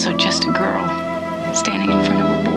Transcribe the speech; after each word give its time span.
also 0.00 0.16
just 0.16 0.44
a 0.44 0.52
girl 0.52 0.88
standing 1.54 1.90
in 1.90 2.04
front 2.06 2.22
of 2.22 2.46
a 2.46 2.49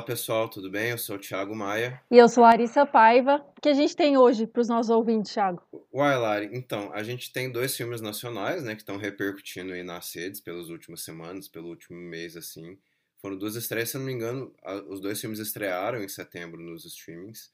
Olá 0.00 0.06
pessoal, 0.06 0.48
tudo 0.48 0.70
bem? 0.70 0.92
Eu 0.92 0.96
sou 0.96 1.16
o 1.16 1.18
Thiago 1.18 1.54
Maia. 1.54 2.00
E 2.10 2.16
eu 2.16 2.26
sou 2.26 2.42
Larissa 2.42 2.86
Paiva. 2.86 3.44
O 3.54 3.60
que 3.60 3.68
a 3.68 3.74
gente 3.74 3.94
tem 3.94 4.16
hoje 4.16 4.46
para 4.46 4.62
os 4.62 4.66
nossos 4.66 4.88
ouvintes, 4.88 5.30
Thiago? 5.30 5.62
Uai, 5.92 6.16
Lari, 6.16 6.48
então, 6.54 6.90
a 6.94 7.02
gente 7.02 7.30
tem 7.30 7.52
dois 7.52 7.76
filmes 7.76 8.00
nacionais, 8.00 8.64
né, 8.64 8.74
que 8.74 8.80
estão 8.80 8.96
repercutindo 8.96 9.74
aí 9.74 9.82
nas 9.82 10.14
redes 10.14 10.40
pelas 10.40 10.70
últimas 10.70 11.02
semanas, 11.02 11.48
pelo 11.48 11.68
último 11.68 12.00
mês, 12.00 12.34
assim. 12.34 12.78
Foram 13.20 13.36
duas 13.36 13.56
estreias, 13.56 13.90
se 13.90 13.98
eu 13.98 14.00
não 14.00 14.06
me 14.06 14.14
engano, 14.14 14.54
a- 14.64 14.82
os 14.88 15.02
dois 15.02 15.20
filmes 15.20 15.38
estrearam 15.38 16.02
em 16.02 16.08
setembro 16.08 16.58
nos 16.58 16.86
streamings. 16.86 17.52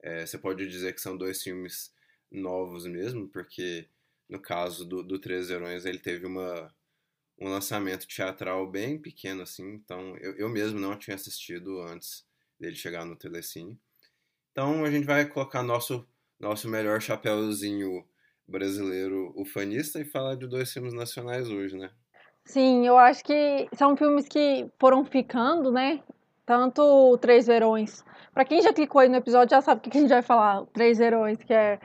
É, 0.00 0.24
você 0.24 0.38
pode 0.38 0.68
dizer 0.68 0.94
que 0.94 1.00
são 1.00 1.16
dois 1.16 1.42
filmes 1.42 1.92
novos 2.30 2.86
mesmo, 2.86 3.26
porque 3.28 3.88
no 4.28 4.40
caso 4.40 4.84
do, 4.84 5.02
do 5.02 5.18
Três 5.18 5.50
Herões 5.50 5.84
ele 5.84 5.98
teve 5.98 6.26
uma, 6.26 6.72
um 7.40 7.48
lançamento 7.48 8.06
teatral 8.06 8.66
bem 8.66 8.98
pequeno, 8.98 9.42
assim, 9.42 9.74
então 9.74 10.16
eu, 10.18 10.36
eu 10.36 10.48
mesmo 10.48 10.80
não 10.80 10.96
tinha 10.96 11.14
assistido 11.14 11.80
antes 11.82 12.26
dele 12.58 12.74
chegar 12.74 13.04
no 13.04 13.16
Telecine. 13.16 13.78
Então 14.50 14.84
a 14.84 14.90
gente 14.90 15.06
vai 15.06 15.24
colocar 15.24 15.62
nosso, 15.62 16.06
nosso 16.38 16.68
melhor 16.68 17.00
chapéuzinho 17.00 18.04
brasileiro 18.46 19.32
ufanista 19.36 20.00
e 20.00 20.04
falar 20.04 20.34
de 20.34 20.46
dois 20.46 20.72
filmes 20.72 20.92
nacionais 20.92 21.48
hoje, 21.48 21.76
né? 21.76 21.90
Sim, 22.44 22.86
eu 22.86 22.96
acho 22.96 23.22
que 23.22 23.68
são 23.74 23.96
filmes 23.96 24.26
que 24.26 24.66
foram 24.80 25.04
ficando, 25.04 25.70
né? 25.70 26.02
Tanto 26.46 27.16
Três 27.18 27.46
Verões. 27.46 28.02
Para 28.32 28.44
quem 28.44 28.62
já 28.62 28.72
clicou 28.72 29.00
aí 29.00 29.08
no 29.08 29.16
episódio 29.16 29.50
já 29.50 29.60
sabe 29.60 29.80
o 29.80 29.90
que 29.90 29.96
a 29.96 30.00
gente 30.00 30.08
vai 30.08 30.22
falar. 30.22 30.64
Três 30.72 30.96
Verões, 30.96 31.38
que 31.42 31.52
é 31.52 31.78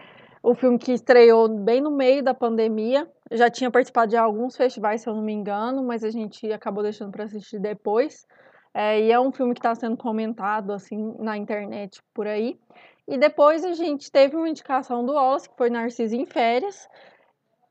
o 0.43 0.53
filme 0.53 0.77
que 0.77 0.91
estreou 0.91 1.47
bem 1.47 1.79
no 1.79 1.89
meio 1.89 2.21
da 2.21 2.33
pandemia. 2.33 3.09
Eu 3.31 3.37
já 3.37 3.49
tinha 3.49 3.71
participado 3.71 4.09
de 4.09 4.17
alguns 4.17 4.57
festivais, 4.57 5.01
se 5.01 5.07
eu 5.07 5.15
não 5.15 5.23
me 5.23 5.31
engano, 5.31 5.81
mas 5.81 6.03
a 6.03 6.11
gente 6.11 6.51
acabou 6.51 6.83
deixando 6.83 7.11
para 7.11 7.23
assistir 7.23 7.59
depois. 7.59 8.27
É, 8.73 8.99
e 8.99 9.11
é 9.11 9.17
um 9.17 9.31
filme 9.31 9.53
que 9.53 9.59
está 9.59 9.73
sendo 9.73 9.95
comentado 9.95 10.73
assim 10.73 11.15
na 11.17 11.37
internet 11.37 12.03
por 12.13 12.27
aí. 12.27 12.59
E 13.07 13.17
depois 13.17 13.63
a 13.63 13.71
gente 13.71 14.11
teve 14.11 14.35
uma 14.35 14.49
indicação 14.49 15.05
do 15.05 15.13
Wallace, 15.13 15.49
que 15.49 15.55
foi 15.55 15.69
Narciso 15.69 16.15
em 16.15 16.25
Férias, 16.25 16.89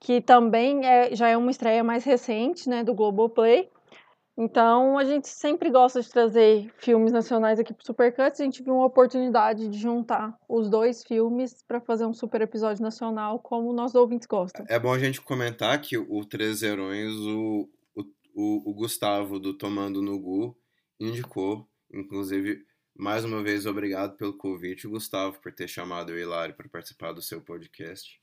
que 0.01 0.23
também 0.23 0.87
é, 0.87 1.15
já 1.15 1.29
é 1.29 1.37
uma 1.37 1.51
estreia 1.51 1.85
mais 1.85 2.05
recente, 2.05 2.69
né, 2.69 2.83
do 2.83 2.95
Globoplay. 2.95 3.69
Então, 4.43 4.99
a 4.99 5.05
gente 5.05 5.29
sempre 5.29 5.71
gosta 5.71 6.03
de 6.03 6.11
trazer 6.11 6.69
filmes 6.77 7.13
nacionais 7.13 7.61
aqui 7.61 7.73
pro 7.73 7.87
Supercuts. 7.87 8.41
A 8.41 8.45
gente 8.45 8.61
viu 8.61 8.75
uma 8.75 8.87
oportunidade 8.87 9.69
de 9.69 9.79
juntar 9.79 10.37
os 10.49 10.69
dois 10.69 11.05
filmes 11.05 11.63
para 11.63 11.81
fazer 11.81 12.07
um 12.07 12.13
super 12.13 12.41
episódio 12.41 12.83
nacional, 12.83 13.39
como 13.39 13.73
nossos 13.73 13.95
ouvintes 13.95 14.27
gostam. 14.27 14.67
É 14.69 14.81
bom 14.81 14.93
a 14.93 14.99
gente 14.99 15.21
comentar 15.21 15.81
que 15.81 15.97
o 15.97 16.25
Três 16.25 16.61
Herões, 16.61 17.15
o, 17.15 17.71
o, 17.95 18.03
o, 18.35 18.71
o 18.71 18.75
Gustavo 18.75 19.39
do 19.39 19.57
Tomando 19.57 20.03
no 20.03 20.19
Gu 20.19 20.57
indicou, 20.99 21.65
inclusive, 21.95 22.67
mais 22.97 23.25
uma 23.25 23.45
vez, 23.45 23.65
obrigado 23.65 24.17
pelo 24.17 24.37
convite, 24.37 24.89
Gustavo, 24.89 25.41
por 25.41 25.53
ter 25.53 25.69
chamado 25.69 26.11
o 26.11 26.19
Hilário 26.19 26.57
para 26.57 26.69
participar 26.69 27.13
do 27.13 27.23
seu 27.23 27.41
podcast. 27.41 28.21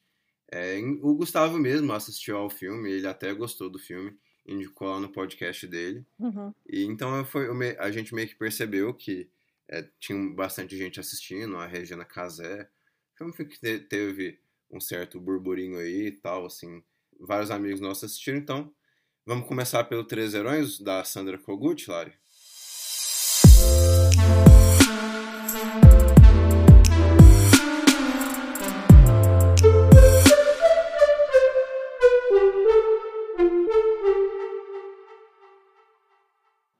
É, 0.51 0.77
o 1.01 1.15
Gustavo 1.15 1.57
mesmo 1.57 1.93
assistiu 1.93 2.35
ao 2.35 2.49
filme, 2.49 2.91
ele 2.91 3.07
até 3.07 3.33
gostou 3.33 3.69
do 3.69 3.79
filme, 3.79 4.13
indicou 4.51 4.89
lá 4.89 4.99
no 4.99 5.09
podcast 5.09 5.65
dele. 5.67 6.05
Uhum. 6.19 6.53
E 6.67 6.83
então 6.83 7.23
foi, 7.25 7.47
eu 7.47 7.55
me- 7.55 7.75
a 7.79 7.91
gente 7.91 8.13
meio 8.13 8.27
que 8.27 8.35
percebeu 8.35 8.93
que 8.93 9.29
é, 9.67 9.87
tinha 9.99 10.17
bastante 10.33 10.75
gente 10.77 10.99
assistindo, 10.99 11.55
a 11.57 11.65
Regina 11.67 12.03
Casé. 12.03 12.67
Foi 13.15 13.31
filme 13.31 13.51
que 13.51 13.59
te- 13.59 13.79
teve 13.79 14.39
um 14.71 14.79
certo 14.79 15.19
burburinho 15.19 15.77
aí 15.77 16.07
e 16.07 16.11
tal, 16.11 16.45
assim. 16.45 16.81
Vários 17.19 17.51
amigos 17.51 17.79
nossos 17.81 18.05
assistiram, 18.05 18.37
então 18.37 18.73
vamos 19.25 19.47
começar 19.47 19.83
pelo 19.83 20.03
Três 20.03 20.33
Herões, 20.33 20.79
da 20.79 21.03
Sandra 21.03 21.37
Kogut, 21.37 21.89
Lari. 21.89 22.13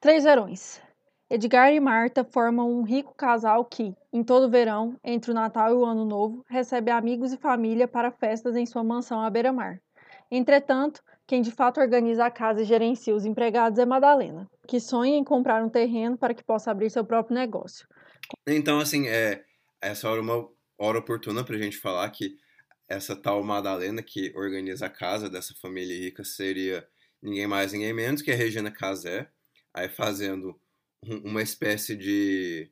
Três 0.10 0.24
Verões. 0.24 0.82
Edgar 1.30 1.72
e 1.72 1.80
Marta 1.80 2.24
formam 2.24 2.68
um 2.68 2.82
rico 2.82 3.14
casal 3.14 3.64
que, 3.64 3.94
em 4.12 4.24
todo 4.24 4.50
verão, 4.50 5.00
entre 5.04 5.30
o 5.30 5.36
Natal 5.36 5.70
e 5.70 5.76
o 5.76 5.86
Ano 5.86 6.04
Novo, 6.04 6.44
recebe 6.50 6.90
amigos 6.90 7.32
e 7.32 7.38
família 7.38 7.88
para 7.88 8.12
festas 8.12 8.56
em 8.56 8.66
sua 8.66 8.84
mansão 8.84 9.22
à 9.22 9.30
beira-mar. 9.30 9.80
Entretanto, 10.32 11.04
quem 11.28 11.44
de 11.44 11.52
fato 11.52 11.80
organiza 11.80 12.26
a 12.26 12.32
casa 12.32 12.64
e 12.64 12.66
gerencia 12.66 13.14
os 13.14 13.24
empregados 13.24 13.78
é 13.78 13.86
Madalena, 13.86 14.50
que 14.68 14.80
sonha 14.80 15.16
em 15.16 15.24
comprar 15.24 15.64
um 15.64 15.70
terreno 15.70 16.18
para 16.18 16.34
que 16.34 16.44
possa 16.44 16.72
abrir 16.72 16.90
seu 16.90 17.06
próprio 17.06 17.36
negócio. 17.36 17.88
Então, 18.48 18.80
assim, 18.80 19.08
é, 19.08 19.44
essa 19.80 20.10
hora 20.10 20.22
é 20.22 20.24
uma 20.24 20.50
hora 20.80 20.98
oportuna 20.98 21.44
pra 21.44 21.56
gente 21.56 21.78
falar 21.78 22.10
que 22.10 22.36
essa 22.88 23.16
tal 23.16 23.44
Madalena 23.44 24.02
que 24.02 24.34
organiza 24.36 24.88
a 24.88 24.90
casa 24.90 25.30
dessa 25.30 25.54
família 25.62 25.96
rica 25.96 26.24
seria 26.24 26.84
ninguém 27.22 27.46
mais, 27.46 27.74
ninguém 27.74 27.94
menos 27.94 28.24
que 28.24 28.32
a 28.32 28.36
Regina 28.36 28.72
Casé, 28.72 29.30
aí 29.74 29.90
fazendo 29.90 30.60
um- 31.04 31.30
uma 31.32 31.42
espécie 31.42 31.96
de 31.96 32.72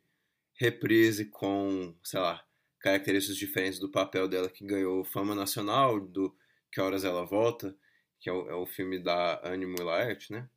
reprise 0.56 1.26
com, 1.26 1.96
sei 2.04 2.20
lá, 2.20 2.44
características 2.80 3.38
diferentes 3.38 3.80
do 3.80 3.92
papel 3.92 4.28
dela 4.28 4.50
que 4.50 4.66
ganhou 4.66 5.04
fama 5.06 5.36
nacional, 5.36 6.00
do 6.00 6.36
Que 6.72 6.82
Horas 6.82 7.04
Ela 7.04 7.26
Volta, 7.26 7.76
que 8.20 8.30
é 8.30 8.34
o, 8.34 8.50
é 8.50 8.56
o 8.56 8.66
filme 8.66 9.00
da 9.00 9.42
Anne 9.48 9.66
Mullart, 9.66 10.30
né? 10.30 10.50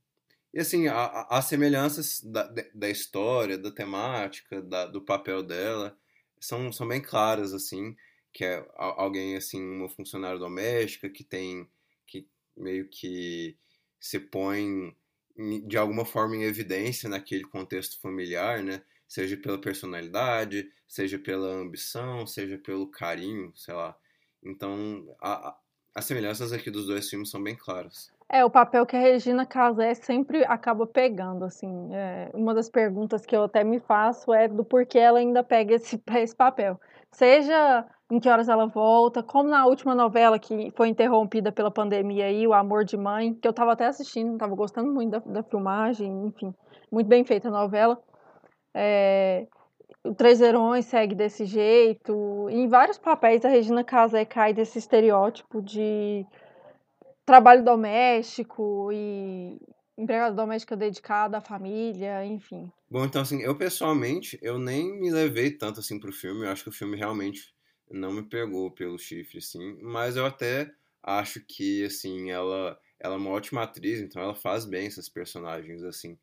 E 0.53 0.59
assim, 0.61 0.87
as 0.89 1.45
semelhanças 1.45 2.21
da, 2.23 2.43
da 2.75 2.91
história, 2.91 3.57
da 3.57 3.71
temática, 3.71 4.61
da- 4.61 4.87
do 4.87 5.01
papel 5.01 5.43
dela, 5.43 5.97
são, 6.41 6.72
são 6.72 6.89
bem 6.89 7.01
claras, 7.01 7.53
assim, 7.55 7.97
que 8.33 8.45
é 8.45 8.67
alguém, 8.77 9.37
assim, 9.37 9.62
uma 9.62 9.89
funcionária 9.89 10.39
doméstica 10.39 11.09
que 11.09 11.22
tem, 11.22 11.69
que 12.07 12.27
meio 12.57 12.89
que 12.89 13.57
se 14.01 14.19
põe 14.19 14.95
de 15.66 15.76
alguma 15.76 16.04
forma 16.04 16.36
em 16.36 16.42
evidência 16.44 17.08
naquele 17.08 17.44
contexto 17.44 18.00
familiar, 18.00 18.62
né? 18.62 18.82
Seja 19.08 19.36
pela 19.36 19.60
personalidade, 19.60 20.70
seja 20.86 21.18
pela 21.18 21.48
ambição, 21.48 22.26
seja 22.26 22.58
pelo 22.58 22.91
carinho, 22.91 23.52
sei 23.56 23.74
lá. 23.74 23.96
Então, 24.42 25.14
a- 25.20 25.56
as 25.94 26.04
semelhanças 26.04 26.52
aqui 26.52 26.70
dos 26.70 26.86
dois 26.86 27.08
filmes 27.08 27.30
são 27.30 27.42
bem 27.42 27.56
claras. 27.56 28.10
É, 28.32 28.44
o 28.44 28.50
papel 28.50 28.86
que 28.86 28.94
a 28.94 29.00
Regina 29.00 29.44
Casé 29.44 29.92
sempre 29.92 30.44
acaba 30.44 30.86
pegando, 30.86 31.44
assim. 31.44 31.92
É, 31.92 32.30
uma 32.32 32.54
das 32.54 32.68
perguntas 32.68 33.26
que 33.26 33.34
eu 33.34 33.42
até 33.42 33.64
me 33.64 33.80
faço 33.80 34.32
é 34.32 34.47
do 34.47 34.64
porquê 34.64 34.98
ela 35.00 35.18
ainda 35.18 35.42
pega 35.42 35.74
esse, 35.74 36.00
esse 36.16 36.34
papel. 36.36 36.80
Seja 37.12 37.87
em 38.10 38.19
que 38.19 38.28
horas 38.28 38.48
ela 38.48 38.66
volta, 38.66 39.22
como 39.22 39.48
na 39.48 39.66
última 39.66 39.94
novela 39.94 40.38
que 40.38 40.72
foi 40.76 40.88
interrompida 40.88 41.53
pela 41.53 41.71
pandemia 41.71 42.26
aí, 42.26 42.47
O 42.47 42.53
Amor 42.53 42.84
de 42.84 42.97
Mãe, 42.97 43.34
que 43.34 43.47
eu 43.47 43.53
tava 43.53 43.72
até 43.72 43.87
assistindo, 43.87 44.37
tava 44.37 44.54
gostando 44.54 44.93
muito 44.93 45.10
da, 45.10 45.19
da 45.19 45.43
filmagem, 45.43 46.26
enfim, 46.26 46.53
muito 46.91 47.06
bem 47.06 47.25
feita 47.25 47.48
a 47.48 47.53
novela. 47.53 48.00
É, 48.75 49.47
o 50.03 50.15
Três 50.15 50.41
Herões 50.41 50.87
segue 50.87 51.15
desse 51.15 51.44
jeito. 51.44 52.48
Em 52.50 52.66
vários 52.66 52.98
papéis 52.98 53.44
a 53.44 53.48
Regina 53.48 53.84
Casé 53.84 54.25
cai 54.25 54.53
desse 54.53 54.78
estereótipo 54.78 55.62
de 55.62 56.27
trabalho 57.24 57.62
doméstico 57.62 58.91
e 58.92 59.60
empregada 60.00 60.34
doméstica 60.34 60.76
dedicada 60.76 61.38
à 61.38 61.41
família, 61.41 62.24
enfim. 62.24 62.70
Bom, 62.91 63.04
então 63.04 63.22
assim, 63.22 63.42
eu 63.42 63.56
pessoalmente, 63.56 64.38
eu 64.41 64.58
nem 64.58 64.98
me 64.98 65.10
levei 65.10 65.50
tanto 65.50 65.80
assim 65.80 66.00
pro 66.00 66.12
filme, 66.12 66.44
eu 66.44 66.50
acho 66.50 66.62
que 66.64 66.70
o 66.70 66.72
filme 66.72 66.97
realmente 66.97 67.54
não 67.91 68.12
me 68.12 68.22
pegou 68.22 68.70
pelo 68.70 68.98
chifre, 68.98 69.38
assim, 69.38 69.78
mas 69.82 70.16
eu 70.16 70.24
até 70.24 70.72
acho 71.02 71.41
que, 71.41 71.84
assim, 71.84 72.30
ela, 72.30 72.78
ela 72.98 73.14
é 73.14 73.18
uma 73.18 73.30
ótima 73.30 73.62
atriz, 73.62 74.00
então 74.00 74.22
ela 74.22 74.34
faz 74.34 74.64
bem 74.64 74.86
essas 74.86 75.08
personagens, 75.08 75.82
assim, 75.82 76.18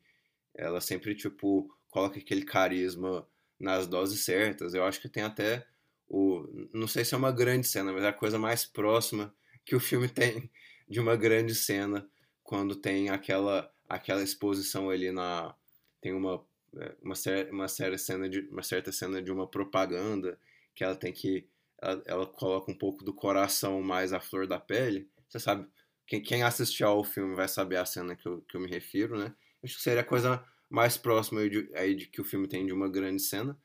ela 0.54 0.80
sempre, 0.80 1.14
tipo, 1.14 1.72
coloca 1.90 2.18
aquele 2.18 2.44
carisma 2.44 3.26
nas 3.58 3.86
doses 3.86 4.24
certas, 4.24 4.74
eu 4.74 4.84
acho 4.84 5.00
que 5.00 5.08
tem 5.08 5.22
até 5.22 5.66
o, 6.08 6.68
não 6.72 6.88
sei 6.88 7.04
se 7.04 7.14
é 7.14 7.18
uma 7.18 7.32
grande 7.32 7.66
cena, 7.66 7.92
mas 7.92 8.02
é 8.02 8.08
a 8.08 8.12
coisa 8.12 8.38
mais 8.38 8.64
próxima 8.64 9.34
que 9.64 9.76
o 9.76 9.80
filme 9.80 10.08
tem 10.08 10.50
de 10.88 11.00
uma 11.00 11.16
grande 11.16 11.54
cena, 11.54 12.08
quando 12.48 12.74
tem 12.74 13.10
aquela, 13.10 13.70
aquela 13.86 14.22
exposição 14.22 14.88
ali 14.88 15.12
na, 15.12 15.54
tem 16.00 16.14
uma 16.14 16.42
é, 16.78 16.96
uma, 17.02 17.14
cer 17.14 17.52
uma, 17.52 17.68
certa 17.68 17.98
cena 17.98 18.26
de, 18.26 18.40
uma 18.48 18.62
certa 18.62 18.90
cena 18.90 19.20
de 19.20 19.30
uma 19.30 19.46
propaganda 19.46 20.40
que 20.74 20.82
ela 20.82 20.96
tem 20.96 21.12
que. 21.12 21.46
Ela, 21.78 22.02
ela, 22.06 22.26
coloca 22.26 22.72
um 22.72 22.74
pouco 22.74 23.04
do 23.04 23.12
coração 23.12 23.82
mais 23.82 24.14
à 24.14 24.18
flor 24.18 24.46
da 24.46 24.58
pele. 24.58 25.10
Você 25.28 25.38
sabe, 25.38 25.68
quem, 26.06 26.22
quem 26.22 26.42
assistiu 26.42 26.88
ao 26.88 27.04
filme 27.04 27.36
vai 27.36 27.48
saber 27.48 27.76
a 27.76 27.84
cena 27.84 28.16
que 28.16 28.26
eu, 28.26 28.40
que 28.40 28.56
eu 28.56 28.60
me 28.62 28.68
refiro, 28.68 29.18
né? 29.18 29.34
Acho 29.62 29.76
que 29.76 29.82
seria 29.82 30.00
a 30.00 30.04
coisa 30.04 30.42
mais 30.70 30.96
próxima 30.96 31.46
de, 31.50 31.70
aí 31.74 31.94
de 31.94 32.06
que 32.06 32.22
o 32.22 32.24
filme 32.24 32.48
tem 32.48 32.64
de 32.64 32.72
uma 32.72 32.88
grande 32.88 33.20
cena. 33.20 33.60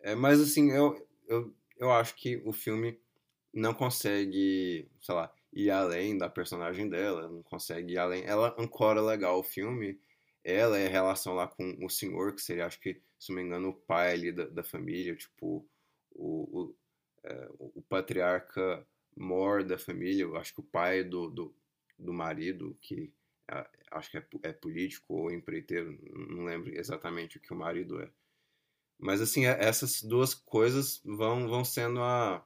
É, 0.00 0.14
mas 0.14 0.40
assim, 0.40 0.72
eu, 0.72 1.06
eu, 1.28 1.54
eu 1.76 1.92
acho 1.92 2.14
que 2.16 2.42
o 2.46 2.52
filme 2.54 2.98
não 3.52 3.74
consegue, 3.74 4.88
sei 5.02 5.14
lá, 5.14 5.30
ir 5.56 5.70
além 5.70 6.18
da 6.18 6.28
personagem 6.28 6.86
dela, 6.86 7.28
não 7.28 7.42
consegue 7.42 7.94
ir 7.94 7.98
além. 7.98 8.24
Ela 8.24 8.54
ancora 8.58 9.00
legal 9.00 9.38
o 9.38 9.42
filme, 9.42 9.98
ela 10.44 10.78
é 10.78 10.86
a 10.86 10.90
relação 10.90 11.34
lá 11.34 11.48
com 11.48 11.84
o 11.84 11.88
senhor, 11.88 12.34
que 12.34 12.42
seria, 12.42 12.66
acho 12.66 12.78
que, 12.78 13.00
se 13.18 13.30
não 13.30 13.36
me 13.36 13.42
engano, 13.42 13.70
o 13.70 13.74
pai 13.74 14.12
ali 14.12 14.30
da, 14.30 14.44
da 14.46 14.62
família, 14.62 15.16
tipo, 15.16 15.66
o, 16.12 16.60
o, 16.60 16.76
é, 17.24 17.48
o 17.58 17.82
patriarca 17.88 18.86
mor 19.16 19.64
da 19.64 19.78
família, 19.78 20.24
eu 20.24 20.36
acho 20.36 20.52
que 20.52 20.60
o 20.60 20.64
pai 20.64 21.02
do, 21.02 21.30
do, 21.30 21.56
do 21.98 22.12
marido, 22.12 22.76
que 22.82 23.10
é, 23.50 23.66
acho 23.92 24.10
que 24.10 24.18
é, 24.18 24.26
é, 24.42 24.52
político 24.52 25.14
ou 25.14 25.32
empreiteiro, 25.32 25.98
não 26.28 26.44
lembro 26.44 26.70
exatamente 26.78 27.38
o 27.38 27.40
que 27.40 27.54
o 27.54 27.56
marido 27.56 27.98
é. 28.02 28.10
Mas 28.98 29.22
assim, 29.22 29.46
é, 29.46 29.56
essas 29.58 30.02
duas 30.02 30.34
coisas 30.34 31.00
vão, 31.02 31.48
vão 31.48 31.64
sendo 31.64 32.02
a, 32.02 32.44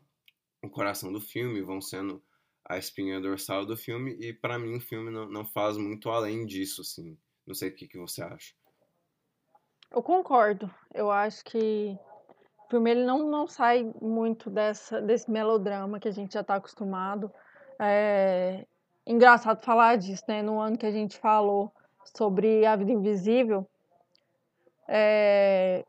o 0.62 0.70
coração 0.70 1.12
do 1.12 1.20
filme, 1.20 1.60
vão 1.60 1.80
sendo 1.80 2.22
a 2.70 2.78
espinha 2.78 3.20
dorsal 3.20 3.66
do 3.66 3.76
filme, 3.76 4.12
e 4.20 4.32
para 4.32 4.56
mim 4.56 4.76
o 4.76 4.80
filme 4.80 5.10
não, 5.10 5.28
não 5.28 5.44
faz 5.44 5.76
muito 5.76 6.08
além 6.08 6.46
disso, 6.46 6.82
assim. 6.82 7.18
Não 7.44 7.52
sei 7.52 7.70
o 7.70 7.74
que, 7.74 7.88
que 7.88 7.98
você 7.98 8.22
acha. 8.22 8.54
Eu 9.90 10.00
concordo. 10.00 10.72
Eu 10.94 11.10
acho 11.10 11.44
que 11.44 11.98
o 12.64 12.70
filme 12.70 12.92
ele 12.92 13.04
não, 13.04 13.28
não 13.28 13.48
sai 13.48 13.92
muito 14.00 14.48
dessa, 14.48 15.02
desse 15.02 15.28
melodrama 15.28 15.98
que 15.98 16.06
a 16.06 16.12
gente 16.12 16.34
já 16.34 16.42
está 16.42 16.54
acostumado. 16.54 17.32
É 17.80 18.64
engraçado 19.04 19.64
falar 19.64 19.96
disso, 19.96 20.22
né? 20.28 20.40
No 20.40 20.60
ano 20.60 20.78
que 20.78 20.86
a 20.86 20.92
gente 20.92 21.18
falou 21.18 21.72
sobre 22.16 22.64
A 22.64 22.76
Vida 22.76 22.92
Invisível, 22.92 23.68
é, 24.86 25.84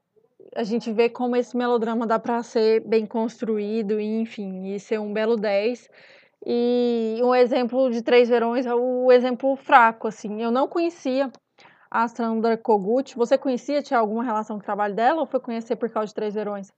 a 0.56 0.64
gente 0.64 0.92
vê 0.92 1.10
como 1.10 1.36
esse 1.36 1.56
melodrama 1.56 2.08
dá 2.08 2.18
para 2.18 2.42
ser 2.42 2.80
bem 2.88 3.06
construído 3.06 4.00
enfim, 4.00 4.74
e 4.74 4.80
ser 4.80 5.00
um 5.00 5.14
belo 5.14 5.38
10. 5.38 5.88
E 6.46 7.20
um 7.24 7.36
exemplo 7.36 7.90
de 7.92 8.02
Três 8.02 8.30
Verões 8.30 8.66
é 8.66 8.74
o 8.74 9.12
exemplo 9.12 9.56
fraco, 9.56 10.08
assim. 10.08 10.42
Eu 10.42 10.52
não 10.52 10.68
conhecia 10.68 11.32
a 11.90 12.08
Sandra 12.08 12.58
Kogut. 12.58 13.16
Você 13.16 13.38
conhecia, 13.38 13.84
tinha 13.84 14.00
alguma 14.00 14.24
relação 14.24 14.58
com 14.58 14.62
o 14.62 14.66
trabalho 14.66 14.96
dela 14.96 15.22
ou 15.22 15.28
foi 15.28 15.40
conhecer 15.40 15.76
por 15.76 15.90
causa 15.90 16.08
de 16.08 16.16
Três 16.16 16.34
Verões? 16.34 16.72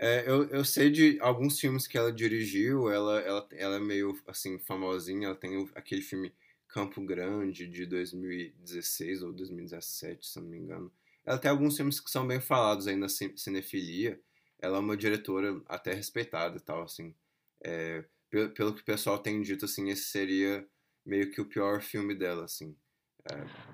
É, 0.00 0.24
eu, 0.26 0.44
eu 0.50 0.64
sei 0.64 0.90
de 0.90 1.18
alguns 1.20 1.58
filmes 1.58 1.86
que 1.86 1.98
ela 1.98 2.12
dirigiu, 2.12 2.90
ela, 2.90 3.20
ela, 3.20 3.48
ela 3.52 3.76
é 3.76 3.80
meio, 3.80 4.16
assim, 4.26 4.58
famosinha. 4.58 5.26
Ela 5.26 5.36
tem 5.36 5.68
aquele 5.74 6.02
filme 6.02 6.32
Campo 6.68 7.00
Grande, 7.00 7.66
de 7.66 7.86
2016 7.86 9.22
ou 9.22 9.32
2017, 9.32 10.26
se 10.26 10.40
não 10.40 10.48
me 10.48 10.58
engano 10.58 10.92
ela 11.28 11.38
tem 11.38 11.50
alguns 11.50 11.76
filmes 11.76 12.00
que 12.00 12.10
são 12.10 12.26
bem 12.26 12.40
falados 12.40 12.86
aí 12.86 12.96
na 12.96 13.06
cinefilia. 13.06 14.18
Ela 14.58 14.78
é 14.78 14.80
uma 14.80 14.96
diretora 14.96 15.60
até 15.66 15.92
respeitada 15.92 16.56
e 16.56 16.60
tal, 16.60 16.82
assim. 16.82 17.14
É, 17.62 18.02
pelo, 18.30 18.50
pelo 18.50 18.74
que 18.74 18.82
o 18.82 18.84
pessoal 18.84 19.18
tem 19.18 19.40
dito, 19.42 19.64
assim, 19.64 19.88
esse 19.90 20.04
seria 20.04 20.66
meio 21.04 21.30
que 21.30 21.40
o 21.40 21.46
pior 21.46 21.80
filme 21.80 22.14
dela, 22.14 22.44
assim. 22.44 22.76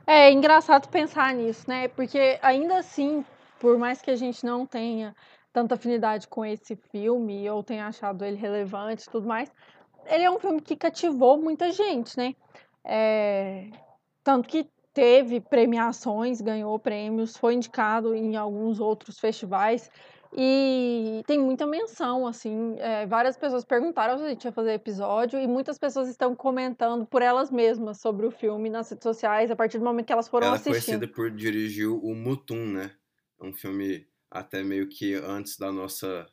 É, 0.06 0.28
é 0.28 0.32
engraçado 0.32 0.88
pensar 0.88 1.34
nisso, 1.34 1.68
né? 1.68 1.88
Porque 1.88 2.38
ainda 2.42 2.78
assim, 2.78 3.24
por 3.58 3.78
mais 3.78 4.00
que 4.00 4.10
a 4.10 4.16
gente 4.16 4.44
não 4.44 4.66
tenha 4.66 5.14
tanta 5.52 5.74
afinidade 5.74 6.26
com 6.26 6.44
esse 6.44 6.74
filme 6.76 7.48
ou 7.48 7.62
tenha 7.62 7.86
achado 7.86 8.24
ele 8.24 8.36
relevante 8.36 9.04
e 9.04 9.10
tudo 9.10 9.26
mais, 9.26 9.52
ele 10.06 10.24
é 10.24 10.30
um 10.30 10.38
filme 10.38 10.60
que 10.60 10.76
cativou 10.76 11.40
muita 11.40 11.70
gente, 11.70 12.16
né? 12.16 12.34
É... 12.84 13.70
Tanto 14.22 14.48
que 14.48 14.68
teve 14.92 15.40
premiações, 15.40 16.40
ganhou 16.40 16.78
prêmios, 16.78 17.36
foi 17.36 17.54
indicado 17.54 18.14
em 18.14 18.36
alguns 18.36 18.78
outros 18.80 19.18
festivais 19.18 19.90
e 20.36 21.22
tem 21.26 21.38
muita 21.38 21.66
menção, 21.66 22.26
assim, 22.26 22.76
é, 22.78 23.06
várias 23.06 23.36
pessoas 23.36 23.64
perguntaram 23.64 24.18
se 24.18 24.24
a 24.24 24.28
gente 24.28 24.44
ia 24.44 24.52
fazer 24.52 24.72
episódio 24.72 25.38
e 25.38 25.46
muitas 25.46 25.78
pessoas 25.78 26.08
estão 26.08 26.34
comentando 26.34 27.06
por 27.06 27.22
elas 27.22 27.50
mesmas 27.50 28.00
sobre 28.00 28.26
o 28.26 28.30
filme 28.30 28.68
nas 28.68 28.90
redes 28.90 29.04
sociais 29.04 29.50
a 29.50 29.56
partir 29.56 29.78
do 29.78 29.84
momento 29.84 30.06
que 30.06 30.12
elas 30.12 30.28
foram 30.28 30.48
Ela 30.48 30.56
assistindo. 30.56 30.74
Ela 30.74 30.82
é 30.82 30.86
conhecida 30.86 31.14
por 31.14 31.30
dirigir 31.30 31.88
o 31.88 32.14
Mutum, 32.14 32.66
né? 32.66 32.90
É 33.40 33.44
um 33.44 33.52
filme 33.52 34.06
até 34.30 34.64
meio 34.64 34.88
que 34.88 35.14
antes 35.14 35.56
da 35.56 35.70
nossa 35.70 36.26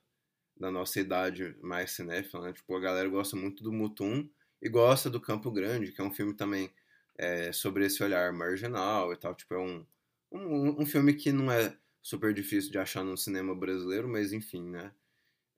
da 0.58 0.70
nossa 0.70 1.00
idade 1.00 1.56
mais 1.62 1.92
cinéfila, 1.92 2.46
né? 2.46 2.54
Tipo, 2.54 2.76
a 2.76 2.80
galera 2.80 3.10
gosta 3.10 3.36
muito 3.36 3.64
do 3.64 3.72
Mutum 3.72 4.30
e 4.62 4.70
gosta 4.70 5.10
do 5.10 5.20
Campo 5.20 5.52
Grande, 5.52 5.92
que 5.92 6.00
é 6.00 6.04
um 6.04 6.12
filme 6.12 6.36
também 6.36 6.72
é, 7.18 7.52
sobre 7.52 7.86
esse 7.86 8.04
olhar 8.04 8.32
marginal 8.32 9.12
e 9.12 9.18
tal. 9.18 9.34
Tipo, 9.34 9.56
é 9.56 9.60
um, 9.60 9.86
um, 10.32 10.82
um, 10.82 10.86
filme 10.86 11.14
que 11.16 11.32
não 11.32 11.52
é 11.52 11.76
super 12.02 12.34
difícil 12.34 12.72
de 12.72 12.80
achar 12.80 13.04
no 13.04 13.18
cinema 13.18 13.56
brasileiro, 13.56 14.08
mas 14.08 14.34
enfim, 14.34 14.70
né? 14.70 14.94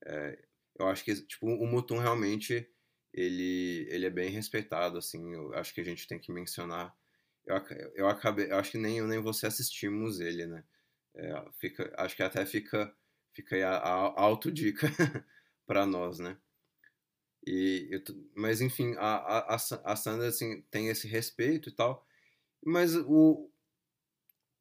É, 0.06 0.40
eu 0.80 0.88
acho 0.88 1.04
que 1.04 1.16
tipo, 1.26 1.48
o 1.48 1.68
Mutum 1.68 2.00
realmente 2.00 2.70
ele, 3.14 3.88
ele 3.90 4.06
é 4.06 4.10
bem 4.10 4.30
respeitado, 4.30 4.98
assim. 4.98 5.34
Eu 5.34 5.54
acho 5.56 5.74
que 5.74 5.82
a 5.82 5.84
gente 5.86 6.08
tem 6.08 6.20
que 6.20 6.32
mencionar. 6.32 6.96
Eu, 7.46 7.58
eu 7.96 8.08
acabei, 8.08 8.52
eu 8.52 8.58
acho 8.58 8.72
que 8.72 8.78
nem 8.78 9.00
eu 9.00 9.08
nem 9.08 9.20
você 9.22 9.48
assistimos 9.48 10.20
ele, 10.20 10.46
né? 10.48 10.64
É, 11.16 11.46
fica, 11.60 11.94
acho 11.98 12.16
que 12.16 12.24
até 12.24 12.46
fica, 12.46 12.96
fica 13.34 13.56
aí 13.56 13.64
a, 13.64 13.78
a 13.78 14.22
autodica 14.22 14.88
para 15.68 15.86
nós, 15.86 16.20
né? 16.20 16.38
E 17.46 17.90
eu, 17.92 18.02
mas 18.36 18.62
enfim, 18.62 18.96
a, 18.98 19.54
a, 19.54 19.56
a 19.56 19.96
Sandra 19.96 20.28
assim, 20.28 20.62
tem 20.72 20.88
esse 20.88 21.08
respeito 21.08 21.70
e 21.70 21.72
tal. 21.72 22.06
Mas 22.66 22.96
o, 22.96 23.52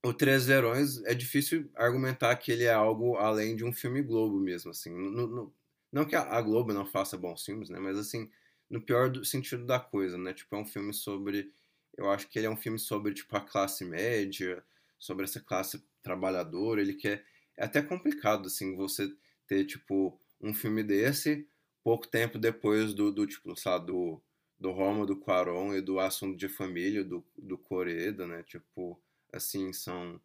o 0.05 0.13
Três 0.13 0.47
Verões 0.47 1.03
é 1.05 1.15
difícil 1.15 1.71
argumentar 1.77 2.35
que 2.37 2.51
ele 2.51 2.65
é 2.65 2.73
algo 2.73 3.17
além 3.17 3.55
de 3.55 3.65
um 3.65 3.73
filme 3.73 4.03
Globo 4.03 4.39
mesmo, 4.41 4.71
assim. 4.71 4.91
No, 4.91 5.27
no, 5.29 5.55
não 5.93 6.05
que 6.05 6.17
a, 6.17 6.41
Globo 6.41 6.73
não 6.73 6.85
faça 6.85 7.17
bons 7.17 7.45
filmes, 7.45 7.71
né? 7.71 7.79
Mas 7.79 7.97
assim, 7.97 8.31
no 8.69 8.81
pior 8.81 9.11
do, 9.11 9.25
sentido 9.25 9.65
da 9.65 9.79
coisa, 9.79 10.19
né? 10.19 10.35
Tipo, 10.35 10.57
é 10.57 10.59
um 10.59 10.65
filme 10.65 10.93
sobre. 10.93 11.53
Eu 11.97 12.11
acho 12.11 12.29
que 12.29 12.39
ele 12.39 12.47
é 12.47 12.51
um 12.51 12.57
filme 12.57 12.79
sobre, 12.79 13.15
tipo, 13.15 13.37
a 13.37 13.41
classe 13.41 13.85
média, 13.85 14.65
sobre 14.99 15.25
essa 15.25 15.41
classe 15.41 15.85
trabalhadora. 16.03 16.81
Ele 16.81 16.95
quer. 16.95 17.25
É 17.57 17.65
até 17.65 17.83
complicado, 17.83 18.47
assim, 18.47 18.75
você 18.75 19.15
ter, 19.47 19.65
tipo, 19.67 20.19
um 20.41 20.55
filme 20.55 20.83
desse 20.83 21.47
pouco 21.85 22.09
tempo 22.09 22.39
depois 22.39 22.95
do, 22.95 23.13
do 23.13 23.27
tipo, 23.27 23.55
sabe, 23.57 23.87
do, 23.87 24.21
do 24.59 24.71
Roma, 24.71 25.05
do 25.05 25.17
Quaron 25.17 25.75
e 25.75 25.81
do 25.81 26.01
Assunto 26.01 26.37
de 26.37 26.49
Família, 26.49 27.05
do, 27.05 27.25
do 27.37 27.59
Coreda, 27.59 28.27
né? 28.27 28.43
Tipo, 28.45 29.01
assim, 29.33 29.73
são, 29.73 30.21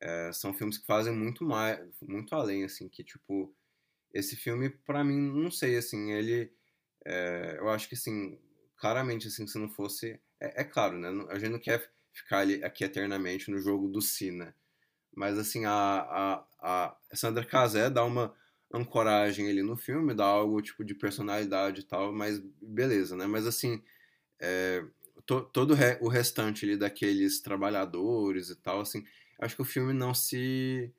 é, 0.00 0.32
são 0.32 0.54
filmes 0.54 0.78
que 0.78 0.86
fazem 0.86 1.12
muito 1.12 1.44
mais, 1.44 1.80
muito 2.02 2.34
além, 2.34 2.64
assim, 2.64 2.88
que, 2.88 3.04
tipo, 3.04 3.54
esse 4.12 4.36
filme, 4.36 4.70
para 4.70 5.04
mim, 5.04 5.18
não 5.18 5.50
sei, 5.50 5.76
assim, 5.76 6.12
ele, 6.12 6.52
é, 7.04 7.56
eu 7.58 7.68
acho 7.70 7.88
que, 7.88 7.94
assim, 7.94 8.38
claramente, 8.76 9.28
assim, 9.28 9.46
se 9.46 9.58
não 9.58 9.68
fosse, 9.68 10.20
é, 10.40 10.62
é, 10.62 10.64
claro, 10.64 10.98
né? 10.98 11.08
A 11.30 11.38
gente 11.38 11.52
não 11.52 11.60
quer 11.60 11.90
ficar 12.12 12.40
ali, 12.40 12.62
aqui 12.64 12.84
eternamente 12.84 13.50
no 13.50 13.58
jogo 13.60 13.88
do 13.88 14.00
Si, 14.00 14.30
né? 14.30 14.54
Mas, 15.14 15.38
assim, 15.38 15.64
a, 15.64 15.72
a, 15.72 16.46
a 17.10 17.16
Sandra 17.16 17.44
Casé 17.44 17.90
dá 17.90 18.04
uma 18.04 18.34
ancoragem 18.72 19.48
ali 19.48 19.62
no 19.62 19.76
filme, 19.76 20.14
dá 20.14 20.24
algo 20.24 20.60
tipo 20.60 20.84
de 20.84 20.94
personalidade 20.94 21.80
e 21.80 21.84
tal, 21.84 22.12
mas 22.12 22.38
beleza, 22.60 23.16
né? 23.16 23.26
Mas 23.26 23.46
assim, 23.46 23.82
é, 24.40 24.84
to, 25.26 25.42
todo 25.52 25.74
re, 25.74 25.98
o 26.00 26.08
restante 26.08 26.64
ali 26.64 26.76
daqueles 26.76 27.40
trabalhadores 27.40 28.50
e 28.50 28.56
tal, 28.56 28.80
assim, 28.80 29.04
acho 29.40 29.56
que 29.56 29.62
o 29.62 29.64
filme 29.64 29.92
não 29.92 30.14
se. 30.14 30.92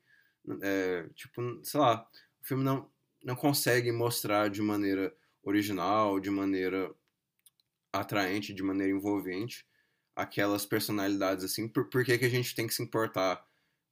É, 0.62 1.08
tipo, 1.14 1.60
sei 1.64 1.80
lá, 1.80 2.08
o 2.42 2.46
filme 2.46 2.64
não, 2.64 2.90
não 3.24 3.36
consegue 3.36 3.92
mostrar 3.92 4.48
de 4.50 4.62
maneira 4.62 5.14
original, 5.42 6.20
de 6.20 6.30
maneira 6.30 6.94
atraente, 7.92 8.54
de 8.54 8.62
maneira 8.62 8.92
envolvente 8.92 9.66
aquelas 10.14 10.66
personalidades 10.66 11.44
assim. 11.44 11.68
Por, 11.68 11.88
por 11.88 12.04
que, 12.04 12.18
que 12.18 12.24
a 12.24 12.30
gente 12.30 12.54
tem 12.54 12.66
que 12.66 12.74
se 12.74 12.82
importar 12.82 13.44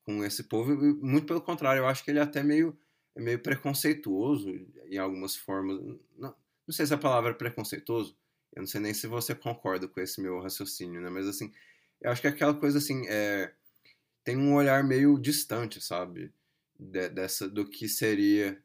com 0.05 0.25
esse 0.25 0.45
povo? 0.45 0.75
Muito 1.01 1.27
pelo 1.27 1.41
contrário, 1.41 1.81
eu 1.81 1.87
acho 1.87 2.05
que 2.05 2.11
ele 2.11 2.19
é 2.19 2.23
até 2.23 2.43
meio 2.43 2.77
é 3.15 3.21
meio 3.21 3.39
preconceituoso 3.39 4.51
em 4.91 4.99
algumas 4.99 5.35
formas. 5.35 5.79
Não, 6.19 6.35
não 6.67 6.75
sei 6.75 6.85
se 6.85 6.93
a 6.93 6.99
palavra 6.99 7.31
é 7.31 7.35
preconceituoso, 7.35 8.17
eu 8.57 8.63
não 8.63 8.67
sei 8.67 8.81
nem 8.81 8.95
se 8.95 9.07
você 9.07 9.35
concorda 9.35 9.87
com 9.87 10.01
esse 10.01 10.19
meu 10.19 10.41
raciocínio, 10.41 10.99
né? 11.03 11.11
Mas 11.11 11.29
assim, 11.29 11.53
eu 12.01 12.11
acho 12.11 12.23
que 12.23 12.27
aquela 12.27 12.55
coisa 12.55 12.79
assim, 12.79 13.07
é, 13.07 13.53
tem 14.25 14.35
um 14.35 14.55
olhar 14.55 14.83
meio 14.83 15.19
distante, 15.19 15.79
sabe? 15.79 16.33
De, 16.79 17.11
dessa, 17.11 17.47
do 17.47 17.69
que 17.69 17.87
seria. 17.87 18.59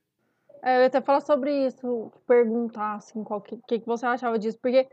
É, 0.64 0.78
eu 0.78 0.82
ia 0.82 0.88
até 0.88 1.02
falar 1.02 1.20
sobre 1.20 1.68
isso, 1.68 2.10
perguntar 2.26 2.96
assim, 2.96 3.22
o 3.26 3.42
que, 3.42 3.58
que, 3.68 3.80
que 3.80 3.86
você 3.86 4.06
achava 4.06 4.40
disso, 4.40 4.58
porque 4.62 4.88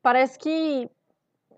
parece 0.00 0.38
que 0.38 0.88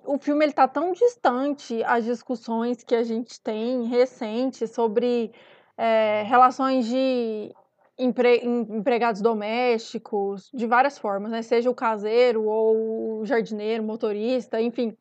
o 0.05 0.19
filme 0.19 0.47
ele 0.47 0.53
tá 0.53 0.67
tão 0.67 0.93
distante 0.93 1.83
as 1.85 2.05
discussões 2.05 2.83
que 2.83 2.95
a 2.95 3.03
gente 3.03 3.39
tem 3.41 3.85
recentes 3.85 4.71
sobre 4.71 5.33
é, 5.77 6.23
relações 6.23 6.87
de 6.87 7.55
empre, 8.01 8.43
empregados 8.45 9.21
domésticos, 9.21 10.51
de 10.53 10.67
várias 10.67 10.99
formas, 10.99 11.31
né? 11.31 11.43
Seja 11.43 11.71
o 11.71 11.75
caseiro 11.75 12.45
ou 12.45 13.21
o 13.21 13.27
jardineiro, 13.27 13.83
motorista, 13.83 14.61
enfim, 14.61 14.97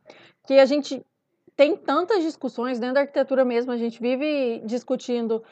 que 0.45 0.59
a 0.59 0.65
gente 0.65 1.03
tem 1.55 1.75
tantas 1.75 2.23
discussões 2.23 2.79
dentro 2.79 2.95
da 2.95 3.01
arquitetura 3.01 3.43
mesmo, 3.43 3.71
a 3.71 3.77
gente 3.77 3.99
vive 4.01 4.61
discutindo 4.65 5.43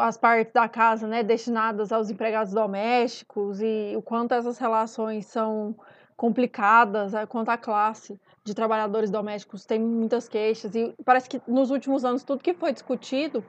as 0.00 0.16
partes 0.16 0.52
da 0.52 0.68
casa, 0.68 1.06
né, 1.06 1.22
destinadas 1.22 1.92
aos 1.92 2.10
empregados 2.10 2.52
domésticos 2.52 3.60
e 3.60 3.94
o 3.96 4.02
quanto 4.02 4.32
essas 4.32 4.58
relações 4.58 5.26
são 5.26 5.76
complicadas, 6.16 7.12
quanto 7.28 7.50
à 7.50 7.56
classe 7.58 8.18
de 8.42 8.54
trabalhadores 8.54 9.10
domésticos 9.10 9.64
tem 9.64 9.78
muitas 9.78 10.26
queixas. 10.28 10.74
E 10.74 10.94
parece 11.04 11.28
que 11.28 11.40
nos 11.46 11.70
últimos 11.70 12.04
anos 12.04 12.24
tudo 12.24 12.42
que 12.42 12.54
foi 12.54 12.72
discutido 12.72 13.44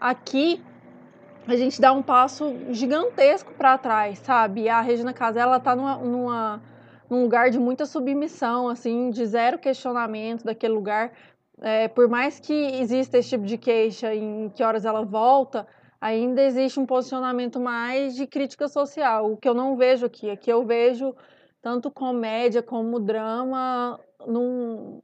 aqui 0.00 0.60
a 1.48 1.56
gente 1.56 1.80
dá 1.80 1.92
um 1.92 2.02
passo 2.02 2.54
gigantesco 2.70 3.54
para 3.54 3.78
trás, 3.78 4.18
sabe? 4.18 4.68
A 4.68 4.82
Regina 4.82 5.14
Casé 5.14 5.40
ela 5.40 5.58
tá 5.58 5.74
numa, 5.74 5.96
numa 5.96 6.62
num 7.08 7.22
lugar 7.22 7.50
de 7.50 7.58
muita 7.58 7.86
submissão, 7.86 8.68
assim, 8.68 9.08
de 9.10 9.24
zero 9.24 9.58
questionamento 9.58 10.44
daquele 10.44 10.74
lugar. 10.74 11.10
É, 11.60 11.88
por 11.88 12.06
mais 12.06 12.38
que 12.38 12.52
exista 12.52 13.16
esse 13.16 13.30
tipo 13.30 13.44
de 13.44 13.56
queixa 13.56 14.14
em 14.14 14.50
que 14.50 14.62
horas 14.62 14.84
ela 14.84 15.02
volta, 15.02 15.66
ainda 15.98 16.42
existe 16.42 16.78
um 16.78 16.84
posicionamento 16.84 17.58
mais 17.58 18.14
de 18.14 18.26
crítica 18.26 18.68
social, 18.68 19.32
o 19.32 19.36
que 19.36 19.48
eu 19.48 19.54
não 19.54 19.74
vejo 19.74 20.04
aqui. 20.04 20.28
Aqui 20.28 20.50
eu 20.52 20.66
vejo 20.66 21.16
tanto 21.62 21.90
comédia 21.90 22.62
como 22.62 23.00
drama 23.00 23.98
num, 24.26 25.00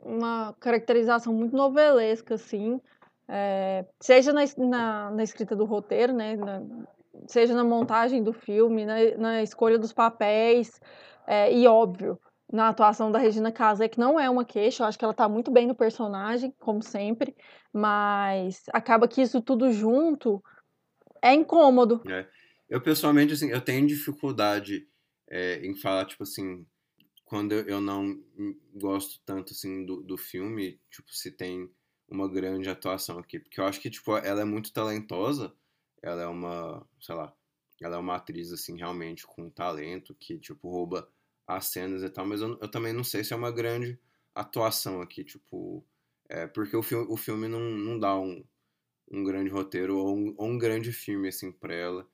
uma 0.00 0.54
caracterização 0.58 1.34
muito 1.34 1.54
novelesca, 1.54 2.34
assim, 2.36 2.80
é, 3.28 3.84
seja 4.00 4.32
na, 4.32 4.42
na, 4.56 5.10
na, 5.10 5.22
escrita 5.22 5.56
do 5.56 5.64
roteiro, 5.64 6.12
né, 6.12 6.36
na, 6.36 6.62
seja 7.26 7.54
na 7.54 7.64
montagem 7.64 8.22
do 8.22 8.32
filme, 8.32 8.84
na, 8.84 9.42
escolha 9.42 9.78
dos 9.78 9.92
papéis, 9.92 10.80
é, 11.26 11.52
e 11.52 11.66
óbvio, 11.66 12.18
na 12.52 12.68
atuação 12.68 13.10
da 13.10 13.18
Regina 13.18 13.50
Casé, 13.50 13.88
que 13.88 13.98
não 13.98 14.18
é 14.20 14.30
uma 14.30 14.44
queixa, 14.44 14.82
eu 14.82 14.86
acho 14.86 14.98
que 14.98 15.04
ela 15.04 15.14
tá 15.14 15.28
muito 15.28 15.50
bem 15.50 15.66
no 15.66 15.74
personagem, 15.74 16.54
como 16.60 16.82
sempre, 16.82 17.34
mas 17.72 18.62
acaba 18.72 19.08
que 19.08 19.20
isso 19.20 19.40
tudo 19.40 19.72
junto 19.72 20.42
é 21.20 21.34
incômodo. 21.34 22.02
É. 22.08 22.26
Eu, 22.68 22.80
pessoalmente, 22.80 23.32
assim, 23.32 23.50
eu 23.50 23.60
tenho 23.60 23.86
dificuldade 23.86 24.88
é, 25.28 25.64
em 25.64 25.74
falar, 25.74 26.04
tipo 26.04 26.22
assim, 26.22 26.66
quando 27.24 27.52
eu 27.52 27.80
não 27.80 28.20
gosto 28.74 29.20
tanto, 29.24 29.52
assim, 29.52 29.84
do, 29.84 30.02
do 30.02 30.16
filme, 30.16 30.80
tipo, 30.90 31.12
se 31.12 31.30
tem 31.30 31.68
uma 32.08 32.28
grande 32.28 32.68
atuação 32.68 33.18
aqui, 33.18 33.38
porque 33.38 33.60
eu 33.60 33.64
acho 33.66 33.80
que, 33.80 33.90
tipo, 33.90 34.16
ela 34.16 34.42
é 34.42 34.44
muito 34.44 34.72
talentosa, 34.72 35.52
ela 36.02 36.22
é 36.22 36.26
uma, 36.26 36.86
sei 37.00 37.14
lá, 37.14 37.34
ela 37.80 37.96
é 37.96 37.98
uma 37.98 38.16
atriz, 38.16 38.52
assim, 38.52 38.76
realmente 38.76 39.26
com 39.26 39.50
talento, 39.50 40.14
que, 40.14 40.38
tipo, 40.38 40.70
rouba 40.70 41.08
as 41.46 41.66
cenas 41.66 42.02
e 42.02 42.10
tal, 42.10 42.26
mas 42.26 42.40
eu, 42.40 42.58
eu 42.60 42.70
também 42.70 42.92
não 42.92 43.04
sei 43.04 43.22
se 43.24 43.32
é 43.32 43.36
uma 43.36 43.50
grande 43.50 43.98
atuação 44.34 45.00
aqui, 45.00 45.24
tipo, 45.24 45.84
é, 46.28 46.46
porque 46.46 46.76
o 46.76 46.82
filme, 46.82 47.06
o 47.08 47.16
filme 47.16 47.48
não, 47.48 47.60
não 47.60 47.98
dá 47.98 48.18
um, 48.18 48.44
um 49.10 49.24
grande 49.24 49.50
roteiro 49.50 49.98
ou 49.98 50.16
um, 50.16 50.34
ou 50.36 50.48
um 50.48 50.58
grande 50.58 50.92
filme, 50.92 51.28
assim, 51.28 51.52
pra 51.52 51.74
ela. 51.74 52.08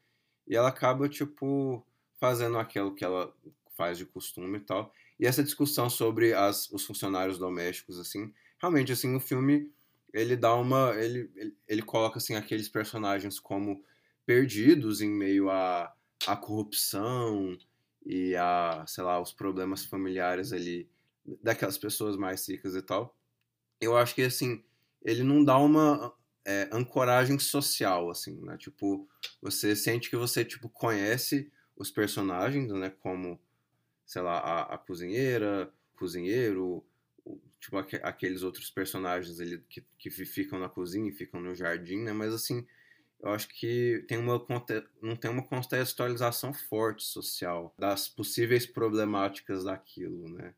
E 0.46 0.56
ela 0.56 0.68
acaba, 0.68 1.08
tipo, 1.08 1.86
fazendo 2.18 2.58
aquilo 2.58 2.94
que 2.94 3.04
ela 3.04 3.34
faz 3.76 3.98
de 3.98 4.06
costume 4.06 4.58
e 4.58 4.60
tal. 4.60 4.92
E 5.18 5.26
essa 5.26 5.42
discussão 5.42 5.88
sobre 5.88 6.34
as, 6.34 6.70
os 6.70 6.84
funcionários 6.84 7.38
domésticos, 7.38 7.98
assim, 7.98 8.32
realmente, 8.60 8.92
assim, 8.92 9.14
o 9.14 9.20
filme, 9.20 9.72
ele 10.12 10.36
dá 10.36 10.54
uma... 10.54 10.94
Ele, 10.96 11.30
ele, 11.36 11.56
ele 11.66 11.82
coloca, 11.82 12.18
assim, 12.18 12.34
aqueles 12.34 12.68
personagens 12.68 13.40
como 13.40 13.84
perdidos 14.26 15.00
em 15.00 15.10
meio 15.10 15.50
à, 15.50 15.92
à 16.26 16.36
corrupção 16.36 17.56
e 18.04 18.34
a, 18.36 18.84
sei 18.86 19.04
lá, 19.04 19.20
os 19.20 19.32
problemas 19.32 19.84
familiares 19.84 20.52
ali 20.52 20.88
daquelas 21.42 21.78
pessoas 21.78 22.16
mais 22.16 22.48
ricas 22.48 22.74
e 22.74 22.82
tal. 22.82 23.16
Eu 23.80 23.96
acho 23.96 24.14
que, 24.14 24.22
assim, 24.22 24.62
ele 25.02 25.22
não 25.22 25.44
dá 25.44 25.56
uma 25.58 26.12
é, 26.44 26.68
ancoragem 26.72 27.38
social, 27.38 28.10
assim, 28.10 28.40
né? 28.40 28.56
Tipo, 28.56 29.08
você 29.40 29.74
sente 29.74 30.10
que 30.10 30.16
você, 30.16 30.44
tipo, 30.44 30.68
conhece 30.68 31.50
os 31.76 31.90
personagens, 31.90 32.70
né? 32.72 32.90
Como, 32.90 33.40
sei 34.04 34.22
lá, 34.22 34.38
a, 34.38 34.74
a 34.74 34.78
cozinheira, 34.78 35.72
o 35.94 35.98
cozinheiro, 35.98 36.84
tipo, 37.62 37.78
aqu 37.78 37.96
aqueles 38.02 38.42
outros 38.42 38.68
personagens 38.70 39.38
ali 39.40 39.58
que, 39.68 39.84
que 39.96 40.10
ficam 40.10 40.58
na 40.58 40.68
cozinha 40.68 41.08
e 41.08 41.14
ficam 41.14 41.40
no 41.40 41.54
jardim, 41.54 42.02
né? 42.02 42.12
Mas, 42.12 42.34
assim, 42.34 42.66
eu 43.22 43.30
acho 43.30 43.48
que 43.48 44.04
tem 44.08 44.18
uma, 44.18 44.44
não 45.00 45.16
tem 45.16 45.30
uma 45.30 45.44
contextualização 45.44 46.52
forte 46.52 47.04
social 47.04 47.72
das 47.78 48.08
possíveis 48.08 48.66
problemáticas 48.66 49.62
daquilo, 49.64 50.28
né? 50.28 50.54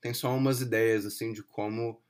Tem 0.00 0.12
só 0.12 0.36
umas 0.36 0.60
ideias, 0.60 1.06
assim, 1.06 1.32
de 1.32 1.44
como, 1.44 2.02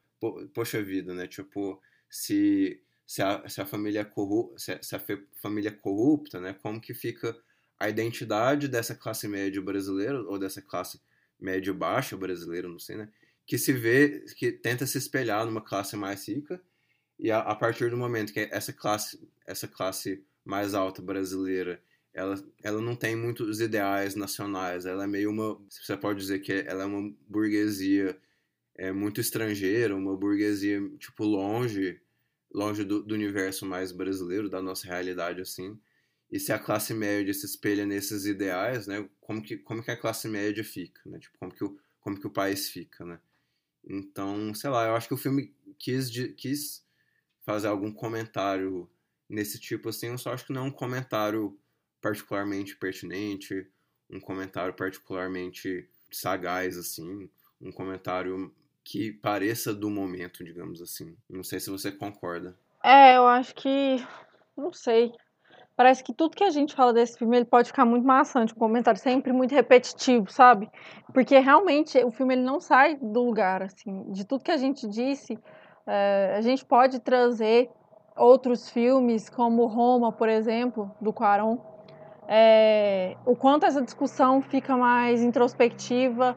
poxa 0.55 0.83
vida, 0.83 1.12
né? 1.14 1.26
Tipo, 1.26 1.81
se, 2.09 2.83
se, 3.07 3.23
a, 3.23 3.47
se 3.47 3.61
a 3.61 3.67
família 3.67 4.02
corrupta, 4.02 4.59
se, 4.59 4.78
se 4.83 4.97
a 4.97 5.02
família 5.43 5.73
corrupta, 5.73 6.40
né? 6.40 6.55
Como 6.55 6.81
que 6.81 6.95
fica 6.95 7.38
a 7.78 7.87
identidade 7.88 8.67
dessa 8.67 8.95
classe 8.95 9.28
média 9.28 9.61
brasileira, 9.61 10.23
ou 10.23 10.38
dessa 10.38 10.62
classe 10.62 10.99
médio 11.38 11.75
baixa 11.75 12.17
brasileira, 12.17 12.67
não 12.67 12.78
sei, 12.78 12.97
né? 12.97 13.11
Que 13.49 13.59
se 13.59 13.73
vê, 13.73 14.25
que 14.37 14.52
tenta 14.52 14.87
se 14.87 14.99
espelhar 14.99 15.45
numa 15.45 15.61
classe 15.61 15.97
mais 15.97 16.28
rica, 16.28 16.62
e 17.19 17.33
a, 17.33 17.40
a 17.40 17.57
partir 17.57 17.90
do 17.90 17.97
momento 17.97 18.33
que 18.33 18.49
essa 18.52 18.73
classe 18.73 19.19
essa 19.47 19.67
classe 19.67 20.25
mais 20.45 20.75
alta 20.75 21.02
brasileira, 21.02 21.83
ela, 22.12 22.35
ela 22.62 22.81
não 22.81 22.95
tem 22.97 23.17
muitos 23.17 23.61
ideais 23.61 24.14
nacionais, 24.14 24.87
ela 24.87 25.05
é 25.05 25.07
meio 25.07 25.31
uma, 25.31 25.61
você 25.71 25.97
pode 25.97 26.21
dizer 26.21 26.40
que 26.40 26.52
ela 26.67 26.83
é 26.85 26.87
uma 26.87 27.14
burguesia 27.26 28.19
é, 28.76 28.93
muito 28.93 29.21
estrangeira, 29.21 29.95
uma 29.97 30.17
burguesia, 30.17 30.81
tipo, 30.99 31.25
longe, 31.25 32.00
longe 32.52 32.85
do, 32.85 33.02
do 33.02 33.14
universo 33.14 33.67
mais 33.67 33.93
brasileiro, 33.93 34.49
da 34.49 34.62
nossa 34.62 34.87
realidade, 34.87 35.40
assim. 35.40 35.78
E 36.31 36.38
se 36.38 36.52
a 36.52 36.59
classe 36.59 36.95
média 36.95 37.33
se 37.35 37.47
espelha 37.47 37.87
nesses 37.87 38.26
ideais, 38.26 38.87
né, 38.87 39.09
como 39.21 39.43
que, 39.43 39.57
como 39.59 39.83
que 39.83 39.90
a 39.90 39.97
classe 39.97 40.28
média 40.28 40.62
fica, 40.64 41.00
né, 41.07 41.19
tipo, 41.19 41.38
como 41.38 41.52
que 41.55 41.64
o, 41.64 41.78
como 42.00 42.21
que 42.21 42.26
o 42.26 42.31
país 42.31 42.69
fica, 42.69 43.05
né. 43.05 43.19
Então, 43.88 44.52
sei 44.54 44.68
lá, 44.68 44.87
eu 44.87 44.95
acho 44.95 45.09
que 45.09 45.14
o 45.14 45.18
filme 45.18 45.54
quis, 45.78 46.11
quis 46.37 46.85
fazer 47.40 47.68
algum 47.68 47.90
comentário 47.90 48.88
nesse 49.28 49.59
tipo 49.59 49.88
assim, 49.88 50.09
eu 50.09 50.18
só 50.18 50.33
acho 50.33 50.47
que 50.47 50.52
não 50.52 50.66
é 50.66 50.68
um 50.68 50.71
comentário 50.71 51.59
particularmente 52.00 52.76
pertinente, 52.76 53.66
um 54.11 54.21
comentário 54.21 54.75
particularmente 54.75 55.88
sagaz, 56.11 56.76
assim, 56.76 57.28
um 57.61 57.73
comentário 57.73 58.54
que 58.85 59.12
pareça 59.12 59.75
do 59.75 59.90
momento, 59.90 60.45
digamos 60.45 60.80
assim. 60.80 61.16
Não 61.28 61.42
sei 61.42 61.61
se 61.61 61.68
você 61.68 61.92
concorda. 61.92 62.59
É, 62.83 63.16
eu 63.16 63.26
acho 63.26 63.54
que. 63.54 63.97
Não 64.57 64.73
sei. 64.73 65.12
Parece 65.78 66.02
que 66.02 66.12
tudo 66.12 66.35
que 66.37 66.42
a 66.42 66.50
gente 66.50 66.75
fala 66.75 66.92
desse 66.92 67.16
filme 67.16 67.37
ele 67.37 67.44
pode 67.44 67.68
ficar 67.68 67.85
muito 67.85 68.04
maçante, 68.04 68.52
um 68.52 68.58
comentário 68.58 68.99
sempre 68.99 69.32
muito 69.32 69.54
repetitivo, 69.54 70.28
sabe? 70.28 70.68
Porque 71.14 71.38
realmente 71.38 71.97
o 72.02 72.11
filme 72.11 72.35
ele 72.35 72.42
não 72.42 72.58
sai 72.58 72.97
do 72.97 73.23
lugar, 73.23 73.62
assim. 73.62 74.11
De 74.11 74.26
tudo 74.26 74.42
que 74.42 74.50
a 74.50 74.56
gente 74.56 74.88
disse, 74.88 75.38
é, 75.87 76.35
a 76.37 76.40
gente 76.40 76.64
pode 76.64 76.99
trazer 76.99 77.70
outros 78.16 78.68
filmes, 78.68 79.30
como 79.30 79.66
Roma, 79.66 80.11
por 80.11 80.28
exemplo, 80.28 80.90
do 81.00 81.12
Quaron, 81.12 81.58
é, 82.26 83.16
o 83.25 83.37
quanto 83.37 83.64
essa 83.64 83.80
discussão 83.80 84.42
fica 84.42 84.76
mais 84.76 85.23
introspectiva 85.23 86.37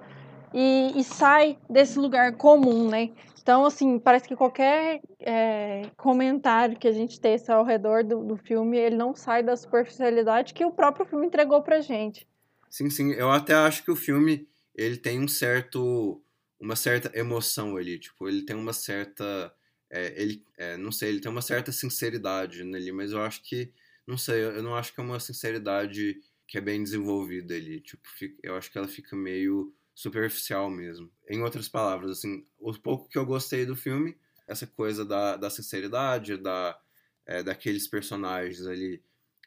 e, 0.53 1.00
e, 1.00 1.03
sai 1.03 1.58
desse 1.70 1.98
lugar 1.98 2.36
comum, 2.36 2.89
né? 2.89 3.12
Então, 3.41 3.65
assim, 3.65 3.98
parece 3.98 4.27
que 4.27 4.36
qualquer 4.36 5.01
é, 5.20 5.89
comentário 5.98 6.77
que 6.77 6.88
a 6.88 6.91
gente 6.91 7.20
teça 7.20 7.53
ao 7.53 7.65
redor 7.65 8.03
do, 8.03 8.24
do, 8.24 8.38
filme, 8.38 8.77
ele 8.77 8.96
não 8.96 9.15
sai 9.15 9.41
da 9.41 9.55
superficialidade 9.55 10.53
que 10.53 10.63
o 10.63 10.72
próprio 10.72 11.05
filme 11.05 11.25
entregou 11.25 11.62
pra 11.62 11.81
gente. 11.81 12.27
Sim, 12.70 12.89
sim. 12.89 13.12
Eu 13.12 13.31
até 13.31 13.53
acho 13.53 13.84
que 13.84 13.91
o 13.91 13.96
filme, 13.96 14.48
ele 14.75 14.98
tem 14.98 15.20
um 15.20 15.27
certo... 15.27 16.22
uma 16.60 16.75
certa 16.75 17.12
emoção 17.17 17.77
ali, 17.77 17.98
tipo, 17.98 18.29
ele 18.29 18.43
tem 18.43 18.55
uma 18.55 18.74
certa 18.74 19.51
é, 19.91 20.22
ele, 20.22 20.46
é, 20.58 20.77
não 20.77 20.91
sei, 20.91 21.10
ele 21.10 21.20
tem 21.20 21.29
uma 21.29 21.41
certa 21.41 21.72
sinceridade 21.72 22.63
nele, 22.63 22.93
mas 22.93 23.12
eu 23.12 23.22
acho 23.22 23.43
que, 23.43 23.74
não 24.08 24.17
sei, 24.17 24.41
eu 24.46 24.63
não 24.63 24.74
acho 24.74 24.93
que 24.93 25.01
é 25.01 25.03
uma 25.03 25.20
sinceridade 25.20 26.17
que 26.48 26.58
é 26.58 26.62
bem 26.62 26.81
desenvolvida 26.81 27.53
ali, 27.53 27.81
tipo, 27.81 28.01
eu 28.41 28.55
acho 28.55 28.72
que 28.72 28.77
ela 28.77 28.88
fica 28.88 29.15
meio 29.15 29.74
superficial 29.93 30.69
mesmo. 30.69 31.12
Em 31.29 31.41
outras 31.41 31.67
palavras, 31.67 32.12
assim, 32.12 32.45
o 32.60 32.74
pouco 32.74 33.10
que 33.10 33.17
eu 33.17 33.25
gostei 33.25 33.65
do 33.65 33.75
filme, 33.75 34.17
essa 34.48 34.67
coisa 34.67 35.05
da, 35.05 35.38
da 35.38 35.50
sinceridade, 35.50 36.38
da, 36.38 36.79
é, 37.25 37.43
daqueles 37.43 37.88
personagens 37.88 38.65
ali 38.65 39.01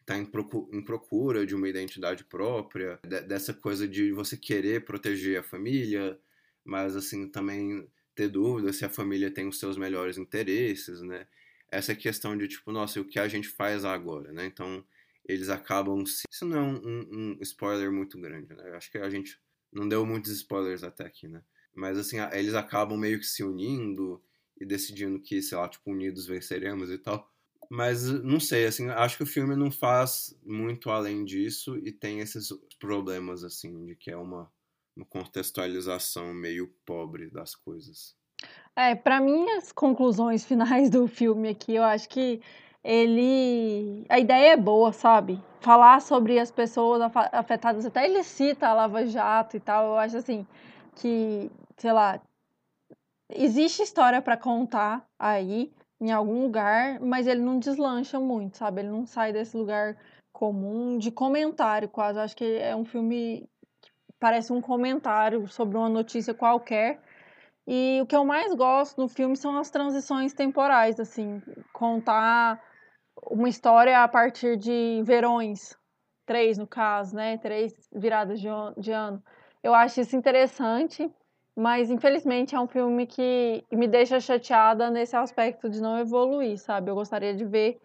tá 0.05 0.17
em, 0.17 0.25
procura, 0.25 0.77
em 0.77 0.83
procura 0.83 1.47
de 1.47 1.55
uma 1.55 1.69
identidade 1.69 2.25
própria, 2.25 2.99
de, 3.07 3.21
dessa 3.23 3.55
coisa 3.55 3.89
de 3.89 4.13
você 4.13 4.37
querer 4.37 4.85
proteger 4.85 5.41
a 5.41 5.43
família, 5.43 6.19
mas 6.63 6.95
assim 6.95 7.29
também 7.29 7.89
ter 8.15 8.29
dúvida 8.29 8.73
se 8.73 8.85
a 8.85 8.91
família 8.91 9.31
tem 9.31 9.49
os 9.49 9.59
seus 9.59 9.77
melhores 9.77 10.19
interesses, 10.19 11.01
né? 11.01 11.27
Essa 11.71 11.95
questão 11.95 12.37
de 12.37 12.47
tipo, 12.47 12.71
nossa, 12.71 13.01
o 13.01 13.05
que 13.05 13.19
a 13.19 13.27
gente 13.27 13.49
faz 13.49 13.85
agora, 13.85 14.31
né? 14.33 14.47
Então, 14.47 14.85
eles 15.27 15.49
acabam 15.49 16.05
se... 16.07 16.23
Isso 16.31 16.45
não 16.45 16.57
é 16.57 16.61
um, 16.61 16.77
um, 16.77 17.09
um 17.11 17.39
spoiler 17.41 17.91
muito 17.91 18.21
grande, 18.21 18.55
né? 18.55 18.71
Acho 18.77 18.91
que 18.91 18.99
a 18.99 19.11
gente 19.11 19.41
não 19.75 19.89
deu 19.89 20.07
muitos 20.07 20.31
spoilers 20.31 20.83
até 20.83 21.05
aqui, 21.05 21.29
né? 21.29 21.43
Mas 21.75 21.99
assim, 21.99 22.17
eles 22.33 22.55
acabam 22.55 22.97
meio 22.97 23.19
que 23.19 23.27
se 23.27 23.43
unindo 23.43 24.23
e 24.59 24.65
decidindo 24.65 25.21
que, 25.21 25.43
sei 25.43 25.59
lá, 25.59 25.69
tipo, 25.69 25.91
unidos 25.91 26.27
venceremos 26.27 26.91
e 26.91 26.99
tal. 26.99 27.29
Mas 27.69 28.05
não 28.05 28.39
sei, 28.39 28.67
assim, 28.67 28.89
acho 28.89 29.17
que 29.17 29.23
o 29.23 29.27
filme 29.27 29.57
não 29.57 29.71
faz 29.71 30.39
muito 30.45 30.91
além 30.91 31.25
disso 31.25 31.77
e 31.79 31.91
tem 31.91 32.21
esses 32.21 32.49
problemas, 32.79 33.43
assim, 33.43 33.85
de 33.87 33.97
que 33.97 34.11
é 34.11 34.17
uma, 34.17 34.51
uma 34.95 35.07
contextualização 35.07 36.33
meio 36.33 36.73
pobre 36.85 37.31
das 37.31 37.55
coisas. 37.55 38.15
É, 38.77 38.95
para 38.95 39.21
mim, 39.21 39.49
as 39.51 39.73
conclusões 39.73 40.45
finais 40.47 40.91
do 40.91 41.09
filme 41.09 41.49
aqui, 41.49 41.75
eu 41.75 41.83
acho 41.83 42.09
que 42.09 42.41
ele. 42.85 44.05
A 44.09 44.19
ideia 44.19 44.53
é 44.53 44.57
boa, 44.57 44.93
sabe? 44.93 45.43
Falar 45.61 46.01
sobre 46.03 46.39
as 46.39 46.51
pessoas 46.51 47.01
afetadas, 47.33 47.87
até 47.87 48.05
ele 48.05 48.23
cita 48.23 48.69
a 48.69 48.75
Lava 48.75 49.07
Jato 49.07 49.57
e 49.57 49.61
tal, 49.61 49.87
eu 49.87 49.97
acho 49.97 50.19
assim, 50.19 50.47
que, 50.97 51.51
sei 51.79 51.93
lá, 51.93 52.21
existe 53.31 53.83
história 53.83 54.21
para 54.21 54.37
contar 54.37 55.07
aí 55.19 55.73
em 56.01 56.13
algum 56.13 56.43
lugar, 56.43 57.01
mas 57.01 57.27
ele 57.27 57.41
não 57.41 57.59
deslancha 57.59 58.21
muito, 58.21 58.59
sabe? 58.59 58.83
Ele 58.83 58.91
não 58.91 59.07
sai 59.07 59.33
desse 59.33 59.57
lugar 59.57 59.97
comum 60.33 60.99
de 60.99 61.11
comentário, 61.11 61.89
quase. 61.89 62.19
Eu 62.19 62.25
acho 62.25 62.37
que 62.37 62.59
é 62.59 62.77
um 62.77 62.85
filme 62.85 63.49
que 63.81 63.91
parece 64.21 64.53
um 64.53 64.61
comentário 64.61 65.47
sobre 65.49 65.79
uma 65.79 65.89
notícia 65.89 66.35
qualquer. 66.35 67.01
E 67.67 68.01
o 68.03 68.07
que 68.07 68.15
eu 68.15 68.25
mais 68.27 68.55
gosto 68.55 69.01
no 69.01 69.09
filme 69.09 69.37
são 69.37 69.57
as 69.57 69.71
transições 69.71 70.35
temporais, 70.35 71.01
assim, 71.01 71.41
contar 71.73 72.61
uma 73.31 73.49
história 73.49 74.03
a 74.03 74.09
partir 74.09 74.57
de 74.57 75.03
verões, 75.05 75.77
três 76.27 76.59
no 76.59 76.67
caso, 76.67 77.15
né? 77.15 77.39
Três 77.39 77.73
viradas 77.93 78.41
de, 78.41 78.49
de 78.79 78.93
ano. 78.93 79.23
Eu 79.63 79.75
acho 79.75 80.01
isso 80.01 80.17
interessante 80.17 81.11
mas, 81.57 81.89
infelizmente, 81.89 82.55
é 82.55 82.61
um 82.61 82.67
filme 82.67 83.07
que 83.07 83.65
me 83.71 83.87
deixa 83.87 84.19
chateada 84.19 84.91
nesse 84.91 85.15
aspecto 85.15 85.71
de 85.71 85.81
não 85.81 85.99
evoluir, 85.99 86.59
sabe? 86.59 86.91
Eu 86.91 86.97
gostaria 86.97 87.35
de 87.35 87.45
ver 87.45 87.81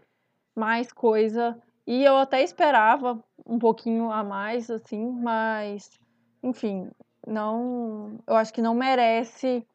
mais 0.55 0.91
coisa. 0.91 1.61
E 1.85 2.03
eu 2.03 2.17
até 2.17 2.41
esperava 2.41 3.23
um 3.45 3.59
pouquinho 3.59 4.11
a 4.11 4.23
mais, 4.23 4.71
assim, 4.71 5.11
mas, 5.11 5.99
enfim, 6.41 6.89
não. 7.27 8.17
Eu 8.25 8.35
acho 8.35 8.51
que 8.51 8.61
não 8.61 8.73
merece 8.73 9.65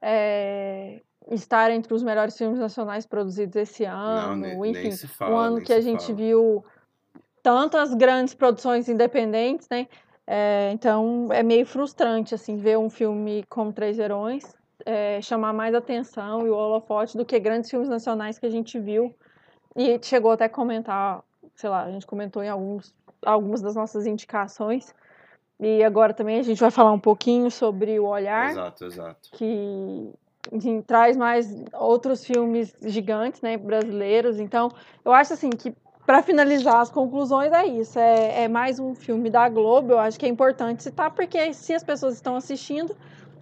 é, 0.00 1.02
estar 1.30 1.70
entre 1.70 1.92
os 1.92 2.02
melhores 2.02 2.36
filmes 2.36 2.58
nacionais 2.58 3.06
produzidos 3.06 3.56
esse 3.56 3.84
ano. 3.84 4.36
Não, 4.36 4.36
nem, 4.36 4.70
enfim, 4.70 4.88
nem 4.88 4.96
fala, 4.96 5.34
um 5.34 5.38
ano 5.38 5.60
que 5.60 5.72
a 5.72 5.80
gente 5.80 6.06
fala. 6.06 6.16
viu 6.16 6.64
tantas 7.42 7.94
grandes 7.94 8.34
produções 8.34 8.88
independentes, 8.88 9.68
né? 9.70 9.88
É, 10.26 10.70
então 10.72 11.28
é 11.30 11.42
meio 11.42 11.64
frustrante 11.64 12.34
assim 12.34 12.56
ver 12.56 12.76
um 12.76 12.90
filme 12.90 13.44
como 13.48 13.72
Três 13.72 13.96
Verões 13.96 14.56
é, 14.84 15.20
chamar 15.20 15.52
mais 15.52 15.74
atenção 15.74 16.46
e 16.46 16.50
o 16.50 16.54
holofote 16.54 17.16
do 17.16 17.24
que 17.24 17.38
grandes 17.38 17.70
filmes 17.70 17.88
nacionais 17.88 18.38
que 18.38 18.46
a 18.46 18.50
gente 18.50 18.78
viu 18.78 19.14
e 19.74 19.98
chegou 20.02 20.30
até 20.30 20.44
a 20.44 20.48
comentar, 20.48 21.22
sei 21.54 21.68
lá, 21.68 21.82
a 21.84 21.90
gente 21.90 22.06
comentou 22.06 22.42
em 22.42 22.48
alguns, 22.48 22.94
algumas 23.24 23.60
das 23.60 23.74
nossas 23.74 24.06
indicações 24.06 24.94
e 25.58 25.82
agora 25.82 26.14
também 26.14 26.38
a 26.38 26.42
gente 26.42 26.60
vai 26.60 26.70
falar 26.70 26.92
um 26.92 27.00
pouquinho 27.00 27.50
sobre 27.50 27.98
o 27.98 28.06
Olhar, 28.06 28.50
Exato, 28.50 28.84
exato. 28.84 29.30
que 29.32 30.12
enfim, 30.52 30.82
traz 30.82 31.16
mais 31.16 31.54
outros 31.72 32.24
filmes 32.24 32.74
gigantes, 32.82 33.40
né, 33.40 33.56
brasileiros. 33.56 34.38
Então, 34.38 34.70
eu 35.04 35.12
acho 35.12 35.32
assim 35.32 35.50
que 35.50 35.74
para 36.06 36.22
finalizar 36.22 36.80
as 36.80 36.90
conclusões 36.90 37.52
é 37.52 37.66
isso. 37.66 37.98
É, 37.98 38.44
é, 38.44 38.48
mais 38.48 38.78
um 38.78 38.94
filme 38.94 39.28
da 39.28 39.48
Globo. 39.48 39.92
Eu 39.92 39.98
acho 39.98 40.18
que 40.18 40.24
é 40.24 40.28
importante 40.28 40.84
citar 40.84 41.10
porque 41.10 41.52
se 41.52 41.74
as 41.74 41.82
pessoas 41.82 42.14
estão 42.14 42.36
assistindo, 42.36 42.96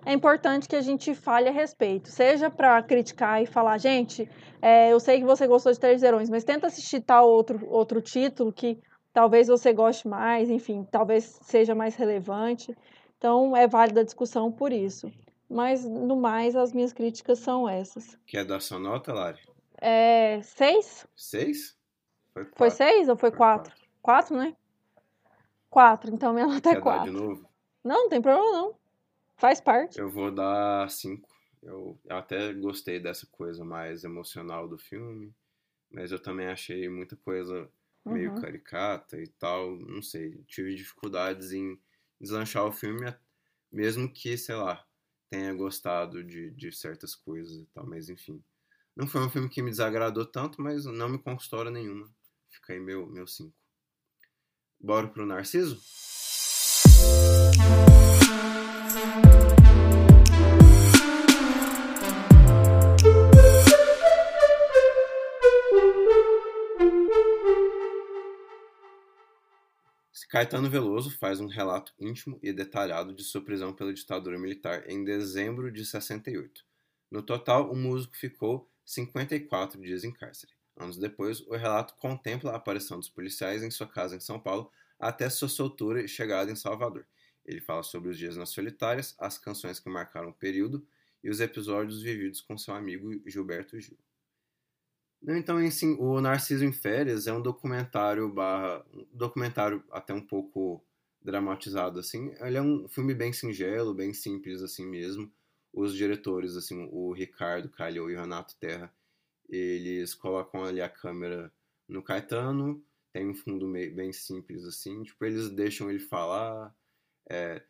é 0.07 0.13
importante 0.13 0.67
que 0.67 0.75
a 0.75 0.81
gente 0.81 1.15
fale 1.15 1.49
a 1.49 1.53
respeito. 1.53 2.09
Seja 2.09 2.51
para 2.51 2.83
criticar 2.83 3.43
e 3.43 3.47
falar, 3.47 3.77
gente, 3.79 4.29
é, 4.62 4.90
eu 4.90 4.99
sei 4.99 5.19
que 5.19 5.27
você 5.27 5.47
gostou 5.47 5.73
de 5.73 5.79
Três 5.79 6.01
Verões, 6.01 6.31
mas 6.31 6.43
tenta 6.43 6.67
assistir 6.67 7.01
tal 7.01 7.29
outro 7.29 7.61
outro 7.69 8.01
título 8.01 8.53
que 8.53 8.79
talvez 9.12 9.49
você 9.49 9.73
goste 9.73 10.09
mais. 10.09 10.49
Enfim, 10.49 10.87
talvez 10.90 11.38
seja 11.43 11.75
mais 11.75 11.95
relevante. 11.97 12.75
Então, 13.19 13.57
é 13.57 13.67
válida 13.67 14.01
a 14.01 14.05
discussão 14.05 14.51
por 14.51 14.73
isso. 14.73 15.11
Mas, 15.48 15.85
no 15.85 16.16
mais, 16.16 16.57
as 16.57 16.72
minhas 16.72 16.92
críticas 16.92 17.38
são 17.38 17.68
essas. 17.68 18.18
Quer 18.26 18.44
dar 18.44 18.61
sua 18.61 18.78
nota, 18.78 19.12
Lari? 19.14 19.40
É, 19.80 20.40
seis? 20.42 21.07
Seis? 21.16 21.76
Foi, 22.33 22.44
Foi 22.57 22.68
quatro. 22.68 22.78
seis 22.78 23.09
ou 23.09 23.16
foi 23.16 23.30
Foi 23.30 23.38
quatro? 23.38 23.74
Quatro, 24.02 24.37
né? 24.37 24.57
Quatro, 25.70 26.14
então 26.14 26.33
minha 26.33 26.46
nota 26.48 26.70
é 26.70 26.72
Quer 26.72 26.83
dar 26.83 26.98
de 26.98 27.11
quatro. 27.11 27.11
novo? 27.11 27.48
Não, 27.85 28.04
não 28.04 28.09
tem 28.09 28.22
problema 28.22 28.52
não. 28.52 28.76
Faz 29.37 29.61
parte. 29.61 29.98
Eu 29.98 30.11
vou 30.11 30.30
dar 30.30 30.90
cinco. 30.90 31.28
Eu, 31.62 31.98
eu 32.04 32.16
até 32.16 32.52
gostei 32.52 33.00
dessa 33.00 33.26
coisa 33.26 33.64
mais 33.64 34.04
emocional 34.04 34.68
do 34.68 34.76
filme, 34.76 35.35
mas 35.90 36.12
eu 36.12 36.20
também 36.22 36.48
achei 36.48 36.88
muita 36.88 37.16
coisa 37.16 37.70
meio 38.09 38.30
Uhum. 38.30 38.40
caricata 38.40 39.18
e 39.20 39.28
tal. 39.28 39.76
Não 39.78 40.02
sei, 40.02 40.42
tive 40.46 40.74
dificuldades 40.74 41.52
em 41.52 41.78
deslanchar 42.20 42.64
o 42.66 42.72
filme, 42.72 43.14
mesmo 43.72 44.12
que, 44.12 44.37
sei 44.38 44.54
lá, 44.57 44.87
tenha 45.35 45.53
gostado 45.53 46.23
de, 46.23 46.53
de 46.53 46.70
certas 46.70 47.16
coisas 47.16 47.57
e 47.57 47.66
tal, 47.75 47.85
mas 47.85 48.09
enfim. 48.09 48.40
Não 48.94 49.09
foi 49.09 49.20
um 49.20 49.29
filme 49.29 49.49
que 49.49 49.61
me 49.61 49.70
desagradou 49.70 50.25
tanto, 50.25 50.62
mas 50.62 50.85
não 50.85 51.09
me 51.09 51.18
conquistou 51.18 51.59
hora 51.59 51.73
nenhuma. 51.73 52.09
Fica 52.49 52.73
aí 52.73 52.79
meu, 52.79 53.05
meu 53.09 53.27
cinco. 53.27 53.53
Bora 54.79 55.09
pro 55.09 55.27
Narciso? 55.27 55.81
Caetano 70.35 70.68
Veloso 70.68 71.16
faz 71.16 71.38
um 71.38 71.47
relato 71.47 71.94
íntimo 71.97 72.40
e 72.42 72.53
detalhado 72.53 73.14
de 73.14 73.23
sua 73.23 73.40
prisão 73.40 73.73
pela 73.73 73.94
ditadura 73.94 74.37
militar 74.37 74.83
em 74.90 75.05
dezembro 75.05 75.70
de 75.70 75.87
68. 75.87 76.64
No 77.09 77.23
total, 77.23 77.70
o 77.70 77.77
músico 77.77 78.16
ficou 78.16 78.68
54 78.85 79.81
dias 79.81 80.03
em 80.03 80.12
cárcere. 80.12 80.53
Anos 80.77 80.99
depois, 80.99 81.38
o 81.42 81.55
relato 81.55 81.94
contempla 81.94 82.51
a 82.51 82.57
aparição 82.57 82.99
dos 82.99 83.09
policiais 83.09 83.62
em 83.62 83.70
sua 83.70 83.87
casa 83.87 84.16
em 84.16 84.20
São 84.20 84.40
Paulo 84.40 84.73
até 84.99 85.31
sua 85.31 85.49
soltura 85.49 86.03
e 86.03 86.09
chegada 86.09 86.51
em 86.51 86.57
Salvador. 86.57 87.07
Ele 87.47 87.61
fala 87.61 87.85
sobre 87.85 88.11
os 88.11 88.18
dias 88.18 88.37
nas 88.37 88.49
solitárias, 88.49 89.14
as 89.20 89.38
canções 89.38 89.79
que 89.79 89.88
marcaram 89.88 90.31
o 90.31 90.35
período 90.35 90.85
e 91.23 91.31
os 91.31 91.38
episódios 91.38 92.03
vividos 92.03 92.40
com 92.40 92.59
seu 92.59 92.75
amigo 92.75 93.09
Gilberto 93.25 93.79
Gil. 93.79 93.97
Então, 95.27 95.57
assim, 95.59 95.97
o 95.99 96.21
Narciso 96.21 96.65
em 96.65 96.73
Férias 96.73 97.27
é 97.27 97.33
um 97.33 97.41
documentário 97.41 98.29
barra, 98.29 98.85
um 98.93 99.07
documentário 99.13 99.83
até 99.91 100.13
um 100.13 100.21
pouco 100.21 100.85
dramatizado, 101.23 101.99
assim. 101.99 102.35
Ele 102.41 102.59
é 102.59 102.63
um 102.63 102.87
filme 102.89 103.15
bem 103.15 103.33
singelo, 103.33 103.95
bem 103.95 104.13
simples, 104.13 104.63
assim 104.63 104.87
mesmo. 104.87 105.33
Os 105.73 105.95
diretores, 105.95 106.57
assim, 106.57 106.89
o 106.93 107.13
Ricardo 107.13 107.71
Calhou 107.71 108.11
e 108.11 108.15
o 108.15 108.21
Renato 108.21 108.55
Terra, 108.59 108.95
eles 109.49 110.15
colocam 110.15 110.63
ali 110.65 110.81
a 110.81 110.89
câmera 110.89 111.51
no 111.89 112.03
Caetano, 112.03 112.85
tem 113.13 113.29
um 113.29 113.35
fundo 113.35 113.67
meio, 113.67 113.95
bem 113.95 114.13
simples, 114.13 114.65
assim. 114.65 115.03
Tipo, 115.05 115.25
eles 115.25 115.49
deixam 115.51 115.91
ele 115.91 116.01
falar. 116.01 116.75
É, 117.31 117.63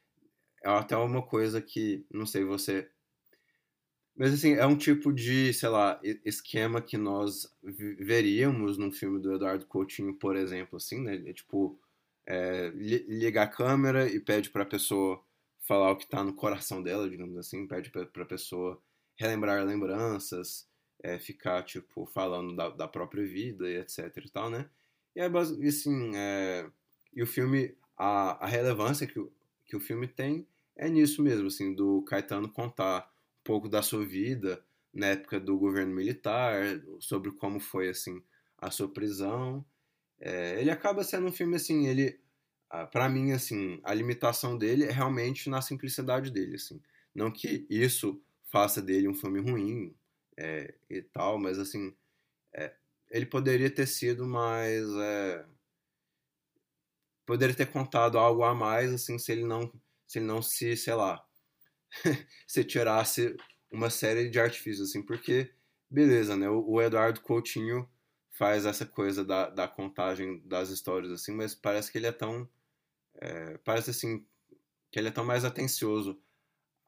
é 0.65 0.69
até 0.71 0.97
uma 0.97 1.23
coisa 1.23 1.61
que, 1.63 2.05
não 2.11 2.27
sei, 2.27 2.45
você 2.45 2.91
mas 4.17 4.33
assim, 4.33 4.55
é 4.55 4.67
um 4.67 4.77
tipo 4.77 5.13
de, 5.13 5.53
sei 5.53 5.69
lá, 5.69 6.01
esquema 6.25 6.81
que 6.81 6.97
nós 6.97 7.53
veríamos 7.63 8.79
num 8.79 8.93
filme 8.93 9.21
do 9.21 9.35
Eduardo 9.35 9.67
Coutinho, 9.67 10.15
por 10.15 10.37
exemplo, 10.37 10.77
assim, 10.77 11.01
né? 11.01 11.17
É 11.27 11.33
tipo, 11.33 11.79
é, 12.27 12.69
liga 12.75 13.43
a 13.43 13.49
câmera 13.49 14.09
e 14.09 14.21
pede 14.21 14.51
pra 14.51 14.65
pessoa 14.65 15.23
falar 15.61 15.91
o 15.91 15.97
que 15.97 16.07
tá 16.07 16.23
no 16.23 16.35
coração 16.35 16.83
dela, 16.83 17.11
digamos 17.11 17.37
assim, 17.37 17.67
pede 17.67 17.91
pra, 17.91 18.07
pra 18.07 18.25
pessoa 18.25 18.81
relembrar 19.17 19.65
lembranças, 19.65 20.69
é, 21.03 21.19
ficar, 21.19 21.63
tipo, 21.65 22.07
falando 22.07 22.55
da, 22.55 22.69
da, 22.71 22.89
própria 22.89 23.25
vida 23.25 23.69
e 23.69 23.79
etc 23.79 24.17
e 24.17 24.31
tal, 24.31 24.51
né? 24.51 24.69
E 25.17 25.21
aí, 25.21 25.31
assim, 25.69 26.13
é, 26.15 26.69
e 27.15 27.23
o 27.23 27.27
filme, 27.27 27.75
a, 27.97 28.45
a 28.45 28.47
relevância 28.47 29.07
que, 29.07 29.21
que 29.67 29.77
o 29.77 29.81
filme 29.81 30.07
tem 30.07 30.47
é 30.77 30.89
nisso 30.89 31.23
mesmo, 31.23 31.47
assim, 31.49 31.75
do 31.75 32.03
Caetano 32.03 32.49
contar 32.49 33.13
pouco 33.45 33.69
da 33.69 33.83
sua 33.83 34.05
vida 34.05 34.65
na 34.93 35.09
época 35.09 35.39
do 35.41 35.59
governo 35.59 35.95
militar, 35.95 36.81
sobre 37.01 37.33
como 37.33 37.61
foi 37.61 37.89
assim 37.89 38.23
a 38.59 38.71
sua 38.71 38.89
prisão. 38.89 39.65
É, 40.21 40.61
ele 40.61 40.71
acaba 40.71 41.05
sendo 41.05 41.27
um 41.27 41.33
filme 41.33 41.57
assim, 41.57 41.87
ele 41.87 42.21
para 42.91 43.09
mim 43.09 43.33
assim, 43.33 43.81
a 43.85 43.95
limitação 43.95 44.59
dele 44.59 44.85
é 44.85 44.91
realmente 44.91 45.49
na 45.49 45.61
simplicidade 45.61 46.31
dele, 46.31 46.57
assim. 46.57 46.81
Não 47.15 47.31
que 47.31 47.67
isso 47.71 48.21
faça 48.51 48.83
dele 48.83 49.09
um 49.09 49.15
filme 49.15 49.41
ruim 49.41 49.95
é, 50.37 50.75
e 50.91 51.03
tal, 51.03 51.39
mas 51.39 51.59
assim, 51.59 51.95
é, 52.53 52.75
ele 53.11 53.27
poderia 53.27 53.71
ter 53.71 53.87
sido 53.87 54.27
mais 54.27 54.85
é, 54.97 55.47
poderia 57.27 57.55
ter 57.55 57.67
contado 57.67 58.19
algo 58.19 58.43
a 58.43 58.55
mais 58.55 58.93
assim 58.93 59.19
se 59.19 59.33
ele 59.33 59.45
não 59.45 59.73
se 60.07 60.19
ele 60.19 60.27
não 60.27 60.43
se, 60.43 60.77
sei 60.77 60.95
lá, 60.95 61.25
se 62.47 62.65
tirasse 62.65 63.37
uma 63.71 63.91
série 63.91 64.29
de 64.29 64.39
artifícios, 64.39 64.91
assim, 64.91 65.03
porque, 65.03 65.53
beleza, 65.91 66.37
né? 66.37 66.49
O, 66.49 66.65
o 66.69 66.83
Eduardo 66.83 67.21
Coutinho 67.21 67.89
faz 68.31 68.67
essa 68.67 68.87
coisa 68.87 69.25
da, 69.25 69.49
da 69.51 69.69
contagem 69.69 70.41
das 70.47 70.71
histórias, 70.71 71.13
assim, 71.13 71.33
mas 71.33 71.55
parece 71.55 71.91
que 71.91 71.99
ele 71.99 72.07
é 72.07 72.13
tão. 72.13 72.49
É, 73.17 73.59
parece 73.59 73.91
assim 73.91 74.27
que 74.91 74.99
ele 74.99 75.09
é 75.09 75.11
tão 75.13 75.25
mais 75.25 75.45
atencioso 75.45 76.21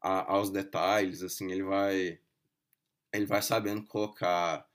a, 0.00 0.32
aos 0.32 0.50
detalhes, 0.50 1.22
assim, 1.22 1.50
ele 1.50 1.62
vai. 1.62 2.20
Ele 3.12 3.26
vai 3.26 3.42
sabendo 3.42 3.84
colocar 3.86 4.68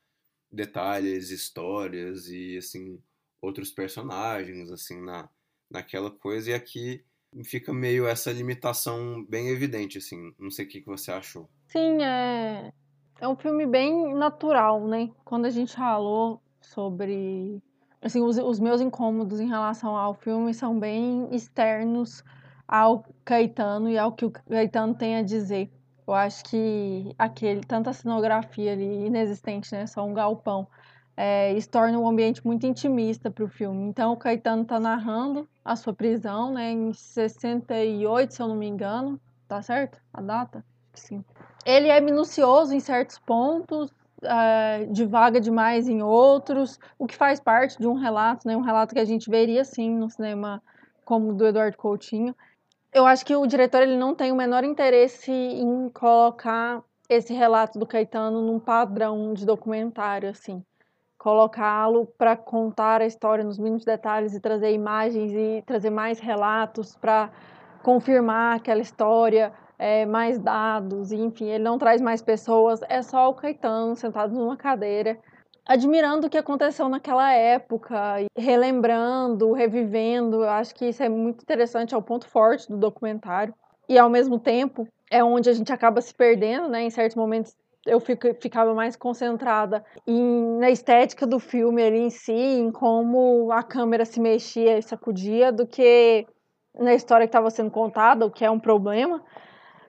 detalhes, 0.51 1.29
histórias 1.29 2.27
e, 2.27 2.57
assim, 2.57 3.01
outros 3.41 3.71
personagens, 3.71 4.71
assim, 4.71 5.01
na, 5.01 5.29
naquela 5.69 6.11
coisa, 6.11 6.51
e 6.51 6.53
aqui 6.53 7.05
fica 7.43 7.73
meio 7.73 8.05
essa 8.07 8.31
limitação 8.31 9.25
bem 9.29 9.49
evidente, 9.49 9.97
assim. 9.97 10.33
Não 10.37 10.49
sei 10.49 10.65
o 10.65 10.67
que, 10.67 10.81
que 10.81 10.87
você 10.87 11.11
achou. 11.11 11.49
Sim, 11.67 12.01
é, 12.03 12.71
é 13.19 13.27
um 13.27 13.35
filme 13.35 13.65
bem 13.65 14.13
natural, 14.13 14.87
né? 14.87 15.09
Quando 15.23 15.45
a 15.45 15.49
gente 15.49 15.75
falou 15.75 16.41
sobre. 16.59 17.61
Assim, 18.01 18.21
os, 18.21 18.37
os 18.37 18.59
meus 18.59 18.81
incômodos 18.81 19.39
em 19.39 19.47
relação 19.47 19.95
ao 19.95 20.15
filme 20.15 20.53
são 20.53 20.79
bem 20.79 21.27
externos 21.31 22.23
ao 22.67 23.05
Caetano 23.23 23.89
e 23.89 23.97
ao 23.97 24.11
que 24.11 24.25
o 24.25 24.31
Caetano 24.31 24.95
tem 24.95 25.17
a 25.17 25.21
dizer. 25.21 25.69
Eu 26.07 26.13
acho 26.15 26.43
que 26.45 27.13
aquele, 27.17 27.61
tanta 27.61 27.93
cenografia 27.93 28.73
ali 28.73 29.05
inexistente, 29.05 29.71
né? 29.71 29.85
Só 29.85 30.05
um 30.05 30.13
galpão. 30.13 30.67
É, 31.15 31.53
isso 31.53 31.69
torna 31.69 31.99
o 31.99 32.07
ambiente 32.07 32.45
muito 32.45 32.65
intimista 32.65 33.29
para 33.29 33.43
o 33.43 33.47
filme. 33.47 33.83
Então, 33.83 34.13
o 34.13 34.17
Caetano 34.17 34.63
está 34.63 34.79
narrando 34.79 35.47
a 35.63 35.75
sua 35.75 35.93
prisão, 35.93 36.53
né? 36.53 36.71
Em 36.71 36.93
68, 36.93 38.33
se 38.33 38.41
eu 38.41 38.47
não 38.47 38.55
me 38.55 38.67
engano. 38.67 39.19
Tá 39.47 39.61
certo? 39.61 40.01
A 40.13 40.21
data? 40.21 40.63
Sim. 40.93 41.23
Ele 41.65 41.89
é 41.89 41.99
minucioso 41.99 42.73
em 42.73 42.79
certos 42.79 43.19
pontos, 43.19 43.93
é, 44.23 44.85
divaga 44.85 45.41
demais 45.41 45.87
em 45.87 46.01
outros, 46.01 46.79
o 46.97 47.05
que 47.05 47.15
faz 47.15 47.39
parte 47.39 47.77
de 47.77 47.87
um 47.87 47.95
relato, 47.95 48.47
né? 48.47 48.55
Um 48.55 48.61
relato 48.61 48.93
que 48.93 48.99
a 48.99 49.05
gente 49.05 49.29
veria, 49.29 49.63
sim, 49.65 49.93
no 49.93 50.09
cinema 50.09 50.61
como 51.03 51.33
do 51.33 51.45
Eduardo 51.45 51.77
Coutinho. 51.77 52.35
Eu 52.93 53.05
acho 53.05 53.25
que 53.25 53.35
o 53.35 53.45
diretor 53.45 53.81
ele 53.81 53.97
não 53.97 54.15
tem 54.15 54.31
o 54.31 54.35
menor 54.35 54.63
interesse 54.63 55.31
em 55.31 55.89
colocar 55.89 56.81
esse 57.09 57.33
relato 57.33 57.77
do 57.77 57.85
Caetano 57.85 58.41
num 58.41 58.59
padrão 58.59 59.33
de 59.33 59.45
documentário, 59.45 60.29
assim. 60.29 60.63
Colocá-lo 61.21 62.07
para 62.17 62.35
contar 62.35 62.99
a 62.99 63.05
história 63.05 63.43
nos 63.43 63.59
mínimos 63.59 63.85
detalhes 63.85 64.33
e 64.33 64.39
trazer 64.39 64.73
imagens 64.73 65.31
e 65.31 65.63
trazer 65.67 65.91
mais 65.91 66.19
relatos 66.19 66.95
para 66.95 67.29
confirmar 67.83 68.57
aquela 68.57 68.81
história 68.81 69.53
é, 69.77 70.03
mais 70.03 70.39
dados, 70.39 71.11
enfim, 71.11 71.45
ele 71.45 71.63
não 71.63 71.77
traz 71.77 72.01
mais 72.01 72.23
pessoas, 72.23 72.81
é 72.89 73.03
só 73.03 73.29
o 73.29 73.35
Caetano 73.35 73.95
sentado 73.95 74.33
numa 74.33 74.57
cadeira, 74.57 75.15
admirando 75.63 76.25
o 76.25 76.29
que 76.29 76.39
aconteceu 76.39 76.89
naquela 76.89 77.31
época, 77.31 78.17
relembrando, 78.35 79.51
revivendo. 79.51 80.37
Eu 80.37 80.49
acho 80.49 80.73
que 80.73 80.85
isso 80.87 81.03
é 81.03 81.09
muito 81.09 81.43
interessante, 81.43 81.93
é 81.93 81.97
o 81.97 82.01
ponto 82.01 82.27
forte 82.27 82.67
do 82.67 82.77
documentário. 82.77 83.53
E 83.87 83.95
ao 83.95 84.09
mesmo 84.09 84.39
tempo, 84.39 84.87
é 85.11 85.23
onde 85.23 85.51
a 85.51 85.53
gente 85.53 85.71
acaba 85.71 86.01
se 86.01 86.15
perdendo, 86.15 86.67
né? 86.67 86.81
Em 86.81 86.89
certos 86.89 87.15
momentos 87.15 87.55
eu 87.85 87.99
fico, 87.99 88.33
ficava 88.35 88.73
mais 88.73 88.95
concentrada 88.95 89.83
em, 90.05 90.57
na 90.59 90.69
estética 90.69 91.25
do 91.25 91.39
filme 91.39 91.81
ali 91.81 91.99
em 91.99 92.09
si, 92.09 92.31
em 92.31 92.71
como 92.71 93.51
a 93.51 93.63
câmera 93.63 94.05
se 94.05 94.19
mexia 94.19 94.77
e 94.77 94.83
sacudia, 94.83 95.51
do 95.51 95.65
que 95.65 96.27
na 96.77 96.93
história 96.93 97.25
que 97.25 97.29
estava 97.29 97.49
sendo 97.49 97.71
contada, 97.71 98.25
o 98.25 98.31
que 98.31 98.45
é 98.45 98.51
um 98.51 98.59
problema. 98.59 99.23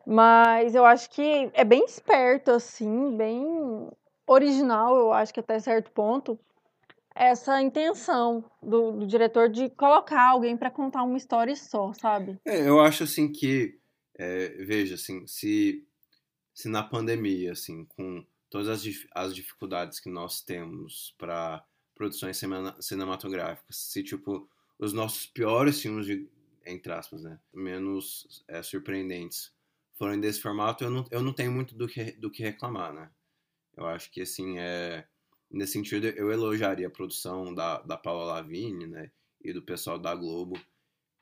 Mas 0.07 0.75
eu 0.75 0.85
acho 0.85 1.11
que 1.11 1.51
é 1.53 1.65
bem 1.65 1.85
esperto, 1.85 2.51
assim, 2.51 3.17
bem 3.17 3.89
original, 4.27 4.97
eu 4.97 5.13
acho 5.13 5.33
que 5.33 5.41
até 5.41 5.59
certo 5.59 5.91
ponto, 5.93 6.39
essa 7.15 7.61
intenção 7.61 8.45
do, 8.63 8.93
do 8.93 9.07
diretor 9.07 9.49
de 9.49 9.69
colocar 9.71 10.31
alguém 10.31 10.57
para 10.57 10.71
contar 10.71 11.03
uma 11.03 11.17
história 11.17 11.55
só, 11.55 11.93
sabe? 11.93 12.39
É, 12.45 12.67
eu 12.67 12.81
acho 12.81 13.05
assim 13.05 13.31
que, 13.31 13.79
é, 14.19 14.49
veja, 14.65 14.95
assim, 14.95 15.27
se, 15.27 15.87
se 16.55 16.69
na 16.69 16.83
pandemia, 16.83 17.53
assim, 17.53 17.85
com 17.85 18.25
todas 18.51 18.69
as, 18.69 18.83
as 19.13 19.35
dificuldades 19.35 19.99
que 19.99 20.11
nós 20.11 20.43
temos 20.43 21.15
para 21.19 21.65
produções 21.95 22.41
cinematográficas, 22.81 23.77
se, 23.77 24.03
tipo, 24.03 24.49
os 24.79 24.93
nossos 24.93 25.27
piores 25.27 25.81
filmes, 25.81 26.07
de, 26.07 26.29
entre 26.67 26.93
aspas, 26.93 27.23
né, 27.23 27.39
menos 27.53 28.45
é, 28.49 28.63
surpreendentes, 28.63 29.53
forem 29.95 30.21
desse 30.21 30.41
formato, 30.41 30.85
eu 30.85 30.91
não, 30.91 31.07
eu 31.11 31.23
não 31.23 31.33
tenho 31.33 31.53
muito 31.53 31.75
do 31.75 31.87
que, 31.87 32.13
do 32.13 32.31
que 32.31 32.43
reclamar, 32.43 32.93
né? 32.93 33.11
Eu 33.77 33.87
acho 33.87 34.11
que, 34.11 34.21
assim, 34.21 34.59
é, 34.59 35.07
nesse 35.51 35.75
sentido, 35.75 36.07
eu 36.09 36.31
elogiaria 36.33 36.87
a 36.87 36.91
produção 36.91 37.55
da, 37.55 37.81
da 37.83 37.97
Paula 37.97 38.35
Lavigne, 38.35 38.87
né? 38.87 39.11
E 39.45 39.53
do 39.53 39.63
pessoal 39.63 39.99
da 39.99 40.15
Globo, 40.15 40.61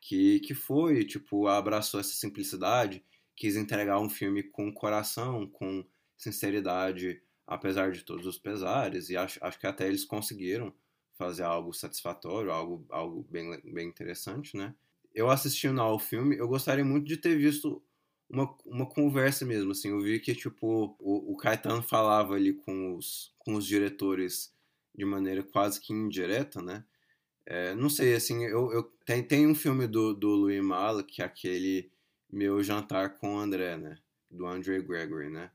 que, 0.00 0.40
que 0.40 0.54
foi, 0.54 1.04
tipo, 1.04 1.46
abraçou 1.46 2.00
essa 2.00 2.12
simplicidade, 2.12 3.04
quis 3.40 3.56
entregar 3.56 3.98
um 3.98 4.10
filme 4.10 4.42
com 4.42 4.70
coração, 4.70 5.46
com 5.46 5.82
sinceridade, 6.14 7.22
apesar 7.46 7.90
de 7.90 8.04
todos 8.04 8.26
os 8.26 8.36
pesares, 8.36 9.08
e 9.08 9.16
acho, 9.16 9.42
acho 9.42 9.58
que 9.58 9.66
até 9.66 9.88
eles 9.88 10.04
conseguiram 10.04 10.74
fazer 11.14 11.44
algo 11.44 11.72
satisfatório, 11.72 12.50
algo, 12.52 12.84
algo 12.90 13.26
bem, 13.30 13.58
bem 13.64 13.88
interessante, 13.88 14.54
né? 14.58 14.74
Eu 15.14 15.30
assistindo 15.30 15.80
ao 15.80 15.98
filme, 15.98 16.36
eu 16.36 16.46
gostaria 16.46 16.84
muito 16.84 17.06
de 17.06 17.16
ter 17.16 17.34
visto 17.34 17.82
uma, 18.28 18.54
uma 18.66 18.86
conversa 18.86 19.46
mesmo, 19.46 19.72
assim, 19.72 19.88
eu 19.88 20.02
vi 20.02 20.20
que, 20.20 20.34
tipo, 20.34 20.94
o, 20.98 21.32
o 21.32 21.36
Caetano 21.38 21.82
falava 21.82 22.34
ali 22.34 22.52
com 22.52 22.94
os, 22.94 23.34
com 23.38 23.54
os 23.54 23.64
diretores 23.64 24.52
de 24.94 25.06
maneira 25.06 25.42
quase 25.42 25.80
que 25.80 25.94
indireta, 25.94 26.60
né? 26.60 26.84
É, 27.46 27.74
não 27.74 27.88
sei, 27.88 28.14
assim, 28.14 28.44
eu, 28.44 28.70
eu 28.70 28.82
tem, 29.06 29.22
tem 29.22 29.46
um 29.46 29.54
filme 29.54 29.86
do, 29.86 30.12
do 30.12 30.28
Louis 30.28 30.62
Mala, 30.62 31.02
que 31.02 31.22
é 31.22 31.24
aquele 31.24 31.90
Meu 32.32 32.62
Jantar 32.62 33.18
com 33.18 33.36
o 33.36 33.38
André, 33.38 33.76
né? 33.76 33.98
Do 34.30 34.46
Andre 34.46 34.80
Gregory, 34.82 35.30
né? 35.30 35.50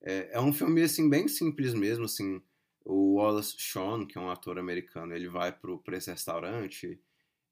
É, 0.00 0.36
é 0.36 0.40
um 0.40 0.52
filme, 0.52 0.82
assim, 0.82 1.08
bem 1.10 1.28
simples 1.28 1.74
mesmo, 1.74 2.04
assim, 2.04 2.40
o 2.84 3.16
Wallace 3.16 3.56
Shawn, 3.58 4.06
que 4.06 4.16
é 4.16 4.20
um 4.20 4.30
ator 4.30 4.58
americano, 4.58 5.14
ele 5.14 5.28
vai 5.28 5.52
pra 5.52 5.96
esse 5.96 6.10
restaurante, 6.10 7.00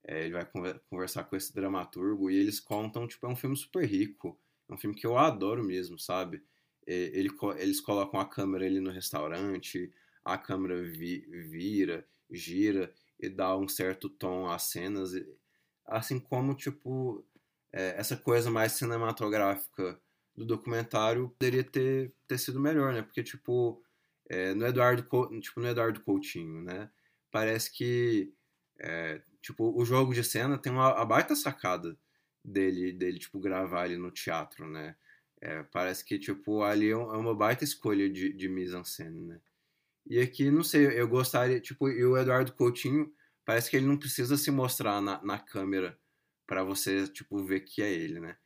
é, 0.04 0.24
ele 0.24 0.32
vai 0.32 0.48
conversar 0.88 1.24
com 1.24 1.36
esse 1.36 1.54
dramaturgo, 1.54 2.30
e 2.30 2.36
eles 2.36 2.60
contam, 2.60 3.06
tipo, 3.06 3.26
é 3.26 3.28
um 3.28 3.36
filme 3.36 3.56
super 3.56 3.84
rico, 3.84 4.38
é 4.68 4.72
um 4.74 4.78
filme 4.78 4.96
que 4.96 5.06
eu 5.06 5.18
adoro 5.18 5.62
mesmo, 5.64 5.98
sabe? 5.98 6.42
Ele, 6.86 7.28
eles 7.58 7.80
colocam 7.80 8.18
a 8.18 8.24
câmera 8.24 8.64
ali 8.64 8.80
no 8.80 8.90
restaurante, 8.90 9.92
a 10.24 10.38
câmera 10.38 10.82
vi, 10.82 11.20
vira, 11.50 12.06
gira 12.30 12.94
e 13.20 13.28
dá 13.28 13.56
um 13.56 13.68
certo 13.68 14.08
tom 14.08 14.46
às 14.48 14.62
cenas. 14.64 15.12
Assim 15.84 16.18
como, 16.18 16.54
tipo, 16.54 17.22
é, 17.72 17.94
essa 17.98 18.16
coisa 18.16 18.50
mais 18.50 18.72
cinematográfica 18.72 20.00
do 20.36 20.44
documentário 20.46 21.30
poderia 21.30 21.64
ter, 21.64 22.14
ter 22.26 22.38
sido 22.38 22.60
melhor, 22.60 22.92
né? 22.92 23.02
Porque, 23.02 23.22
tipo, 23.22 23.82
é, 24.28 24.54
no, 24.54 24.66
Eduardo, 24.66 25.02
tipo, 25.40 25.60
no 25.60 25.68
Eduardo 25.68 26.00
Coutinho, 26.00 26.62
né? 26.62 26.90
Parece 27.30 27.72
que, 27.72 28.32
é, 28.78 29.22
tipo, 29.42 29.72
o 29.78 29.84
jogo 29.84 30.14
de 30.14 30.24
cena 30.24 30.58
tem 30.58 30.72
uma 30.72 31.04
baita 31.04 31.34
sacada 31.34 31.96
dele, 32.44 32.92
dele 32.92 33.18
tipo, 33.18 33.38
gravar 33.40 33.82
ali 33.82 33.96
no 33.96 34.10
teatro, 34.10 34.68
né? 34.68 34.96
É, 35.40 35.62
parece 35.64 36.04
que, 36.04 36.18
tipo, 36.18 36.62
ali 36.62 36.88
é, 36.88 36.92
é 36.92 36.96
uma 36.96 37.34
baita 37.34 37.64
escolha 37.64 38.08
de, 38.10 38.32
de 38.32 38.48
mise-en-scène, 38.48 39.20
né? 39.20 39.40
E 40.06 40.20
aqui, 40.20 40.50
não 40.50 40.64
sei, 40.64 40.86
eu 41.00 41.06
gostaria, 41.08 41.60
tipo, 41.60 41.88
e 41.88 42.04
o 42.04 42.16
Eduardo 42.16 42.52
Coutinho, 42.52 43.12
parece 43.44 43.70
que 43.70 43.76
ele 43.76 43.86
não 43.86 43.98
precisa 43.98 44.36
se 44.36 44.50
mostrar 44.50 45.00
na, 45.02 45.22
na 45.22 45.38
câmera 45.38 45.98
para 46.48 46.64
você, 46.64 47.06
tipo, 47.06 47.44
ver 47.44 47.60
que 47.60 47.82
é 47.82 47.92
ele, 47.92 48.18
né? 48.18 48.36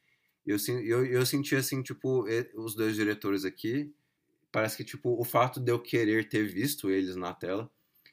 Eu, 0.45 0.57
eu, 0.85 1.07
eu 1.07 1.25
senti, 1.25 1.55
assim, 1.55 1.83
tipo, 1.83 2.27
os 2.57 2.75
dois 2.75 2.97
diretores 2.97 3.45
aqui, 3.45 3.95
parece 4.51 4.77
que, 4.77 4.85
tipo, 4.85 5.19
o 5.19 5.25
fato 5.25 5.61
de 5.61 5.71
eu 5.71 5.81
querer 5.81 6.29
ter 6.29 6.45
visto 6.45 6.91
eles 6.91 7.15
na 7.15 7.33
tela, 7.33 7.71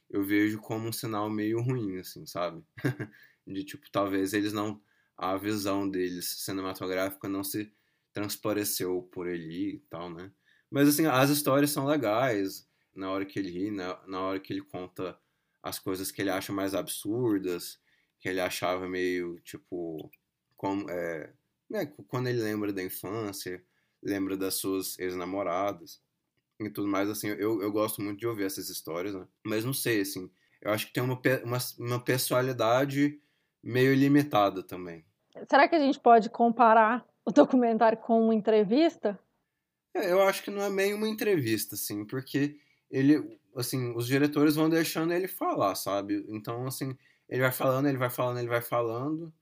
eu 0.08 0.24
vejo 0.24 0.60
como 0.60 0.88
um 0.88 0.94
sinal 0.94 1.28
meio 1.28 1.60
ruim, 1.60 1.98
assim, 1.98 2.26
sabe? 2.28 2.64
de, 3.48 3.64
tipo, 3.64 3.90
talvez 3.92 4.34
eles 4.34 4.54
não 4.54 4.80
a 5.18 5.36
visão 5.36 5.90
deles 5.90 6.46
cinematográfica 6.46 7.28
não 7.28 7.44
se 7.44 7.74
transpareceu 8.14 9.02
por 9.12 9.28
ele 9.28 9.76
e 9.76 9.80
tal, 9.90 10.10
né? 10.10 10.32
Mas 10.72 10.88
assim, 10.88 11.06
as 11.08 11.30
histórias 11.30 11.72
são 11.72 11.86
legais 11.86 12.66
na 12.96 13.12
hora 13.12 13.26
que 13.26 13.38
ele 13.38 13.50
ri, 13.50 13.72
na, 13.72 14.00
na 14.08 14.22
hora 14.22 14.40
que 14.40 14.54
ele 14.54 14.62
conta 14.62 15.20
as 15.62 15.78
coisas 15.78 16.10
que 16.10 16.22
ele 16.22 16.30
acha 16.30 16.54
mais 16.54 16.74
absurdas, 16.74 17.82
que 18.20 18.28
ele 18.28 18.42
achava 18.42 18.88
meio 18.88 19.40
tipo 19.42 20.12
como 20.58 20.90
é, 20.90 21.32
né, 21.70 21.86
quando 22.08 22.28
ele 22.28 22.42
lembra 22.42 22.74
da 22.74 22.84
infância, 22.84 23.64
lembra 24.04 24.36
das 24.36 24.56
suas 24.56 24.98
ex-namoradas 25.00 26.02
e 26.60 26.70
tudo 26.70 26.88
mais 26.88 27.10
assim, 27.10 27.28
eu, 27.28 27.62
eu 27.62 27.72
gosto 27.72 28.02
muito 28.02 28.20
de 28.20 28.28
ouvir 28.28 28.44
essas 28.44 28.70
histórias, 28.70 29.16
né? 29.16 29.26
Mas 29.46 29.64
não 29.64 29.74
sei 29.74 30.02
assim, 30.02 30.30
eu 30.62 30.72
acho 30.72 30.88
que 30.88 30.94
tem 30.94 31.04
uma, 31.04 31.20
uma, 31.44 31.58
uma 31.80 32.04
pessoalidade 32.04 33.20
meio 33.64 33.94
limitada 33.94 34.62
também. 34.62 35.06
Será 35.50 35.68
que 35.68 35.76
a 35.76 35.80
gente 35.80 36.00
pode 36.00 36.30
comparar 36.30 37.06
o 37.26 37.32
documentário 37.32 37.98
com 37.98 38.22
uma 38.22 38.36
entrevista? 38.36 39.18
É, 39.94 40.12
eu 40.12 40.22
acho 40.22 40.44
que 40.44 40.52
não 40.52 40.62
é 40.62 40.70
meio 40.70 40.98
uma 40.98 41.08
entrevista, 41.08 41.76
assim, 41.76 42.06
porque 42.06 42.60
ele, 42.90 43.40
assim, 43.56 43.94
os 43.96 44.08
diretores 44.08 44.56
vão 44.56 44.70
deixando 44.70 45.14
ele 45.14 45.28
falar, 45.28 45.76
sabe? 45.76 46.26
Então, 46.30 46.68
assim, 46.68 46.98
ele 47.30 47.42
vai 47.42 47.52
falando, 47.52 47.88
ele 47.88 47.98
vai 47.98 48.10
falando, 48.10 48.40
ele 48.40 48.48
vai 48.48 48.62
falando, 48.62 49.34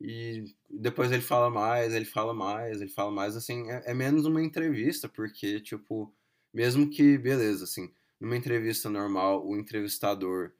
e 0.00 0.44
depois 0.68 1.12
ele 1.12 1.22
fala 1.22 1.50
mais, 1.50 1.92
ele 1.92 2.06
fala 2.06 2.32
mais, 2.32 2.80
ele 2.80 2.90
fala 2.90 3.10
mais, 3.10 3.36
assim, 3.36 3.70
é, 3.70 3.90
é 3.90 3.94
menos 3.94 4.24
uma 4.24 4.42
entrevista, 4.42 5.08
porque, 5.08 5.60
tipo, 5.60 6.12
mesmo 6.52 6.88
que, 6.88 7.18
beleza, 7.18 7.64
assim, 7.64 7.92
numa 8.18 8.36
entrevista 8.36 8.88
normal, 8.88 9.46
o 9.46 9.56
entrevistador, 9.58 10.52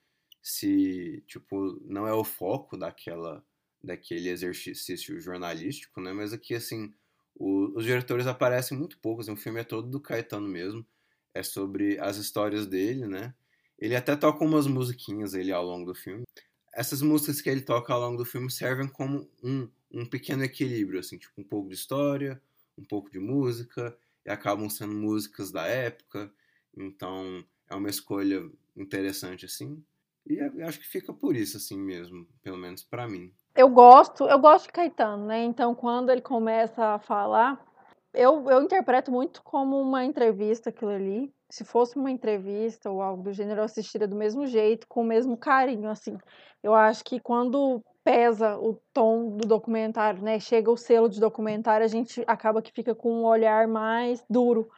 se, 0.43 1.25
tipo, 1.27 1.81
não 1.85 2.07
é 2.07 2.13
o 2.13 2.25
foco 2.25 2.77
daquela, 2.77 3.45
daquele 3.83 4.29
exercício 4.29 5.21
jornalístico, 5.21 6.01
né? 6.01 6.13
Mas 6.13 6.33
aqui, 6.33 6.55
assim, 6.55 6.93
o, 7.35 7.73
os 7.79 7.85
diretores 7.85 8.27
aparecem 8.27 8.77
muito 8.77 8.99
pouco, 8.99 9.23
assim, 9.23 9.33
o 9.33 9.37
filme 9.37 9.61
é 9.61 9.65
todo 9.65 9.89
do 9.89 10.01
Caetano 10.01 10.49
mesmo, 10.49 10.87
é 11.35 11.43
sobre 11.43 11.99
as 11.99 12.17
histórias 12.19 12.67
dele, 12.67 13.07
né? 13.07 13.35
Ele 13.79 13.97
até 13.97 14.15
toca 14.15 14.45
umas 14.45 14.67
musiquinhas 14.67 15.33
ele 15.33 15.53
ao 15.53 15.65
longo 15.65 15.87
do 15.87 15.95
filme. 15.95 16.25
Essas 16.73 17.03
músicas 17.03 17.41
que 17.41 17.51
ele 17.51 17.63
toca 17.63 17.93
ao 17.93 18.01
longo 18.01 18.17
do 18.17 18.25
filme 18.25 18.51
servem 18.51 18.89
como 18.89 19.29
um, 19.43 19.69
um 19.93 20.07
pequeno 20.07 20.45
equilíbrio, 20.45 21.01
assim, 21.01 21.19
tipo 21.19 21.41
um 21.41 21.45
pouco 21.45 21.69
de 21.69 21.75
história, 21.75 22.41
um 22.79 22.85
pouco 22.85 23.11
de 23.11 23.19
música, 23.19 23.97
e 24.25 24.31
acabam 24.31 24.69
sendo 24.69 24.95
músicas 24.95 25.51
da 25.51 25.67
época. 25.67 26.33
Então 26.77 27.45
é 27.69 27.75
uma 27.75 27.91
escolha 27.91 28.49
interessante, 28.77 29.45
assim. 29.47 29.83
E 30.27 30.41
acho 30.63 30.79
que 30.79 30.87
fica 30.87 31.13
por 31.13 31.35
isso, 31.35 31.57
assim 31.57 31.79
mesmo, 31.79 32.27
pelo 32.43 32.57
menos 32.57 32.85
para 32.85 33.09
mim. 33.09 33.33
Eu 33.55 33.69
gosto, 33.69 34.25
eu 34.25 34.39
gosto 34.39 34.67
de 34.67 34.73
Caetano, 34.73 35.27
né? 35.27 35.43
Então 35.45 35.75
quando 35.75 36.11
ele 36.11 36.21
começa 36.21 36.95
a 36.95 36.99
falar, 36.99 37.65
eu, 38.13 38.49
eu 38.49 38.63
interpreto 38.63 39.11
muito 39.11 39.43
como 39.43 39.81
uma 39.81 40.05
entrevista 40.05 40.71
aquilo 40.71 40.91
ali. 40.91 41.33
Se 41.51 41.65
fosse 41.65 41.99
uma 41.99 42.11
entrevista 42.11 42.91
ou 42.91 43.03
algo 43.03 43.25
do 43.25 43.33
gênero, 43.33 43.61
eu 43.61 43.65
assistiria 43.65 44.07
do 44.07 44.17
mesmo 44.17 44.47
jeito, 44.47 44.87
com 44.89 45.03
o 45.03 45.05
mesmo 45.05 45.37
carinho, 45.37 45.91
assim. 45.91 46.17
Eu 46.63 46.75
acho 46.75 47.05
que 47.05 47.19
quando 47.19 47.83
pesa 48.05 48.57
o 48.57 48.81
tom 48.93 49.37
do 49.37 49.47
documentário, 49.47 50.23
né? 50.23 50.39
Chega 50.39 50.71
o 50.71 50.77
selo 50.77 51.09
de 51.09 51.21
documentário, 51.21 51.85
a 51.85 51.89
gente 51.89 52.23
acaba 52.27 52.63
que 52.63 52.73
fica 52.73 52.95
com 52.95 53.13
um 53.13 53.25
olhar 53.25 53.67
mais 53.67 54.25
duro 54.31 54.69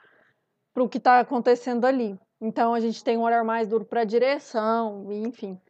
para 0.73 0.83
o 0.83 0.89
que 0.89 0.99
está 0.99 1.21
acontecendo 1.21 1.85
ali. 1.85 2.19
Então 2.41 2.75
a 2.75 2.81
gente 2.81 3.05
tem 3.05 3.17
um 3.17 3.23
olhar 3.23 3.45
mais 3.45 3.69
duro 3.69 3.85
para 3.85 4.01
a 4.01 4.05
direção, 4.05 5.13
enfim. 5.13 5.61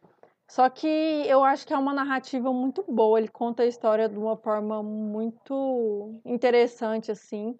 Só 0.49 0.69
que 0.69 0.87
eu 1.27 1.43
acho 1.43 1.65
que 1.65 1.73
é 1.73 1.77
uma 1.77 1.93
narrativa 1.93 2.51
muito 2.51 2.83
boa. 2.87 3.19
Ele 3.19 3.27
conta 3.27 3.63
a 3.63 3.67
história 3.67 4.07
de 4.09 4.17
uma 4.17 4.37
forma 4.37 4.81
muito 4.83 6.21
interessante, 6.25 7.11
assim. 7.11 7.57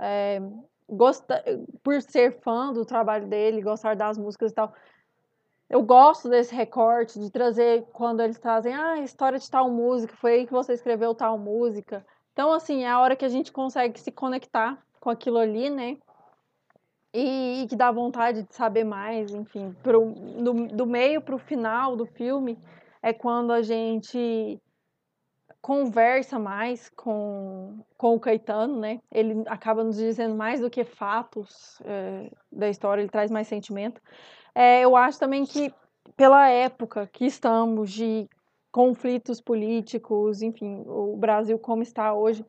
É, 0.00 0.40
gosta, 0.92 1.42
por 1.82 2.00
ser 2.02 2.40
fã 2.40 2.72
do 2.72 2.84
trabalho 2.84 3.26
dele, 3.26 3.62
gostar 3.62 3.96
das 3.96 4.18
músicas 4.18 4.52
e 4.52 4.54
tal. 4.54 4.72
Eu 5.68 5.82
gosto 5.82 6.28
desse 6.28 6.54
recorte, 6.54 7.18
de 7.18 7.30
trazer 7.30 7.86
quando 7.92 8.20
eles 8.20 8.38
trazem 8.38 8.74
ah, 8.74 8.92
a 8.92 9.00
história 9.00 9.38
de 9.38 9.50
tal 9.50 9.70
música, 9.70 10.14
foi 10.16 10.32
aí 10.32 10.46
que 10.46 10.52
você 10.52 10.74
escreveu 10.74 11.14
tal 11.14 11.38
música. 11.38 12.04
Então, 12.32 12.52
assim, 12.52 12.84
é 12.84 12.90
a 12.90 13.00
hora 13.00 13.16
que 13.16 13.24
a 13.24 13.28
gente 13.28 13.50
consegue 13.50 13.98
se 13.98 14.12
conectar 14.12 14.78
com 15.00 15.08
aquilo 15.08 15.38
ali, 15.38 15.70
né? 15.70 15.96
E, 17.14 17.62
e 17.62 17.66
que 17.66 17.76
dá 17.76 17.90
vontade 17.90 18.42
de 18.42 18.54
saber 18.54 18.84
mais, 18.84 19.32
enfim. 19.32 19.74
Pro, 19.82 20.12
do, 20.12 20.66
do 20.68 20.86
meio 20.86 21.20
para 21.20 21.34
o 21.34 21.38
final 21.38 21.96
do 21.96 22.06
filme 22.06 22.58
é 23.02 23.12
quando 23.12 23.52
a 23.52 23.62
gente 23.62 24.60
conversa 25.62 26.40
mais 26.40 26.90
com, 26.90 27.78
com 27.96 28.16
o 28.16 28.20
Caetano, 28.20 28.80
né? 28.80 29.00
Ele 29.12 29.44
acaba 29.46 29.84
nos 29.84 29.96
dizendo 29.96 30.34
mais 30.34 30.60
do 30.60 30.68
que 30.68 30.84
fatos 30.84 31.80
é, 31.84 32.30
da 32.50 32.68
história, 32.68 33.00
ele 33.00 33.08
traz 33.08 33.30
mais 33.30 33.46
sentimento. 33.46 34.02
É, 34.52 34.80
eu 34.80 34.96
acho 34.96 35.20
também 35.20 35.46
que, 35.46 35.72
pela 36.16 36.48
época 36.48 37.08
que 37.12 37.24
estamos, 37.24 37.92
de 37.92 38.28
conflitos 38.72 39.40
políticos, 39.40 40.42
enfim, 40.42 40.82
o 40.86 41.16
Brasil 41.16 41.56
como 41.58 41.82
está 41.82 42.12
hoje, 42.12 42.44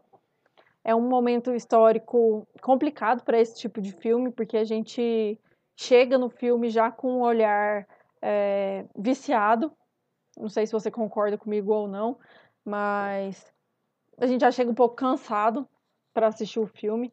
é 0.84 0.96
um 0.96 1.08
momento 1.08 1.54
histórico 1.54 2.48
complicado 2.62 3.24
para 3.24 3.40
esse 3.40 3.56
tipo 3.60 3.80
de 3.80 3.92
filme, 3.92 4.32
porque 4.32 4.58
a 4.58 4.64
gente 4.64 5.40
chega 5.78 6.18
no 6.18 6.30
filme 6.30 6.70
já 6.70 6.92
com 6.92 7.20
um 7.20 7.22
olhar 7.22 7.88
é, 8.22 8.86
viciado. 8.98 9.72
Não 10.36 10.50
sei 10.50 10.66
se 10.66 10.74
você 10.74 10.90
concorda 10.90 11.38
comigo 11.38 11.72
ou 11.72 11.88
não, 11.88 12.18
mas 12.66 13.52
a 14.18 14.28
gente 14.28 14.42
já 14.42 14.52
chega 14.52 14.72
um 14.72 14.76
pouco 14.76 14.96
cansado 14.96 15.68
para 16.14 16.28
assistir 16.28 16.60
o 16.60 16.68
filme. 16.68 17.12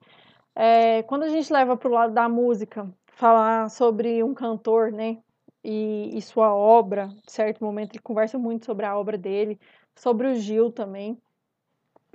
É, 0.55 1.03
quando 1.05 1.23
a 1.23 1.29
gente 1.29 1.53
leva 1.53 1.77
para 1.77 1.89
o 1.89 1.93
lado 1.93 2.13
da 2.13 2.29
música, 2.29 2.93
falar 3.07 3.71
sobre 3.71 4.23
um 4.23 4.35
cantor, 4.35 4.93
né, 4.93 5.19
e, 5.63 6.17
e 6.17 6.23
sua 6.23 6.55
obra, 6.55 7.11
em 7.27 7.31
certo 7.31 7.65
momento 7.65 7.93
ele 7.93 8.03
conversa 8.03 8.39
muito 8.39 8.67
sobre 8.67 8.87
a 8.87 8.97
obra 8.97 9.19
dele, 9.19 9.59
sobre 9.95 10.29
o 10.29 10.35
Gil 10.35 10.71
também. 10.71 11.21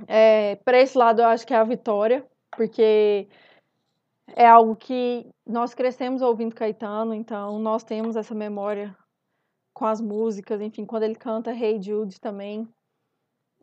É, 0.07 0.55
para 0.57 0.79
esse 0.79 0.97
lado, 0.97 1.21
eu 1.21 1.27
acho 1.27 1.45
que 1.45 1.53
é 1.53 1.57
a 1.57 1.63
vitória, 1.63 2.25
porque 2.51 3.27
é 4.35 4.47
algo 4.47 4.75
que 4.75 5.25
nós 5.45 5.73
crescemos 5.73 6.21
ouvindo 6.21 6.55
Caetano, 6.55 7.13
então 7.13 7.59
nós 7.59 7.83
temos 7.83 8.15
essa 8.15 8.33
memória 8.33 8.95
com 9.73 9.85
as 9.85 10.01
músicas, 10.01 10.61
enfim, 10.61 10.85
quando 10.85 11.03
ele 11.03 11.15
canta 11.15 11.51
Hey 11.51 11.81
Jude 11.81 12.19
também. 12.19 12.67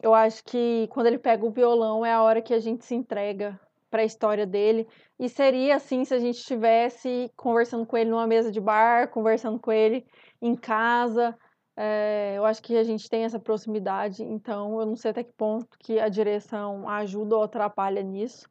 Eu 0.03 0.13
acho 0.13 0.43
que 0.45 0.89
quando 0.91 1.07
ele 1.07 1.19
pega 1.19 1.47
o 1.47 1.51
violão 1.51 2.05
é 2.05 2.13
a 2.13 2.23
hora 2.23 2.43
que 2.43 2.53
a 2.53 2.59
gente 2.59 2.85
se 2.85 2.95
entrega 2.95 3.59
para 3.89 4.03
a 4.03 4.05
história 4.05 4.47
dele. 4.47 4.89
E 5.19 5.29
seria 5.29 5.77
assim 5.77 6.05
se 6.05 6.15
a 6.15 6.19
gente 6.19 6.39
estivesse 6.39 7.31
conversando 7.37 7.87
com 7.87 7.97
ele 7.97 8.11
numa 8.11 8.27
mesa 8.27 8.51
de 8.51 8.61
bar, 8.61 9.09
conversando 9.09 9.61
com 9.61 9.71
ele 9.71 10.05
em 10.41 10.57
casa, 10.57 11.37
é, 11.77 12.35
eu 12.37 12.45
acho 12.45 12.63
que 12.63 12.77
a 12.77 12.83
gente 12.83 13.09
tem 13.09 13.25
essa 13.25 13.39
proximidade, 13.39 14.23
então 14.23 14.81
eu 14.81 14.87
não 14.87 14.97
sei 14.97 15.11
até 15.11 15.23
que 15.23 15.33
ponto 15.33 15.67
que 15.79 15.99
a 15.99 16.09
direção 16.09 16.89
ajuda 16.89 17.37
ou 17.37 17.43
atrapalha 17.43 18.03
nisso, 18.03 18.49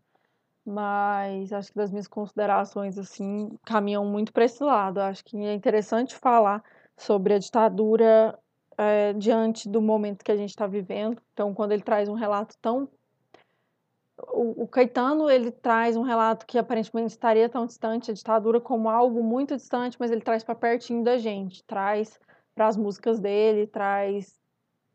mas 0.65 1.51
acho 1.51 1.71
que 1.71 1.77
das 1.77 1.91
minhas 1.91 2.07
considerações 2.07 2.97
assim 2.97 3.49
caminham 3.65 4.05
muito 4.05 4.31
para 4.31 4.45
esse 4.45 4.63
lado. 4.63 4.99
Acho 4.99 5.23
que 5.25 5.37
é 5.37 5.53
interessante 5.53 6.15
falar 6.15 6.63
sobre 6.97 7.33
a 7.33 7.39
ditadura 7.39 8.37
é, 8.77 9.13
diante 9.13 9.67
do 9.69 9.81
momento 9.81 10.23
que 10.23 10.31
a 10.31 10.37
gente 10.37 10.49
está 10.49 10.67
vivendo. 10.67 11.21
Então, 11.33 11.53
quando 11.53 11.71
ele 11.71 11.83
traz 11.83 12.09
um 12.09 12.13
relato 12.13 12.55
tão 12.61 12.89
o, 14.33 14.63
o 14.63 14.67
Caetano 14.67 15.29
ele 15.29 15.51
traz 15.51 15.97
um 15.97 16.03
relato 16.03 16.45
que 16.45 16.57
aparentemente 16.57 17.11
estaria 17.11 17.49
tão 17.49 17.65
distante, 17.65 18.11
a 18.11 18.13
ditadura 18.13 18.61
como 18.61 18.89
algo 18.89 19.23
muito 19.23 19.55
distante, 19.55 19.97
mas 19.99 20.11
ele 20.11 20.21
traz 20.21 20.43
para 20.43 20.53
pertinho 20.53 21.03
da 21.03 21.17
gente, 21.17 21.63
traz 21.63 22.19
para 22.53 22.67
as 22.67 22.77
músicas 22.77 23.19
dele, 23.19 23.65
traz 23.65 24.39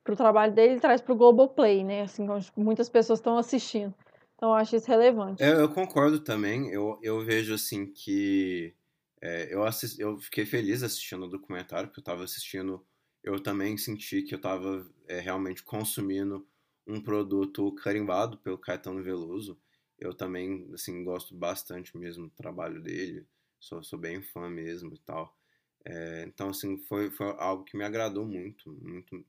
para 0.05 0.15
o 0.15 0.17
trabalho 0.17 0.53
dele, 0.53 0.79
traz 0.79 1.01
para 1.01 1.13
o 1.13 1.17
Globoplay, 1.17 1.83
né? 1.83 2.03
Assim, 2.03 2.25
muitas 2.57 2.89
pessoas 2.89 3.19
estão 3.19 3.37
assistindo. 3.37 3.93
Então 4.37 4.51
eu 4.51 4.55
acho 4.55 4.77
isso 4.77 4.89
relevante. 4.89 5.43
É, 5.43 5.51
eu 5.51 5.69
concordo 5.69 6.21
também. 6.21 6.69
Eu, 6.69 6.99
eu 7.03 7.25
vejo 7.25 7.55
assim 7.55 7.87
que 7.87 8.75
é, 9.21 9.53
eu, 9.53 9.65
assisti, 9.65 10.01
eu 10.01 10.19
fiquei 10.19 10.45
feliz 10.47 10.83
assistindo 10.83 11.25
o 11.25 11.29
documentário, 11.29 11.89
porque 11.89 11.99
eu 11.99 12.03
estava 12.03 12.23
assistindo. 12.23 12.85
Eu 13.27 13.41
também 13.41 13.77
senti 13.77 14.23
que 14.23 14.33
eu 14.33 14.37
estava 14.37 14.89
é, 15.09 15.19
realmente 15.19 15.61
consumindo 15.61 16.47
um 16.87 17.01
produto 17.01 17.75
carimbado 17.75 18.39
pelo 18.39 18.57
Caetano 18.57 19.03
Veloso. 19.03 19.61
Eu 19.99 20.15
também, 20.15 20.71
assim, 20.73 21.03
gosto 21.03 21.35
bastante 21.35 21.99
mesmo 21.99 22.29
do 22.29 22.35
trabalho 22.37 22.81
dele. 22.81 23.27
Sou, 23.59 23.83
sou 23.83 23.99
bem 23.99 24.23
fã 24.23 24.49
mesmo 24.49 24.95
e 24.95 24.99
tal. 25.01 25.37
É, 25.85 26.25
então, 26.29 26.51
assim, 26.51 26.79
foi, 26.85 27.11
foi 27.11 27.27
algo 27.39 27.65
que 27.65 27.77
me 27.77 27.83
agradou 27.85 28.25
muito, 28.25 28.73
muito. 28.81 29.27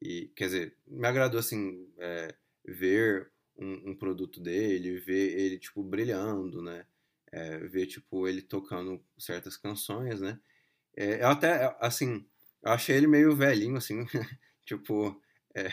E, 0.00 0.32
quer 0.34 0.46
dizer, 0.46 0.76
me 0.86 1.06
agradou, 1.06 1.40
assim, 1.40 1.92
é, 1.98 2.34
ver 2.64 3.30
um, 3.54 3.90
um, 3.90 3.94
produto 3.94 4.40
dele, 4.40 4.98
ver 4.98 5.38
ele, 5.38 5.58
tipo, 5.58 5.84
brilhando, 5.84 6.62
né? 6.62 6.86
É, 7.30 7.58
ver, 7.68 7.86
tipo, 7.86 8.26
ele 8.26 8.40
tocando 8.40 9.04
certas 9.18 9.58
canções, 9.58 10.22
né? 10.22 10.40
Eu 10.96 11.28
até, 11.28 11.76
assim, 11.80 12.26
eu 12.62 12.72
achei 12.72 12.96
ele 12.96 13.06
meio 13.06 13.34
velhinho, 13.34 13.76
assim, 13.76 14.04
tipo, 14.66 15.20
é, 15.54 15.68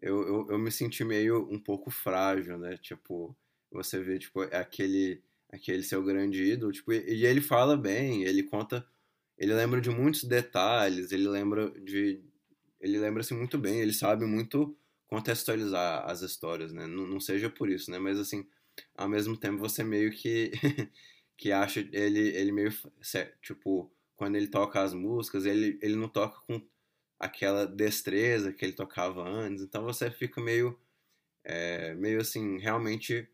eu, 0.00 0.22
eu, 0.26 0.46
eu 0.50 0.58
me 0.58 0.70
senti 0.70 1.04
meio 1.04 1.48
um 1.50 1.58
pouco 1.58 1.90
frágil, 1.90 2.58
né? 2.58 2.76
Tipo, 2.78 3.36
você 3.70 4.00
vê, 4.02 4.18
tipo, 4.18 4.42
é 4.44 4.58
aquele, 4.58 5.22
aquele 5.50 5.82
seu 5.82 6.02
grande 6.02 6.42
ídolo, 6.42 6.72
tipo, 6.72 6.92
e 6.92 7.26
ele 7.26 7.40
fala 7.40 7.76
bem, 7.76 8.24
ele 8.24 8.42
conta 8.42 8.86
ele 9.38 9.54
lembra 9.54 9.80
de 9.80 9.90
muitos 9.90 10.24
detalhes, 10.24 11.10
ele 11.10 11.28
lembra 11.28 11.70
de 11.80 12.22
ele 12.80 12.98
lembra 12.98 13.22
assim 13.22 13.34
muito 13.34 13.58
bem, 13.58 13.80
ele 13.80 13.92
sabe 13.92 14.24
muito 14.26 14.76
contextualizar 15.06 16.08
as 16.08 16.22
histórias, 16.22 16.72
né? 16.72 16.86
Não, 16.86 17.06
não 17.06 17.20
seja 17.20 17.48
por 17.50 17.68
isso, 17.70 17.90
né? 17.90 17.98
Mas 17.98 18.18
assim, 18.18 18.46
ao 18.96 19.08
mesmo 19.08 19.36
tempo 19.36 19.58
você 19.58 19.82
meio 19.84 20.10
que 20.12 20.52
que 21.36 21.52
acha 21.52 21.80
ele 21.92 22.20
ele 22.36 22.52
meio 22.52 22.72
tipo 23.42 23.92
quando 24.22 24.36
ele 24.36 24.46
toca 24.46 24.80
as 24.80 24.94
músicas, 24.94 25.44
ele 25.44 25.80
ele 25.82 25.96
não 25.96 26.08
toca 26.08 26.38
com 26.46 26.64
aquela 27.18 27.66
destreza 27.66 28.52
que 28.52 28.64
ele 28.64 28.72
tocava 28.72 29.28
antes, 29.28 29.64
então 29.64 29.82
você 29.82 30.12
fica 30.12 30.40
meio 30.40 30.78
é, 31.44 31.92
meio 31.94 32.20
assim 32.20 32.56
realmente 32.58 33.28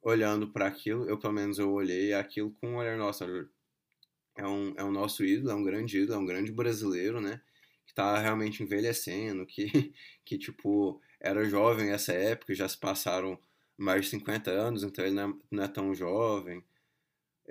olhando 0.00 0.52
para 0.52 0.68
aquilo, 0.68 1.08
eu 1.08 1.18
pelo 1.18 1.32
menos 1.32 1.58
eu 1.58 1.72
olhei 1.72 2.12
aquilo 2.14 2.52
com 2.60 2.68
um 2.68 2.76
olhar, 2.76 2.96
nossa, 2.96 3.26
é 4.36 4.46
um, 4.46 4.74
é 4.76 4.84
um 4.84 4.92
nosso 4.92 5.24
ídolo, 5.24 5.50
é 5.50 5.54
um 5.56 5.64
grande 5.64 5.98
ídolo, 5.98 6.18
é 6.18 6.22
um 6.22 6.26
grande 6.26 6.52
brasileiro, 6.52 7.20
né? 7.20 7.40
Que 7.84 7.94
tá 7.94 8.18
realmente 8.20 8.62
envelhecendo, 8.62 9.44
que, 9.44 9.92
que 10.24 10.38
tipo, 10.38 11.00
era 11.20 11.44
jovem 11.44 11.86
nessa 11.86 12.12
época, 12.12 12.54
já 12.54 12.68
se 12.68 12.78
passaram 12.78 13.36
mais 13.76 14.04
de 14.04 14.10
50 14.10 14.50
anos, 14.52 14.84
então 14.84 15.04
ele 15.04 15.14
não 15.16 15.30
é, 15.30 15.34
não 15.50 15.64
é 15.64 15.68
tão 15.68 15.94
jovem. 15.94 16.64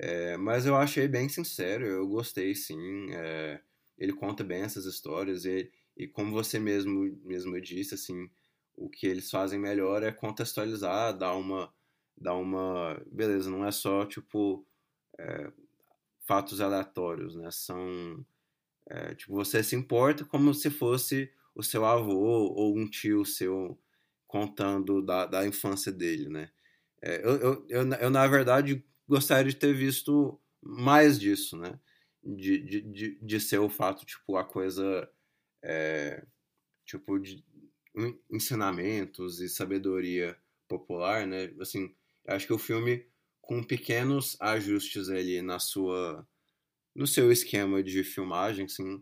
É, 0.03 0.35
mas 0.35 0.65
eu 0.65 0.75
achei 0.75 1.07
bem 1.07 1.29
sincero, 1.29 1.85
eu 1.85 2.07
gostei 2.07 2.55
sim. 2.55 3.11
É, 3.13 3.61
ele 3.99 4.11
conta 4.13 4.43
bem 4.43 4.63
essas 4.63 4.85
histórias 4.85 5.45
e, 5.45 5.71
e 5.95 6.07
como 6.07 6.31
você 6.31 6.57
mesmo, 6.59 7.15
mesmo 7.23 7.61
disse, 7.61 7.93
assim, 7.93 8.27
o 8.75 8.89
que 8.89 9.05
eles 9.05 9.29
fazem 9.29 9.59
melhor 9.59 10.01
é 10.01 10.11
contextualizar, 10.11 11.15
dar 11.15 11.35
uma, 11.35 11.71
dar 12.17 12.33
uma, 12.35 12.99
beleza, 13.11 13.51
não 13.51 13.63
é 13.63 13.71
só 13.71 14.03
tipo 14.03 14.65
é, 15.19 15.51
fatos 16.27 16.61
aleatórios, 16.61 17.35
né? 17.35 17.51
São 17.51 18.25
é, 18.89 19.15
tipo 19.15 19.33
você 19.35 19.63
se 19.63 19.75
importa 19.75 20.25
como 20.25 20.53
se 20.53 20.69
fosse 20.71 21.31
o 21.55 21.63
seu 21.63 21.85
avô 21.85 22.53
ou 22.55 22.77
um 22.77 22.89
tio 22.89 23.25
seu 23.25 23.79
contando 24.27 25.01
da, 25.03 25.25
da 25.25 25.45
infância 25.47 25.91
dele, 25.91 26.29
né? 26.29 26.49
É, 27.01 27.17
eu, 27.25 27.37
eu, 27.37 27.65
eu, 27.69 27.93
eu, 27.93 28.09
na 28.09 28.27
verdade, 28.27 28.83
gostaria 29.11 29.51
de 29.51 29.57
ter 29.57 29.73
visto 29.73 30.39
mais 30.61 31.19
disso, 31.19 31.57
né? 31.57 31.77
De, 32.23 32.59
de, 32.59 32.81
de, 32.81 33.19
de 33.21 33.39
ser 33.41 33.59
o 33.59 33.69
fato, 33.69 34.05
tipo, 34.05 34.37
a 34.37 34.45
coisa, 34.45 35.09
é, 35.61 36.25
tipo, 36.85 37.19
de 37.19 37.43
ensinamentos 38.31 39.41
e 39.41 39.49
sabedoria 39.49 40.37
popular, 40.67 41.27
né? 41.27 41.53
Assim, 41.59 41.93
acho 42.27 42.47
que 42.47 42.53
o 42.53 42.57
filme, 42.57 43.05
com 43.41 43.61
pequenos 43.63 44.37
ajustes 44.39 45.09
ali 45.09 45.41
na 45.41 45.59
sua, 45.59 46.25
no 46.95 47.07
seu 47.07 47.31
esquema 47.31 47.83
de 47.83 48.03
filmagem, 48.03 48.65
assim, 48.65 49.01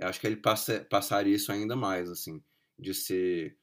acho 0.00 0.20
que 0.20 0.26
ele 0.28 0.36
passa, 0.36 0.86
passaria 0.90 1.34
isso 1.34 1.52
ainda 1.52 1.76
mais, 1.76 2.10
assim, 2.10 2.42
de 2.78 2.94
ser 2.94 3.58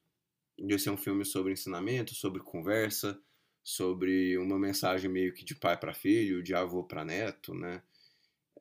de 0.59 0.79
ser 0.79 0.89
um 0.91 0.97
filme 0.97 1.25
sobre 1.25 1.53
ensinamento, 1.53 2.15
sobre 2.15 2.41
conversa, 2.41 3.19
sobre 3.67 4.37
uma 4.37 4.57
mensagem 4.57 5.11
meio 5.11 5.33
que 5.33 5.43
de 5.43 5.53
pai 5.53 5.77
para 5.77 5.93
filho, 5.93 6.41
de 6.41 6.53
avô 6.55 6.85
para 6.85 7.03
neto, 7.03 7.53
né? 7.53 7.83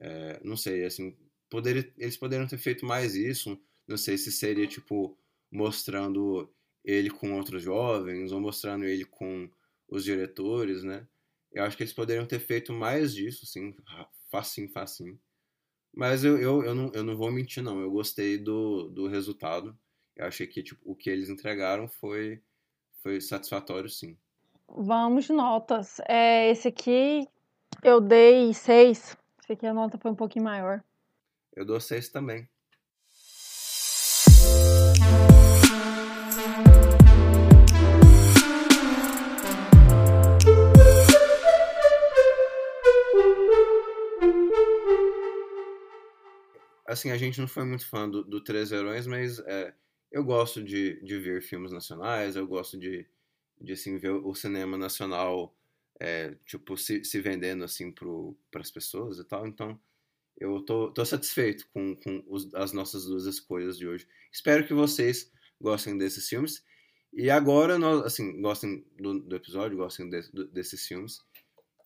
É, 0.01 0.41
não 0.45 0.57
sei, 0.57 0.85
assim, 0.85 1.17
poderia, 1.49 1.93
eles 1.97 2.17
poderiam 2.17 2.49
ter 2.49 2.59
feito 2.59 2.85
mais 2.85 3.15
isso. 3.15 3.57
Não 3.87 3.97
sei 3.97 4.19
se 4.19 4.33
seria 4.33 4.67
tipo 4.67 5.17
mostrando 5.49 6.53
ele 6.85 7.09
com 7.09 7.35
outros 7.35 7.63
jovens 7.63 8.33
ou 8.33 8.41
mostrando 8.41 8.85
ele 8.85 9.05
com 9.05 9.49
os 9.89 10.03
diretores, 10.05 10.83
né? 10.83 11.07
Eu 11.53 11.63
acho 11.63 11.77
que 11.77 11.85
eles 11.85 11.93
poderiam 11.93 12.27
ter 12.27 12.41
feito 12.41 12.73
mais 12.73 13.15
disso, 13.15 13.45
assim, 13.45 13.77
facinho, 14.29 14.69
facinho. 14.71 15.21
Mas 15.95 16.25
eu, 16.25 16.37
eu, 16.39 16.65
eu, 16.65 16.75
não, 16.75 16.93
eu 16.93 17.05
não 17.05 17.17
vou 17.17 17.31
mentir, 17.31 17.63
não. 17.63 17.81
Eu 17.81 17.93
gostei 17.93 18.39
do, 18.39 18.89
do 18.89 19.07
resultado. 19.07 19.79
Eu 20.17 20.27
achei 20.27 20.49
que 20.49 20.65
tipo, 20.65 20.81
o 20.85 20.97
que 20.97 21.09
eles 21.11 21.29
entregaram 21.29 21.89
foi, 21.89 22.43
foi 23.03 23.21
satisfatório, 23.21 23.89
sim. 23.89 24.19
Vamos 24.69 25.29
notas. 25.29 26.01
É, 26.09 26.51
esse 26.51 26.69
aqui 26.69 27.29
eu 27.83 28.01
dei 28.01 28.53
seis. 28.53 29.17
Esse 29.43 29.53
aqui 29.53 29.67
a 29.67 29.73
nota 29.73 29.99
foi 29.99 30.11
um 30.11 30.15
pouquinho 30.15 30.45
maior. 30.45 30.83
Eu 31.55 31.65
dou 31.65 31.81
seis 31.81 32.09
também. 32.09 32.49
Assim, 46.87 47.11
a 47.11 47.17
gente 47.17 47.41
não 47.41 47.49
foi 47.49 47.65
muito 47.65 47.89
fã 47.89 48.09
do, 48.09 48.25
do 48.25 48.43
Três 48.43 48.71
Verões, 48.71 49.07
mas 49.07 49.39
é, 49.41 49.75
eu 50.11 50.25
gosto 50.25 50.63
de, 50.63 51.03
de 51.03 51.19
ver 51.19 51.43
filmes 51.43 51.73
nacionais, 51.73 52.37
eu 52.37 52.47
gosto 52.47 52.79
de, 52.79 53.07
de 53.61 53.73
assim, 53.73 53.99
ver 53.99 54.11
o 54.11 54.35
cinema 54.35 54.77
nacional 54.77 55.55
é, 55.99 56.37
tipo, 56.45 56.77
se, 56.77 57.05
se 57.05 57.21
vendendo 57.21 57.65
assim 57.65 57.93
para 57.93 58.61
as 58.61 58.71
pessoas 58.71 59.19
e 59.19 59.25
tal. 59.25 59.47
Então, 59.47 59.79
eu 60.39 60.61
tô, 60.61 60.91
tô 60.91 61.05
satisfeito 61.05 61.67
com, 61.73 61.97
com 61.97 62.23
os, 62.29 62.53
as 62.55 62.73
nossas 62.73 63.07
duas 63.07 63.25
escolhas 63.25 63.79
de 63.79 63.87
hoje. 63.87 64.07
Espero 64.31 64.67
que 64.67 64.75
vocês 64.75 65.33
gostem 65.61 65.97
desses 65.97 66.29
filmes. 66.29 66.63
E 67.13 67.31
agora, 67.31 67.79
nós, 67.79 68.05
assim, 68.05 68.41
gostem 68.43 68.85
do, 68.99 69.21
do 69.21 69.37
episódio, 69.37 69.79
gostem 69.79 70.09
de, 70.11 70.21
do, 70.33 70.47
desses 70.49 70.87
filmes. 70.87 71.25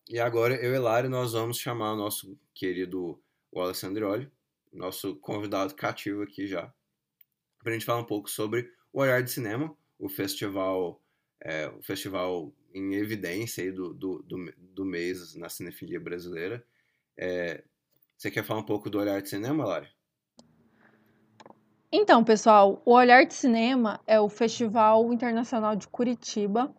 E 0.09 0.19
agora, 0.19 0.55
eu 0.55 0.73
e 0.73 0.77
Lari, 0.77 1.07
nós 1.07 1.31
vamos 1.31 1.57
chamar 1.57 1.93
o 1.93 1.97
nosso 1.97 2.37
querido 2.53 3.21
Wallace 3.53 3.85
Andrioli, 3.85 4.29
nosso 4.73 5.15
convidado 5.17 5.73
cativo 5.73 6.21
aqui 6.21 6.47
já, 6.47 6.73
para 7.59 7.71
a 7.71 7.73
gente 7.73 7.85
falar 7.85 8.01
um 8.01 8.05
pouco 8.05 8.29
sobre 8.29 8.69
o 8.91 8.99
Olhar 8.99 9.23
de 9.23 9.31
Cinema, 9.31 9.73
o 9.97 10.09
festival, 10.09 11.00
é, 11.41 11.67
o 11.67 11.81
festival 11.81 12.53
em 12.73 12.93
evidência 12.93 13.63
aí 13.63 13.71
do, 13.71 13.93
do, 13.93 14.23
do, 14.23 14.53
do 14.57 14.85
mês 14.85 15.35
na 15.35 15.49
cinefilia 15.49 15.99
brasileira. 15.99 16.63
É, 17.17 17.63
você 18.17 18.29
quer 18.29 18.43
falar 18.43 18.59
um 18.59 18.65
pouco 18.65 18.89
do 18.89 18.99
Olhar 18.99 19.21
de 19.21 19.29
Cinema, 19.29 19.65
Lari? 19.65 19.89
Então, 21.91 22.23
pessoal, 22.23 22.81
o 22.85 22.93
Olhar 22.93 23.25
de 23.25 23.33
Cinema 23.33 23.99
é 24.07 24.19
o 24.19 24.29
Festival 24.29 25.11
Internacional 25.11 25.75
de 25.75 25.87
Curitiba. 25.87 26.73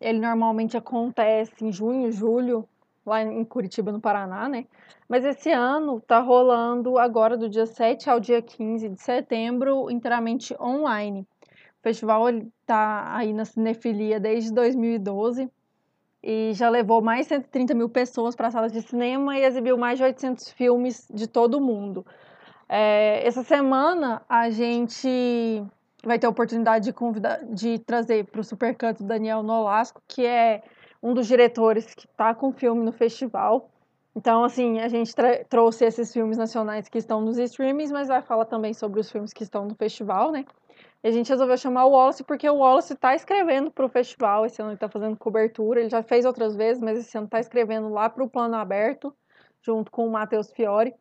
Ele 0.00 0.20
normalmente 0.20 0.76
acontece 0.76 1.64
em 1.64 1.72
junho, 1.72 2.12
julho, 2.12 2.68
lá 3.04 3.22
em 3.22 3.44
Curitiba, 3.44 3.90
no 3.90 4.00
Paraná, 4.00 4.48
né? 4.48 4.66
Mas 5.08 5.24
esse 5.24 5.50
ano 5.50 6.00
tá 6.00 6.20
rolando 6.20 6.98
agora 6.98 7.36
do 7.36 7.48
dia 7.48 7.66
7 7.66 8.08
ao 8.08 8.20
dia 8.20 8.40
15 8.42 8.88
de 8.88 9.00
setembro, 9.00 9.90
inteiramente 9.90 10.54
online. 10.60 11.26
Festival 11.86 12.24
tá 12.66 13.14
aí 13.14 13.32
na 13.32 13.44
cinefilia 13.44 14.18
desde 14.18 14.52
2012 14.52 15.48
e 16.20 16.50
já 16.52 16.68
levou 16.68 17.00
mais 17.00 17.26
de 17.26 17.28
130 17.28 17.74
mil 17.74 17.88
pessoas 17.88 18.34
para 18.34 18.50
salas 18.50 18.72
de 18.72 18.82
cinema 18.82 19.38
e 19.38 19.44
exibiu 19.44 19.78
mais 19.78 19.96
de 19.96 20.02
800 20.02 20.50
filmes 20.50 21.06
de 21.14 21.28
todo 21.28 21.58
o 21.58 21.60
mundo. 21.60 22.04
É, 22.68 23.24
essa 23.24 23.44
semana 23.44 24.20
a 24.28 24.50
gente 24.50 25.62
vai 26.04 26.18
ter 26.18 26.26
a 26.26 26.30
oportunidade 26.30 26.86
de, 26.86 26.92
convidar, 26.92 27.44
de 27.44 27.78
trazer 27.78 28.24
para 28.24 28.40
o 28.40 28.44
Supercanto 28.44 29.04
Daniel 29.04 29.44
Nolasco, 29.44 30.02
que 30.08 30.26
é 30.26 30.64
um 31.00 31.14
dos 31.14 31.28
diretores 31.28 31.94
que 31.94 32.06
está 32.08 32.34
com 32.34 32.48
o 32.48 32.52
filme 32.52 32.84
no 32.84 32.90
festival. 32.90 33.70
Então, 34.16 34.42
assim, 34.42 34.80
a 34.80 34.88
gente 34.88 35.14
trouxe 35.48 35.84
esses 35.84 36.12
filmes 36.12 36.36
nacionais 36.36 36.88
que 36.88 36.98
estão 36.98 37.20
nos 37.20 37.38
streamings, 37.38 37.92
mas 37.92 38.08
vai 38.08 38.22
falar 38.22 38.46
também 38.46 38.74
sobre 38.74 38.98
os 38.98 39.08
filmes 39.08 39.32
que 39.32 39.44
estão 39.44 39.66
no 39.66 39.76
festival, 39.76 40.32
né? 40.32 40.44
A 41.06 41.10
gente 41.12 41.28
resolveu 41.28 41.56
chamar 41.56 41.84
o 41.84 41.90
Wallace 41.90 42.24
porque 42.24 42.50
o 42.50 42.56
Wallace 42.56 42.92
está 42.92 43.14
escrevendo 43.14 43.70
para 43.70 43.86
o 43.86 43.88
festival. 43.88 44.44
Esse 44.44 44.60
ano 44.60 44.70
ele 44.70 44.76
está 44.76 44.88
fazendo 44.88 45.16
cobertura. 45.16 45.78
Ele 45.78 45.88
já 45.88 46.02
fez 46.02 46.24
outras 46.24 46.56
vezes, 46.56 46.82
mas 46.82 46.98
esse 46.98 47.16
ano 47.16 47.26
está 47.26 47.38
escrevendo 47.38 47.88
lá 47.88 48.10
para 48.10 48.24
o 48.24 48.28
Plano 48.28 48.56
Aberto, 48.56 49.14
junto 49.62 49.88
com 49.88 50.04
o 50.04 50.10
Matheus 50.10 50.50
Fiore. 50.50 50.92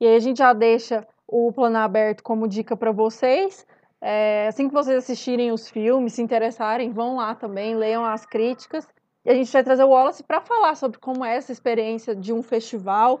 E 0.00 0.06
aí 0.06 0.16
a 0.16 0.18
gente 0.18 0.38
já 0.38 0.52
deixa 0.52 1.06
o 1.28 1.52
Plano 1.52 1.78
Aberto 1.78 2.24
como 2.24 2.48
dica 2.48 2.76
para 2.76 2.90
vocês. 2.90 3.64
É, 4.00 4.48
assim 4.48 4.66
que 4.66 4.74
vocês 4.74 4.98
assistirem 4.98 5.52
os 5.52 5.70
filmes, 5.70 6.14
se 6.14 6.22
interessarem, 6.22 6.90
vão 6.90 7.14
lá 7.14 7.32
também, 7.32 7.76
leiam 7.76 8.04
as 8.04 8.26
críticas. 8.26 8.84
E 9.24 9.30
a 9.30 9.34
gente 9.34 9.52
vai 9.52 9.62
trazer 9.62 9.84
o 9.84 9.90
Wallace 9.90 10.24
para 10.24 10.40
falar 10.40 10.74
sobre 10.74 10.98
como 10.98 11.24
é 11.24 11.36
essa 11.36 11.52
experiência 11.52 12.16
de 12.16 12.32
um 12.32 12.42
festival. 12.42 13.20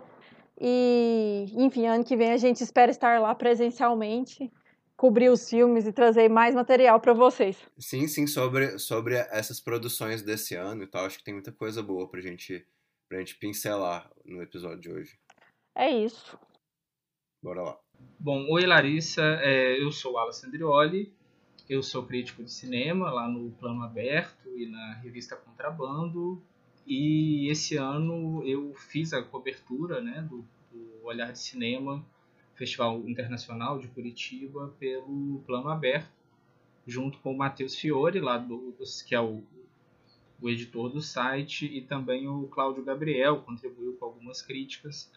E, 0.60 1.46
enfim, 1.54 1.86
ano 1.86 2.02
que 2.02 2.16
vem 2.16 2.32
a 2.32 2.36
gente 2.36 2.64
espera 2.64 2.90
estar 2.90 3.20
lá 3.20 3.32
presencialmente, 3.32 4.50
cobrir 5.02 5.30
os 5.30 5.50
filmes 5.50 5.84
e 5.84 5.92
trazer 5.92 6.28
mais 6.28 6.54
material 6.54 7.00
para 7.00 7.12
vocês. 7.12 7.58
Sim, 7.76 8.06
sim, 8.06 8.24
sobre, 8.24 8.78
sobre 8.78 9.16
essas 9.16 9.58
produções 9.58 10.22
desse 10.22 10.54
ano 10.54 10.84
e 10.84 10.86
tal. 10.86 11.04
Acho 11.04 11.18
que 11.18 11.24
tem 11.24 11.34
muita 11.34 11.50
coisa 11.50 11.82
boa 11.82 12.08
pra 12.08 12.20
gente, 12.20 12.64
pra 13.08 13.18
gente 13.18 13.34
pincelar 13.34 14.08
no 14.24 14.40
episódio 14.40 14.78
de 14.78 14.92
hoje. 14.92 15.18
É 15.74 15.90
isso. 15.90 16.38
Bora 17.42 17.62
lá. 17.62 17.78
Bom, 18.16 18.46
oi 18.52 18.64
Larissa, 18.64 19.24
é, 19.40 19.82
eu 19.82 19.90
sou 19.90 20.12
o 20.12 20.14
Wallace 20.14 20.46
Andrioli, 20.46 21.12
eu 21.68 21.82
sou 21.82 22.06
crítico 22.06 22.44
de 22.44 22.52
cinema 22.52 23.10
lá 23.10 23.26
no 23.26 23.50
Plano 23.50 23.82
Aberto 23.82 24.56
e 24.56 24.70
na 24.70 25.00
revista 25.02 25.34
Contrabando. 25.34 26.40
E 26.86 27.50
esse 27.50 27.76
ano 27.76 28.40
eu 28.46 28.72
fiz 28.76 29.12
a 29.12 29.20
cobertura 29.20 30.00
né, 30.00 30.22
do, 30.30 30.44
do 30.70 31.04
Olhar 31.04 31.32
de 31.32 31.40
Cinema, 31.40 32.06
Festival 32.62 33.02
Internacional 33.08 33.76
de 33.80 33.88
Curitiba, 33.88 34.72
pelo 34.78 35.42
Plano 35.44 35.68
Aberto, 35.68 36.12
junto 36.86 37.18
com 37.18 37.32
o 37.32 37.36
Matheus 37.36 37.74
Fiore, 37.74 38.20
lá 38.20 38.38
do, 38.38 38.76
que 39.04 39.16
é 39.16 39.20
o, 39.20 39.42
o 40.40 40.48
editor 40.48 40.88
do 40.88 41.00
site, 41.00 41.66
e 41.66 41.80
também 41.80 42.28
o 42.28 42.46
Cláudio 42.46 42.84
Gabriel, 42.84 43.40
contribuiu 43.40 43.94
com 43.94 44.04
algumas 44.04 44.40
críticas, 44.40 45.10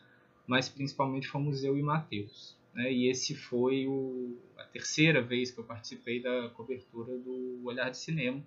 mas 0.48 0.68
principalmente 0.68 1.28
fomos 1.28 1.64
eu 1.64 1.78
e 1.78 1.84
Matheus. 1.84 2.58
Né? 2.74 2.92
E 2.92 3.12
esse 3.12 3.36
foi 3.36 3.86
o, 3.86 4.36
a 4.58 4.64
terceira 4.64 5.22
vez 5.22 5.52
que 5.52 5.60
eu 5.60 5.64
participei 5.64 6.20
da 6.20 6.50
cobertura 6.50 7.16
do 7.16 7.62
Olhar 7.64 7.92
de 7.92 7.98
Cinema, 7.98 8.44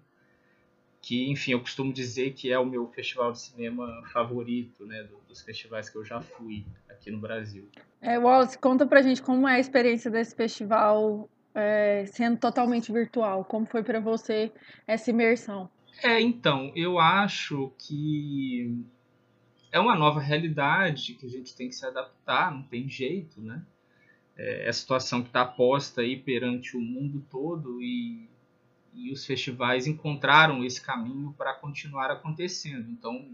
que, 1.00 1.30
enfim, 1.30 1.52
eu 1.52 1.60
costumo 1.60 1.92
dizer 1.92 2.32
que 2.32 2.50
é 2.50 2.58
o 2.58 2.66
meu 2.66 2.88
festival 2.88 3.30
de 3.30 3.40
cinema 3.42 4.02
favorito, 4.12 4.84
né, 4.84 5.08
dos 5.28 5.40
festivais 5.40 5.88
que 5.88 5.96
eu 5.96 6.04
já 6.04 6.20
fui 6.20 6.66
aqui 6.98 7.10
no 7.10 7.18
Brasil. 7.18 7.68
É, 8.00 8.18
Wallace, 8.18 8.58
conta 8.58 8.86
pra 8.86 9.02
gente 9.02 9.22
como 9.22 9.48
é 9.48 9.56
a 9.56 9.60
experiência 9.60 10.10
desse 10.10 10.34
festival 10.34 11.28
é, 11.54 12.04
sendo 12.06 12.38
totalmente 12.38 12.92
virtual. 12.92 13.44
Como 13.44 13.66
foi 13.66 13.82
para 13.82 14.00
você 14.00 14.52
essa 14.86 15.10
imersão? 15.10 15.70
É, 16.02 16.20
então, 16.20 16.70
eu 16.76 16.98
acho 16.98 17.72
que 17.78 18.84
é 19.72 19.80
uma 19.80 19.96
nova 19.96 20.20
realidade 20.20 21.14
que 21.14 21.26
a 21.26 21.28
gente 21.28 21.56
tem 21.56 21.68
que 21.68 21.74
se 21.74 21.84
adaptar, 21.84 22.52
não 22.52 22.62
tem 22.62 22.88
jeito, 22.88 23.40
né? 23.40 23.64
É 24.36 24.68
a 24.68 24.72
situação 24.72 25.20
que 25.20 25.28
está 25.28 25.44
posta 25.44 26.00
aí 26.00 26.16
perante 26.16 26.76
o 26.76 26.80
mundo 26.80 27.24
todo 27.28 27.82
e, 27.82 28.28
e 28.94 29.10
os 29.10 29.26
festivais 29.26 29.88
encontraram 29.88 30.62
esse 30.62 30.80
caminho 30.80 31.34
para 31.36 31.54
continuar 31.54 32.08
acontecendo. 32.12 32.88
Então, 32.88 33.28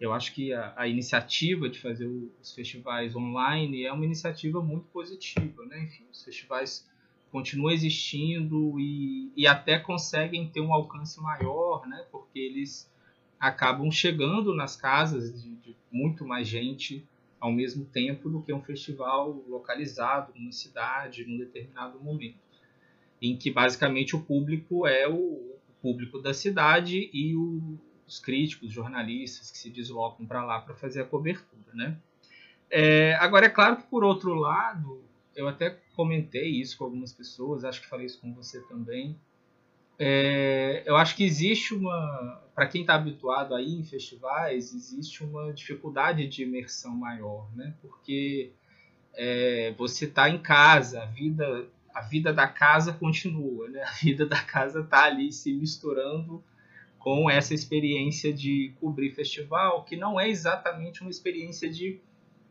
eu 0.00 0.14
acho 0.14 0.32
que 0.32 0.52
a, 0.54 0.72
a, 0.76 0.88
iniciativa 0.88 1.68
de 1.68 1.78
fazer 1.78 2.06
os 2.06 2.54
festivais 2.54 3.14
online 3.14 3.84
é 3.84 3.92
uma 3.92 4.04
iniciativa 4.04 4.62
muito 4.62 4.86
positiva, 4.86 5.64
né? 5.66 5.82
Enfim, 5.82 6.06
os 6.10 6.24
festivais 6.24 6.88
continuam 7.30 7.70
existindo 7.70 8.80
e, 8.80 9.30
e 9.36 9.46
até 9.46 9.78
conseguem 9.78 10.48
ter 10.48 10.62
um 10.62 10.72
alcance 10.72 11.20
maior, 11.20 11.86
né? 11.86 12.06
Porque 12.10 12.38
eles 12.38 12.90
acabam 13.38 13.90
chegando 13.90 14.54
nas 14.54 14.74
casas 14.74 15.42
de, 15.42 15.54
de 15.56 15.76
muito 15.92 16.26
mais 16.26 16.48
gente 16.48 17.06
ao 17.38 17.52
mesmo 17.52 17.84
tempo 17.84 18.28
do 18.30 18.42
que 18.42 18.52
um 18.52 18.62
festival 18.62 19.44
localizado 19.48 20.32
numa 20.34 20.52
cidade, 20.52 21.26
num 21.26 21.38
determinado 21.38 21.98
momento, 22.00 22.38
em 23.20 23.36
que 23.36 23.50
basicamente 23.50 24.16
o 24.16 24.20
público 24.20 24.86
é 24.86 25.06
o 25.06 25.56
público 25.80 26.20
da 26.20 26.34
cidade 26.34 27.10
e 27.12 27.34
o, 27.34 27.78
os 28.10 28.18
críticos, 28.18 28.72
jornalistas 28.72 29.52
que 29.52 29.56
se 29.56 29.70
deslocam 29.70 30.26
para 30.26 30.44
lá 30.44 30.60
para 30.60 30.74
fazer 30.74 31.00
a 31.00 31.04
cobertura, 31.04 31.72
né? 31.72 31.96
É, 32.68 33.14
agora 33.20 33.46
é 33.46 33.48
claro 33.48 33.76
que 33.76 33.84
por 33.84 34.02
outro 34.02 34.34
lado, 34.34 35.00
eu 35.34 35.46
até 35.46 35.78
comentei 35.94 36.48
isso 36.60 36.76
com 36.76 36.84
algumas 36.84 37.12
pessoas, 37.12 37.64
acho 37.64 37.80
que 37.80 37.86
falei 37.86 38.06
isso 38.06 38.20
com 38.20 38.34
você 38.34 38.60
também. 38.62 39.16
É, 39.96 40.82
eu 40.84 40.96
acho 40.96 41.14
que 41.14 41.22
existe 41.22 41.72
uma, 41.72 42.42
para 42.52 42.66
quem 42.66 42.80
está 42.80 42.94
habituado 42.94 43.54
a 43.54 43.62
ir 43.62 43.78
em 43.78 43.84
festivais, 43.84 44.74
existe 44.74 45.22
uma 45.22 45.52
dificuldade 45.52 46.26
de 46.26 46.42
imersão 46.42 46.96
maior, 46.96 47.48
né? 47.54 47.74
Porque 47.80 48.50
é, 49.14 49.72
você 49.78 50.06
está 50.06 50.28
em 50.28 50.38
casa, 50.38 51.04
a 51.04 51.06
vida, 51.06 51.68
a 51.94 52.00
vida 52.00 52.32
da 52.32 52.48
casa 52.48 52.92
continua, 52.92 53.68
né? 53.68 53.84
A 53.84 53.92
vida 53.92 54.26
da 54.26 54.42
casa 54.42 54.80
está 54.80 55.04
ali 55.04 55.30
se 55.30 55.52
misturando 55.52 56.42
com 57.00 57.28
essa 57.28 57.54
experiência 57.54 58.32
de 58.32 58.74
cobrir 58.78 59.10
festival, 59.10 59.84
que 59.84 59.96
não 59.96 60.20
é 60.20 60.28
exatamente 60.28 61.00
uma 61.00 61.10
experiência 61.10 61.68
de 61.68 61.98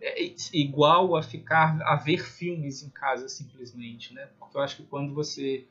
é, 0.02 0.34
igual 0.52 1.16
a 1.16 1.22
ficar 1.22 1.80
a 1.84 1.96
ver 1.96 2.26
filmes 2.26 2.82
em 2.84 2.90
casa 2.90 3.30
simplesmente, 3.30 4.14
né? 4.14 4.28
Porque 4.40 4.58
eu 4.58 4.62
acho 4.62 4.78
que 4.78 4.84
quando 4.84 5.14
você 5.14 5.66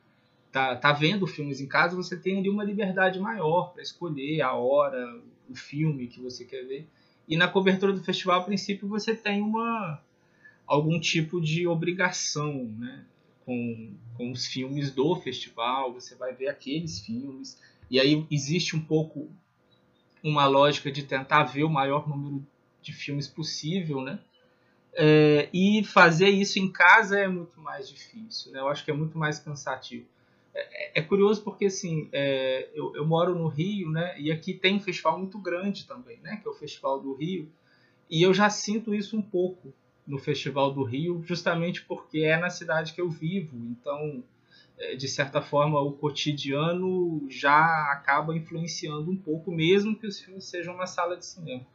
tá, 0.49 0.75
tá 0.77 0.93
vendo 0.93 1.27
filmes 1.27 1.59
em 1.59 1.67
casa, 1.67 1.95
você 1.95 2.15
tem 2.15 2.37
ali 2.39 2.49
uma 2.49 2.63
liberdade 2.63 3.19
maior 3.19 3.73
para 3.73 3.83
escolher 3.83 4.41
a 4.41 4.53
hora, 4.53 5.21
o 5.49 5.55
filme 5.55 6.07
que 6.07 6.21
você 6.21 6.45
quer 6.45 6.63
ver. 6.65 6.87
E 7.27 7.35
na 7.35 7.49
cobertura 7.49 7.91
do 7.91 8.03
festival, 8.03 8.39
a 8.39 8.43
princípio, 8.43 8.87
você 8.87 9.13
tem 9.13 9.41
uma 9.41 10.01
algum 10.65 10.99
tipo 10.99 11.41
de 11.41 11.67
obrigação, 11.67 12.65
né? 12.77 13.05
Com, 13.45 13.93
com 14.15 14.31
os 14.31 14.45
filmes 14.45 14.91
do 14.91 15.15
festival, 15.15 15.91
você 15.91 16.15
vai 16.15 16.33
ver 16.33 16.47
aqueles 16.47 16.99
filmes. 16.99 17.59
E 17.89 17.99
aí 17.99 18.25
existe 18.29 18.75
um 18.75 18.81
pouco 18.81 19.29
uma 20.23 20.45
lógica 20.45 20.91
de 20.91 21.03
tentar 21.03 21.43
ver 21.43 21.63
o 21.63 21.69
maior 21.69 22.07
número 22.07 22.45
de 22.81 22.93
filmes 22.93 23.27
possível, 23.27 24.01
né? 24.01 24.19
É, 24.93 25.49
e 25.53 25.83
fazer 25.83 26.29
isso 26.29 26.59
em 26.59 26.71
casa 26.71 27.19
é 27.19 27.27
muito 27.27 27.59
mais 27.61 27.87
difícil, 27.89 28.51
né? 28.51 28.59
Eu 28.59 28.67
acho 28.67 28.83
que 28.83 28.91
é 28.91 28.93
muito 28.93 29.17
mais 29.17 29.39
cansativo. 29.39 30.05
É, 30.53 30.99
é 30.99 31.01
curioso 31.01 31.43
porque 31.43 31.65
assim, 31.65 32.09
é, 32.11 32.69
eu, 32.73 32.95
eu, 32.95 33.05
moro 33.05 33.35
no 33.35 33.47
Rio, 33.47 33.89
né? 33.89 34.19
E 34.19 34.31
aqui 34.31 34.53
tem 34.53 34.75
um 34.75 34.79
festival 34.79 35.17
muito 35.17 35.37
grande 35.37 35.85
também, 35.85 36.19
né? 36.21 36.37
Que 36.37 36.47
é 36.47 36.51
o 36.51 36.55
Festival 36.55 36.99
do 36.99 37.13
Rio. 37.13 37.51
E 38.09 38.21
eu 38.21 38.33
já 38.33 38.49
sinto 38.49 38.93
isso 38.93 39.15
um 39.15 39.21
pouco 39.21 39.73
no 40.05 40.17
Festival 40.17 40.73
do 40.73 40.83
Rio, 40.83 41.21
justamente 41.23 41.83
porque 41.85 42.19
é 42.19 42.37
na 42.37 42.49
cidade 42.49 42.93
que 42.93 43.01
eu 43.01 43.09
vivo. 43.09 43.55
Então, 43.67 44.23
é, 44.23 44.23
de 44.97 45.07
certa 45.07 45.41
forma, 45.41 45.79
o 45.79 45.91
cotidiano 45.91 47.25
já 47.29 47.91
acaba 47.91 48.35
influenciando 48.35 49.11
um 49.11 49.17
pouco, 49.17 49.51
mesmo 49.51 49.95
que 49.95 50.07
os 50.07 50.19
filmes 50.19 50.45
sejam 50.45 50.73
uma 50.73 50.87
sala 50.87 51.17
de 51.17 51.25
cinema. 51.25 51.65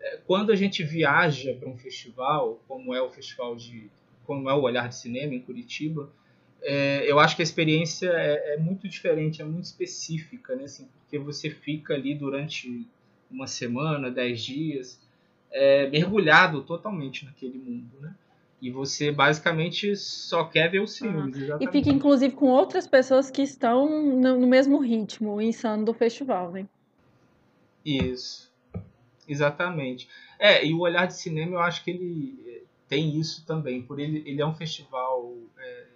É, 0.00 0.16
quando 0.26 0.50
a 0.50 0.56
gente 0.56 0.82
viaja 0.82 1.54
para 1.54 1.68
um 1.68 1.76
festival, 1.76 2.60
como 2.66 2.94
é 2.94 3.02
o 3.02 3.10
festival 3.10 3.54
de, 3.54 3.90
como 4.24 4.48
é 4.48 4.54
o 4.54 4.62
Olhar 4.62 4.88
de 4.88 4.96
Cinema 4.96 5.34
em 5.34 5.40
Curitiba, 5.40 6.10
é, 6.62 7.10
eu 7.10 7.18
acho 7.18 7.36
que 7.36 7.42
a 7.42 7.44
experiência 7.44 8.08
é, 8.08 8.54
é, 8.54 8.56
muito 8.58 8.88
diferente, 8.88 9.40
é 9.40 9.44
muito 9.44 9.64
específica, 9.64 10.54
né? 10.56 10.64
Assim, 10.64 10.88
porque 11.00 11.18
você 11.18 11.50
fica 11.50 11.94
ali 11.94 12.14
durante 12.14 12.86
uma 13.30 13.46
semana, 13.46 14.10
dez 14.10 14.42
dias, 14.42 15.00
é, 15.50 15.88
mergulhado 15.88 16.62
totalmente 16.62 17.24
naquele 17.24 17.58
mundo, 17.58 18.00
né? 18.00 18.14
E 18.60 18.70
você 18.70 19.10
basicamente 19.10 19.96
só 19.96 20.44
quer 20.44 20.70
ver 20.70 20.80
os 20.80 20.98
filmes. 20.98 21.34
e 21.60 21.66
fica 21.68 21.88
inclusive 21.88 22.34
com 22.34 22.46
outras 22.46 22.86
pessoas 22.86 23.30
que 23.30 23.42
estão 23.42 23.88
no, 24.16 24.38
no 24.38 24.46
mesmo 24.46 24.78
ritmo, 24.78 25.40
insano 25.40 25.84
do 25.84 25.94
festival, 25.94 26.52
né? 26.52 26.66
Isso. 27.84 28.52
Exatamente. 29.26 30.08
É, 30.38 30.66
e 30.66 30.74
o 30.74 30.80
Olhar 30.80 31.06
de 31.06 31.14
Cinema 31.14 31.52
eu 31.52 31.60
acho 31.60 31.82
que 31.84 31.90
ele 31.90 32.64
tem 32.86 33.18
isso 33.18 33.46
também, 33.46 33.80
por 33.80 34.00
ele, 34.00 34.22
ele 34.26 34.42
é 34.42 34.46
um 34.46 34.52
festival 34.52 35.32
é, 35.56 35.86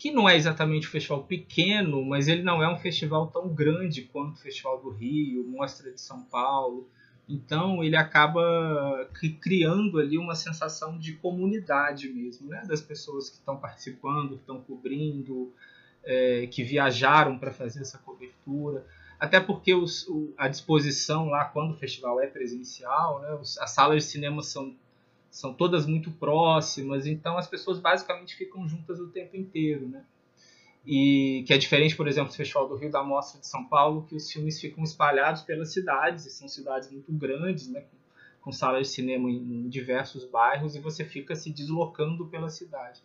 que 0.00 0.10
não 0.10 0.28
é 0.28 0.36
exatamente 0.36 0.86
um 0.86 0.90
festival 0.90 1.24
pequeno, 1.24 2.04
mas 2.04 2.28
ele 2.28 2.42
não 2.42 2.62
é 2.62 2.72
um 2.72 2.78
festival 2.78 3.26
tão 3.26 3.48
grande 3.48 4.02
quanto 4.02 4.32
o 4.34 4.38
Festival 4.38 4.80
do 4.80 4.88
Rio, 4.88 5.46
Mostra 5.46 5.92
de 5.92 6.00
São 6.00 6.22
Paulo. 6.22 6.88
Então 7.30 7.82
ele 7.84 7.96
acaba 7.96 9.08
criando 9.40 9.98
ali 9.98 10.18
uma 10.18 10.34
sensação 10.34 10.98
de 10.98 11.14
comunidade 11.14 12.08
mesmo, 12.08 12.48
né? 12.48 12.62
das 12.66 12.80
pessoas 12.80 13.30
que 13.30 13.36
estão 13.36 13.56
participando, 13.56 14.30
que 14.30 14.40
estão 14.40 14.60
cobrindo, 14.60 15.52
é, 16.02 16.46
que 16.48 16.64
viajaram 16.64 17.38
para 17.38 17.52
fazer 17.52 17.80
essa 17.80 17.98
cobertura. 17.98 18.84
Até 19.18 19.38
porque 19.38 19.74
os, 19.74 20.08
o, 20.08 20.32
a 20.36 20.48
disposição 20.48 21.28
lá, 21.28 21.44
quando 21.44 21.72
o 21.72 21.76
festival 21.76 22.20
é 22.20 22.26
presencial, 22.26 23.20
né? 23.20 23.34
Os, 23.34 23.58
as 23.58 23.70
salas 23.70 24.04
de 24.04 24.10
cinema 24.10 24.42
são 24.42 24.74
são 25.30 25.54
todas 25.54 25.86
muito 25.86 26.10
próximas, 26.10 27.06
então 27.06 27.38
as 27.38 27.46
pessoas 27.46 27.78
basicamente 27.78 28.34
ficam 28.34 28.66
juntas 28.66 28.98
o 28.98 29.08
tempo 29.08 29.36
inteiro, 29.36 29.88
né? 29.88 30.04
E 30.86 31.44
que 31.46 31.52
é 31.52 31.58
diferente, 31.58 31.94
por 31.94 32.08
exemplo, 32.08 32.30
do 32.30 32.36
Festival 32.36 32.68
do 32.68 32.76
Rio 32.76 32.90
da 32.90 33.02
Mostra 33.02 33.40
de 33.40 33.46
São 33.46 33.64
Paulo, 33.66 34.06
que 34.08 34.14
os 34.14 34.30
filmes 34.30 34.60
ficam 34.60 34.82
espalhados 34.82 35.42
pelas 35.42 35.72
cidades, 35.72 36.24
e 36.26 36.30
são 36.30 36.48
cidades 36.48 36.90
muito 36.90 37.12
grandes, 37.12 37.68
né? 37.68 37.80
Com, 37.80 37.96
com 38.42 38.52
salas 38.52 38.88
de 38.88 38.94
cinema 38.94 39.30
em, 39.30 39.36
em 39.36 39.68
diversos 39.68 40.24
bairros, 40.24 40.74
e 40.74 40.80
você 40.80 41.04
fica 41.04 41.36
se 41.36 41.52
deslocando 41.52 42.26
pela 42.26 42.48
cidade. 42.48 43.00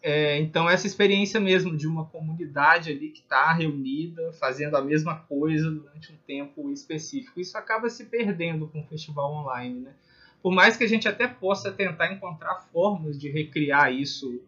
É, 0.00 0.38
então 0.38 0.68
essa 0.68 0.86
experiência 0.86 1.40
mesmo 1.40 1.74
de 1.74 1.88
uma 1.88 2.04
comunidade 2.04 2.90
ali 2.90 3.08
que 3.08 3.20
está 3.20 3.52
reunida, 3.54 4.32
fazendo 4.34 4.76
a 4.76 4.82
mesma 4.82 5.16
coisa 5.20 5.70
durante 5.70 6.12
um 6.12 6.16
tempo 6.26 6.70
específico, 6.70 7.40
isso 7.40 7.56
acaba 7.56 7.88
se 7.88 8.04
perdendo 8.04 8.68
com 8.68 8.80
o 8.80 8.86
festival 8.86 9.32
online, 9.32 9.80
né? 9.80 9.94
por 10.44 10.52
mais 10.52 10.76
que 10.76 10.84
a 10.84 10.86
gente 10.86 11.08
até 11.08 11.26
possa 11.26 11.72
tentar 11.72 12.12
encontrar 12.12 12.56
formas 12.70 13.18
de 13.18 13.30
recriar 13.30 13.90
isso 13.90 14.42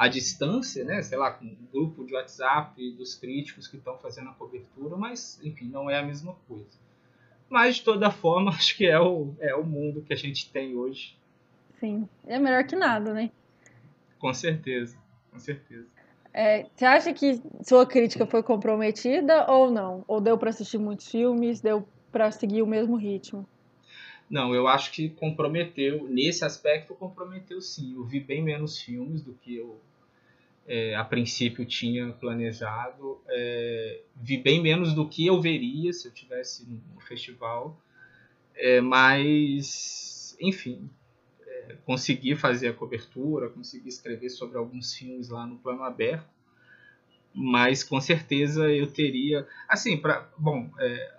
à 0.00 0.08
distância, 0.08 0.82
né? 0.82 1.02
Sei 1.02 1.18
lá, 1.18 1.30
com 1.30 1.44
um 1.44 1.56
grupo 1.70 2.06
de 2.06 2.14
WhatsApp 2.14 2.90
dos 2.92 3.14
críticos 3.14 3.68
que 3.68 3.76
estão 3.76 3.98
fazendo 3.98 4.30
a 4.30 4.32
cobertura, 4.32 4.96
mas 4.96 5.38
enfim, 5.44 5.66
não 5.66 5.90
é 5.90 5.98
a 5.98 6.02
mesma 6.02 6.34
coisa. 6.48 6.78
Mas 7.50 7.76
de 7.76 7.82
toda 7.82 8.10
forma, 8.10 8.48
acho 8.56 8.78
que 8.78 8.86
é 8.86 8.98
o, 8.98 9.34
é 9.38 9.54
o 9.54 9.62
mundo 9.62 10.00
que 10.00 10.14
a 10.14 10.16
gente 10.16 10.50
tem 10.50 10.74
hoje. 10.74 11.18
Sim, 11.78 12.08
é 12.26 12.38
melhor 12.38 12.64
que 12.64 12.74
nada, 12.74 13.12
né? 13.12 13.30
Com 14.18 14.32
certeza, 14.32 14.96
com 15.30 15.38
certeza. 15.38 15.86
É, 16.32 16.64
você 16.74 16.86
acha 16.86 17.12
que 17.12 17.38
sua 17.62 17.84
crítica 17.84 18.24
foi 18.24 18.42
comprometida 18.42 19.52
ou 19.52 19.70
não? 19.70 20.02
Ou 20.08 20.18
deu 20.18 20.38
para 20.38 20.48
assistir 20.48 20.78
muitos 20.78 21.10
filmes, 21.10 21.60
deu 21.60 21.86
para 22.10 22.30
seguir 22.30 22.62
o 22.62 22.66
mesmo 22.66 22.96
ritmo? 22.96 23.46
Não, 24.30 24.54
eu 24.54 24.66
acho 24.66 24.92
que 24.92 25.10
comprometeu, 25.10 26.08
nesse 26.08 26.42
aspecto 26.42 26.94
comprometeu 26.94 27.60
sim. 27.60 27.96
Eu 27.96 28.04
vi 28.04 28.18
bem 28.18 28.42
menos 28.42 28.78
filmes 28.78 29.20
do 29.22 29.34
que 29.34 29.56
eu 29.56 29.78
é, 30.70 30.94
a 30.94 31.04
princípio 31.04 31.66
tinha 31.66 32.12
planejado. 32.12 33.20
É, 33.28 34.02
vi 34.14 34.36
bem 34.38 34.62
menos 34.62 34.94
do 34.94 35.08
que 35.08 35.26
eu 35.26 35.40
veria 35.40 35.92
se 35.92 36.06
eu 36.06 36.14
tivesse 36.14 36.64
no 36.64 37.00
festival. 37.00 37.76
É, 38.54 38.80
mas, 38.80 40.36
enfim, 40.40 40.88
é, 41.42 41.76
consegui 41.84 42.36
fazer 42.36 42.68
a 42.68 42.72
cobertura, 42.72 43.50
consegui 43.50 43.88
escrever 43.88 44.30
sobre 44.30 44.58
alguns 44.58 44.94
filmes 44.94 45.28
lá 45.28 45.44
no 45.44 45.58
plano 45.58 45.82
aberto. 45.82 46.30
mas 47.34 47.82
com 47.82 48.00
certeza 48.00 48.70
eu 48.70 48.86
teria. 48.86 49.48
Assim, 49.68 49.96
para 49.96 50.30
bom, 50.38 50.70
é, 50.78 51.14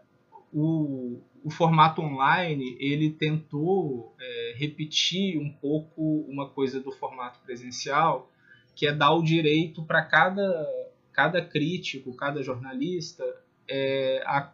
o, 0.54 1.20
o 1.44 1.50
formato 1.50 2.02
online 2.02 2.78
ele 2.80 3.10
tentou 3.12 4.16
é, 4.18 4.54
repetir 4.56 5.38
um 5.38 5.52
pouco 5.52 6.22
uma 6.30 6.48
coisa 6.48 6.80
do 6.80 6.92
formato 6.94 7.40
presencial, 7.42 8.32
que 8.76 8.88
é 8.88 8.94
dar 8.94 9.14
o 9.14 9.24
direito 9.24 9.84
para 9.84 10.04
cada, 10.04 10.68
cada 11.14 11.44
crítico, 11.44 12.16
cada 12.16 12.42
jornalista, 12.42 13.24
é, 13.68 14.22
a, 14.26 14.52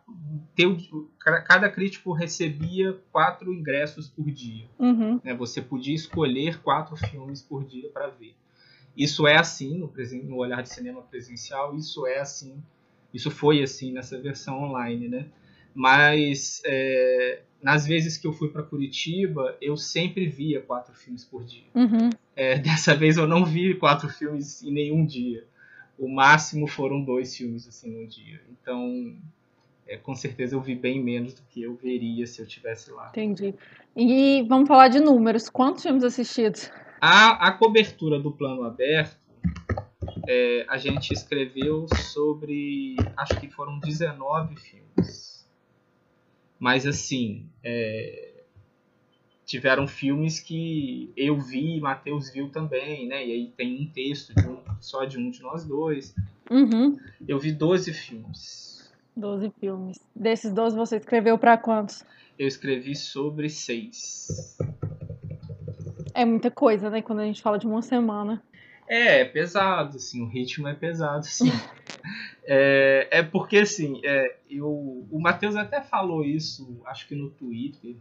ter, 0.55 0.67
cada 1.19 1.69
crítico 1.69 2.13
recebia 2.13 2.93
quatro 3.11 3.53
ingressos 3.53 4.07
por 4.07 4.29
dia. 4.29 4.67
Uhum. 4.77 5.19
Né? 5.23 5.33
Você 5.33 5.61
podia 5.61 5.95
escolher 5.95 6.61
quatro 6.61 6.95
filmes 6.95 7.41
por 7.41 7.65
dia 7.65 7.89
para 7.89 8.07
ver. 8.07 8.35
Isso 8.95 9.27
é 9.27 9.35
assim 9.37 9.77
no, 9.77 9.93
no 10.23 10.37
olhar 10.37 10.61
de 10.61 10.69
cinema 10.69 11.01
presencial, 11.01 11.75
isso 11.75 12.05
é 12.07 12.19
assim, 12.19 12.61
isso 13.13 13.29
foi 13.29 13.61
assim 13.61 13.91
nessa 13.91 14.19
versão 14.19 14.63
online, 14.63 15.07
né? 15.07 15.27
Mas 15.73 16.61
é, 16.65 17.43
nas 17.61 17.87
vezes 17.87 18.17
que 18.17 18.27
eu 18.27 18.33
fui 18.33 18.49
para 18.49 18.63
Curitiba, 18.63 19.57
eu 19.61 19.75
sempre 19.75 20.27
via 20.27 20.61
quatro 20.61 20.93
filmes 20.93 21.25
por 21.25 21.43
dia. 21.43 21.65
Uhum. 21.73 22.09
É, 22.35 22.57
dessa 22.59 22.95
vez 22.95 23.17
eu 23.17 23.27
não 23.27 23.45
vi 23.45 23.75
quatro 23.75 24.09
filmes 24.09 24.61
em 24.63 24.71
nenhum 24.71 25.05
dia. 25.05 25.45
O 25.97 26.07
máximo 26.07 26.67
foram 26.67 27.03
dois 27.03 27.35
filmes 27.35 27.67
assim 27.67 27.89
no 27.89 28.07
dia. 28.07 28.39
Então, 28.51 29.15
é, 29.87 29.97
com 29.97 30.13
certeza 30.13 30.55
eu 30.55 30.61
vi 30.61 30.75
bem 30.75 31.03
menos 31.03 31.33
do 31.33 31.41
que 31.49 31.63
eu 31.63 31.75
veria 31.75 32.27
se 32.27 32.41
eu 32.41 32.45
tivesse 32.45 32.91
lá. 32.91 33.09
Entendi. 33.09 33.55
E 33.95 34.45
vamos 34.47 34.67
falar 34.67 34.89
de 34.89 34.99
números. 34.99 35.49
Quantos 35.49 35.81
filmes 35.81 36.03
assistidos? 36.03 36.69
A, 37.01 37.47
a 37.47 37.51
cobertura 37.51 38.19
do 38.19 38.31
plano 38.31 38.63
aberto, 38.63 39.17
é, 40.27 40.65
a 40.67 40.77
gente 40.77 41.11
escreveu 41.13 41.87
sobre. 42.11 42.95
Acho 43.15 43.39
que 43.39 43.49
foram 43.49 43.79
19 43.79 44.55
filmes. 44.57 44.86
Mas 46.59 46.87
assim, 46.87 47.45
é, 47.63 48.33
tiveram 49.45 49.87
filmes 49.87 50.39
que 50.39 51.11
eu 51.15 51.39
vi 51.39 51.79
Matheus 51.79 52.29
viu 52.29 52.49
também, 52.49 53.07
né? 53.07 53.25
E 53.25 53.31
aí 53.31 53.53
tem 53.55 53.81
um 53.81 53.87
texto 53.87 54.35
de 54.35 54.47
um, 54.47 54.59
só 54.81 55.05
de 55.05 55.17
um 55.17 55.31
de 55.31 55.41
nós 55.41 55.63
dois. 55.63 56.13
Uhum. 56.51 56.99
Eu 57.27 57.39
vi 57.39 57.51
12 57.51 57.93
filmes. 57.93 58.91
12 59.15 59.51
filmes. 59.59 59.99
Desses 60.15 60.51
12 60.51 60.75
você 60.75 60.97
escreveu 60.97 61.37
para 61.37 61.57
quantos? 61.57 62.03
Eu 62.37 62.47
escrevi 62.47 62.95
sobre 62.95 63.49
seis. 63.49 64.57
É 66.13 66.25
muita 66.25 66.51
coisa, 66.51 66.89
né? 66.89 67.01
Quando 67.01 67.19
a 67.19 67.25
gente 67.25 67.41
fala 67.41 67.57
de 67.57 67.65
uma 67.65 67.81
semana. 67.81 68.43
É, 68.87 69.21
é 69.21 69.25
pesado, 69.25 69.97
assim, 69.97 70.21
o 70.21 70.27
ritmo 70.27 70.67
é 70.67 70.73
pesado, 70.73 71.25
sim. 71.25 71.51
é, 72.47 73.07
é 73.11 73.23
porque, 73.23 73.57
assim, 73.57 74.01
é, 74.03 74.37
eu, 74.49 75.05
o 75.11 75.19
Matheus 75.19 75.55
até 75.55 75.81
falou 75.81 76.23
isso, 76.23 76.81
acho 76.85 77.07
que 77.07 77.15
no 77.15 77.29
Twitter, 77.29 77.95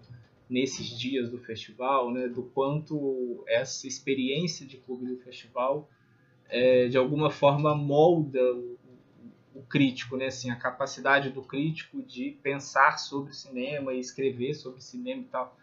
nesses 0.48 0.88
dias 0.98 1.30
do 1.30 1.38
festival, 1.38 2.12
né, 2.12 2.28
do 2.28 2.44
quanto 2.44 3.44
essa 3.48 3.86
experiência 3.86 4.66
de 4.66 4.76
cobrir 4.76 5.12
o 5.12 5.18
festival, 5.18 5.88
é, 6.48 6.86
de 6.88 6.96
alguma 6.96 7.30
forma, 7.30 7.74
molda 7.74 8.40
o, 8.54 8.78
o, 9.54 9.62
crítico, 9.62 10.16
né, 10.16 10.26
assim, 10.26 10.50
a 10.50 10.56
capacidade 10.56 11.30
do 11.30 11.42
crítico 11.42 12.00
de 12.02 12.38
pensar 12.42 12.98
sobre 12.98 13.32
cinema 13.32 13.92
e 13.92 13.98
escrever 13.98 14.54
sobre 14.54 14.80
cinema 14.80 15.22
e 15.22 15.26
tal 15.26 15.56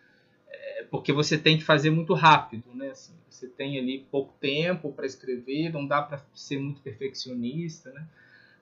porque 0.89 1.11
você 1.11 1.37
tem 1.37 1.57
que 1.57 1.63
fazer 1.63 1.89
muito 1.89 2.13
rápido, 2.13 2.63
né? 2.73 2.89
Assim, 2.89 3.13
você 3.29 3.47
tem 3.47 3.79
ali 3.79 4.05
pouco 4.11 4.33
tempo 4.39 4.91
para 4.91 5.05
escrever, 5.05 5.71
não 5.71 5.85
dá 5.85 6.01
para 6.01 6.23
ser 6.33 6.59
muito 6.59 6.81
perfeccionista, 6.81 7.91
né? 7.91 8.07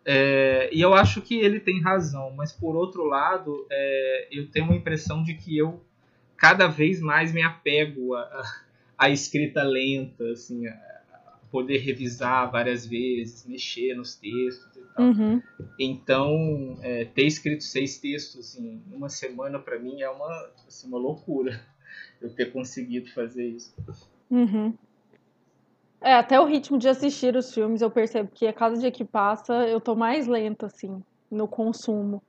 É, 0.03 0.69
e 0.73 0.81
eu 0.81 0.93
acho 0.93 1.21
que 1.21 1.39
ele 1.39 1.59
tem 1.59 1.79
razão, 1.81 2.31
mas 2.35 2.51
por 2.51 2.75
outro 2.75 3.03
lado, 3.05 3.67
é, 3.69 4.27
eu 4.31 4.49
tenho 4.49 4.65
uma 4.65 4.75
impressão 4.75 5.23
de 5.23 5.33
que 5.35 5.57
eu 5.57 5.83
cada 6.35 6.67
vez 6.67 6.99
mais 6.99 7.31
me 7.31 7.43
apego 7.43 8.15
à 8.97 9.09
escrita 9.09 9.61
lenta, 9.61 10.27
assim, 10.31 10.65
a, 10.65 10.71
a 10.73 11.39
poder 11.51 11.77
revisar 11.77 12.51
várias 12.51 12.85
vezes, 12.85 13.45
mexer 13.45 13.95
nos 13.95 14.15
textos 14.15 14.75
e 14.75 14.95
tal. 14.95 15.05
Uhum. 15.05 15.41
Então, 15.79 16.79
é, 16.81 17.05
ter 17.05 17.27
escrito 17.27 17.63
seis 17.63 17.99
textos 17.99 18.57
em 18.57 18.81
uma 18.91 19.07
semana 19.07 19.59
para 19.59 19.77
mim 19.77 20.01
é 20.01 20.09
uma, 20.09 20.49
assim, 20.67 20.87
uma 20.87 20.97
loucura 20.97 21.61
eu 22.19 22.33
ter 22.33 22.51
conseguido 22.51 23.11
fazer 23.11 23.47
isso. 23.47 23.75
Uhum. 24.31 24.73
É, 26.01 26.15
até 26.15 26.39
o 26.39 26.45
ritmo 26.45 26.79
de 26.79 26.89
assistir 26.89 27.35
os 27.35 27.53
filmes, 27.53 27.81
eu 27.81 27.91
percebo 27.91 28.31
que 28.33 28.47
a 28.47 28.53
cada 28.53 28.75
dia 28.75 28.91
que 28.91 29.05
passa, 29.05 29.53
eu 29.67 29.79
tô 29.79 29.95
mais 29.95 30.25
lenta, 30.25 30.65
assim, 30.65 31.01
no 31.29 31.47
consumo. 31.47 32.23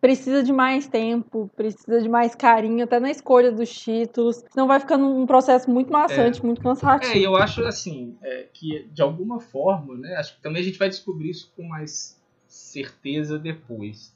Precisa 0.00 0.42
de 0.42 0.52
mais 0.52 0.88
tempo, 0.88 1.48
precisa 1.54 2.02
de 2.02 2.08
mais 2.08 2.34
carinho, 2.34 2.82
até 2.82 2.98
na 2.98 3.08
escolha 3.08 3.52
dos 3.52 3.72
títulos. 3.72 4.42
Senão 4.50 4.66
vai 4.66 4.80
ficando 4.80 5.06
um 5.06 5.24
processo 5.24 5.70
muito 5.70 5.92
maçante, 5.92 6.40
é. 6.40 6.44
muito 6.44 6.60
cansativo. 6.60 7.12
É, 7.12 7.18
eu 7.18 7.36
acho, 7.36 7.62
assim, 7.64 8.16
é, 8.20 8.48
que 8.52 8.88
de 8.92 9.00
alguma 9.00 9.38
forma, 9.38 9.96
né, 9.96 10.16
acho 10.16 10.34
que 10.34 10.42
também 10.42 10.60
a 10.60 10.64
gente 10.64 10.78
vai 10.78 10.88
descobrir 10.88 11.30
isso 11.30 11.52
com 11.54 11.62
mais 11.62 12.20
certeza 12.48 13.38
depois. 13.38 14.12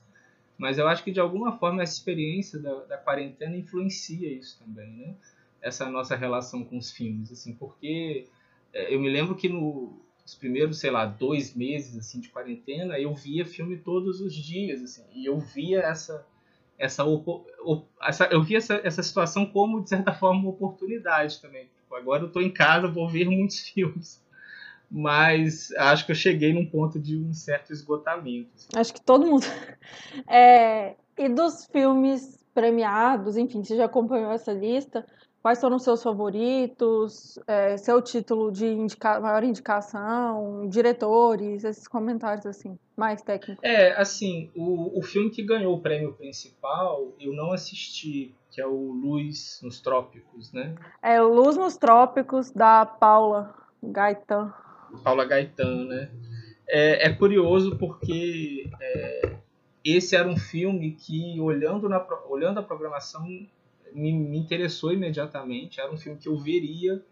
Mas 0.59 0.79
eu 0.79 0.89
acho 0.89 1.05
que 1.05 1.13
de 1.13 1.21
alguma 1.21 1.53
forma 1.53 1.83
essa 1.83 1.93
experiência 1.93 2.59
da, 2.59 2.75
da 2.85 2.99
quarentena 2.99 3.57
influencia 3.57 4.33
isso 4.33 4.59
também, 4.59 4.91
né? 4.91 5.15
Essa 5.61 5.89
nossa 5.89 6.17
relação 6.17 6.65
com 6.65 6.79
os 6.79 6.91
filmes, 6.91 7.31
assim, 7.31 7.55
porque 7.55 8.27
eu 8.93 9.01
me 9.01 9.09
lembro 9.09 9.35
que 9.35 9.49
no, 9.49 10.03
nos 10.23 10.35
primeiros, 10.35 10.79
sei 10.79 10.91
lá, 10.91 11.07
dois 11.07 11.55
meses 11.55 11.97
assim 11.97 12.21
de 12.21 12.29
quarentena, 12.29 12.99
eu 12.99 13.15
via 13.15 13.45
filme 13.45 13.77
todos 13.77 14.21
os 14.21 14.35
dias, 14.35 14.83
assim, 14.83 15.05
e 15.15 15.27
eu 15.27 15.39
via 15.39 15.81
essa 15.81 16.27
essa, 16.79 17.05
essa 18.03 18.25
eu 18.27 18.43
via 18.43 18.59
essa, 18.59 18.75
essa 18.85 19.03
situação 19.03 19.47
como 19.47 19.83
de 19.83 19.89
certa 19.89 20.13
forma 20.13 20.41
uma 20.41 20.51
oportunidade 20.51 21.41
também. 21.41 21.65
Tipo, 21.75 21.95
agora 21.95 22.25
eu 22.25 22.27
estou 22.27 22.43
em 22.43 22.51
casa, 22.51 22.87
vou 22.87 23.09
ver 23.09 23.25
muitos 23.27 23.61
filmes 23.71 24.25
mas 24.91 25.73
acho 25.77 26.07
que 26.07 26.13
eu 26.13 26.17
cheguei 26.17 26.53
num 26.53 26.67
ponto 26.67 26.99
de 26.99 27.17
um 27.17 27.33
certo 27.33 27.73
esgotamento. 27.73 28.51
Assim. 28.55 28.69
Acho 28.75 28.95
que 28.95 29.01
todo 29.01 29.27
mundo. 29.27 29.47
É... 30.29 30.95
E 31.19 31.29
dos 31.29 31.67
filmes 31.67 32.45
premiados, 32.55 33.37
enfim, 33.37 33.65
você 33.65 33.77
já 33.77 33.87
acompanhou 33.87 34.33
essa 34.33 34.53
lista? 34.53 35.07
Quais 35.47 35.61
foram 35.61 35.77
os 35.77 35.85
seus 35.85 36.03
favoritos? 36.03 37.39
É, 37.47 37.77
seu 37.77 38.03
título 38.03 38.51
de 38.51 38.67
indica... 38.67 39.21
maior 39.21 39.45
indicação? 39.45 40.69
Diretores? 40.69 41.63
Esses 41.63 41.87
comentários, 41.87 42.45
assim, 42.47 42.77
mais 42.97 43.23
técnicos. 43.23 43.63
É, 43.63 43.93
assim, 43.93 44.51
o, 44.57 44.99
o 44.99 45.03
filme 45.05 45.31
que 45.31 45.45
ganhou 45.45 45.77
o 45.77 45.81
prêmio 45.81 46.15
principal, 46.15 47.13
eu 47.21 47.33
não 47.33 47.53
assisti, 47.53 48.35
que 48.51 48.61
é 48.61 48.67
o 48.67 48.91
Luz 48.91 49.61
nos 49.63 49.81
Trópicos, 49.81 50.53
né? 50.53 50.75
É 51.01 51.21
Luz 51.21 51.57
nos 51.57 51.77
Trópicos, 51.77 52.51
da 52.51 52.85
Paula 52.85 53.55
Gaetan. 53.81 54.53
Paula 55.05 55.25
Gaetan, 55.25 55.85
né? 55.85 56.11
É, 56.69 57.07
é 57.07 57.13
curioso 57.13 57.79
porque 57.79 58.69
é, 58.81 59.37
esse 59.85 60.17
era 60.17 60.29
um 60.29 60.37
filme 60.37 60.91
que, 60.91 61.39
olhando, 61.39 61.89
na, 61.89 62.05
olhando 62.29 62.59
a 62.59 62.65
programação, 62.65 63.25
me, 63.97 64.13
me, 64.13 64.39
interessou 64.39 64.93
imediatamente. 64.93 65.81
Era 65.81 65.93
um 65.93 65.97
filme 65.97 66.19
que 66.19 66.29
eu 66.29 66.37
veria, 66.37 67.03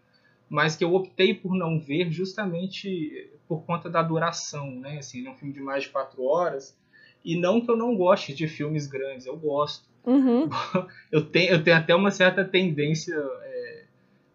mas 0.49 0.75
que 0.75 0.83
eu 0.83 0.93
optei 0.93 1.33
por 1.33 1.55
não 1.55 1.79
ver 1.79 2.11
justamente 2.11 3.31
por 3.47 3.63
conta 3.65 3.89
da 3.89 4.01
duração, 4.01 4.71
né? 4.79 4.99
Assim, 4.99 5.19
ele 5.19 5.27
é 5.27 5.31
um 5.31 5.35
filme 5.35 5.53
de 5.53 5.59
mais 5.59 5.83
de 5.83 5.89
quatro 5.89 6.23
horas. 6.23 6.77
E 7.23 7.35
não 7.35 7.59
que 7.59 7.69
eu 7.69 7.75
não 7.75 7.95
goste 7.95 8.33
de 8.33 8.47
filmes 8.47 8.85
grandes, 8.85 9.25
eu 9.25 9.35
gosto. 9.35 9.89
Uhum. 10.05 10.47
eu, 11.11 11.25
tenho, 11.25 11.51
eu 11.53 11.63
tenho 11.63 11.77
até 11.77 11.95
uma 11.95 12.11
certa 12.11 12.45
tendência 12.45 13.15
é, 13.15 13.85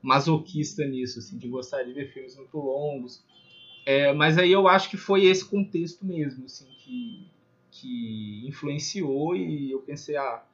masoquista 0.03 0.85
nisso, 0.85 1.21
assim, 1.21 1.39
de 1.39 1.49
gostar 1.49 1.85
de 1.85 1.93
ver 1.93 2.13
filmes 2.13 2.37
muito 2.37 2.59
longos. 2.59 3.25
É, 3.87 4.13
mas 4.13 4.37
aí 4.37 4.51
eu 4.51 4.69
acho 4.69 4.91
que 4.91 4.97
foi 4.97 5.25
esse 5.25 5.45
contexto 5.45 6.05
mesmo, 6.05 6.45
assim, 6.45 6.67
que, 6.79 7.27
que 7.71 8.45
influenciou 8.47 9.37
e 9.37 9.71
eu 9.71 9.81
pensei, 9.81 10.17
ah, 10.17 10.45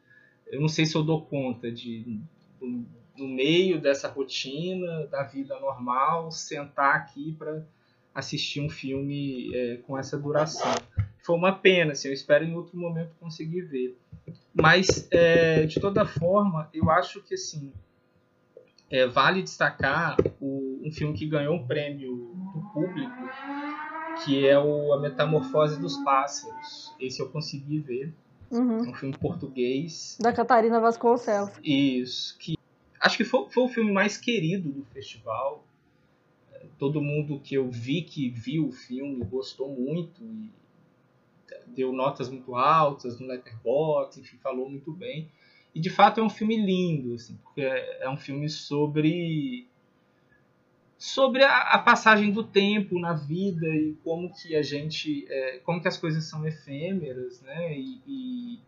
eu 0.47 0.61
não 0.61 0.69
sei 0.69 0.87
se 0.87 0.95
eu 0.95 1.03
dou 1.03 1.23
conta 1.23 1.71
de, 1.71 2.21
no 2.61 3.29
meio 3.29 3.81
dessa 3.81 4.09
rotina, 4.09 5.07
da 5.07 5.23
vida 5.23 5.59
normal, 5.59 6.31
sentar 6.31 6.97
aqui 6.97 7.33
para 7.39 7.65
assistir 8.15 8.61
um 8.61 8.69
filme 8.71 9.55
é, 9.55 9.77
com 9.79 9.99
essa 9.99 10.19
duração. 10.19 10.75
Foi 11.25 11.37
uma 11.37 11.53
pena, 11.53 11.93
assim, 11.93 12.09
eu 12.09 12.15
espero 12.15 12.45
em 12.45 12.55
outro 12.55 12.79
momento 12.79 13.15
conseguir 13.19 13.63
ver. 13.63 13.99
Mas, 14.55 15.09
é, 15.11 15.67
de 15.67 15.81
toda 15.81 16.07
forma, 16.07 16.71
eu 16.73 16.91
acho 16.91 17.21
que, 17.23 17.35
assim, 17.35 17.73
é, 18.91 19.07
vale 19.07 19.43
destacar 19.43 20.17
o, 20.41 20.81
um 20.85 20.91
filme 20.91 21.15
que 21.15 21.27
ganhou 21.27 21.57
um 21.57 21.67
prêmio 21.67 22.17
do 22.55 22.71
público, 22.73 23.29
que 24.25 24.47
é 24.47 24.59
o 24.59 24.93
A 24.93 25.01
Metamorfose 25.01 25.81
dos 25.81 25.97
Pássaros. 25.99 26.95
Esse 26.99 27.21
eu 27.21 27.29
consegui 27.29 27.81
ver. 27.81 28.15
Uhum. 28.51 28.87
É 28.87 28.89
um 28.91 28.95
filme 28.95 29.17
português. 29.19 30.17
Da 30.21 30.33
Catarina 30.33 30.81
Vasconcelos. 30.81 31.53
Isso. 31.63 32.37
Que, 32.39 32.57
acho 33.01 33.17
que 33.17 33.25
foi, 33.25 33.51
foi 33.51 33.65
o 33.65 33.69
filme 33.69 33.93
mais 33.93 34.17
querido 34.17 34.71
do 34.71 34.85
festival. 34.87 35.65
todo 36.79 37.01
mundo 37.01 37.41
que 37.41 37.55
eu 37.55 37.71
vi 37.71 38.03
que 38.03 38.29
viu 38.29 38.69
o 38.69 38.73
filme 38.73 39.25
gostou 39.25 39.69
muito 39.69 40.23
e 40.23 40.51
deu 41.67 41.93
notas 41.93 42.29
muito 42.29 42.55
altas 42.55 43.21
no 43.21 43.27
Letterboxd, 43.27 44.21
enfim, 44.21 44.37
falou 44.39 44.69
muito 44.69 44.93
bem. 44.93 45.31
E 45.75 45.81
de 45.81 45.91
fato 45.91 46.21
é 46.21 46.23
um 46.23 46.31
filme 46.31 46.57
lindo, 46.57 47.15
assim, 47.15 47.37
porque 47.43 47.61
é, 47.61 48.05
é 48.05 48.11
um 48.11 48.17
filme 48.17 48.49
sobre 48.49 49.69
sobre 50.99 51.45
a, 51.45 51.75
a, 51.75 51.79
passagem 51.79 52.33
do 52.33 52.43
tempo 52.43 52.99
na 52.99 53.13
vida 53.13 53.67
e 53.67 53.95
como 54.03 54.33
que 54.33 54.57
a 54.57 54.63
gente 54.63 55.27
é, 55.29 55.59
como 55.59 55.81
que 55.81 55.89
as 55.89 55.99
coisas 55.99 56.25
são 56.25 56.47
efêmeras 56.47 57.41
né? 57.43 57.79
E, 57.79 58.01
e, 58.07 58.61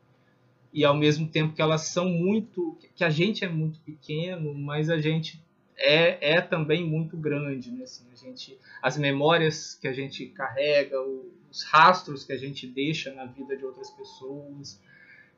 e, 0.74 0.84
ao 0.84 0.94
mesmo 0.94 1.26
tempo 1.28 1.54
que 1.54 1.62
elas 1.62 1.82
são 1.82 2.08
muito 2.08 2.76
que 2.94 3.02
a 3.02 3.08
gente 3.08 3.44
é 3.44 3.48
muito 3.48 3.80
pequeno 3.80 4.52
mas 4.52 4.90
a 4.90 4.98
gente 4.98 5.42
é, 5.74 6.34
é 6.34 6.40
também 6.40 6.84
muito 6.84 7.16
grande 7.16 7.70
né? 7.70 7.84
Assim, 7.84 8.06
a 8.12 8.16
gente 8.16 8.58
as 8.82 8.98
memórias 8.98 9.74
que 9.74 9.88
a 9.88 9.92
gente 9.92 10.26
carrega 10.26 11.00
os 11.00 11.64
rastros 11.64 12.24
que 12.24 12.32
a 12.32 12.38
gente 12.38 12.66
deixa 12.66 13.10
na 13.14 13.24
vida 13.24 13.56
de 13.56 13.64
outras 13.64 13.90
pessoas 13.90 14.78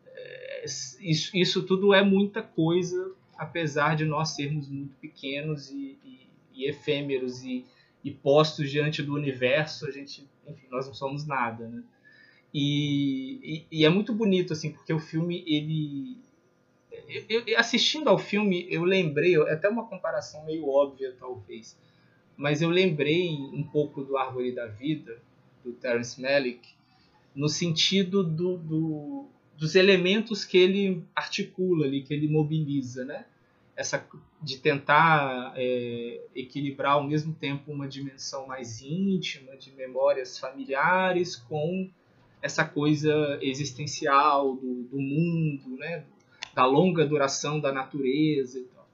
é, 0.09 0.65
isso, 1.01 1.37
isso 1.37 1.63
tudo 1.63 1.95
é 1.95 2.03
muita 2.03 2.43
coisa 2.43 3.15
apesar 3.39 3.95
de 3.95 4.05
nós 4.05 4.31
sermos 4.31 4.69
muito 4.69 4.97
pequenos 4.97 5.71
e, 5.71 5.97
e 6.05 6.20
e 6.61 6.69
efêmeros 6.69 7.43
e, 7.43 7.65
e 8.05 8.11
postos 8.11 8.71
diante 8.71 9.03
do 9.03 9.15
universo, 9.15 9.87
a 9.87 9.91
gente, 9.91 10.29
enfim, 10.47 10.67
nós 10.71 10.87
não 10.87 10.95
somos 10.95 11.27
nada, 11.27 11.69
né? 11.69 11.83
E, 12.53 13.39
e, 13.43 13.67
e, 13.71 13.85
é 13.85 13.89
muito 13.89 14.13
bonito, 14.13 14.53
assim, 14.53 14.73
porque 14.73 14.93
o 14.93 14.99
filme, 14.99 15.45
ele... 15.47 16.19
Eu, 17.29 17.43
eu, 17.47 17.59
assistindo 17.59 18.09
ao 18.09 18.19
filme, 18.19 18.67
eu 18.69 18.85
lembrei, 18.85 19.37
é 19.37 19.53
até 19.53 19.69
uma 19.69 19.87
comparação 19.87 20.45
meio 20.45 20.69
óbvia, 20.69 21.15
talvez, 21.19 21.79
mas 22.37 22.61
eu 22.61 22.71
lembrei 22.71 23.31
um 23.31 23.63
pouco 23.63 24.03
do 24.03 24.17
Árvore 24.17 24.53
da 24.53 24.67
Vida, 24.67 25.21
do 25.65 25.73
Terence 25.73 26.21
Malick, 26.21 26.69
no 27.35 27.49
sentido 27.49 28.25
do, 28.25 28.57
do, 28.57 29.29
dos 29.57 29.75
elementos 29.75 30.45
que 30.45 30.59
ele 30.59 31.05
articula 31.15 31.87
ali, 31.87 32.03
que 32.03 32.13
ele 32.13 32.29
mobiliza, 32.29 33.05
né? 33.05 33.27
Essa 33.81 34.07
de 34.43 34.59
tentar 34.59 35.55
é, 35.57 36.21
equilibrar 36.35 36.93
ao 36.93 37.03
mesmo 37.03 37.33
tempo 37.33 37.73
uma 37.73 37.89
dimensão 37.89 38.47
mais 38.47 38.83
íntima 38.83 39.57
de 39.57 39.73
memórias 39.73 40.39
familiares 40.39 41.35
com 41.35 41.89
essa 42.43 42.63
coisa 42.63 43.39
existencial 43.41 44.55
do, 44.55 44.83
do 44.83 45.01
mundo, 45.01 45.79
né, 45.79 46.05
da 46.55 46.67
longa 46.67 47.07
duração 47.07 47.59
da 47.59 47.73
natureza 47.73 48.59
e 48.59 48.65
tal. 48.65 48.87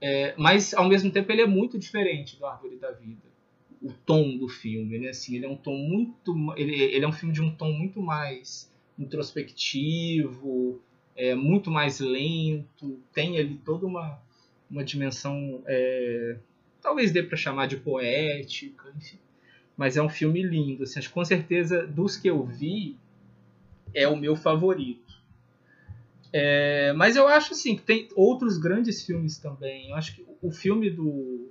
É, 0.00 0.34
mas 0.38 0.72
ao 0.72 0.88
mesmo 0.88 1.10
tempo 1.10 1.30
ele 1.30 1.42
é 1.42 1.46
muito 1.46 1.78
diferente 1.78 2.38
do 2.38 2.46
Árvore 2.46 2.76
da 2.76 2.90
Vida. 2.90 3.30
O 3.82 3.92
tom 3.92 4.38
do 4.38 4.48
filme, 4.48 4.98
né? 4.98 5.08
Assim, 5.08 5.36
ele 5.36 5.44
é 5.44 5.48
um 5.48 5.56
tom 5.56 5.76
muito, 5.76 6.34
ele, 6.56 6.74
ele 6.74 7.04
é 7.04 7.08
um 7.08 7.12
filme 7.12 7.34
de 7.34 7.42
um 7.42 7.54
tom 7.54 7.70
muito 7.72 8.00
mais 8.00 8.72
introspectivo, 8.98 10.80
é 11.16 11.34
muito 11.34 11.70
mais 11.70 12.00
lento, 12.00 13.00
tem 13.12 13.38
ali 13.38 13.56
toda 13.64 13.86
uma, 13.86 14.18
uma 14.70 14.84
dimensão, 14.84 15.62
é, 15.66 16.36
talvez 16.80 17.12
dê 17.12 17.22
para 17.22 17.36
chamar 17.36 17.66
de 17.66 17.76
poética, 17.76 18.92
enfim. 18.96 19.18
Mas 19.76 19.96
é 19.96 20.02
um 20.02 20.08
filme 20.08 20.42
lindo, 20.42 20.82
assim, 20.84 21.00
com 21.08 21.24
certeza 21.24 21.86
dos 21.86 22.16
que 22.16 22.28
eu 22.28 22.44
vi 22.44 22.96
é 23.94 24.06
o 24.08 24.16
meu 24.16 24.36
favorito. 24.36 25.20
É, 26.32 26.92
mas 26.94 27.14
eu 27.14 27.28
acho 27.28 27.52
assim 27.52 27.76
que 27.76 27.82
tem 27.82 28.08
outros 28.16 28.56
grandes 28.56 29.04
filmes 29.04 29.38
também. 29.38 29.90
Eu 29.90 29.96
acho 29.96 30.14
que 30.16 30.26
o 30.40 30.50
filme 30.50 30.88
do 30.88 31.50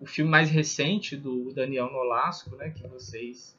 o 0.00 0.06
filme 0.06 0.30
mais 0.30 0.50
recente 0.50 1.16
do 1.16 1.52
Daniel 1.52 1.90
Nolasco, 1.92 2.56
né, 2.56 2.70
que 2.70 2.86
vocês 2.88 3.56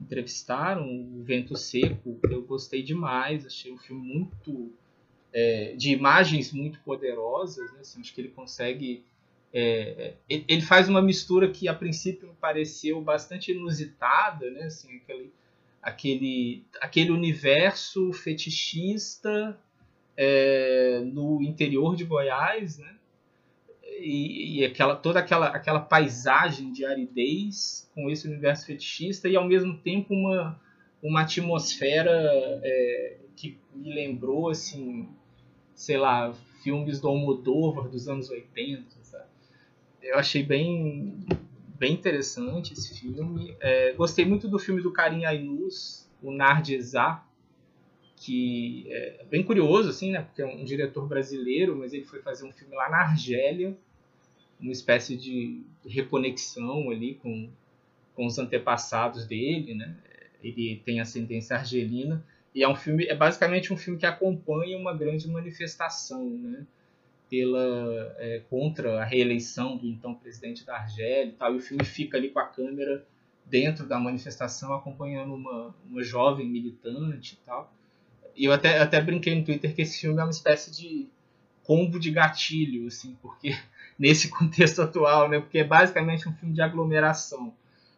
entrevistaram, 0.00 0.88
O 0.88 1.22
Vento 1.22 1.56
Seco, 1.56 2.18
eu 2.30 2.42
gostei 2.42 2.82
demais, 2.82 3.46
achei 3.46 3.72
um 3.72 3.78
filme 3.78 4.06
muito 4.06 4.72
é, 5.32 5.74
de 5.76 5.90
imagens 5.92 6.52
muito 6.52 6.78
poderosas, 6.80 7.72
né? 7.72 7.80
assim, 7.80 8.00
acho 8.00 8.14
que 8.14 8.20
ele 8.20 8.28
consegue 8.28 9.04
é, 9.52 10.14
é 10.28 10.42
ele 10.48 10.60
faz 10.60 10.88
uma 10.88 11.00
mistura 11.00 11.50
que 11.50 11.68
a 11.68 11.74
princípio 11.74 12.28
me 12.28 12.34
pareceu 12.34 13.00
bastante 13.00 13.52
inusitada, 13.52 14.50
né? 14.50 14.64
Assim, 14.64 14.96
aquele, 14.96 15.32
aquele, 15.80 16.64
aquele 16.80 17.10
universo 17.10 18.12
fetichista 18.12 19.58
é, 20.16 21.00
no 21.04 21.42
interior 21.42 21.96
de 21.96 22.04
Goiás, 22.04 22.78
né? 22.78 22.96
E, 23.98 24.60
e, 24.60 24.64
aquela, 24.64 24.96
toda 24.96 25.20
aquela, 25.20 25.46
aquela 25.48 25.80
paisagem 25.80 26.72
de 26.72 26.84
aridez 26.84 27.90
com 27.94 28.10
esse 28.10 28.28
universo 28.28 28.66
fetichista 28.66 29.28
e 29.28 29.36
ao 29.36 29.46
mesmo 29.46 29.78
tempo 29.78 30.12
uma, 30.12 30.60
uma 31.02 31.22
atmosfera 31.22 32.10
é, 32.62 33.16
que 33.34 33.58
me 33.74 33.94
lembrou 33.94 34.48
assim 34.50 35.08
sei 35.76 35.98
lá, 35.98 36.32
filmes 36.62 36.98
do 36.98 37.06
Almodóvar 37.06 37.88
dos 37.88 38.08
anos 38.08 38.30
80, 38.30 38.82
sabe? 39.02 39.26
Eu 40.02 40.18
achei 40.18 40.42
bem, 40.42 41.20
bem 41.78 41.92
interessante 41.92 42.72
esse 42.72 42.98
filme. 42.98 43.54
É, 43.60 43.92
gostei 43.92 44.24
muito 44.24 44.48
do 44.48 44.58
filme 44.58 44.82
do 44.82 44.90
Karim 44.90 45.26
Ainus, 45.26 46.10
o 46.22 46.32
Nardezá, 46.32 47.22
que 48.16 48.86
é 48.88 49.26
bem 49.28 49.42
curioso, 49.42 49.90
assim, 49.90 50.12
né? 50.12 50.22
Porque 50.22 50.40
é 50.40 50.46
um 50.46 50.64
diretor 50.64 51.06
brasileiro, 51.06 51.76
mas 51.76 51.92
ele 51.92 52.04
foi 52.04 52.22
fazer 52.22 52.46
um 52.46 52.52
filme 52.52 52.74
lá 52.74 52.88
na 52.88 53.02
Argélia, 53.02 53.76
uma 54.60 54.72
espécie 54.72 55.16
de 55.16 55.62
reconexão 55.86 56.90
ali 56.90 57.14
com, 57.14 57.48
com 58.14 58.26
os 58.26 58.38
antepassados 58.38 59.26
dele, 59.26 59.74
né? 59.74 59.96
Ele 60.42 60.80
tem 60.84 61.00
ascendência 61.00 61.56
argelina. 61.56 62.24
E 62.54 62.62
é 62.62 62.68
um 62.68 62.74
filme, 62.74 63.06
é 63.06 63.14
basicamente 63.14 63.72
um 63.72 63.76
filme 63.76 63.98
que 63.98 64.06
acompanha 64.06 64.78
uma 64.78 64.94
grande 64.94 65.28
manifestação, 65.28 66.28
né? 66.28 66.66
Pela, 67.28 68.14
é, 68.18 68.42
contra 68.48 69.02
a 69.02 69.04
reeleição 69.04 69.76
do 69.76 69.86
então 69.86 70.14
presidente 70.14 70.64
da 70.64 70.76
Argélia 70.76 71.32
e 71.32 71.32
tal. 71.32 71.54
E 71.54 71.56
o 71.58 71.60
filme 71.60 71.84
fica 71.84 72.16
ali 72.16 72.30
com 72.30 72.38
a 72.38 72.46
câmera 72.46 73.04
dentro 73.44 73.86
da 73.86 73.98
manifestação, 73.98 74.72
acompanhando 74.72 75.34
uma, 75.34 75.74
uma 75.88 76.02
jovem 76.02 76.48
militante 76.48 77.34
e 77.34 77.46
tal. 77.46 77.72
E 78.36 78.44
eu 78.44 78.52
até, 78.52 78.78
até 78.78 79.00
brinquei 79.00 79.34
no 79.34 79.44
Twitter 79.44 79.74
que 79.74 79.82
esse 79.82 80.00
filme 80.00 80.20
é 80.20 80.24
uma 80.24 80.30
espécie 80.30 80.70
de 80.70 81.08
combo 81.62 81.98
de 81.98 82.10
gatilho, 82.10 82.86
assim, 82.86 83.16
porque 83.20 83.56
nesse 83.98 84.28
contexto 84.30 84.82
atual, 84.82 85.28
né? 85.28 85.40
Porque 85.40 85.58
é 85.58 85.64
basicamente 85.64 86.28
um 86.28 86.32
filme 86.32 86.54
de 86.54 86.60
aglomeração. 86.60 87.54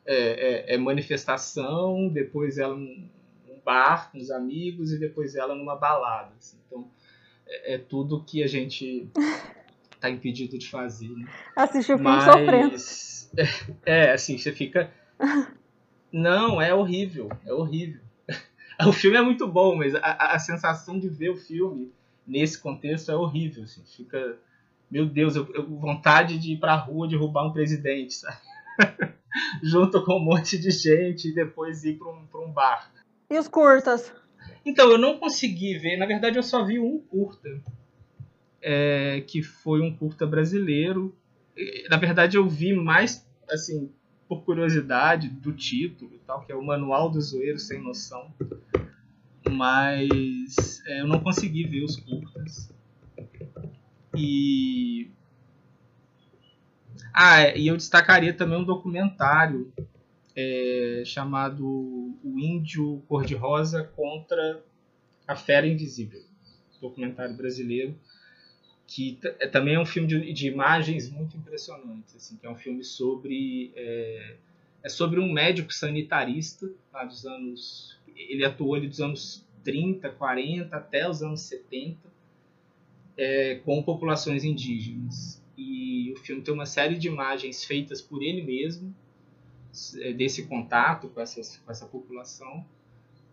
É, 0.07 0.73
é, 0.73 0.75
é 0.75 0.79
manifestação, 0.79 2.09
depois 2.09 2.57
ela 2.57 2.75
bar 3.69 4.11
com 4.11 4.17
os 4.17 4.31
amigos 4.31 4.93
e 4.93 4.99
depois 4.99 5.35
ela 5.35 5.55
numa 5.55 5.77
balada. 5.77 6.33
Assim. 6.39 6.57
Então, 6.67 6.91
é, 7.47 7.75
é, 7.75 7.79
tudo 7.79 8.25
que 8.25 8.43
a 8.43 8.47
gente 8.47 9.11
tá 10.01 10.09
impedido 10.09 10.57
de 10.57 10.71
fazer. 10.71 11.11
Né? 11.11 11.29
Assistir 11.55 11.93
o 11.93 11.99
filme 11.99 12.05
Mas, 12.05 12.25
sofrendo. 12.25 12.77
É, 13.85 14.09
é, 14.09 14.13
assim, 14.13 14.39
você 14.39 14.53
fica. 14.53 14.91
Não, 16.11 16.63
é 16.63 16.73
horrível, 16.73 17.29
é 17.45 17.53
horrível. 17.53 18.01
O 18.87 18.93
filme 18.93 19.19
é 19.19 19.23
muito 19.23 19.47
bom, 19.47 19.75
mas 19.75 19.95
a, 19.97 20.35
a 20.35 20.39
sensação 20.39 20.99
de 20.99 21.09
ver 21.09 21.31
o 21.31 21.37
filme 21.37 21.93
nesse 22.27 22.59
contexto 22.59 23.11
é 23.11 23.17
horrível. 23.17 23.65
Assim, 23.65 23.83
fica. 23.85 24.39
Meu 24.91 25.05
Deus, 25.07 25.37
eu, 25.37 25.47
eu 25.55 25.67
vontade 25.67 26.39
de 26.39 26.53
ir 26.53 26.59
pra 26.59 26.75
rua 26.75 27.09
derrubar 27.09 27.47
um 27.47 27.53
presidente, 27.53 28.15
sabe? 28.15 28.39
Junto 29.63 30.03
com 30.05 30.17
um 30.17 30.25
monte 30.25 30.59
de 30.59 30.71
gente 30.71 31.29
e 31.29 31.35
depois 31.35 31.85
ir 31.85 31.99
para 31.99 32.09
um, 32.09 32.27
pra 32.27 32.41
um 32.41 32.51
bar. 32.51 32.91
E 33.31 33.39
os 33.39 33.47
curtas? 33.47 34.13
Então, 34.65 34.91
eu 34.91 34.99
não 34.99 35.19
consegui 35.19 35.79
ver. 35.79 35.97
Na 35.97 36.07
verdade, 36.07 36.39
eu 36.39 36.43
só 36.43 36.65
vi 36.65 36.79
um 36.79 36.99
curta. 36.99 37.49
É, 38.61 39.23
que 39.27 39.43
foi 39.43 39.81
um 39.81 39.95
curta 39.95 40.27
brasileiro. 40.27 41.15
Na 41.91 41.97
verdade, 41.97 42.37
eu 42.37 42.49
vi 42.49 42.73
mais, 42.73 43.27
assim, 43.51 43.91
por 44.29 44.43
curiosidade 44.43 45.29
do 45.29 45.53
título 45.53 46.15
e 46.15 46.19
tal, 46.19 46.41
que 46.45 46.53
é 46.53 46.55
o 46.55 46.65
Manual 46.65 47.11
do 47.11 47.21
Zoeiro 47.21 47.59
Sem 47.59 47.83
Noção. 47.83 48.33
Mas 49.51 50.83
é, 50.87 51.01
eu 51.01 51.07
não 51.07 51.21
consegui 51.21 51.65
ver 51.65 51.85
os 51.85 51.97
curtas. 51.97 52.71
E. 54.19 55.11
Ah, 57.15 57.49
e 57.57 57.67
eu 57.67 57.77
destacaria 57.77 58.33
também 58.33 58.59
um 58.59 58.65
documentário 58.65 59.73
é, 60.37 61.03
chamado 61.05 61.65
O 61.65 62.39
Índio 62.39 63.03
Cor-de-Rosa 63.09 63.85
contra 63.97 64.63
a 65.27 65.35
Fera 65.35 65.67
Invisível, 65.67 66.23
documentário 66.81 67.37
brasileiro, 67.37 67.99
que 68.87 69.19
é, 69.41 69.47
também 69.47 69.75
é 69.75 69.81
um 69.81 69.87
filme 69.87 70.09
de, 70.09 70.33
de, 70.33 70.47
imagens 70.47 71.11
muito 71.11 71.37
impressionantes, 71.37 72.15
assim, 72.17 72.37
que 72.37 72.47
é 72.47 72.51
um 72.51 72.57
filme 72.57 72.85
sobre 72.85 73.73
é, 73.75 74.37
é 74.83 74.89
sobre 74.89 75.21
um 75.21 75.33
médico 75.33 75.73
sanitarista 75.73 76.71
dos 77.07 77.27
anos 77.27 77.99
ele 78.17 78.45
atuou 78.45 78.75
ali 78.75 78.89
dos 78.89 79.01
anos 79.01 79.47
30, 79.65 80.09
40 80.11 80.75
até 80.75 81.09
os 81.09 81.23
anos 81.23 81.43
70 81.43 82.08
é, 83.19 83.57
com 83.65 83.83
populações 83.83 84.45
indígenas 84.45 85.43
e 85.57 86.13
o 86.13 86.17
filme 86.17 86.41
tem 86.41 86.55
uma 86.55 86.67
série 86.67 86.97
de 86.97 87.09
imagens 87.09 87.65
feitas 87.65 88.01
por 88.01 88.23
ele 88.23 88.43
mesmo, 88.43 88.95
é, 90.01 90.13
desse 90.13 90.47
contato 90.47 91.09
com, 91.09 91.21
essas, 91.21 91.59
com 91.59 91.71
essa 91.71 91.85
população. 91.85 92.65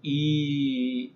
E, 0.03 1.13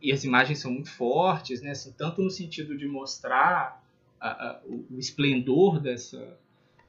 e 0.00 0.10
as 0.10 0.24
imagens 0.24 0.58
são 0.58 0.72
muito 0.72 0.90
fortes, 0.90 1.60
né? 1.60 1.70
Assim, 1.70 1.92
tanto 1.92 2.22
no 2.22 2.30
sentido 2.30 2.76
de 2.76 2.86
mostrar 2.88 3.84
a, 4.18 4.28
a, 4.28 4.60
o, 4.64 4.98
esplendor 4.98 5.78
dessa, 5.78 6.38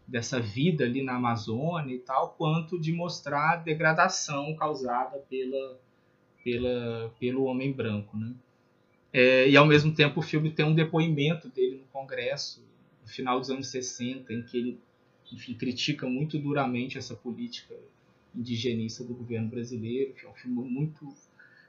dessa 0.08 0.40
vida 0.40 0.86
ali 0.86 1.04
na 1.04 1.16
Amazônia 1.16 1.94
e 1.94 2.00
tal, 2.00 2.30
quanto 2.38 2.80
de 2.80 2.94
mostrar 2.94 3.54
a 3.54 3.56
degradação 3.58 4.56
causada 4.56 5.18
pela, 5.30 5.80
pela, 6.44 7.14
pelo 7.20 7.44
homem 7.44 7.74
branco. 7.74 8.18
Né? 8.18 8.34
É, 9.14 9.48
e 9.48 9.56
ao 9.56 9.66
mesmo 9.66 9.94
tempo 9.94 10.20
o 10.20 10.24
filme 10.24 10.52
tem 10.52 10.66
um 10.66 10.74
depoimento 10.74 11.48
dele 11.48 11.78
no 11.78 11.86
Congresso, 11.86 12.66
no 13.02 13.08
final 13.08 13.40
dos 13.40 13.52
anos 13.52 13.68
60, 13.68 14.34
em 14.34 14.42
que 14.42 14.58
ele 14.58 14.80
enfim, 15.32 15.54
critica 15.54 16.08
muito 16.08 16.38
duramente 16.38 16.98
essa 16.98 17.16
política 17.16 17.76
indigenista 18.36 19.04
do 19.04 19.14
governo 19.14 19.50
brasileiro, 19.50 20.14
que 20.14 20.26
é 20.26 20.30
um 20.30 20.34
filme 20.34 20.68
muito, 20.68 21.14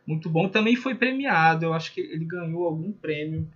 muito 0.06 0.28
bom. 0.30 0.48
Também 0.48 0.76
foi 0.76 0.94
premiado, 0.94 1.64
eu 1.64 1.72
acho 1.72 1.92
que 1.92 2.00
ele 2.00 2.24
ganhou 2.24 2.66
algum 2.66 2.92
prêmio. 2.92 3.48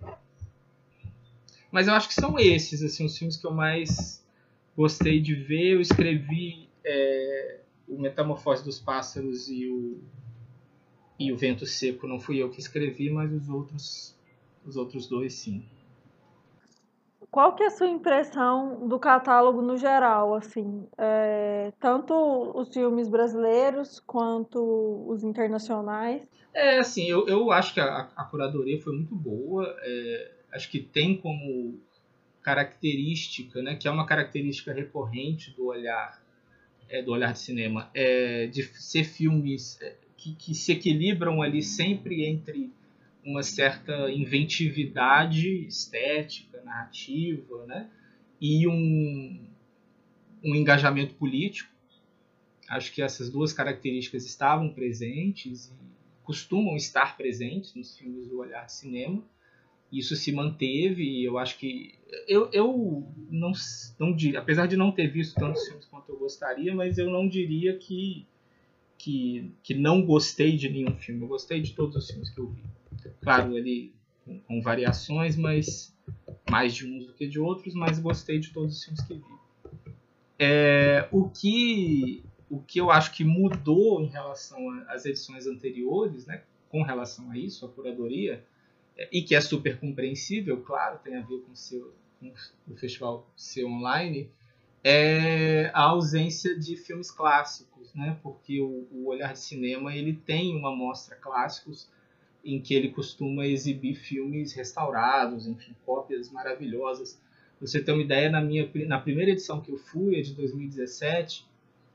Mas 1.71 1.87
eu 1.87 1.93
acho 1.93 2.07
que 2.07 2.13
são 2.13 2.39
esses 2.39 2.81
assim, 2.81 3.05
os 3.05 3.17
filmes 3.17 3.37
que 3.37 3.45
eu 3.45 3.53
mais 3.53 4.23
gostei 4.75 5.19
de 5.19 5.35
ver. 5.35 5.73
Eu 5.73 5.81
escrevi 5.81 6.67
é, 6.83 7.59
o 7.87 7.99
Metamorfose 7.99 8.63
dos 8.63 8.79
Pássaros 8.79 9.49
e 9.49 9.67
o, 9.67 9.99
e 11.19 11.31
o 11.31 11.37
Vento 11.37 11.65
Seco. 11.65 12.07
Não 12.07 12.19
fui 12.19 12.37
eu 12.37 12.49
que 12.49 12.59
escrevi, 12.59 13.09
mas 13.09 13.31
os 13.31 13.49
outros, 13.49 14.15
os 14.65 14.77
outros 14.77 15.07
dois 15.07 15.33
sim. 15.33 15.63
Qual 17.29 17.55
que 17.55 17.61
é 17.61 17.67
a 17.67 17.71
sua 17.71 17.87
impressão 17.87 18.87
do 18.87 18.97
catálogo 18.97 19.61
no 19.61 19.77
geral, 19.77 20.33
assim, 20.33 20.87
é, 20.97 21.71
tanto 21.79 22.13
os 22.57 22.73
filmes 22.73 23.07
brasileiros 23.07 23.99
quanto 23.99 25.05
os 25.07 25.23
internacionais? 25.23 26.27
É, 26.55 26.79
assim, 26.79 27.05
eu, 27.05 27.27
eu 27.27 27.51
acho 27.51 27.75
que 27.75 27.79
a, 27.79 28.09
a 28.15 28.23
curadoria 28.23 28.81
foi 28.81 28.95
muito 28.95 29.15
boa. 29.15 29.75
É, 29.81 30.31
acho 30.53 30.71
que 30.71 30.79
tem 30.79 31.17
como 31.17 31.79
característica, 32.41 33.61
né, 33.61 33.75
que 33.75 33.87
é 33.87 33.91
uma 33.91 34.07
característica 34.07 34.73
recorrente 34.73 35.51
do 35.55 35.67
olhar 35.67 36.19
é, 36.89 37.03
do 37.03 37.11
olhar 37.11 37.31
de 37.31 37.39
cinema, 37.39 37.89
é, 37.93 38.47
de 38.47 38.63
ser 38.63 39.03
filmes 39.03 39.79
é, 39.81 39.95
que, 40.19 40.35
que 40.35 40.53
se 40.53 40.73
equilibram 40.73 41.41
ali 41.41 41.63
sempre 41.63 42.25
entre 42.25 42.69
uma 43.23 43.41
certa 43.41 44.11
inventividade 44.11 45.65
estética, 45.65 46.61
narrativa, 46.63 47.65
né? 47.65 47.89
e 48.39 48.67
um, 48.67 49.39
um 50.43 50.55
engajamento 50.55 51.15
político. 51.15 51.69
Acho 52.67 52.91
que 52.93 53.01
essas 53.01 53.29
duas 53.29 53.53
características 53.53 54.25
estavam 54.25 54.73
presentes 54.73 55.67
e 55.67 56.23
costumam 56.23 56.75
estar 56.75 57.17
presentes 57.17 57.73
nos 57.73 57.97
filmes 57.97 58.27
do 58.27 58.39
olhar 58.39 58.65
de 58.65 58.73
cinema. 58.73 59.23
Isso 59.91 60.15
se 60.15 60.31
manteve 60.31 61.03
e 61.03 61.25
eu 61.25 61.37
acho 61.37 61.57
que 61.57 61.95
eu, 62.27 62.49
eu 62.51 63.07
não, 63.31 63.51
não 63.97 64.15
apesar 64.37 64.67
de 64.67 64.77
não 64.77 64.91
ter 64.91 65.07
visto 65.07 65.33
tantos 65.33 65.65
filmes 65.65 65.85
quanto 65.85 66.11
eu 66.11 66.17
gostaria, 66.17 66.75
mas 66.75 66.97
eu 66.97 67.09
não 67.09 67.27
diria 67.27 67.75
que 67.75 68.27
que, 68.99 69.55
que 69.63 69.73
não 69.73 70.05
gostei 70.05 70.55
de 70.55 70.69
nenhum 70.69 70.95
filme. 70.97 71.21
Eu 71.23 71.27
gostei 71.27 71.61
de 71.61 71.73
todos 71.73 71.95
os 71.95 72.07
filmes 72.07 72.29
que 72.29 72.39
eu 72.39 72.49
vi. 72.49 72.61
Claro, 73.21 73.57
ele 73.57 73.93
com, 74.25 74.39
com 74.41 74.61
variações, 74.61 75.35
mas 75.35 75.95
mais 76.49 76.75
de 76.75 76.85
uns 76.85 77.07
do 77.07 77.13
que 77.13 77.25
de 77.25 77.39
outros, 77.39 77.73
mas 77.73 77.97
gostei 77.97 78.39
de 78.39 78.51
todos 78.51 78.77
os 78.77 78.83
filmes 78.83 79.01
que 79.01 79.13
vi. 79.15 79.23
É, 80.37 81.07
o 81.11 81.29
que 81.29 82.23
o 82.49 82.59
que 82.59 82.79
eu 82.79 82.89
acho 82.89 83.11
que 83.13 83.23
mudou 83.23 84.01
em 84.01 84.07
relação 84.07 84.59
às 84.87 85.05
edições 85.05 85.45
anteriores, 85.45 86.25
né, 86.25 86.41
com 86.67 86.81
relação 86.81 87.29
a 87.29 87.37
isso, 87.37 87.63
a 87.63 87.69
curadoria, 87.69 88.43
é, 88.97 89.07
e 89.11 89.21
que 89.21 89.35
é 89.35 89.41
super 89.41 89.79
compreensível, 89.79 90.59
claro, 90.61 90.99
tem 91.03 91.15
a 91.15 91.21
ver 91.21 91.41
com, 91.41 91.55
seu, 91.55 91.93
com 92.19 92.33
o 92.67 92.75
festival 92.75 93.29
ser 93.37 93.65
online, 93.65 94.31
é 94.83 95.69
a 95.73 95.83
ausência 95.83 96.57
de 96.57 96.75
filmes 96.75 97.11
clássicos, 97.11 97.68
né? 97.95 98.17
Porque 98.21 98.61
o, 98.61 98.87
o 98.91 99.07
Olhar 99.07 99.33
de 99.33 99.39
Cinema 99.39 99.95
ele 99.95 100.13
tem 100.13 100.55
uma 100.55 100.75
mostra 100.75 101.15
clássicos 101.15 101.89
em 102.43 102.61
que 102.61 102.73
ele 102.73 102.89
costuma 102.89 103.45
exibir 103.45 103.95
filmes 103.95 104.53
restaurados, 104.53 105.47
enfim, 105.47 105.75
cópias 105.85 106.31
maravilhosas. 106.31 107.21
você 107.59 107.81
tem 107.81 107.93
uma 107.93 108.03
ideia, 108.03 108.29
na 108.29 108.41
minha 108.41 108.69
na 108.87 108.99
primeira 108.99 109.31
edição 109.31 109.61
que 109.61 109.71
eu 109.71 109.77
fui, 109.77 110.17
a 110.17 110.21
de 110.21 110.33
2017, 110.33 111.45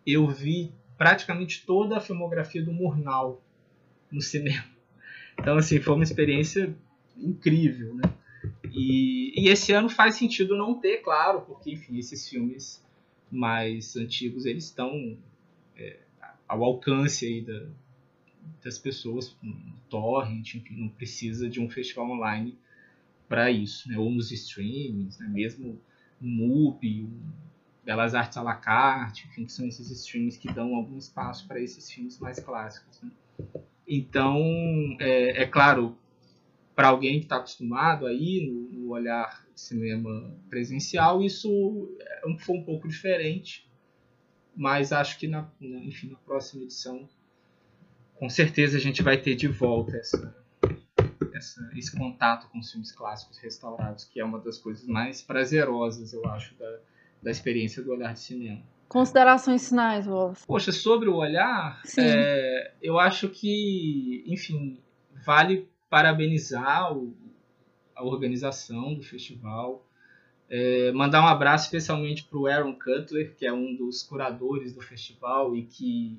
eu 0.06 0.26
vi 0.26 0.72
praticamente 0.98 1.64
toda 1.66 1.96
a 1.96 2.00
filmografia 2.00 2.62
do 2.62 2.72
Murnau 2.72 3.42
no 4.10 4.20
cinema. 4.20 4.64
Então, 5.38 5.56
assim, 5.56 5.80
foi 5.80 5.94
uma 5.94 6.04
experiência 6.04 6.74
incrível, 7.16 7.94
né? 7.94 8.02
E, 8.72 9.32
e 9.40 9.48
esse 9.48 9.72
ano 9.72 9.88
faz 9.88 10.16
sentido 10.16 10.56
não 10.56 10.74
ter, 10.74 10.98
claro, 10.98 11.40
porque, 11.42 11.72
enfim, 11.72 11.98
esses 11.98 12.28
filmes 12.28 12.84
mais 13.30 13.96
antigos, 13.96 14.46
eles 14.46 14.64
estão 14.64 15.16
é, 15.76 15.98
ao 16.48 16.62
alcance 16.62 17.26
aí 17.26 17.40
da, 17.40 17.66
das 18.62 18.78
pessoas 18.78 19.36
no 19.42 19.74
torrent, 19.88 20.54
enfim, 20.54 20.76
não 20.76 20.88
precisa 20.88 21.48
de 21.48 21.60
um 21.60 21.68
festival 21.68 22.10
online 22.10 22.58
para 23.28 23.50
isso, 23.50 23.88
né? 23.88 23.98
ou 23.98 24.10
nos 24.10 24.30
streamings, 24.30 25.18
né? 25.18 25.28
mesmo 25.28 25.80
o 26.20 26.26
MUBI, 26.26 27.04
o 27.04 27.10
Belas 27.84 28.14
Artes 28.14 28.36
à 28.38 28.42
la 28.42 28.54
carte, 28.54 29.26
enfim, 29.28 29.44
que 29.44 29.52
são 29.52 29.66
esses 29.66 29.90
streams 29.90 30.38
que 30.38 30.52
dão 30.52 30.74
algum 30.74 30.96
espaço 30.96 31.46
para 31.46 31.60
esses 31.60 31.90
filmes 31.90 32.18
mais 32.18 32.38
clássicos. 32.38 33.02
Né? 33.02 33.10
Então, 33.86 34.38
é, 35.00 35.42
é 35.42 35.46
claro, 35.46 35.96
para 36.74 36.88
alguém 36.88 37.18
que 37.18 37.26
está 37.26 37.36
acostumado 37.36 38.06
aí 38.06 38.46
no, 38.46 38.80
no, 38.80 38.90
olhar 38.90 39.44
cinema 39.54 40.34
presencial, 40.48 41.22
isso 41.22 41.94
é 42.00 42.38
foi 42.38 42.56
um 42.56 42.64
pouco 42.64 42.88
diferente, 42.88 43.68
mas 44.56 44.92
acho 44.92 45.18
que 45.18 45.26
na, 45.26 45.48
enfim, 45.60 46.10
na 46.10 46.18
próxima 46.18 46.62
edição 46.62 47.08
com 48.14 48.28
certeza 48.28 48.76
a 48.76 48.80
gente 48.80 49.02
vai 49.02 49.18
ter 49.18 49.34
de 49.34 49.48
volta 49.48 49.96
essa, 49.96 50.34
essa, 51.34 51.70
esse 51.76 51.96
contato 51.96 52.48
com 52.48 52.58
os 52.58 52.70
filmes 52.70 52.92
clássicos 52.92 53.38
restaurados, 53.38 54.04
que 54.04 54.20
é 54.20 54.24
uma 54.24 54.38
das 54.38 54.58
coisas 54.58 54.86
mais 54.86 55.20
prazerosas, 55.20 56.12
eu 56.12 56.24
acho, 56.26 56.54
da, 56.54 56.78
da 57.22 57.30
experiência 57.30 57.82
do 57.82 57.90
olhar 57.90 58.12
de 58.14 58.20
cinema. 58.20 58.62
Considerações 58.88 59.68
finais, 59.68 60.06
Wallace. 60.06 60.46
Poxa, 60.46 60.70
sobre 60.70 61.08
o 61.08 61.16
olhar, 61.16 61.82
é, 61.98 62.72
eu 62.80 62.98
acho 62.98 63.28
que, 63.28 64.22
enfim, 64.26 64.78
vale 65.24 65.68
parabenizar 65.90 66.96
o, 66.96 67.14
a 67.94 68.04
organização 68.04 68.94
do 68.94 69.02
festival, 69.02 69.84
é, 70.56 70.92
mandar 70.92 71.20
um 71.20 71.26
abraço 71.26 71.64
especialmente 71.64 72.22
para 72.22 72.38
o 72.38 72.46
Aaron 72.46 72.74
Cutler, 72.74 73.34
que 73.34 73.44
é 73.44 73.52
um 73.52 73.74
dos 73.74 74.04
curadores 74.04 74.72
do 74.72 74.80
festival 74.80 75.56
e 75.56 75.64
que 75.64 76.16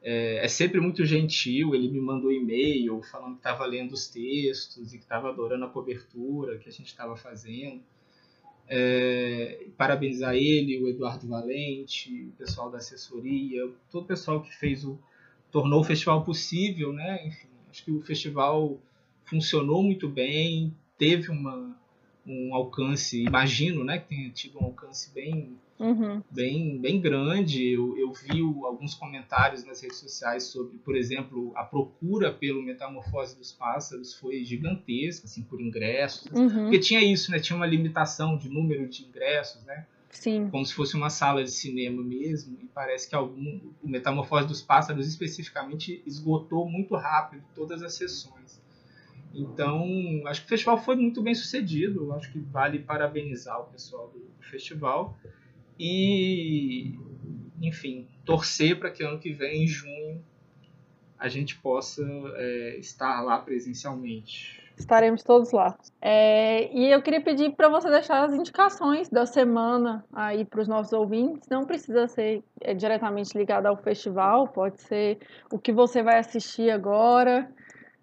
é, 0.00 0.44
é, 0.44 0.46
sempre 0.46 0.80
muito 0.80 1.04
gentil. 1.04 1.74
Ele 1.74 1.90
me 1.90 2.00
mandou 2.00 2.30
e-mail 2.30 3.02
falando 3.02 3.32
que 3.32 3.38
estava 3.40 3.66
lendo 3.66 3.90
os 3.90 4.06
textos 4.06 4.94
e 4.94 4.98
que 4.98 5.02
estava 5.02 5.30
adorando 5.30 5.64
a 5.64 5.68
cobertura 5.68 6.58
que 6.58 6.68
a 6.68 6.72
gente 6.72 6.86
estava 6.86 7.16
fazendo. 7.16 7.82
É, 8.68 9.66
parabenizar 9.76 10.36
ele, 10.36 10.80
o 10.80 10.88
Eduardo 10.88 11.26
Valente, 11.26 12.28
o 12.28 12.36
pessoal 12.38 12.70
da 12.70 12.78
assessoria, 12.78 13.68
todo 13.90 14.04
o 14.04 14.06
pessoal 14.06 14.40
que 14.40 14.54
fez 14.54 14.84
o 14.84 14.96
tornou 15.50 15.80
o 15.80 15.84
festival 15.84 16.22
possível, 16.22 16.92
né? 16.92 17.26
Enfim, 17.26 17.48
acho 17.68 17.84
que 17.84 17.90
o 17.90 18.00
festival 18.00 18.80
funcionou 19.24 19.82
muito 19.82 20.08
bem, 20.08 20.72
teve 20.96 21.30
uma, 21.32 21.76
um 22.26 22.54
alcance, 22.54 23.22
imagino, 23.22 23.84
né, 23.84 23.98
que 23.98 24.08
tenha 24.08 24.30
tido 24.30 24.58
um 24.60 24.64
alcance 24.64 25.12
bem 25.12 25.58
uhum. 25.82 26.22
bem, 26.30 26.78
bem 26.78 27.00
grande. 27.00 27.72
Eu, 27.72 27.98
eu 27.98 28.12
vi 28.12 28.40
alguns 28.64 28.94
comentários 28.94 29.64
nas 29.64 29.82
redes 29.82 29.98
sociais 29.98 30.44
sobre, 30.44 30.78
por 30.78 30.96
exemplo, 30.96 31.52
a 31.56 31.64
procura 31.64 32.32
pelo 32.32 32.62
Metamorfose 32.62 33.36
dos 33.36 33.52
Pássaros 33.52 34.14
foi 34.14 34.44
gigantesca, 34.44 35.26
assim, 35.26 35.42
por 35.42 35.60
ingressos. 35.60 36.30
Uhum. 36.32 36.62
Porque 36.64 36.78
tinha 36.78 37.02
isso, 37.02 37.30
né? 37.30 37.40
Tinha 37.40 37.56
uma 37.56 37.66
limitação 37.66 38.38
de 38.38 38.48
número 38.48 38.88
de 38.88 39.04
ingressos, 39.04 39.64
né? 39.64 39.86
Sim. 40.10 40.50
Como 40.50 40.64
se 40.64 40.74
fosse 40.74 40.94
uma 40.94 41.08
sala 41.08 41.42
de 41.42 41.50
cinema 41.50 42.02
mesmo. 42.02 42.58
E 42.62 42.66
parece 42.66 43.08
que 43.08 43.14
algum, 43.14 43.60
o 43.82 43.88
Metamorfose 43.88 44.46
dos 44.46 44.60
Pássaros, 44.60 45.08
especificamente, 45.08 46.02
esgotou 46.06 46.68
muito 46.68 46.94
rápido 46.94 47.42
todas 47.54 47.82
as 47.82 47.94
sessões. 47.94 48.41
Então, 49.34 49.86
acho 50.26 50.40
que 50.40 50.46
o 50.46 50.48
festival 50.48 50.78
foi 50.78 50.96
muito 50.96 51.22
bem 51.22 51.34
sucedido. 51.34 52.12
Acho 52.12 52.30
que 52.30 52.38
vale 52.38 52.78
parabenizar 52.78 53.60
o 53.60 53.64
pessoal 53.64 54.08
do, 54.08 54.18
do 54.18 54.44
festival. 54.44 55.16
E, 55.78 56.98
enfim, 57.60 58.06
torcer 58.24 58.78
para 58.78 58.90
que 58.90 59.02
ano 59.02 59.18
que 59.18 59.32
vem, 59.32 59.64
em 59.64 59.66
junho, 59.66 60.22
a 61.18 61.28
gente 61.28 61.56
possa 61.58 62.02
é, 62.36 62.76
estar 62.78 63.20
lá 63.22 63.38
presencialmente. 63.38 64.60
Estaremos 64.76 65.22
todos 65.22 65.52
lá. 65.52 65.76
É, 66.00 66.72
e 66.76 66.90
eu 66.90 67.00
queria 67.02 67.20
pedir 67.20 67.52
para 67.52 67.68
você 67.68 67.88
deixar 67.90 68.24
as 68.24 68.34
indicações 68.34 69.08
da 69.08 69.24
semana 69.26 70.04
aí 70.12 70.44
para 70.44 70.60
os 70.60 70.68
nossos 70.68 70.92
ouvintes. 70.92 71.48
Não 71.48 71.64
precisa 71.64 72.08
ser 72.08 72.42
é, 72.60 72.74
diretamente 72.74 73.36
ligado 73.36 73.66
ao 73.66 73.76
festival, 73.76 74.48
pode 74.48 74.80
ser 74.80 75.18
o 75.50 75.58
que 75.58 75.72
você 75.72 76.02
vai 76.02 76.18
assistir 76.18 76.70
agora, 76.70 77.48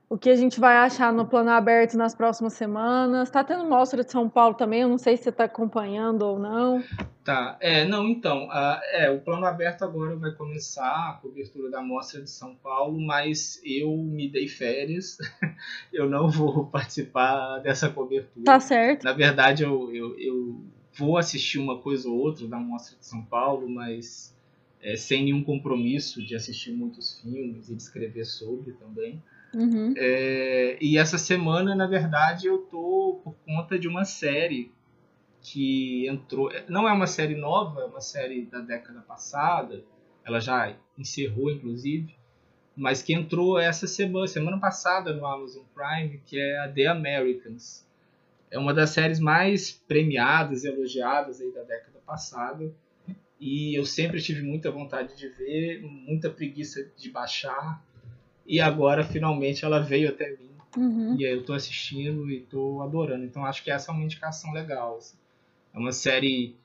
o 0.10 0.18
que 0.18 0.30
a 0.30 0.36
gente 0.36 0.60
vai 0.60 0.76
achar 0.76 1.14
no 1.14 1.28
plano 1.28 1.52
aberto 1.52 1.96
nas 1.96 2.16
próximas 2.16 2.54
semanas. 2.54 3.28
Está 3.28 3.44
tendo 3.44 3.64
mostra 3.66 4.04
de 4.04 4.12
São 4.12 4.28
Paulo 4.28 4.56
também, 4.56 4.82
eu 4.82 4.90
não 4.90 4.98
sei 4.98 5.16
se 5.16 5.24
você 5.24 5.30
está 5.30 5.44
acompanhando 5.44 6.24
ou 6.24 6.40
não. 6.40 6.84
Tá, 7.24 7.58
é, 7.62 7.86
não, 7.86 8.08
então, 8.08 8.48
uh, 8.48 8.80
é, 8.92 9.12
o 9.12 9.20
plano 9.20 9.46
aberto 9.46 9.84
agora 9.84 10.16
vai 10.16 10.32
começar 10.32 11.10
a 11.10 11.14
cobertura 11.22 11.70
da 11.70 11.80
mostra 11.80 12.24
de 12.24 12.30
São 12.32 12.56
Paulo, 12.56 13.00
mas 13.00 13.62
eu 13.64 13.96
me 13.98 14.28
dei 14.28 14.48
férias, 14.48 15.18
eu 15.94 16.10
não 16.10 16.28
vou 16.28 16.66
participar 16.66 17.60
dessa 17.60 17.88
cobertura. 17.88 18.46
Tá 18.46 18.60
certo. 18.60 19.04
Na 19.04 19.14
verdade, 19.14 19.62
eu, 19.62 19.94
eu, 19.94 20.20
eu 20.20 20.60
vou 20.98 21.20
assistir 21.20 21.60
uma 21.60 21.78
coisa 21.78 22.10
ou 22.10 22.18
outra 22.18 22.48
da 22.48 22.58
mostra 22.58 22.98
de 22.98 23.06
São 23.06 23.24
Paulo, 23.26 23.70
mas 23.70 24.36
é, 24.82 24.96
sem 24.96 25.26
nenhum 25.26 25.44
compromisso 25.44 26.26
de 26.26 26.36
assistir 26.36 26.72
muitos 26.72 27.22
filmes 27.22 27.70
e 27.70 27.76
de 27.76 27.82
escrever 27.84 28.26
sobre 28.26 28.72
também. 28.74 29.22
Uhum. 29.54 29.94
É, 29.98 30.78
e 30.80 30.98
essa 30.98 31.18
semana, 31.18 31.76
na 31.76 31.88
verdade, 31.88 32.48
eu 32.48 32.60
tô 32.60 33.20
por 33.24 33.36
conta 33.46 33.80
de 33.80 33.88
uma 33.88 34.06
série 34.06 34.72
que 35.42 36.08
entrou. 36.08 36.52
Não 36.68 36.88
é 36.88 36.94
uma 36.94 37.08
série 37.08 37.36
nova, 37.36 37.82
é 37.82 37.86
uma 37.86 38.02
série 38.02 38.46
da 38.46 38.60
década 38.60 39.02
passada. 39.02 39.84
Ela 40.24 40.40
já 40.40 40.76
encerrou, 40.98 41.50
inclusive, 41.50 42.16
mas 42.76 43.02
que 43.02 43.14
entrou 43.14 43.58
essa 43.58 43.88
semana, 43.88 44.28
semana 44.28 44.60
passada 44.60 45.14
no 45.14 45.26
Amazon 45.26 45.64
Prime, 45.74 46.22
que 46.26 46.40
é 46.40 46.60
a 46.60 46.68
The 46.68 46.88
Americans. 46.88 47.88
É 48.52 48.58
uma 48.58 48.74
das 48.74 48.92
séries 48.92 49.20
mais 49.20 49.72
premiadas 49.72 50.64
e 50.64 50.68
elogiadas 50.68 51.42
aí 51.42 51.52
da 51.52 51.64
década 51.64 52.00
passada. 52.06 52.72
E 53.40 53.74
eu 53.78 53.86
sempre 53.86 54.22
tive 54.22 54.42
muita 54.42 54.70
vontade 54.70 55.16
de 55.16 55.30
ver, 55.30 55.82
muita 55.82 56.30
preguiça 56.30 56.86
de 56.98 57.10
baixar 57.10 57.82
e 58.50 58.60
agora 58.60 59.04
finalmente 59.04 59.64
ela 59.64 59.80
veio 59.80 60.10
até 60.10 60.32
mim. 60.32 60.50
Uhum. 60.76 61.16
E 61.20 61.26
aí 61.26 61.34
eu 61.34 61.46
tô 61.46 61.54
assistindo 61.54 62.30
e 62.32 62.42
tô 62.42 62.82
adorando. 62.82 63.24
Então 63.24 63.46
acho 63.46 63.64
que 63.64 63.70
essa 63.70 63.92
é 63.92 63.94
uma 63.94 64.04
indicação 64.04 64.52
legal. 64.52 64.98
Assim. 64.98 65.16
É 65.72 65.78
uma 65.78 65.92
série 65.92 66.56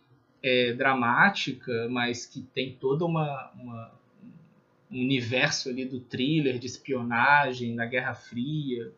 é, 0.42 0.72
dramática, 0.72 1.86
mas 1.90 2.24
que 2.24 2.40
tem 2.40 2.72
toda 2.72 3.04
uma, 3.04 3.52
uma, 3.54 3.92
um 4.90 4.98
universo 4.98 5.68
ali 5.68 5.84
do 5.84 6.00
thriller, 6.00 6.58
de 6.58 6.66
espionagem, 6.66 7.76
da 7.76 7.84
Guerra 7.84 8.14
Fria, 8.14 8.90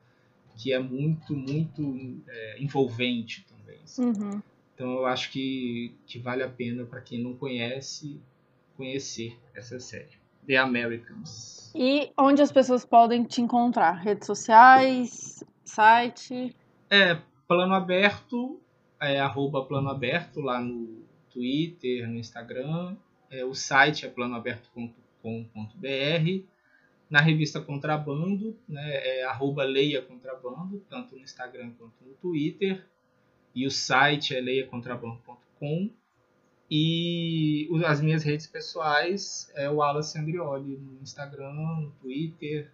que 0.57 0.73
é 0.73 0.79
muito, 0.79 1.35
muito 1.35 2.23
é, 2.29 2.63
envolvente 2.63 3.45
também. 3.49 3.81
Assim. 3.83 4.05
Uhum. 4.05 4.41
Então 4.77 4.93
eu 4.93 5.07
acho 5.07 5.33
que, 5.33 5.93
que 6.07 6.21
vale 6.21 6.45
a 6.45 6.49
pena 6.49 6.85
para 6.85 7.01
quem 7.01 7.21
não 7.21 7.35
conhece 7.35 8.21
conhecer 8.77 9.37
essa 9.55 9.81
série. 9.81 10.26
The 10.47 10.57
Americans. 10.57 11.73
E 11.75 12.11
onde 12.17 12.41
as 12.41 12.51
pessoas 12.51 12.85
podem 12.85 13.25
te 13.25 13.43
encontrar? 13.43 13.93
Redes 13.93 14.27
sociais, 14.27 15.45
site? 15.65 16.57
É, 16.89 17.19
plano 17.47 17.75
aberto, 17.75 18.61
é 19.01 19.21
arroba 19.21 19.65
plano 19.65 19.91
aberto 19.91 20.41
lá 20.41 20.61
no 20.61 21.05
Twitter, 21.31 22.09
no 22.09 22.17
Instagram. 22.17 22.97
É, 23.31 23.45
o 23.45 23.55
site 23.55 24.07
é 24.07 24.09
planoaberto.com.br. 24.09 26.45
Na 27.11 27.21
revista 27.21 27.61
Contrabando, 27.61 28.57
né, 28.69 28.83
é 28.83 29.25
arroba 29.25 29.63
leia 29.63 30.03
contrabando, 30.03 30.83
tanto 30.89 31.15
no 31.15 31.23
Instagram 31.23 31.71
quanto 31.79 32.05
no 32.05 32.15
Twitter. 32.15 32.85
E 33.55 33.67
o 33.67 33.71
site 33.71 34.35
é 34.35 34.41
leiacontrabando.com. 34.41 35.91
E 36.71 37.69
as 37.87 38.01
minhas 38.01 38.25
redes 38.25 38.47
pessoais 38.47 39.51
é 39.55 39.71
o 39.71 39.77
Wallace 39.77 40.19
Andrioli 40.19 40.77
no 40.77 41.01
Instagram, 41.01 41.53
no 41.53 41.91
Twitter, 42.03 42.71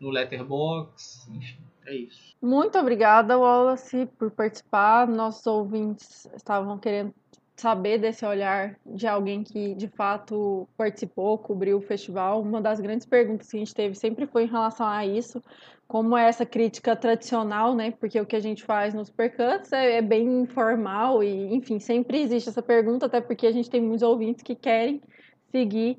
no 0.00 0.10
Letterboxd, 0.10 1.30
enfim, 1.36 1.58
é 1.86 1.94
isso. 1.94 2.34
Muito 2.42 2.78
obrigada, 2.78 3.38
Wallace, 3.38 4.06
por 4.18 4.30
participar. 4.30 5.06
Nossos 5.06 5.46
ouvintes 5.46 6.26
estavam 6.34 6.78
querendo 6.78 7.14
saber 7.60 7.98
desse 7.98 8.24
olhar 8.24 8.74
de 8.86 9.06
alguém 9.06 9.44
que 9.44 9.74
de 9.74 9.86
fato 9.88 10.66
participou, 10.76 11.36
cobriu 11.36 11.78
o 11.78 11.82
festival. 11.82 12.40
Uma 12.40 12.60
das 12.60 12.80
grandes 12.80 13.06
perguntas 13.06 13.50
que 13.50 13.56
a 13.56 13.60
gente 13.60 13.74
teve 13.74 13.94
sempre 13.94 14.26
foi 14.26 14.44
em 14.44 14.48
relação 14.48 14.86
a 14.86 15.04
isso, 15.04 15.42
como 15.86 16.16
é 16.16 16.26
essa 16.28 16.46
crítica 16.46 16.96
tradicional, 16.96 17.74
né? 17.74 17.90
Porque 17.90 18.18
o 18.20 18.24
que 18.24 18.36
a 18.36 18.40
gente 18.40 18.64
faz 18.64 18.94
nos 18.94 19.08
Supercuts 19.08 19.72
é, 19.72 19.98
é, 19.98 20.02
bem 20.02 20.42
informal 20.42 21.22
e, 21.22 21.54
enfim, 21.54 21.78
sempre 21.78 22.22
existe 22.22 22.48
essa 22.48 22.62
pergunta, 22.62 23.06
até 23.06 23.20
porque 23.20 23.46
a 23.46 23.52
gente 23.52 23.68
tem 23.68 23.80
muitos 23.80 24.02
ouvintes 24.02 24.42
que 24.42 24.54
querem 24.54 25.02
seguir 25.50 25.98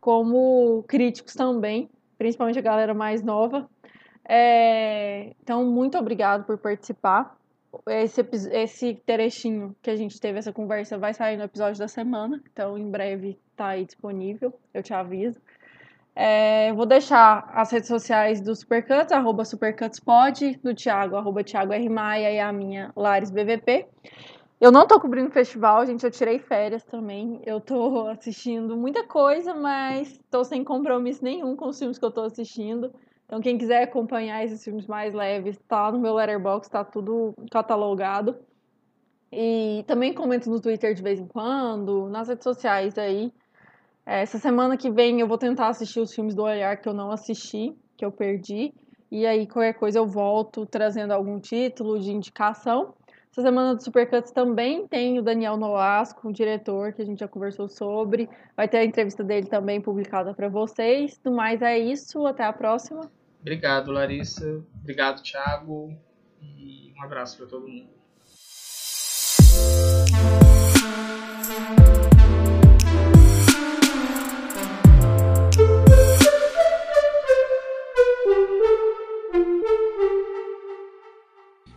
como 0.00 0.84
críticos 0.88 1.34
também, 1.34 1.88
principalmente 2.18 2.58
a 2.58 2.62
galera 2.62 2.92
mais 2.92 3.22
nova. 3.22 3.68
É, 4.28 5.32
então, 5.42 5.64
muito 5.64 5.96
obrigado 5.96 6.44
por 6.44 6.58
participar 6.58 7.37
esse, 7.86 8.20
esse 8.52 8.94
trechinho 9.06 9.74
que 9.82 9.90
a 9.90 9.96
gente 9.96 10.20
teve 10.20 10.38
essa 10.38 10.52
conversa 10.52 10.98
vai 10.98 11.14
sair 11.14 11.36
no 11.36 11.44
episódio 11.44 11.78
da 11.78 11.88
semana, 11.88 12.42
então 12.52 12.76
em 12.76 12.90
breve 12.90 13.38
tá 13.56 13.68
aí 13.68 13.84
disponível, 13.84 14.52
eu 14.72 14.82
te 14.82 14.92
aviso. 14.92 15.40
É, 16.14 16.72
vou 16.72 16.84
deixar 16.84 17.48
as 17.54 17.70
redes 17.70 17.86
sociais 17.86 18.40
do 18.40 18.54
Supercuts, 18.54 19.12
arroba 19.12 19.44
supercutspod, 19.44 20.58
do 20.64 20.74
Thiago, 20.74 21.14
arroba 21.14 21.44
Thiago 21.44 21.72
R. 21.72 21.88
Maia 21.88 22.32
e 22.32 22.40
a 22.40 22.52
minha, 22.52 22.90
Lares 22.96 23.30
BVP. 23.30 23.86
Eu 24.60 24.72
não 24.72 24.88
tô 24.88 24.98
cobrindo 24.98 25.30
festival, 25.30 25.86
gente, 25.86 26.02
eu 26.02 26.10
tirei 26.10 26.40
férias 26.40 26.82
também. 26.82 27.40
Eu 27.46 27.60
tô 27.60 28.08
assistindo 28.08 28.76
muita 28.76 29.04
coisa, 29.04 29.54
mas 29.54 30.18
tô 30.28 30.42
sem 30.42 30.64
compromisso 30.64 31.22
nenhum 31.22 31.54
com 31.54 31.68
os 31.68 31.78
filmes 31.78 31.96
que 31.96 32.04
eu 32.04 32.10
tô 32.10 32.22
assistindo. 32.22 32.92
Então, 33.28 33.42
quem 33.42 33.58
quiser 33.58 33.82
acompanhar 33.82 34.42
esses 34.42 34.64
filmes 34.64 34.86
mais 34.86 35.12
leves, 35.12 35.58
tá 35.68 35.92
no 35.92 35.98
meu 35.98 36.14
Letterboxd, 36.14 36.72
tá 36.72 36.82
tudo 36.82 37.34
catalogado. 37.50 38.34
E 39.30 39.84
também 39.86 40.14
comento 40.14 40.48
no 40.48 40.58
Twitter 40.58 40.94
de 40.94 41.02
vez 41.02 41.20
em 41.20 41.26
quando, 41.26 42.08
nas 42.08 42.28
redes 42.28 42.42
sociais 42.42 42.96
aí. 42.96 43.30
Essa 44.06 44.38
semana 44.38 44.78
que 44.78 44.90
vem 44.90 45.20
eu 45.20 45.28
vou 45.28 45.36
tentar 45.36 45.68
assistir 45.68 46.00
os 46.00 46.14
filmes 46.14 46.34
do 46.34 46.42
Olhar 46.42 46.78
que 46.78 46.88
eu 46.88 46.94
não 46.94 47.10
assisti, 47.10 47.76
que 47.98 48.02
eu 48.02 48.10
perdi. 48.10 48.72
E 49.10 49.26
aí, 49.26 49.46
qualquer 49.46 49.74
coisa, 49.74 49.98
eu 49.98 50.06
volto 50.06 50.64
trazendo 50.64 51.12
algum 51.12 51.38
título 51.38 52.00
de 52.00 52.10
indicação. 52.10 52.94
Essa 53.30 53.42
semana 53.42 53.74
do 53.74 53.82
Supercuts 53.82 54.32
também 54.32 54.86
tem 54.88 55.18
o 55.18 55.22
Daniel 55.22 55.58
Nolasco, 55.58 56.28
o 56.28 56.32
diretor, 56.32 56.94
que 56.94 57.02
a 57.02 57.04
gente 57.04 57.18
já 57.18 57.28
conversou 57.28 57.68
sobre. 57.68 58.26
Vai 58.56 58.66
ter 58.66 58.78
a 58.78 58.84
entrevista 58.84 59.22
dele 59.22 59.48
também 59.48 59.82
publicada 59.82 60.32
para 60.32 60.48
vocês. 60.48 61.20
No 61.22 61.32
mais, 61.32 61.60
é 61.60 61.78
isso. 61.78 62.26
Até 62.26 62.44
a 62.44 62.52
próxima. 62.54 63.17
Obrigado, 63.40 63.92
Larissa. 63.92 64.62
Obrigado, 64.80 65.22
Thiago. 65.22 65.96
E 66.40 66.92
um 66.96 67.02
abraço 67.02 67.36
para 67.36 67.46
todo 67.46 67.68
mundo. 67.68 67.98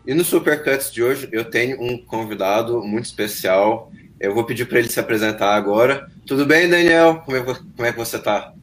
E 0.05 0.13
no 0.13 0.23
Supercuts 0.23 0.91
de 0.91 1.03
hoje 1.03 1.29
eu 1.31 1.45
tenho 1.45 1.81
um 1.81 1.97
convidado 1.97 2.81
muito 2.81 3.05
especial. 3.05 3.91
Eu 4.19 4.33
vou 4.33 4.43
pedir 4.45 4.65
para 4.65 4.79
ele 4.79 4.89
se 4.89 4.99
apresentar 4.99 5.55
agora. 5.55 6.07
Tudo 6.27 6.45
bem, 6.45 6.69
Daniel? 6.69 7.21
Como 7.23 7.37
é, 7.37 7.43
como 7.43 7.87
é 7.87 7.91
que 7.91 7.97
você 7.97 8.17
está? 8.17 8.53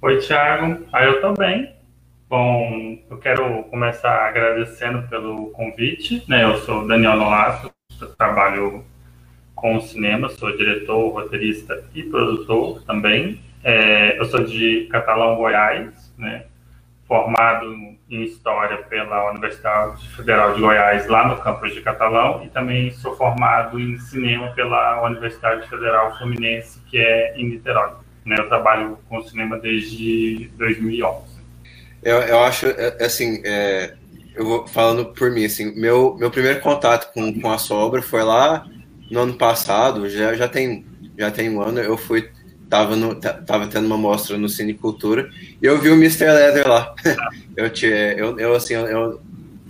Oi, 0.00 0.18
Thiago. 0.18 0.86
Ah, 0.92 1.04
eu 1.04 1.16
estou 1.16 1.34
bem. 1.34 1.75
Bom, 2.28 2.98
eu 3.08 3.18
quero 3.18 3.62
começar 3.64 4.26
agradecendo 4.26 5.06
pelo 5.08 5.50
convite. 5.50 6.24
Né? 6.28 6.42
Eu 6.42 6.56
sou 6.58 6.84
Daniel 6.84 7.16
Nolato, 7.16 7.70
trabalho 8.18 8.84
com 9.54 9.80
cinema, 9.80 10.28
sou 10.28 10.56
diretor, 10.56 11.08
roteirista 11.10 11.84
e 11.94 12.02
produtor 12.02 12.82
também. 12.84 13.40
É, 13.62 14.18
eu 14.18 14.24
sou 14.24 14.42
de 14.42 14.88
Catalão, 14.90 15.36
Goiás, 15.36 16.12
né? 16.18 16.46
formado 17.06 17.72
em 18.10 18.24
História 18.24 18.78
pela 18.78 19.30
Universidade 19.30 20.08
Federal 20.08 20.52
de 20.52 20.60
Goiás, 20.60 21.06
lá 21.06 21.28
no 21.28 21.36
campus 21.36 21.72
de 21.72 21.80
Catalão, 21.80 22.42
e 22.44 22.48
também 22.48 22.90
sou 22.90 23.16
formado 23.16 23.78
em 23.78 23.96
Cinema 23.98 24.48
pela 24.48 25.00
Universidade 25.06 25.68
Federal 25.68 26.18
Fluminense, 26.18 26.80
que 26.90 26.98
é 26.98 27.36
em 27.36 27.50
Niterói. 27.50 27.92
Né? 28.24 28.34
Eu 28.36 28.48
trabalho 28.48 28.98
com 29.08 29.22
cinema 29.22 29.56
desde 29.56 30.50
2011. 30.56 31.35
Eu, 32.06 32.18
eu 32.18 32.38
acho, 32.38 32.66
é, 32.66 33.04
assim, 33.04 33.40
é, 33.44 33.94
eu 34.36 34.44
vou 34.44 34.64
falando 34.68 35.06
por 35.06 35.28
mim, 35.28 35.44
assim, 35.44 35.74
meu, 35.74 36.16
meu 36.16 36.30
primeiro 36.30 36.60
contato 36.60 37.12
com, 37.12 37.40
com 37.40 37.50
a 37.50 37.58
sobra 37.58 38.00
foi 38.00 38.22
lá 38.22 38.64
no 39.10 39.18
ano 39.22 39.34
passado, 39.34 40.08
já, 40.08 40.32
já, 40.34 40.46
tem, 40.46 40.86
já 41.18 41.32
tem 41.32 41.50
um 41.50 41.60
ano, 41.60 41.80
eu 41.80 41.96
fui 41.96 42.30
tava, 42.70 42.94
no, 42.94 43.16
tava 43.16 43.66
tendo 43.66 43.86
uma 43.86 43.98
mostra 43.98 44.38
no 44.38 44.48
Cine 44.48 44.72
Cultura 44.72 45.28
e 45.60 45.66
eu 45.66 45.80
vi 45.80 45.88
o 45.88 45.94
Mr. 45.94 46.26
Leather 46.26 46.68
lá. 46.68 46.94
eu, 47.56 47.68
tinha, 47.70 48.12
eu, 48.12 48.38
eu, 48.38 48.54
assim, 48.54 48.74
eu, 48.74 49.20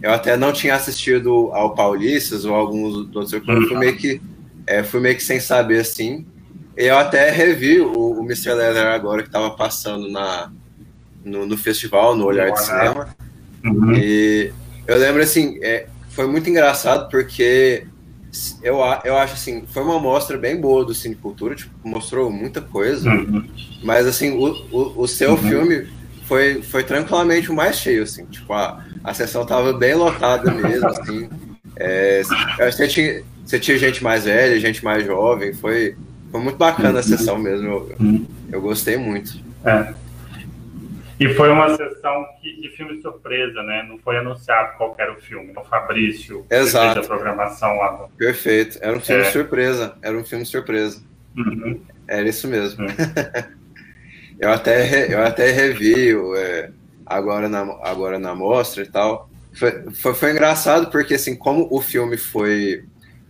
eu 0.02 0.12
até 0.12 0.36
não 0.36 0.52
tinha 0.52 0.74
assistido 0.74 1.50
ao 1.54 1.74
Paulistas 1.74 2.44
ou 2.44 2.54
alguns 2.54 2.96
outros, 2.96 3.32
eu 3.32 3.42
fui 3.42 3.54
Uhum. 3.54 3.78
meio 3.78 3.96
que, 3.96 4.20
é, 4.66 4.82
fui 4.82 5.00
meio 5.00 5.16
que 5.16 5.22
sem 5.22 5.40
saber 5.40 5.80
assim. 5.80 6.26
Eu 6.76 6.98
até 6.98 7.30
revi 7.30 7.80
o, 7.80 8.20
o 8.20 8.22
Mr. 8.22 8.52
Leather 8.52 8.88
agora 8.88 9.22
que 9.22 9.30
tava 9.30 9.52
passando 9.52 10.10
na, 10.10 10.52
no, 11.26 11.44
no 11.44 11.56
festival, 11.58 12.16
no 12.16 12.24
Olhar 12.24 12.50
de 12.52 12.60
Cinema. 12.64 13.08
Uhum. 13.64 13.94
E 13.94 14.52
eu 14.86 14.96
lembro 14.96 15.22
assim, 15.22 15.58
é, 15.62 15.86
foi 16.10 16.26
muito 16.26 16.48
engraçado 16.48 17.08
porque 17.10 17.84
eu, 18.62 18.82
a- 18.82 19.02
eu 19.04 19.16
acho 19.16 19.34
assim, 19.34 19.64
foi 19.66 19.82
uma 19.82 19.98
mostra 19.98 20.38
bem 20.38 20.60
boa 20.60 20.84
do 20.84 20.94
Cine 20.94 21.14
Cultura, 21.16 21.54
tipo, 21.54 21.72
mostrou 21.84 22.30
muita 22.30 22.60
coisa, 22.60 23.10
Uhum. 23.10 23.44
mas 23.82 24.06
assim, 24.06 24.30
o, 24.30 24.46
o, 24.70 25.02
o 25.02 25.08
seu 25.08 25.32
Uhum. 25.32 25.36
filme 25.38 25.86
foi, 26.26 26.62
foi 26.62 26.84
tranquilamente 26.84 27.50
o 27.50 27.54
mais 27.54 27.76
cheio, 27.76 28.02
assim, 28.04 28.24
tipo, 28.26 28.52
a, 28.52 28.82
a 29.02 29.14
sessão 29.14 29.44
tava 29.44 29.72
bem 29.72 29.94
lotada 29.94 30.50
mesmo, 30.52 30.88
assim. 30.88 31.28
É, 31.78 32.22
você, 32.58 32.88
tinha, 32.88 33.22
você 33.44 33.60
tinha 33.60 33.76
gente 33.76 34.02
mais 34.02 34.24
velha, 34.24 34.58
gente 34.58 34.82
mais 34.82 35.04
jovem, 35.04 35.52
foi, 35.52 35.94
foi 36.32 36.40
muito 36.40 36.56
bacana 36.56 37.00
a 37.00 37.02
sessão 37.02 37.38
mesmo, 37.38 37.66
eu, 37.68 37.96
Uhum. 38.00 38.26
eu 38.50 38.60
gostei 38.62 38.96
muito. 38.96 39.38
É. 39.62 39.92
E 41.18 41.28
foi 41.34 41.50
uma 41.50 41.74
sessão 41.76 42.26
que, 42.40 42.60
de 42.60 42.68
filme 42.76 43.00
surpresa, 43.00 43.62
né? 43.62 43.82
Não 43.88 43.98
foi 43.98 44.18
anunciado 44.18 44.76
qual 44.76 44.94
era 44.98 45.12
o 45.12 45.16
filme. 45.16 45.52
O 45.56 45.64
Fabrício 45.64 46.44
Exato. 46.50 46.94
fez 46.94 47.06
a 47.06 47.08
programação 47.08 47.76
lá. 47.78 47.92
no- 47.92 48.08
Perfeito, 48.16 48.78
era 48.82 48.96
um 48.96 49.00
filme 49.00 49.22
É. 49.22 49.30
surpresa, 49.30 49.96
era 50.02 50.16
um 50.16 50.24
filme 50.24 50.44
surpresa. 50.44 51.02
Uhum. 51.36 51.80
Era 52.06 52.28
isso 52.28 52.46
mesmo. 52.46 52.84
Hum. 52.84 52.88
eu, 54.38 54.50
até, 54.50 55.12
eu 55.12 55.22
até 55.22 55.50
revi 55.50 56.14
é, 56.36 56.70
agora, 57.06 57.48
na, 57.48 57.60
agora 57.82 58.18
na 58.18 58.34
mostra 58.34 58.82
e 58.82 58.86
tal. 58.86 59.30
Foi, 59.54 59.90
foi, 59.92 60.14
foi 60.14 60.30
engraçado 60.32 60.90
porque, 60.90 61.14
assim, 61.14 61.34
como 61.34 61.66
o 61.70 61.80
filme 61.80 62.16
foi. 62.18 62.84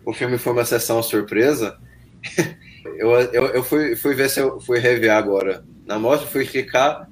O 0.04 0.12
filme 0.12 0.38
foi 0.38 0.52
uma 0.52 0.64
sessão 0.64 1.02
surpresa, 1.02 1.78
eu, 2.96 3.10
eu, 3.10 3.46
eu 3.46 3.62
fui, 3.64 3.96
fui 3.96 4.14
ver 4.14 4.28
se 4.30 4.38
eu 4.40 4.60
fui 4.60 4.78
rever 4.78 5.10
agora 5.12 5.64
na 5.84 5.98
mostra, 5.98 6.28
fui 6.28 6.44
clicar. 6.46 7.08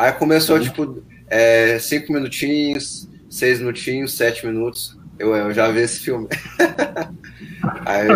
Aí 0.00 0.12
começou, 0.12 0.58
tipo, 0.58 1.02
é, 1.28 1.78
cinco 1.78 2.10
minutinhos, 2.12 3.06
seis 3.28 3.60
minutinhos, 3.60 4.14
sete 4.16 4.46
minutos. 4.46 4.96
Eu, 5.18 5.36
eu 5.36 5.52
já 5.52 5.70
vi 5.70 5.80
esse 5.80 6.00
filme. 6.00 6.26
aí, 7.84 8.08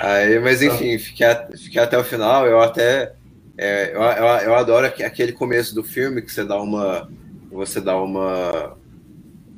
Aí, 0.00 0.38
mas 0.40 0.62
enfim, 0.62 0.98
fiquei, 0.98 1.26
a- 1.26 1.48
fiquei 1.56 1.80
até 1.80 1.98
o 1.98 2.04
final. 2.04 2.46
Eu 2.46 2.60
até. 2.60 3.12
é, 3.56 3.92
eu, 3.94 4.02
eu, 4.02 4.26
eu 4.48 4.54
adoro 4.54 4.86
aque- 4.86 5.02
aquele 5.04 5.32
começo 5.32 5.74
do 5.74 5.82
filme 5.82 6.22
que 6.22 6.32
você 6.32 6.44
dá 6.44 6.60
uma. 6.60 7.08
Você 7.50 7.80
dá 7.80 7.96
uma. 7.96 8.76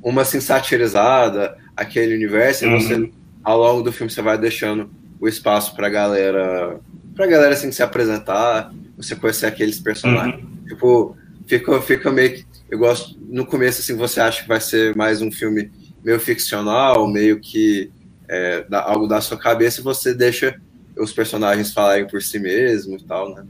Uma 0.03 0.23
assim, 0.23 0.41
satirizada, 0.41 1.57
aquele 1.77 2.15
universo, 2.15 2.65
e 2.65 2.71
você, 2.71 2.95
Uhum. 2.95 3.11
ao 3.45 3.59
longo 3.59 3.83
do 3.83 3.93
filme, 3.93 4.11
você 4.11 4.23
vai 4.23 4.39
deixando 4.39 4.91
o 5.21 5.29
espaço 5.29 5.75
pra 5.77 5.89
galera. 5.91 6.79
Pra 7.21 7.27
galera 7.27 7.53
assim 7.53 7.71
se 7.71 7.83
apresentar, 7.83 8.73
você 8.97 9.15
conhecer 9.15 9.45
aqueles 9.45 9.79
personagens. 9.79 10.43
Uhum. 10.43 10.67
Tipo, 10.67 11.17
fica, 11.47 11.83
fica 11.83 12.11
meio 12.11 12.33
que. 12.33 12.47
Eu 12.71 12.79
gosto. 12.79 13.15
No 13.29 13.45
começo, 13.45 13.83
assim, 13.83 13.95
você 13.95 14.23
acha 14.23 14.41
que 14.41 14.49
vai 14.49 14.59
ser 14.59 14.97
mais 14.97 15.21
um 15.21 15.31
filme 15.31 15.71
meio 16.03 16.19
ficcional, 16.19 17.07
meio 17.07 17.39
que 17.39 17.91
é, 18.27 18.63
da- 18.63 18.83
algo 18.83 19.07
da 19.07 19.21
sua 19.21 19.37
cabeça 19.37 19.81
e 19.83 19.85
você 19.85 20.15
deixa 20.15 20.59
os 20.97 21.13
personagens 21.13 21.75
falarem 21.75 22.07
por 22.07 22.23
si 22.23 22.39
mesmo 22.39 22.97
e 22.97 23.03
tal, 23.03 23.35
né? 23.35 23.45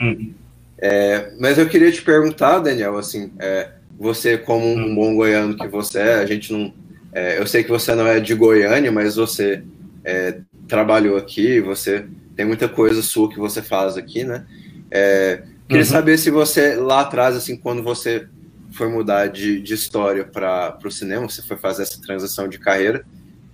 Uhum. 0.00 0.34
É, 0.78 1.30
mas 1.38 1.58
eu 1.58 1.68
queria 1.68 1.92
te 1.92 2.02
perguntar, 2.02 2.58
Daniel, 2.58 2.98
assim, 2.98 3.30
é, 3.38 3.68
você 4.00 4.36
como 4.36 4.66
um 4.66 4.92
bom 4.96 5.14
goiano 5.14 5.56
que 5.56 5.68
você 5.68 6.00
é, 6.00 6.14
a 6.14 6.26
gente 6.26 6.52
não, 6.52 6.74
é, 7.12 7.38
eu 7.38 7.46
sei 7.46 7.62
que 7.62 7.70
você 7.70 7.94
não 7.94 8.04
é 8.04 8.18
de 8.18 8.34
Goiânia, 8.34 8.90
mas 8.90 9.14
você 9.14 9.62
é, 10.04 10.40
trabalhou 10.66 11.16
aqui, 11.16 11.60
você 11.60 12.04
tem 12.42 12.46
muita 12.48 12.68
coisa 12.68 13.00
sua 13.02 13.28
que 13.30 13.38
você 13.38 13.62
faz 13.62 13.96
aqui, 13.96 14.24
né? 14.24 14.44
É, 14.90 15.44
queria 15.68 15.84
Uhum. 15.84 15.90
saber 15.90 16.18
se 16.18 16.28
você 16.28 16.74
lá 16.74 17.02
atrás, 17.02 17.36
assim, 17.36 17.56
quando 17.56 17.84
você 17.84 18.26
foi 18.72 18.88
mudar 18.88 19.28
de, 19.28 19.60
de 19.62 19.74
história 19.74 20.24
para 20.24 20.76
o 20.84 20.90
cinema, 20.90 21.28
você 21.28 21.40
foi 21.40 21.56
fazer 21.56 21.84
essa 21.84 22.00
transição 22.02 22.48
de 22.48 22.58
carreira, 22.58 23.04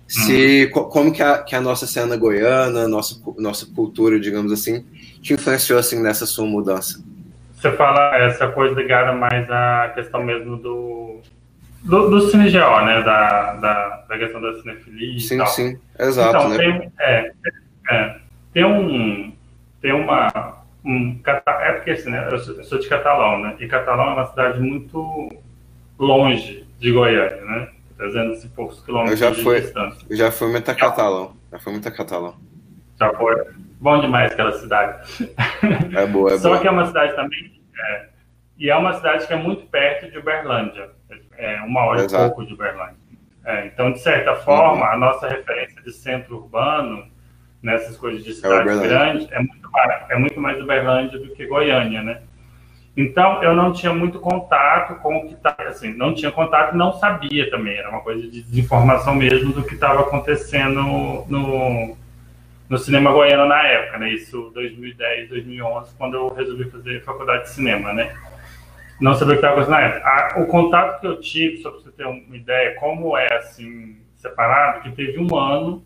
se 0.07 0.67
co- 0.73 0.85
como 0.85 1.13
que 1.13 1.21
a, 1.21 1.37
que 1.43 1.55
a 1.55 1.61
nossa 1.61 1.85
cena 1.85 2.17
goiana, 2.17 2.87
nossa 2.87 3.15
nossa 3.37 3.67
cultura, 3.67 4.19
digamos 4.19 4.51
assim, 4.51 4.83
te 5.21 5.33
influenciou 5.33 5.77
assim 5.77 6.01
nessa 6.01 6.25
sua 6.25 6.47
mudança? 6.47 6.99
Você 7.53 7.71
fala 7.73 8.15
essa 8.17 8.47
coisa 8.47 8.73
ligada 8.73 9.11
mais 9.13 9.47
à 9.51 9.91
questão 9.93 10.23
mesmo 10.23 10.57
do. 10.57 11.21
Do, 11.83 12.09
do 12.09 12.21
CineGO, 12.29 12.81
né? 12.85 13.03
Da, 13.03 13.53
da, 13.53 14.05
da 14.09 14.17
questão 14.17 14.41
da 14.41 14.51
cinefilia 14.59 15.15
e 15.17 15.21
Sim, 15.21 15.37
tal. 15.37 15.47
sim, 15.47 15.77
exato, 15.99 16.37
então, 16.37 16.49
né? 16.49 16.57
tem, 16.57 16.91
é, 16.99 17.31
é, 17.91 18.15
tem 18.53 18.65
um. 18.65 19.33
Tem 19.81 19.93
uma. 19.93 20.59
Um, 20.83 21.19
é 21.25 21.71
porque 21.73 21.91
assim, 21.91 22.09
né, 22.09 22.27
eu, 22.31 22.39
sou, 22.39 22.55
eu 22.55 22.63
sou 22.63 22.79
de 22.79 22.87
Catalão, 22.87 23.39
né? 23.39 23.55
E 23.59 23.67
Catalão 23.67 24.11
é 24.11 24.13
uma 24.13 24.25
cidade 24.27 24.59
muito 24.59 25.29
longe 25.97 26.65
de 26.79 26.91
Goiânia, 26.91 27.43
né? 27.43 27.69
300 27.97 28.45
e 28.45 28.49
poucos 28.49 28.79
quilômetros 28.81 29.19
Eu 29.21 29.27
já 29.29 29.35
de 29.35 29.43
fui. 29.43 29.59
distância. 29.59 30.07
Eu 30.09 30.15
já 30.15 30.31
fui 30.31 30.49
muito 30.49 30.71
a 30.71 30.75
catalão, 30.75 31.35
já 31.51 31.59
fui 31.59 31.73
muito 31.73 31.87
a 31.87 31.91
catalão. 31.91 32.35
Já 32.97 33.13
foi. 33.13 33.35
Bom 33.81 33.99
demais 33.99 34.31
aquela 34.31 34.53
cidade. 34.53 35.29
É 35.95 36.05
boa, 36.05 36.33
é 36.33 36.37
Só 36.37 36.49
boa. 36.49 36.61
que 36.61 36.67
é 36.67 36.71
uma 36.71 36.85
cidade 36.85 37.15
também. 37.15 37.61
é, 37.77 38.05
e 38.57 38.69
é 38.69 38.75
uma 38.75 38.93
cidade 38.93 39.27
que 39.27 39.33
é 39.33 39.35
muito 39.35 39.65
perto 39.67 40.09
de 40.11 40.17
Uberlândia. 40.17 40.89
É 41.37 41.61
uma 41.61 41.81
hora 41.85 42.01
Exato. 42.03 42.23
e 42.23 42.27
pouco 42.27 42.45
de 42.45 42.53
Uberlândia. 42.53 42.95
É, 43.45 43.65
então, 43.67 43.91
de 43.91 43.99
certa 43.99 44.35
forma, 44.35 44.85
a 44.85 44.97
nossa 44.97 45.27
referência 45.27 45.81
de 45.81 45.91
centro 45.91 46.37
urbano, 46.37 47.05
nessas 47.61 47.97
coisas 47.97 48.23
de 48.23 48.33
cidade 48.33 48.61
Uberlândia. 48.61 48.89
grande, 48.89 49.27
é 49.31 49.39
muito, 49.39 49.71
mais, 49.71 50.09
é 50.09 50.15
muito 50.17 50.41
mais 50.41 50.61
Uberlândia 50.61 51.19
do 51.19 51.29
que 51.29 51.45
Goiânia, 51.45 52.01
né? 52.01 52.21
Então, 52.95 53.41
eu 53.43 53.55
não 53.55 53.71
tinha 53.71 53.93
muito 53.93 54.19
contato 54.19 54.95
com 55.01 55.17
o 55.17 55.27
que 55.27 55.33
estava, 55.33 55.63
assim, 55.63 55.93
não 55.93 56.13
tinha 56.13 56.31
contato 56.31 56.75
não 56.75 56.93
sabia 56.93 57.49
também, 57.49 57.77
era 57.77 57.89
uma 57.89 58.01
coisa 58.01 58.21
de 58.21 58.41
desinformação 58.41 59.15
mesmo 59.15 59.53
do 59.53 59.63
que 59.63 59.75
estava 59.75 60.01
acontecendo 60.01 60.81
no, 61.29 61.97
no 62.67 62.77
cinema 62.77 63.11
goiano 63.11 63.47
na 63.47 63.61
época, 63.63 63.99
né? 63.99 64.09
Isso 64.09 64.51
2010, 64.53 65.29
2011, 65.29 65.95
quando 65.97 66.15
eu 66.15 66.33
resolvi 66.33 66.69
fazer 66.69 67.03
faculdade 67.03 67.43
de 67.43 67.49
cinema, 67.51 67.93
né? 67.93 68.13
Não 68.99 69.13
sabia 69.15 69.35
o 69.35 69.39
que 69.39 69.45
estava 69.45 69.61
acontecendo 69.61 69.79
na 69.79 70.11
época. 70.11 70.41
O 70.41 70.47
contato 70.47 70.99
que 70.99 71.07
eu 71.07 71.19
tive, 71.21 71.61
só 71.61 71.71
para 71.71 71.79
você 71.79 71.91
ter 71.91 72.05
uma 72.05 72.35
ideia, 72.35 72.75
como 72.75 73.17
é 73.17 73.33
assim 73.33 73.97
separado, 74.15 74.81
que 74.81 74.91
teve 74.91 75.17
um 75.17 75.37
ano 75.37 75.85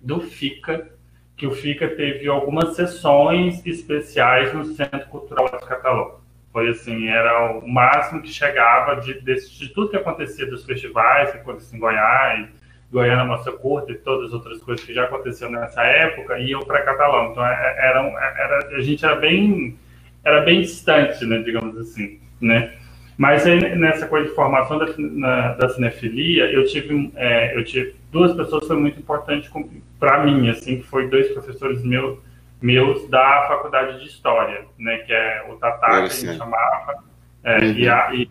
do 0.00 0.20
FICA, 0.20 0.88
que 1.36 1.46
o 1.46 1.52
FICA 1.52 1.88
teve 1.88 2.28
algumas 2.28 2.74
sessões 2.76 3.64
especiais 3.66 4.52
no 4.52 4.64
Centro 4.64 5.06
Cultural 5.08 5.46
de 5.46 5.66
Catalão. 5.66 6.20
Foi 6.52 6.68
assim, 6.68 7.08
era 7.08 7.52
o 7.58 7.66
máximo 7.68 8.20
que 8.22 8.28
chegava 8.28 8.96
de, 9.00 9.20
desse- 9.20 9.50
de 9.58 9.68
tudo 9.68 9.90
que 9.90 9.96
acontecia 9.96 10.46
dos 10.46 10.64
festivais, 10.64 11.30
que 11.30 11.38
acontecia 11.38 11.76
em 11.76 11.80
Goiás, 11.80 12.48
Goiânia 12.90 13.24
Moça 13.24 13.52
Curta 13.52 13.92
e 13.92 13.94
todas 13.94 14.26
as 14.28 14.32
outras 14.32 14.60
coisas 14.62 14.84
que 14.84 14.92
já 14.92 15.04
aconteceram 15.04 15.52
nessa 15.52 15.82
época, 15.84 16.38
iam 16.40 16.60
para 16.62 16.82
Catalão. 16.82 17.30
Então, 17.30 17.46
é- 17.46 17.76
era, 17.78 18.02
um- 18.02 18.18
era, 18.18 18.76
a 18.76 18.80
gente 18.80 19.04
era 19.04 19.14
bem, 19.14 19.78
era 20.24 20.40
bem 20.40 20.60
distante, 20.60 21.24
né, 21.24 21.38
digamos 21.38 21.76
assim, 21.78 22.18
né? 22.40 22.74
Mas 23.16 23.46
aí, 23.46 23.76
nessa 23.76 24.08
coisa 24.08 24.28
de 24.28 24.34
formação 24.34 24.78
da, 24.78 24.86
na- 24.98 25.52
da 25.54 25.68
cinefilia, 25.68 26.50
eu 26.52 26.66
tive, 26.66 27.12
é, 27.16 27.56
eu 27.56 27.62
tive 27.64 27.94
duas 28.10 28.34
pessoas 28.34 28.66
foi 28.66 28.76
muito 28.76 28.98
importante 28.98 29.50
para 29.98 30.24
mim, 30.24 30.48
assim, 30.48 30.78
que 30.78 30.86
foi 30.86 31.08
dois 31.08 31.30
professores 31.32 31.82
meus, 31.84 32.18
meus 32.60 33.08
da 33.08 33.46
faculdade 33.48 34.00
de 34.00 34.06
história, 34.06 34.64
né, 34.78 34.98
que 34.98 35.12
é 35.12 35.46
o 35.48 35.56
Tatá, 35.56 35.86
que 35.86 35.92
a 35.94 36.08
gente 36.08 36.36
chamava, 36.36 37.04
é, 37.44 37.58
Uhum. 37.58 37.72
e, 37.72 37.88
a, 37.88 38.14
e, 38.14 38.30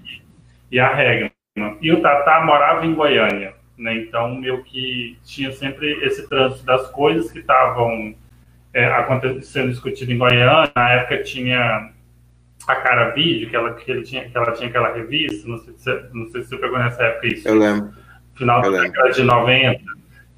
e 0.71 0.79
a 0.79 0.93
Regma. 0.93 1.31
E 1.81 1.91
o 1.91 2.01
Tatá 2.01 2.43
morava 2.45 2.85
em 2.85 2.93
Goiânia, 2.93 3.53
né, 3.77 3.95
então 3.95 4.35
meio 4.35 4.63
que 4.63 5.17
tinha 5.23 5.51
sempre 5.51 5.91
esse 6.05 6.27
trânsito 6.29 6.65
das 6.65 6.87
coisas 6.91 7.31
que 7.31 7.39
estavam 7.39 8.13
é, 8.73 8.85
acontecendo 8.85 9.69
discutido 9.69 10.11
em 10.11 10.17
Goiânia. 10.17 10.71
Na 10.75 10.89
época 10.91 11.23
tinha 11.23 11.91
a 12.67 12.75
Cara 12.75 13.09
Vídeo, 13.11 13.49
que 13.49 13.55
ela, 13.55 13.73
que 13.73 13.89
ele 13.89 14.03
tinha, 14.03 14.29
que 14.29 14.37
ela 14.37 14.51
tinha 14.51 14.69
aquela 14.69 14.93
revista, 14.93 15.47
não 15.47 15.57
sei, 15.57 15.73
se 15.75 16.09
não 16.13 16.27
sei 16.27 16.41
se 16.43 16.49
você 16.49 16.57
pegou 16.57 16.77
nessa 16.77 17.01
época 17.03 17.27
isso 17.27 17.47
Eu 17.47 17.55
lembro. 17.55 17.91
Final 18.39 18.61
da 18.61 18.69
década 18.69 19.11
de 19.11 19.23
90. 19.23 19.81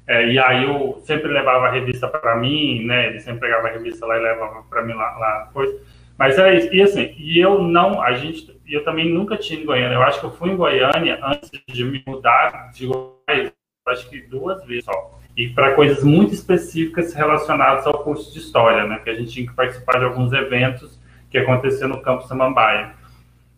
É, 0.08 0.28
e 0.28 0.38
aí 0.38 0.64
eu 0.64 1.00
sempre 1.04 1.28
levava 1.28 1.68
a 1.68 1.70
revista 1.70 2.08
para 2.08 2.36
mim, 2.36 2.84
né? 2.84 3.06
Ele 3.06 3.20
sempre 3.20 3.40
pegava 3.40 3.68
a 3.68 3.70
revista 3.70 4.04
lá 4.04 4.18
e 4.18 4.20
levava 4.20 4.62
para 4.68 4.82
mim 4.82 4.92
lá, 4.92 5.16
lá 5.16 5.44
depois. 5.46 5.70
Mas 6.18 6.36
era 6.36 6.54
isso. 6.54 6.74
E 6.74 6.82
assim, 6.82 7.14
e 7.16 7.38
eu 7.38 7.62
não, 7.62 8.02
a 8.02 8.12
gente, 8.12 8.60
eu 8.66 8.84
também 8.84 9.08
nunca 9.08 9.36
tinha 9.36 9.60
em 9.60 9.64
Goiânia. 9.64 9.94
Eu 9.94 10.02
acho 10.02 10.20
que 10.20 10.26
eu 10.26 10.32
fui 10.32 10.50
em 10.50 10.56
Goiânia 10.56 11.18
antes 11.22 11.50
de 11.68 11.84
me 11.84 12.02
mudar 12.06 12.70
de 12.74 12.86
Goiás, 12.86 13.52
acho 13.88 14.10
que 14.10 14.20
duas 14.22 14.64
vezes 14.66 14.84
só. 14.84 15.18
e 15.36 15.48
para 15.48 15.74
coisas 15.74 16.04
muito 16.04 16.34
específicas 16.34 17.14
relacionadas 17.14 17.86
ao 17.86 18.02
curso 18.02 18.32
de 18.32 18.38
História, 18.40 18.84
né? 18.84 19.00
Que 19.02 19.10
a 19.10 19.14
gente 19.14 19.32
tinha 19.32 19.46
que 19.46 19.54
participar 19.54 19.98
de 19.98 20.04
alguns 20.04 20.32
eventos 20.32 21.00
que 21.30 21.38
aconteciam 21.38 21.88
no 21.88 22.02
Campo 22.02 22.26
Samambaia. 22.26 22.94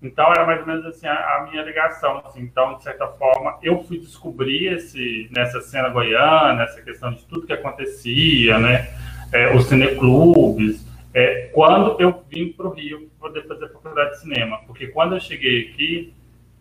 Então, 0.05 0.31
era 0.31 0.47
mais 0.47 0.61
ou 0.61 0.67
menos 0.67 0.85
assim 0.87 1.07
a, 1.07 1.15
a, 1.15 1.49
minha 1.51 1.63
ligação. 1.63 2.23
Assim. 2.25 2.43
Então, 2.43 2.77
de 2.77 2.83
certa 2.83 3.07
forma, 3.09 3.59
eu 3.63 3.83
fui 3.85 3.99
descobrir 3.99 4.75
esse, 4.75 5.29
nessa 5.35 5.61
cena 5.61 5.89
goiana, 5.89 6.63
essa 6.63 6.83
questão 6.83 7.13
de 7.13 7.25
tudo 7.25 7.47
que 7.47 7.53
acontecia, 7.53 8.59
né? 8.59 8.89
É, 9.33 9.55
os 9.57 9.67
cineclubes, 9.67 10.87
é, 11.13 11.51
quando 11.53 12.01
eu 12.01 12.23
vim 12.31 12.53
para 12.53 12.67
o 12.67 12.71
Rio 12.71 13.11
poder 13.19 13.47
fazer 13.49 13.69
faculdade 13.73 14.11
de 14.11 14.21
cinema. 14.21 14.61
Porque 14.67 14.89
quando 14.89 15.15
eu 15.15 15.21
cheguei 15.21 15.71
aqui, 15.71 16.15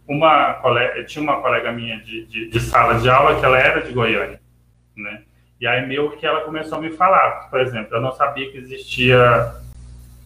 uma 0.08 0.54
colega, 0.56 1.04
tinha 1.04 1.22
uma 1.22 1.42
colega 1.42 1.72
minha 1.72 2.00
de, 2.00 2.26
de, 2.26 2.50
de 2.50 2.60
sala 2.60 3.00
de 3.00 3.10
aula 3.10 3.40
que 3.40 3.46
ela 3.46 3.60
era 3.60 3.82
de 3.82 3.94
Goiânia 3.94 4.44
né? 4.96 5.24
E 5.60 5.68
aí 5.68 5.86
meio 5.86 6.12
que 6.12 6.26
ela 6.26 6.42
começou 6.42 6.78
a 6.78 6.82
me 6.82 6.92
falar, 6.92 7.50
por 7.50 7.60
exemplo, 7.62 7.96
eu 7.96 8.02
não 8.02 8.12
sabia 8.14 8.52
que 8.52 8.58
existia, 8.58 9.54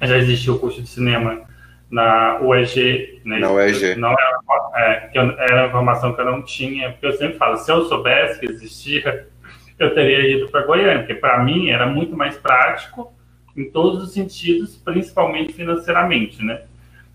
já 0.02 0.18
existia 0.18 0.54
o 0.54 0.60
curso 0.60 0.82
de 0.82 0.88
cinema 0.88 1.42
na 1.90 2.40
UEG, 2.42 3.22
né? 3.24 3.40
Na 3.40 3.52
UEG. 3.52 3.96
Não 3.96 4.12
era, 4.12 4.40
é, 4.76 5.08
que 5.08 5.18
eu, 5.18 5.32
era 5.32 5.62
uma 5.62 5.68
informação 5.68 6.14
que 6.14 6.22
eu 6.22 6.26
não 6.26 6.42
tinha, 6.42 6.92
porque 6.92 7.08
eu 7.08 7.14
sempre 7.14 7.38
falo, 7.38 7.58
se 7.58 7.72
eu 7.72 7.86
soubesse 7.86 8.40
que 8.40 8.46
existia, 8.46 9.28
eu 9.80 9.94
teria 9.94 10.38
ido 10.38 10.50
para 10.50 10.66
Goiânia, 10.66 11.00
porque 11.00 11.16
para 11.16 11.44
mim 11.44 11.70
era 11.70 11.86
muito 11.86 12.16
mais 12.16 12.38
prático 12.38 13.14
em 13.56 13.70
todos 13.72 14.04
os 14.04 14.14
sentidos, 14.14 14.76
principalmente 14.76 15.54
financeiramente, 15.54 16.44
né? 16.44 16.62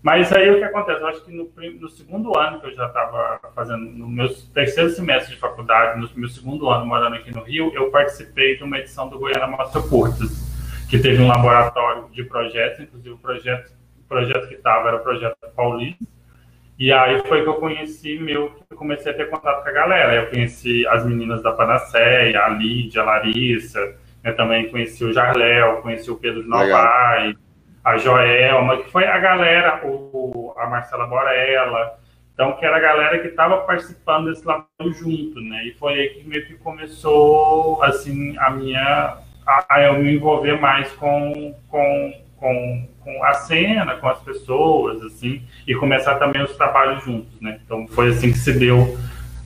Mas 0.01 0.33
aí 0.33 0.49
o 0.51 0.57
que 0.57 0.63
acontece? 0.65 0.99
Eu 0.99 1.07
acho 1.07 1.23
que 1.23 1.31
no, 1.31 1.49
no 1.79 1.89
segundo 1.89 2.37
ano 2.37 2.59
que 2.59 2.67
eu 2.67 2.75
já 2.75 2.87
estava 2.87 3.39
fazendo, 3.55 3.85
no 3.85 4.09
meu 4.09 4.27
terceiro 4.53 4.89
semestre 4.89 5.33
de 5.33 5.39
faculdade, 5.39 5.97
no 5.97 6.09
meu 6.15 6.27
segundo 6.27 6.69
ano 6.69 6.85
morando 6.85 7.15
aqui 7.15 7.33
no 7.33 7.41
Rio, 7.41 7.71
eu 7.73 7.89
participei 7.89 8.57
de 8.57 8.63
uma 8.65 8.79
edição 8.79 9.07
do 9.07 9.17
Goiânia 9.17 9.47
Mostra 9.47 9.81
Curtas, 9.81 10.29
que 10.89 10.99
teve 10.99 11.23
um 11.23 11.27
laboratório 11.29 12.09
de 12.11 12.21
projetos, 12.25 12.81
inclusive 12.81 13.15
o 13.15 13.17
projeto, 13.17 13.71
o 14.03 14.07
projeto 14.07 14.47
que 14.47 14.55
estava 14.55 14.89
era 14.89 14.97
o 14.97 15.03
projeto 15.03 15.37
Paulista. 15.55 16.05
E 16.77 16.91
aí 16.91 17.21
foi 17.27 17.43
que 17.43 17.49
eu 17.49 17.55
conheci 17.55 18.17
meu, 18.19 18.49
que 18.49 18.63
eu 18.71 18.77
comecei 18.77 19.11
a 19.11 19.15
ter 19.15 19.29
contato 19.29 19.63
com 19.63 19.69
a 19.69 19.71
galera. 19.71 20.15
Eu 20.15 20.29
conheci 20.29 20.85
as 20.87 21.05
meninas 21.05 21.41
da 21.43 21.51
Panaceia, 21.51 22.43
a 22.43 22.49
Lídia, 22.49 23.01
a 23.01 23.05
Larissa, 23.05 23.79
eu 23.79 23.95
né, 24.23 24.31
também 24.31 24.69
conheci 24.69 25.03
o 25.03 25.13
Jarléu, 25.13 25.81
conheci 25.81 26.09
o 26.09 26.15
Pedro 26.15 26.47
Novai, 26.47 27.35
a 27.83 27.97
Joelma, 27.97 28.77
que 28.77 28.89
foi 28.89 29.05
a 29.05 29.19
galera, 29.19 29.81
o, 29.85 30.53
a 30.57 30.67
Marcela 30.67 31.05
Borella, 31.05 31.99
então 32.33 32.53
que 32.53 32.65
era 32.65 32.77
a 32.77 32.79
galera 32.79 33.19
que 33.19 33.27
estava 33.27 33.57
participando 33.57 34.29
desse 34.29 34.45
laboro 34.45 34.93
junto, 34.93 35.39
né? 35.41 35.65
E 35.65 35.73
foi 35.73 35.93
aí 35.93 36.09
que 36.09 36.27
meio 36.27 36.45
que 36.47 36.55
começou, 36.55 37.83
assim, 37.83 38.35
a 38.39 38.49
minha... 38.49 39.17
a, 39.45 39.65
a 39.69 39.81
eu 39.83 39.99
me 39.99 40.15
envolver 40.15 40.59
mais 40.59 40.91
com, 40.93 41.53
com, 41.67 42.13
com, 42.43 42.89
com 42.99 43.23
a 43.23 43.33
cena, 43.35 43.95
com 43.95 44.09
as 44.09 44.21
pessoas, 44.21 45.01
assim, 45.03 45.41
e 45.65 45.73
começar 45.75 46.15
também 46.15 46.43
os 46.43 46.53
trabalhos 46.57 47.01
juntos, 47.01 47.39
né? 47.39 47.57
Então 47.63 47.87
foi 47.87 48.09
assim 48.09 48.33
que 48.33 48.37
se 48.37 48.51
deu 48.51 48.97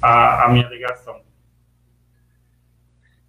a, 0.01 0.45
a 0.45 0.49
minha 0.49 0.67
ligação. 0.67 1.21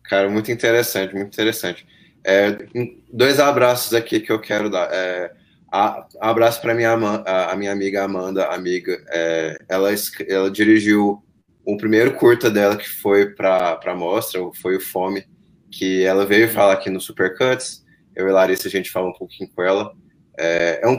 Cara, 0.04 0.30
muito 0.30 0.50
interessante, 0.50 1.14
muito 1.14 1.34
interessante. 1.34 1.86
É, 2.24 2.66
dois 3.12 3.38
abraços 3.38 3.92
aqui 3.92 4.20
que 4.20 4.32
eu 4.32 4.40
quero 4.40 4.70
dar. 4.70 4.88
É, 4.90 5.32
a, 5.70 6.06
abraço 6.18 6.62
para 6.62 6.74
minha 6.74 6.94
a, 6.94 7.52
a, 7.52 7.56
minha 7.56 7.70
amiga 7.70 8.02
Amanda, 8.02 8.46
amiga. 8.46 8.98
É, 9.10 9.58
ela, 9.68 9.90
ela 10.26 10.50
dirigiu 10.50 11.22
o 11.62 11.76
primeiro 11.76 12.14
curta 12.14 12.50
dela 12.50 12.74
que 12.74 12.88
foi 12.88 13.34
para 13.34 13.78
a 13.84 13.94
mostra, 13.94 14.40
foi 14.62 14.76
o 14.76 14.80
Fome, 14.80 15.26
que 15.70 16.04
ela 16.04 16.24
veio 16.24 16.48
falar 16.48 16.72
aqui 16.72 16.88
no 16.88 17.02
Supercuts. 17.02 17.86
Eu 18.18 18.28
e 18.28 18.32
Larissa 18.32 18.66
a 18.66 18.70
gente 18.70 18.90
fala 18.90 19.08
um 19.08 19.12
pouquinho 19.12 19.48
com 19.54 19.62
ela. 19.62 19.92
É, 20.36 20.80
é 20.82 20.88
um 20.88 20.98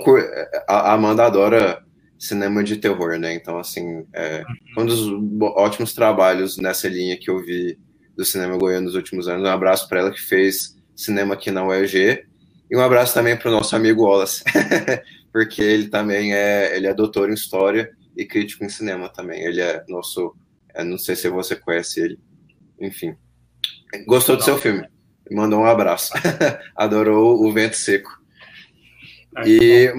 a 0.67 0.93
Amanda 0.93 1.25
adora 1.25 1.83
cinema 2.17 2.63
de 2.63 2.77
terror, 2.77 3.19
né? 3.19 3.33
Então 3.33 3.59
assim, 3.59 4.05
é 4.13 4.43
um 4.77 4.85
dos 4.85 5.01
ótimos 5.41 5.93
trabalhos 5.93 6.57
nessa 6.57 6.87
linha 6.87 7.19
que 7.19 7.29
eu 7.29 7.43
vi 7.43 7.77
do 8.15 8.23
cinema 8.23 8.57
goiano 8.57 8.85
nos 8.85 8.95
últimos 8.95 9.27
anos. 9.27 9.47
Um 9.47 9.51
abraço 9.51 9.87
para 9.89 9.99
ela 9.99 10.11
que 10.11 10.21
fez 10.21 10.77
cinema 10.95 11.33
aqui 11.33 11.51
na 11.51 11.65
UEG. 11.65 12.25
E 12.71 12.77
um 12.77 12.81
abraço 12.81 13.13
também 13.13 13.35
para 13.35 13.49
o 13.49 13.51
nosso 13.51 13.75
amigo 13.75 14.03
Wallace, 14.03 14.43
porque 15.33 15.61
ele 15.61 15.89
também 15.89 16.33
é, 16.33 16.75
ele 16.75 16.87
é 16.87 16.93
doutor 16.93 17.29
em 17.29 17.33
História 17.33 17.89
e 18.15 18.25
crítico 18.25 18.63
em 18.63 18.69
cinema 18.69 19.09
também. 19.09 19.43
Ele 19.43 19.59
é 19.59 19.83
nosso, 19.89 20.35
é, 20.73 20.83
não 20.83 20.97
sei 20.97 21.15
se 21.15 21.27
você 21.29 21.55
conhece 21.55 21.99
ele, 21.99 22.19
enfim. 22.79 23.15
Gostou 24.05 24.37
do 24.37 24.43
seu 24.43 24.57
filme? 24.57 24.87
Mandou 25.31 25.61
um 25.61 25.65
abraço. 25.65 26.13
Adorou 26.75 27.43
o 27.43 27.51
Vento 27.51 27.75
Seco. 27.75 28.19
E, 29.45 29.93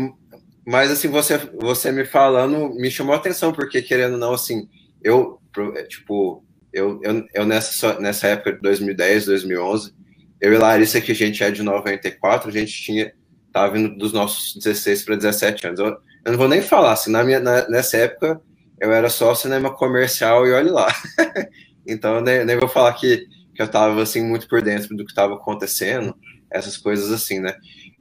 mas 0.67 0.91
assim, 0.91 1.09
você, 1.09 1.39
você 1.39 1.93
me 1.93 2.05
falando, 2.05 2.71
me 2.75 2.91
chamou 2.91 3.15
a 3.15 3.19
atenção, 3.19 3.53
porque 3.53 3.81
querendo 3.83 4.15
ou 4.15 4.19
não, 4.19 4.33
assim, 4.33 4.69
eu, 5.03 5.41
tipo, 5.89 6.45
eu, 6.73 7.01
eu, 7.03 7.27
eu 7.35 7.47
nessa, 7.47 7.99
nessa 7.99 8.29
época 8.29 8.53
de 8.53 8.61
2010, 8.61 9.27
2011, 9.27 9.95
eu 10.41 10.53
e 10.53 10.59
Larissa, 10.59 11.01
que 11.01 11.13
a 11.13 11.15
gente 11.15 11.43
é 11.43 11.51
de 11.51 11.63
94, 11.63 12.49
a 12.49 12.53
gente 12.53 12.73
tinha, 12.73 13.13
tava 13.53 13.75
vindo 13.75 13.97
dos 13.97 14.13
nossos 14.13 14.55
16 14.57 15.05
para 15.05 15.17
17 15.17 15.67
anos. 15.67 15.81
Eu, 15.81 15.87
eu, 15.87 16.33
não 16.33 16.39
vou 16.39 16.49
nem 16.49 16.63
falar, 16.63 16.93
assim, 16.93 17.11
na 17.11 17.23
minha, 17.23 17.41
na, 17.41 17.69
nessa 17.69 17.97
época 17.99 18.41
eu 18.81 18.93
era 18.93 19.11
só 19.11 19.35
cinema 19.35 19.75
comercial 19.75 20.47
e 20.47 20.53
olhe 20.53 20.71
lá. 20.71 20.89
então, 21.87 22.21
nem, 22.21 22.45
nem 22.45 22.57
vou 22.57 22.69
falar 22.69 22.93
que, 22.95 23.27
que 23.61 23.65
eu 23.65 23.69
tava, 23.69 24.03
assim, 24.03 24.23
muito 24.23 24.49
por 24.49 24.63
dentro 24.63 24.97
do 24.97 25.05
que 25.05 25.13
estava 25.13 25.35
acontecendo, 25.35 26.17
essas 26.51 26.79
coisas 26.79 27.13
assim, 27.13 27.41
né? 27.41 27.55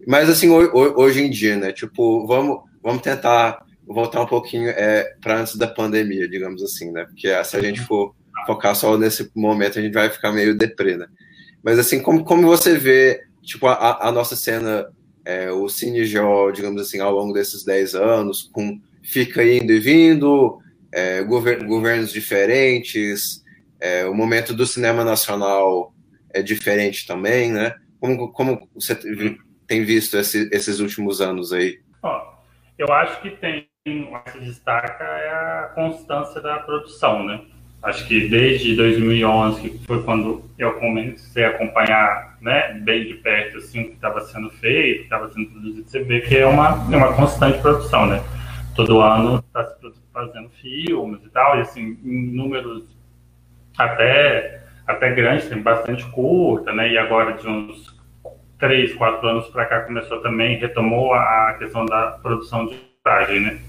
Mas, 0.08 0.30
assim, 0.30 0.50
hoje 0.50 1.22
em 1.22 1.30
dia, 1.30 1.58
né, 1.58 1.74
tipo, 1.74 2.26
vamos, 2.26 2.62
vamos 2.82 3.02
tentar 3.02 3.66
voltar 3.86 4.22
um 4.22 4.26
pouquinho 4.26 4.70
é, 4.70 5.14
para 5.20 5.42
antes 5.42 5.58
da 5.58 5.68
pandemia, 5.68 6.30
digamos 6.30 6.64
assim, 6.64 6.92
né? 6.92 7.04
Porque 7.04 7.28
se 7.44 7.58
a 7.58 7.62
gente 7.62 7.82
for 7.82 8.16
focar 8.48 8.74
só 8.74 8.98
nesse 8.98 9.30
momento, 9.36 9.78
a 9.78 9.82
gente 9.82 9.94
vai 9.94 10.10
ficar 10.10 10.32
meio 10.32 10.56
deprê, 10.56 10.96
né? 10.96 11.08
Mas 11.62 11.78
assim, 11.78 12.02
como, 12.02 12.24
como 12.24 12.48
você 12.48 12.78
vê, 12.78 13.22
tipo, 13.42 13.68
a, 13.68 14.08
a 14.08 14.12
nossa 14.14 14.38
cena, 14.38 14.88
é, 15.26 15.52
o 15.52 15.68
Cine 15.68 16.06
Jó, 16.06 16.52
digamos 16.52 16.82
assim, 16.82 17.00
ao 17.00 17.14
longo 17.14 17.34
desses 17.34 17.66
10 17.66 17.96
anos, 17.96 18.50
com 18.54 18.80
fica 19.04 19.44
indo 19.44 19.74
e 19.74 19.80
vindo, 19.80 20.58
é, 20.94 21.22
gover 21.22 21.66
governos 21.66 22.14
diferentes, 22.14 23.44
é, 23.82 24.06
o 24.06 24.14
momento 24.14 24.54
do 24.54 24.66
cinema 24.66 25.04
nacional 25.04 25.94
é 26.34 26.42
diferente 26.42 27.08
também, 27.08 27.52
né? 27.52 27.76
Como, 28.00 28.32
como 28.32 28.70
você 28.74 28.96
tem 29.68 29.84
visto 29.84 30.18
esse, 30.18 30.50
esses 30.52 30.80
últimos 30.80 31.22
anos 31.22 31.52
aí? 31.52 31.80
Ó, 32.02 32.34
eu 32.78 32.92
acho 32.94 33.22
que 33.22 33.32
tem, 33.32 33.68
o 33.86 34.20
que 34.24 34.32
se 34.32 34.40
destaca 34.40 35.04
é 35.04 35.30
a 35.30 35.72
constância 35.76 36.42
da 36.42 36.60
produção, 36.60 37.26
né? 37.26 37.42
acho 37.82 38.06
que 38.08 38.28
desde 38.28 38.76
2011, 38.76 39.62
que 39.62 39.86
foi 39.86 40.04
quando 40.04 40.44
eu 40.58 40.74
comecei 40.80 41.46
a 41.46 41.50
acompanhar 41.50 42.38
né, 42.42 42.74
bem 42.84 43.06
de 43.06 43.16
perto 43.16 43.58
assim, 43.58 43.82
o 43.82 43.86
que 43.86 43.94
estava 43.96 44.22
sendo 44.22 44.50
feito, 44.50 44.96
o 44.96 45.00
que 45.00 45.04
estava 45.04 45.32
sendo 45.32 45.50
produzido, 45.50 45.90
você 45.90 46.04
vê 46.04 46.22
que 46.22 46.38
é 46.38 46.46
uma, 46.46 46.70
é 46.92 46.98
uma 46.98 47.14
constante 47.14 47.60
produção, 47.62 48.06
né? 48.06 48.22
Todo 48.76 49.02
ano 49.02 49.44
está 49.48 49.66
se 49.66 49.94
fazendo 50.14 50.50
filmes 50.62 51.24
e 51.24 51.30
tal, 51.30 51.58
e 51.58 51.62
assim, 51.62 51.98
números 52.04 52.86
até, 53.80 54.62
até 54.86 55.12
grandes, 55.12 55.50
tem 55.50 55.62
bastante 55.62 56.06
curta, 56.12 56.72
né? 56.72 56.92
E 56.92 56.98
agora 56.98 57.34
de 57.34 57.48
uns 57.48 57.98
três, 58.60 58.94
quatro 58.94 59.28
anos 59.28 59.48
para 59.48 59.66
cá 59.66 59.82
começou 59.82 60.22
também, 60.22 60.58
retomou 60.58 61.14
a 61.14 61.56
questão 61.58 61.86
da 61.86 62.12
produção 62.22 62.68
de 62.68 62.78
imagem, 63.06 63.40
né? 63.40 63.60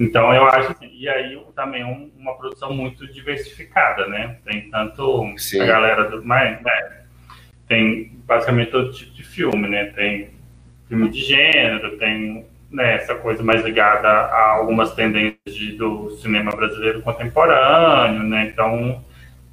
Então 0.00 0.34
eu 0.34 0.46
acho 0.46 0.72
assim, 0.72 0.90
e 0.92 1.08
aí 1.08 1.40
também 1.54 1.84
um, 1.84 2.10
uma 2.18 2.36
produção 2.36 2.72
muito 2.72 3.06
diversificada, 3.06 4.08
né? 4.08 4.38
Tem 4.44 4.68
tanto 4.70 5.32
Sim. 5.36 5.60
a 5.60 5.66
galera 5.66 6.10
do 6.10 6.24
mais, 6.24 6.60
né? 6.62 7.04
tem 7.68 8.12
basicamente 8.26 8.70
todo 8.70 8.92
tipo 8.92 9.12
de 9.12 9.22
filme, 9.22 9.68
né? 9.68 9.86
Tem 9.86 10.30
filme 10.88 11.08
de 11.08 11.20
gênero, 11.20 11.96
tem 11.98 12.46
né, 12.70 12.96
essa 12.96 13.14
coisa 13.14 13.42
mais 13.42 13.64
ligada 13.64 14.08
a 14.08 14.50
algumas 14.50 14.94
tendências 14.94 15.54
de, 15.54 15.72
do 15.72 16.10
cinema 16.16 16.50
brasileiro 16.52 17.02
contemporâneo, 17.02 18.22
né? 18.24 18.50
Então 18.52 19.02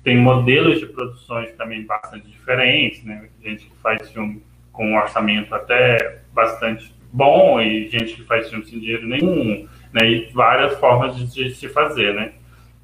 tem 0.04 0.18
modelos 0.18 0.80
de 0.80 0.88
produções 0.88 1.52
também 1.54 1.86
bastante 1.86 2.28
diferentes, 2.28 3.04
né? 3.04 3.30
Gente 3.44 3.66
que 3.66 3.78
faz 3.78 4.10
filme 4.12 4.44
com 4.72 4.92
um 4.92 4.98
orçamento 4.98 5.54
até 5.54 6.22
bastante 6.34 6.94
bom 7.12 7.60
e 7.60 7.90
gente 7.90 8.16
que 8.16 8.24
faz 8.24 8.50
filme 8.50 8.66
sem 8.66 8.80
dinheiro 8.80 9.08
nenhum 9.08 9.68
né, 9.94 10.10
e 10.10 10.30
várias 10.34 10.80
formas 10.80 11.16
de, 11.16 11.26
de, 11.28 11.54
se 11.54 11.68
fazer, 11.70 12.14
né. 12.14 12.32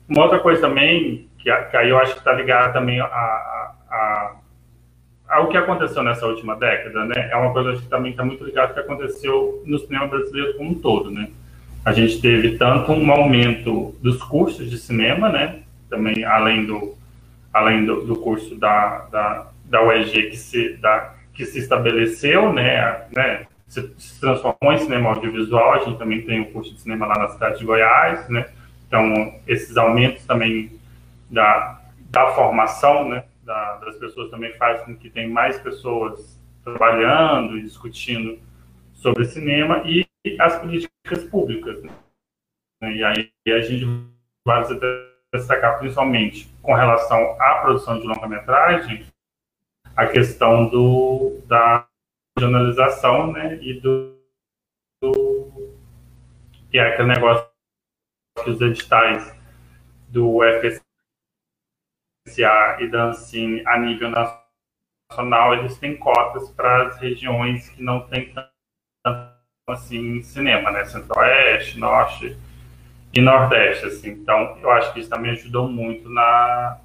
Uma 0.07 0.23
outra 0.23 0.39
coisa 0.39 0.61
também, 0.61 1.27
que, 1.37 1.51
que 1.51 1.77
aí 1.77 1.89
eu 1.89 1.97
acho 1.97 2.13
que 2.13 2.19
está 2.19 2.33
ligada 2.33 2.73
também 2.73 2.99
a, 2.99 3.05
a, 3.05 3.75
a, 3.89 4.35
ao 5.29 5.47
que 5.47 5.57
aconteceu 5.57 6.03
nessa 6.03 6.25
última 6.25 6.55
década, 6.55 7.05
né, 7.05 7.29
é 7.31 7.35
uma 7.35 7.53
coisa 7.53 7.81
que 7.81 7.87
também 7.87 8.11
está 8.11 8.23
muito 8.23 8.43
ligada 8.43 8.69
ao 8.69 8.73
que 8.73 8.79
aconteceu 8.79 9.63
no 9.65 9.79
cinema 9.79 10.07
brasileiro 10.07 10.55
como 10.57 10.71
um 10.71 10.75
todo, 10.75 11.09
né. 11.09 11.29
A 11.85 11.93
gente 11.93 12.19
teve 12.19 12.57
tanto 12.57 12.91
um 12.91 13.11
aumento 13.11 13.95
dos 14.01 14.21
cursos 14.21 14.69
de 14.69 14.77
cinema, 14.77 15.29
né, 15.29 15.59
também 15.89 16.25
além 16.25 16.65
do 16.65 16.95
além 17.53 17.85
do, 17.85 18.05
do 18.05 18.15
curso 18.17 18.55
da, 18.55 19.07
da, 19.11 19.47
da 19.65 19.83
UEG 19.83 20.29
que 20.29 20.37
se, 20.37 20.77
da, 20.77 21.15
que 21.33 21.45
se 21.45 21.59
estabeleceu, 21.59 22.53
né, 22.53 23.07
né, 23.15 23.47
se, 23.67 23.93
se 23.97 24.19
transformou 24.19 24.73
em 24.73 24.77
cinema 24.77 25.09
audiovisual, 25.09 25.73
a 25.73 25.79
gente 25.79 25.97
também 25.97 26.21
tem 26.21 26.41
o 26.41 26.51
curso 26.51 26.73
de 26.73 26.81
cinema 26.81 27.05
lá 27.05 27.17
na 27.17 27.29
cidade 27.29 27.59
de 27.59 27.65
Goiás, 27.65 28.27
né, 28.29 28.49
então 28.87 29.33
esses 29.47 29.75
aumentos 29.77 30.25
também 30.25 30.71
da, 31.29 31.81
da 32.09 32.27
formação, 32.33 33.09
né, 33.09 33.23
da, 33.43 33.77
das 33.77 33.95
pessoas 33.97 34.29
também 34.29 34.53
faz 34.57 34.81
com 34.81 34.95
que 34.95 35.09
tem 35.09 35.29
mais 35.29 35.57
pessoas 35.59 36.37
trabalhando 36.63 37.57
e 37.57 37.63
discutindo 37.63 38.39
sobre 38.93 39.25
cinema 39.25 39.83
e 39.85 40.05
as 40.39 40.59
políticas 40.59 41.23
públicas. 41.25 41.81
Né? 41.81 41.91
E 42.81 43.03
aí 43.03 43.31
a 43.47 43.61
gente 43.61 43.85
vai 44.45 44.63
destacar 45.33 45.79
principalmente 45.79 46.53
com 46.67 46.73
relação 46.73 47.41
à 47.41 47.61
produção 47.61 47.97
de 47.97 48.05
longa-metragem 48.05 49.07
a 49.95 50.05
questão 50.05 50.67
do, 50.67 51.41
da 51.45 51.87
regionalização 52.37 53.31
né, 53.31 53.57
e 53.61 53.79
do, 53.79 54.19
do 55.01 55.73
que 56.69 56.77
é 56.77 56.89
aquele 56.89 57.07
negócio 57.07 57.49
que 58.43 58.49
os 58.49 58.59
editais 58.59 59.33
do 60.09 60.39
FSA 62.27 62.81
e 62.81 62.89
da 62.89 63.05
Ancine 63.05 63.65
a 63.65 63.79
nível 63.79 64.11
nacional 64.11 65.53
eles 65.53 65.79
têm 65.79 65.95
cotas 65.95 66.51
para 66.51 66.87
as 66.87 66.97
regiões 66.97 67.69
que 67.69 67.81
não 67.81 68.05
têm 68.09 68.33
tanto 69.05 69.31
assim 69.69 70.21
cinema, 70.21 70.69
né, 70.69 70.83
Centro-Oeste, 70.83 71.79
Norte 71.79 72.37
e 73.13 73.21
Nordeste, 73.21 73.85
assim. 73.85 74.09
Então, 74.11 74.57
eu 74.61 74.69
acho 74.71 74.93
que 74.93 74.99
isso 74.99 75.09
também 75.09 75.31
ajudou 75.31 75.67
muito 75.67 76.09
na 76.09 76.77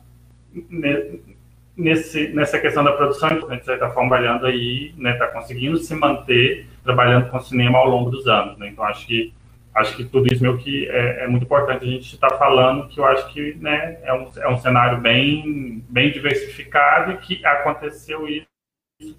nesse, 1.77 2.29
nessa 2.29 2.59
questão 2.59 2.85
da 2.85 2.93
produção, 2.93 3.29
a 3.29 3.55
gente, 3.55 3.65
forma, 3.65 3.93
trabalhando 3.93 4.47
aí, 4.47 4.95
né, 4.97 5.13
está 5.13 5.27
conseguindo 5.29 5.79
se 5.79 5.95
manter 5.95 6.67
trabalhando 6.85 7.31
com 7.31 7.41
cinema 7.41 7.79
ao 7.79 7.89
longo 7.89 8.11
dos 8.11 8.27
anos, 8.29 8.59
né? 8.59 8.69
Então, 8.69 8.85
acho 8.85 9.07
que 9.07 9.33
acho 9.75 9.97
que 9.97 10.05
tudo 10.05 10.31
isso 10.31 10.43
meu 10.43 10.59
que 10.59 10.87
é, 10.91 11.25
é 11.25 11.27
muito 11.27 11.45
importante 11.45 11.83
a 11.85 11.89
gente 11.89 12.15
estar 12.15 12.29
tá 12.29 12.37
falando, 12.37 12.89
que 12.89 13.01
eu 13.01 13.07
acho 13.07 13.33
que, 13.33 13.55
né, 13.55 13.99
é 14.03 14.13
um, 14.13 14.31
é 14.37 14.49
um 14.49 14.59
cenário 14.59 15.01
bem, 15.01 15.83
bem 15.89 16.11
diversificado 16.11 17.13
e 17.13 17.17
que 17.17 17.45
aconteceu 17.47 18.29
isso 18.29 18.47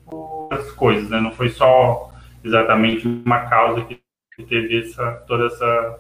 por 0.06 0.50
as 0.52 0.72
coisas, 0.72 1.10
né? 1.10 1.20
Não 1.20 1.32
foi 1.32 1.50
só 1.50 2.12
exatamente 2.44 3.08
uma 3.08 3.50
causa 3.50 3.84
que 3.84 4.00
teve 4.48 4.82
essa, 4.82 5.12
toda 5.28 5.48
essa 5.48 6.00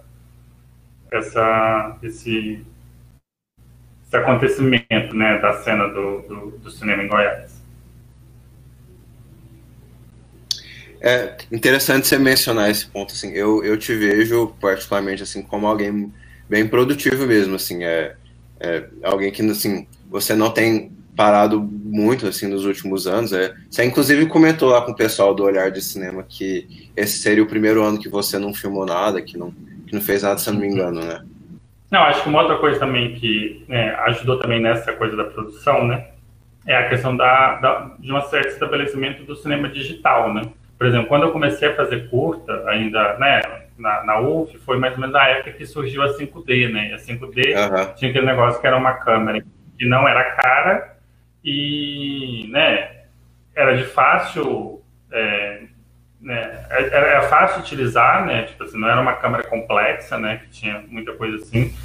essa, 1.15 1.97
esse, 2.03 2.65
esse 4.05 4.15
acontecimento 4.15 5.15
né, 5.15 5.39
da 5.39 5.53
cena 5.61 5.87
do, 5.87 6.21
do, 6.21 6.51
do 6.57 6.71
cinema 6.71 7.03
em 7.03 7.07
Goiás. 7.07 7.53
É 11.01 11.35
interessante 11.51 12.07
você 12.07 12.17
mencionar 12.17 12.69
esse 12.69 12.87
ponto, 12.87 13.13
assim, 13.13 13.31
eu, 13.31 13.61
eu 13.61 13.77
te 13.77 13.93
vejo 13.93 14.55
particularmente, 14.61 15.21
assim, 15.21 15.41
como 15.41 15.67
alguém 15.67 16.13
bem 16.49 16.65
produtivo 16.65 17.25
mesmo, 17.25 17.55
assim, 17.55 17.83
é, 17.83 18.15
é 18.57 18.85
alguém 19.03 19.29
que, 19.29 19.41
assim, 19.41 19.85
você 20.09 20.33
não 20.33 20.49
tem 20.49 20.93
parado 21.13 21.61
muito, 21.61 22.25
assim, 22.25 22.47
nos 22.47 22.63
últimos 22.63 23.05
anos, 23.05 23.33
é, 23.33 23.53
você 23.69 23.83
inclusive 23.83 24.25
comentou 24.27 24.69
lá 24.69 24.81
com 24.81 24.93
o 24.93 24.95
pessoal 24.95 25.35
do 25.35 25.43
Olhar 25.43 25.69
de 25.71 25.81
Cinema 25.81 26.23
que 26.23 26.89
esse 26.95 27.17
seria 27.17 27.43
o 27.43 27.47
primeiro 27.47 27.83
ano 27.83 27.99
que 27.99 28.07
você 28.07 28.39
não 28.39 28.53
filmou 28.53 28.85
nada, 28.85 29.21
que 29.21 29.37
não, 29.37 29.53
que 29.93 29.95
não 29.95 30.01
fez 30.01 30.23
nada, 30.23 30.37
se 30.37 30.49
eu 30.49 30.53
não 30.53 30.61
me 30.61 30.67
engano, 30.67 31.01
né? 31.01 31.21
Não, 31.91 32.01
acho 32.01 32.23
que 32.23 32.29
uma 32.29 32.41
outra 32.41 32.57
coisa 32.57 32.79
também 32.79 33.13
que 33.13 33.63
né, 33.67 33.93
ajudou 34.07 34.39
também 34.39 34.59
nessa 34.59 34.91
coisa 34.93 35.15
da 35.15 35.23
produção, 35.23 35.85
né? 35.87 36.07
É 36.65 36.75
a 36.75 36.89
questão 36.89 37.15
da, 37.15 37.55
da, 37.55 37.91
de 37.99 38.11
um 38.11 38.19
certo 38.21 38.47
estabelecimento 38.47 39.23
do 39.23 39.35
cinema 39.35 39.69
digital, 39.69 40.33
né? 40.33 40.41
Por 40.77 40.87
exemplo, 40.87 41.07
quando 41.07 41.23
eu 41.23 41.31
comecei 41.31 41.69
a 41.69 41.75
fazer 41.75 42.09
curta, 42.09 42.67
ainda, 42.67 43.17
né, 43.19 43.41
na, 43.77 44.03
na 44.03 44.19
UF, 44.19 44.57
foi 44.59 44.79
mais 44.79 44.93
ou 44.93 44.99
menos 44.99 45.13
na 45.13 45.27
época 45.27 45.51
que 45.51 45.65
surgiu 45.65 46.01
a 46.01 46.17
5D, 46.17 46.71
né? 46.71 46.89
E 46.89 46.93
a 46.93 46.97
5D 46.97 47.27
uhum. 47.27 47.93
tinha 47.93 48.09
aquele 48.09 48.25
negócio 48.25 48.59
que 48.59 48.65
era 48.65 48.77
uma 48.77 48.93
câmera 48.93 49.45
que 49.77 49.85
não 49.85 50.07
era 50.07 50.23
cara 50.31 50.97
e, 51.43 52.47
né, 52.51 53.03
era 53.55 53.77
de 53.77 53.83
fácil 53.83 54.81
é, 55.11 55.63
né, 56.23 56.65
é, 56.69 56.83
é, 56.83 57.17
é 57.17 57.21
fácil 57.23 57.59
utilizar, 57.59 58.25
né, 58.25 58.43
tipo 58.43 58.63
assim, 58.63 58.79
não 58.79 58.87
era 58.87 59.01
uma 59.01 59.13
câmera 59.13 59.43
complexa, 59.43 60.17
né, 60.17 60.37
que 60.37 60.49
tinha 60.49 60.83
muita 60.87 61.13
coisa 61.13 61.35
assim, 61.37 61.75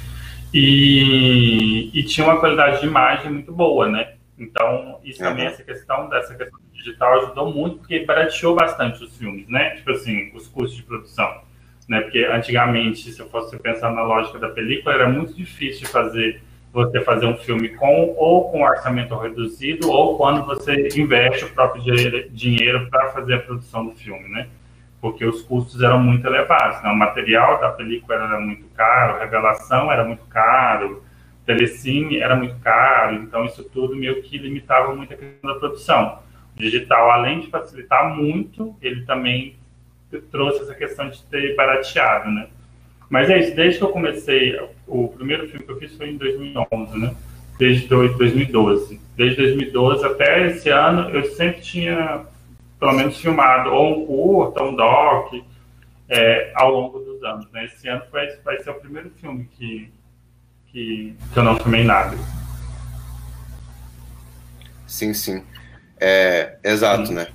e, 0.53 1.91
e 1.93 2.03
tinha 2.03 2.25
uma 2.25 2.39
qualidade 2.39 2.79
de 2.79 2.87
imagem 2.87 3.31
muito 3.31 3.51
boa, 3.51 3.87
né, 3.89 4.13
então 4.37 4.99
isso 5.03 5.19
também, 5.19 5.45
essa 5.45 5.61
questão 5.61 6.07
dessa 6.07 6.33
questão 6.33 6.57
digital 6.71 7.21
ajudou 7.21 7.53
muito, 7.53 7.79
porque 7.79 8.05
barateou 8.05 8.55
bastante 8.55 9.03
os 9.03 9.17
filmes, 9.17 9.47
né, 9.49 9.71
tipo 9.71 9.91
assim, 9.91 10.31
os 10.33 10.47
custos 10.47 10.77
de 10.77 10.83
produção, 10.83 11.41
né, 11.87 11.99
porque 12.01 12.23
antigamente, 12.23 13.11
se 13.11 13.19
eu 13.19 13.29
fosse 13.29 13.57
pensar 13.59 13.91
na 13.91 14.03
lógica 14.03 14.39
da 14.39 14.49
película, 14.49 14.95
era 14.95 15.09
muito 15.09 15.33
difícil 15.33 15.81
de 15.81 15.87
fazer 15.87 16.41
você 16.71 17.01
fazer 17.01 17.25
um 17.25 17.35
filme 17.37 17.69
com 17.69 18.13
ou 18.17 18.51
com 18.51 18.61
orçamento 18.61 19.17
reduzido 19.17 19.89
ou 19.89 20.17
quando 20.17 20.45
você 20.45 20.87
investe 20.95 21.45
o 21.45 21.53
próprio 21.53 21.83
dinheiro 22.31 22.89
para 22.89 23.09
fazer 23.09 23.35
a 23.35 23.39
produção 23.39 23.85
do 23.85 23.95
filme, 23.95 24.29
né? 24.29 24.47
Porque 25.01 25.25
os 25.25 25.41
custos 25.41 25.81
eram 25.81 25.99
muito 25.99 26.27
elevados, 26.27 26.83
né? 26.83 26.89
O 26.91 26.95
material 26.95 27.59
da 27.59 27.71
película 27.71 28.15
era 28.15 28.39
muito 28.39 28.65
caro, 28.75 29.15
a 29.15 29.19
revelação 29.19 29.91
era 29.91 30.03
muito 30.03 30.25
caro, 30.25 31.03
telecine 31.45 32.19
era 32.19 32.35
muito 32.35 32.55
caro, 32.59 33.15
então 33.15 33.45
isso 33.45 33.63
tudo 33.63 33.95
meio 33.95 34.21
que 34.21 34.37
limitava 34.37 34.93
muito 34.93 35.13
a 35.13 35.17
questão 35.17 35.53
da 35.53 35.59
produção. 35.59 36.19
O 36.55 36.59
digital, 36.59 37.09
além 37.09 37.39
de 37.39 37.47
facilitar 37.47 38.15
muito, 38.15 38.75
ele 38.81 39.03
também 39.05 39.57
trouxe 40.31 40.61
essa 40.61 40.75
questão 40.75 41.09
de 41.09 41.23
ter 41.23 41.55
barateado, 41.55 42.29
né? 42.29 42.47
Mas 43.09 43.29
é 43.29 43.39
isso, 43.39 43.55
desde 43.55 43.79
que 43.79 43.85
eu 43.85 43.89
comecei, 43.89 44.59
o 44.87 45.07
primeiro 45.07 45.47
filme 45.47 45.65
que 45.65 45.71
eu 45.71 45.79
fiz 45.79 45.95
foi 45.95 46.11
em 46.11 46.17
2011, 46.17 46.97
né? 46.99 47.15
Desde 47.57 47.87
2012. 47.87 49.01
Desde 49.17 49.37
2012 49.37 50.05
até 50.05 50.47
esse 50.47 50.69
ano, 50.69 51.09
eu 51.09 51.25
sempre 51.31 51.61
tinha, 51.61 52.25
pelo 52.79 52.93
menos, 52.93 53.19
filmado 53.19 53.71
ou 53.71 54.03
um 54.03 54.05
curta, 54.05 54.63
um 54.63 54.75
doc, 54.75 55.33
é, 56.07 56.51
ao 56.55 56.71
longo 56.71 56.99
dos 56.99 57.23
anos. 57.23 57.51
Né? 57.51 57.65
Esse 57.65 57.87
ano 57.89 58.03
vai, 58.11 58.27
vai 58.45 58.59
ser 58.59 58.69
o 58.69 58.75
primeiro 58.75 59.09
filme 59.19 59.49
que, 59.57 59.91
que, 60.67 61.15
que 61.33 61.39
eu 61.39 61.43
não 61.43 61.57
filmei 61.57 61.83
nada. 61.83 62.15
Sim, 64.85 65.13
sim. 65.13 65.43
É, 65.99 66.57
exato, 66.63 67.07
sim. 67.07 67.15
né? 67.15 67.27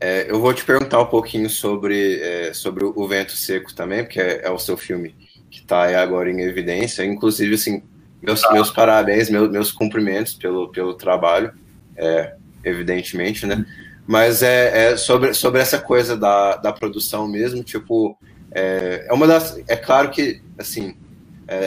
É, 0.00 0.30
eu 0.30 0.40
vou 0.40 0.54
te 0.54 0.64
perguntar 0.64 0.98
um 1.02 1.06
pouquinho 1.06 1.50
sobre, 1.50 2.20
é, 2.22 2.54
sobre 2.54 2.82
o 2.84 3.06
Vento 3.06 3.32
Seco 3.32 3.74
também, 3.74 4.02
porque 4.02 4.18
é, 4.18 4.46
é 4.46 4.50
o 4.50 4.58
seu 4.58 4.74
filme 4.74 5.14
que 5.50 5.58
está 5.60 6.00
agora 6.00 6.30
em 6.30 6.40
evidência. 6.40 7.04
Inclusive, 7.04 7.54
assim, 7.54 7.82
meus, 8.22 8.40
meus 8.50 8.70
parabéns, 8.70 9.28
meus, 9.28 9.50
meus 9.50 9.70
cumprimentos 9.70 10.32
pelo, 10.32 10.68
pelo 10.68 10.94
trabalho, 10.94 11.52
é, 11.94 12.34
evidentemente, 12.64 13.44
né? 13.44 13.66
Mas 14.06 14.42
é, 14.42 14.92
é, 14.92 14.96
sobre, 14.96 15.34
sobre 15.34 15.60
essa 15.60 15.78
coisa 15.78 16.16
da, 16.16 16.56
da 16.56 16.72
produção 16.72 17.28
mesmo, 17.28 17.62
tipo, 17.62 18.16
é, 18.52 19.06
é 19.06 19.12
uma 19.12 19.26
das. 19.26 19.60
É 19.68 19.76
claro 19.76 20.10
que, 20.10 20.40
assim, 20.56 20.96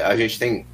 a 0.06 0.16
gente 0.16 0.40
tem 0.40 0.66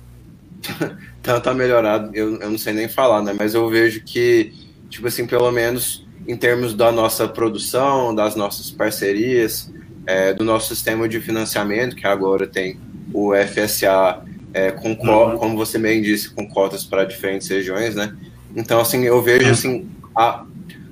tanto 1.22 1.50
a 1.50 1.54
melhorado, 1.54 2.12
eu, 2.14 2.40
eu 2.40 2.50
não 2.50 2.58
sei 2.58 2.72
nem 2.72 2.88
falar, 2.88 3.22
né? 3.22 3.36
Mas 3.38 3.54
eu 3.54 3.68
vejo 3.70 4.02
que, 4.02 4.54
tipo 4.90 5.08
assim, 5.08 5.28
pelo 5.28 5.52
menos 5.52 6.08
em 6.30 6.38
termos 6.38 6.76
da 6.76 6.92
nossa 6.92 7.28
produção, 7.28 8.14
das 8.14 8.36
nossas 8.36 8.70
parcerias, 8.70 9.74
é, 10.06 10.32
do 10.32 10.44
nosso 10.44 10.76
sistema 10.76 11.10
de 11.10 11.20
financiamento, 11.20 11.96
que 11.96 12.06
agora 12.06 12.46
tem 12.46 12.80
o 13.12 13.34
FSA, 13.34 14.22
é, 14.54 14.70
com, 14.70 14.92
uhum. 14.92 15.40
como 15.40 15.58
você 15.58 15.80
bem 15.80 16.04
disse, 16.04 16.30
com 16.30 16.48
cotas 16.48 16.84
para 16.84 17.04
diferentes 17.04 17.48
regiões, 17.48 17.96
né? 17.96 18.16
Então, 18.56 18.80
assim, 18.80 19.06
eu 19.06 19.20
vejo, 19.24 19.46
uhum. 19.46 19.52
assim, 19.52 19.90
a, 20.16 20.46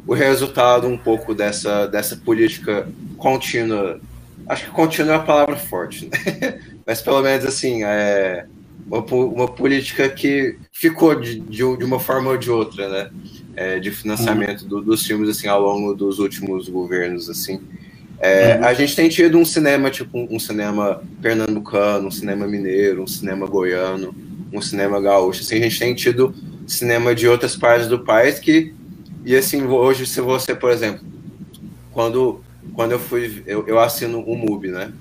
o 0.08 0.16
resultado 0.16 0.88
um 0.88 0.98
pouco 0.98 1.36
dessa, 1.36 1.86
dessa 1.86 2.18
política 2.18 2.88
contínua, 3.16 4.02
acho 4.50 4.66
que 4.66 4.72
contínua 4.72 5.14
é 5.14 5.16
a 5.18 5.20
palavra 5.20 5.56
forte, 5.56 6.10
né? 6.10 6.60
Mas 6.84 7.00
pelo 7.00 7.22
menos, 7.22 7.46
assim, 7.46 7.84
é 7.84 8.48
uma, 8.88 9.02
uma 9.02 9.48
política 9.48 10.10
que 10.10 10.58
ficou 10.72 11.14
de, 11.14 11.40
de, 11.42 11.58
de 11.58 11.84
uma 11.86 12.00
forma 12.00 12.32
ou 12.32 12.38
de 12.38 12.50
outra, 12.50 12.90
né? 12.90 13.12
É, 13.58 13.80
de 13.80 13.90
financiamento 13.90 14.66
do, 14.66 14.80
dos 14.82 15.04
filmes 15.04 15.28
assim 15.28 15.48
ao 15.48 15.60
longo 15.60 15.96
dos 15.96 16.20
últimos 16.20 16.70
governos 16.70 17.28
assim. 17.28 17.60
É, 18.20 18.56
uhum. 18.56 18.66
A 18.66 18.74
gente 18.76 18.96
tem 18.96 19.10
tido 19.10 19.38
um 19.38 19.44
cinema 19.44 19.90
tipo 19.90 20.28
um, 20.32 20.40
cinema 20.40 21.02
pernambucano, 21.22 22.08
um 22.08 22.12
cinema 22.12 22.48
mineiro, 22.48 23.02
um 23.02 23.08
cinema 23.08 23.48
goiano, 23.48 24.16
um 24.54 24.62
cinema 24.62 25.02
gaúcho. 25.02 25.42
Assim, 25.42 25.56
a 25.56 25.62
gente 25.62 25.80
tem 25.80 25.94
tido 25.96 26.34
cinema 26.68 27.16
de 27.16 27.28
outras 27.28 27.56
partes 27.56 27.88
do 27.88 28.00
país 28.00 28.40
que 28.40 28.74
e 29.26 29.36
assim 29.36 29.64
hoje 29.66 30.06
se 30.06 30.22
você 30.22 30.54
por 30.54 30.70
exemplo 30.70 31.04
quando 31.92 32.42
quando 32.74 32.92
eu 32.92 33.00
fui 33.00 33.42
eu, 33.48 33.68
eu 33.68 33.80
assino 33.80 34.20
o 34.20 34.36
MUBI, 34.36 34.70
né? 34.70 34.94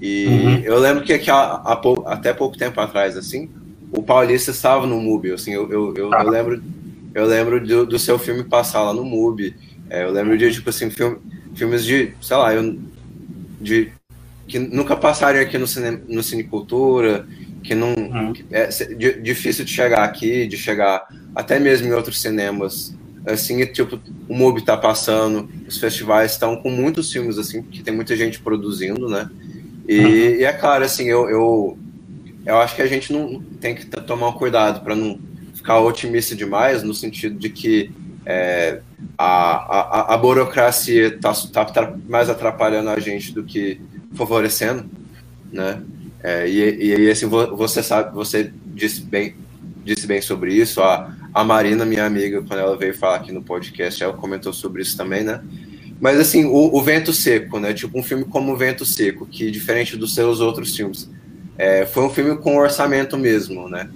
E 0.00 0.26
uhum. 0.26 0.58
eu 0.58 0.78
lembro 0.78 1.02
que, 1.02 1.30
há, 1.30 1.36
há, 1.36 1.80
até 2.06 2.32
pouco 2.32 2.56
tempo 2.56 2.80
atrás 2.80 3.16
assim 3.16 3.50
o 3.90 4.02
Paulista 4.02 4.52
estava 4.52 4.86
no 4.86 5.00
MUBI, 5.00 5.32
assim 5.32 5.52
eu, 5.52 5.68
eu, 5.72 5.94
eu, 5.96 6.10
eu 6.12 6.30
lembro 6.30 6.62
eu 7.16 7.24
lembro 7.24 7.66
do, 7.66 7.86
do 7.86 7.98
seu 7.98 8.18
filme 8.18 8.44
passar 8.44 8.82
lá 8.82 8.92
no 8.92 9.02
MUBI. 9.02 9.54
É, 9.88 10.04
eu 10.04 10.10
lembro 10.10 10.36
de, 10.36 10.52
tipo 10.52 10.68
assim, 10.68 10.90
filme, 10.90 11.16
filmes 11.54 11.82
de, 11.82 12.12
sei 12.20 12.36
lá, 12.36 12.52
eu, 12.52 12.78
de, 13.58 13.90
que 14.46 14.58
nunca 14.58 14.94
passariam 14.94 15.42
aqui 15.42 15.56
no, 15.56 15.66
cine, 15.66 15.98
no 16.06 16.22
Cinecultura, 16.22 17.26
que 17.64 17.74
não. 17.74 17.94
Uhum. 17.94 18.34
É 18.50 18.66
de, 18.66 19.18
difícil 19.22 19.64
de 19.64 19.70
chegar 19.70 20.04
aqui, 20.04 20.46
de 20.46 20.58
chegar 20.58 21.08
até 21.34 21.58
mesmo 21.58 21.88
em 21.88 21.92
outros 21.92 22.20
cinemas. 22.20 22.94
Assim, 23.24 23.64
tipo, 23.64 23.98
o 24.28 24.34
MUBI 24.34 24.62
tá 24.62 24.76
passando, 24.76 25.48
os 25.66 25.78
festivais 25.78 26.32
estão 26.32 26.54
com 26.56 26.68
muitos 26.68 27.10
filmes, 27.10 27.38
assim, 27.38 27.62
que 27.62 27.82
tem 27.82 27.94
muita 27.94 28.14
gente 28.14 28.40
produzindo, 28.40 29.08
né? 29.08 29.30
E, 29.88 30.00
uhum. 30.00 30.10
e 30.10 30.44
é 30.44 30.52
claro, 30.52 30.84
assim, 30.84 31.04
eu, 31.04 31.30
eu, 31.30 31.78
eu 32.44 32.58
acho 32.58 32.76
que 32.76 32.82
a 32.82 32.86
gente 32.86 33.10
não 33.10 33.40
tem 33.58 33.74
que 33.74 33.86
tomar 33.86 34.28
um 34.28 34.32
cuidado 34.32 34.84
para 34.84 34.94
não 34.94 35.18
ficar 35.66 35.80
otimista 35.80 36.36
demais, 36.36 36.84
no 36.84 36.94
sentido 36.94 37.36
de 37.36 37.50
que 37.50 37.90
é, 38.24 38.80
a, 39.18 40.06
a, 40.06 40.14
a 40.14 40.16
burocracia 40.16 41.08
está 41.08 41.34
tá 41.34 41.92
mais 42.08 42.30
atrapalhando 42.30 42.90
a 42.90 43.00
gente 43.00 43.32
do 43.32 43.42
que 43.42 43.80
favorecendo, 44.14 44.88
né? 45.52 45.82
É, 46.22 46.48
e, 46.48 46.94
e 46.94 47.10
assim, 47.10 47.26
você 47.26 47.82
sabe, 47.82 48.14
você 48.14 48.52
disse 48.66 49.00
bem, 49.00 49.34
disse 49.84 50.06
bem 50.06 50.22
sobre 50.22 50.54
isso. 50.54 50.80
A, 50.80 51.12
a 51.34 51.42
Marina, 51.42 51.84
minha 51.84 52.06
amiga, 52.06 52.42
quando 52.42 52.60
ela 52.60 52.76
veio 52.76 52.96
falar 52.96 53.16
aqui 53.16 53.32
no 53.32 53.42
podcast, 53.42 54.02
ela 54.02 54.12
comentou 54.12 54.52
sobre 54.52 54.82
isso 54.82 54.96
também, 54.96 55.24
né? 55.24 55.40
Mas 56.00 56.20
assim, 56.20 56.44
o, 56.44 56.76
o 56.76 56.80
Vento 56.80 57.12
Seco, 57.12 57.58
né? 57.58 57.72
Tipo 57.74 57.98
um 57.98 58.02
filme 58.04 58.24
como 58.24 58.52
o 58.52 58.56
Vento 58.56 58.84
Seco, 58.84 59.26
que 59.26 59.50
diferente 59.50 59.96
dos 59.96 60.14
seus 60.14 60.40
outros 60.40 60.76
filmes, 60.76 61.10
é, 61.58 61.86
foi 61.86 62.04
um 62.04 62.10
filme 62.10 62.36
com 62.36 62.56
orçamento 62.56 63.18
mesmo, 63.18 63.68
né? 63.68 63.88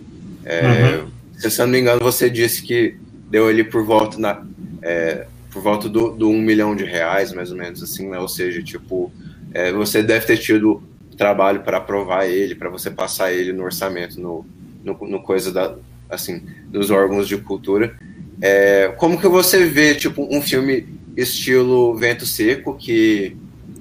É, 0.44 0.96
uhum. 0.96 1.19
Se 1.48 1.60
eu 1.60 1.66
não 1.66 1.72
me 1.72 1.80
engano, 1.80 2.00
você 2.00 2.28
disse 2.28 2.62
que 2.62 2.96
deu 3.30 3.48
ali 3.48 3.64
por 3.64 3.84
volta 3.84 4.18
na, 4.18 4.44
é, 4.82 5.26
por 5.50 5.62
volta 5.62 5.88
do, 5.88 6.10
do 6.10 6.28
um 6.28 6.40
milhão 6.40 6.76
de 6.76 6.84
reais, 6.84 7.32
mais 7.32 7.50
ou 7.50 7.56
menos 7.56 7.82
assim, 7.82 8.08
né? 8.08 8.18
Ou 8.18 8.28
seja, 8.28 8.62
tipo, 8.62 9.12
é, 9.52 9.72
você 9.72 10.02
deve 10.02 10.26
ter 10.26 10.36
tido 10.36 10.82
trabalho 11.16 11.60
para 11.60 11.78
aprovar 11.78 12.26
ele, 12.26 12.54
para 12.54 12.70
você 12.70 12.90
passar 12.90 13.32
ele 13.32 13.52
no 13.52 13.64
orçamento, 13.64 14.20
no, 14.20 14.46
no, 14.82 14.96
no, 15.06 15.22
coisa 15.22 15.52
da, 15.52 15.74
assim, 16.08 16.42
dos 16.68 16.90
órgãos 16.90 17.28
de 17.28 17.36
cultura. 17.36 17.94
É, 18.40 18.88
como 18.96 19.20
que 19.20 19.28
você 19.28 19.66
vê, 19.66 19.94
tipo, 19.94 20.26
um 20.34 20.40
filme 20.40 20.86
estilo 21.16 21.94
Vento 21.94 22.24
Seco, 22.24 22.74
que 22.74 23.36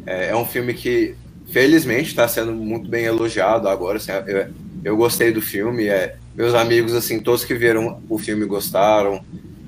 é, 0.06 0.30
é 0.30 0.36
um 0.36 0.45
filme 0.45 0.73
que, 0.73 1.15
felizmente, 1.52 2.10
está 2.10 2.27
sendo 2.27 2.52
muito 2.53 2.90
bem 2.90 3.06
elogiado 3.06 3.69
agora, 3.69 3.98
assim, 3.98 4.11
eu, 4.27 4.48
eu 4.84 4.98
gostei 4.98 5.31
do 5.31 5.41
filme, 5.41 5.88
é, 5.88 6.18
meus 6.40 6.53
amigos, 6.53 6.95
assim, 6.95 7.20
todos 7.20 7.44
que 7.44 7.53
viram 7.53 8.02
o 8.07 8.18
filme 8.18 8.45
gostaram, 8.45 9.22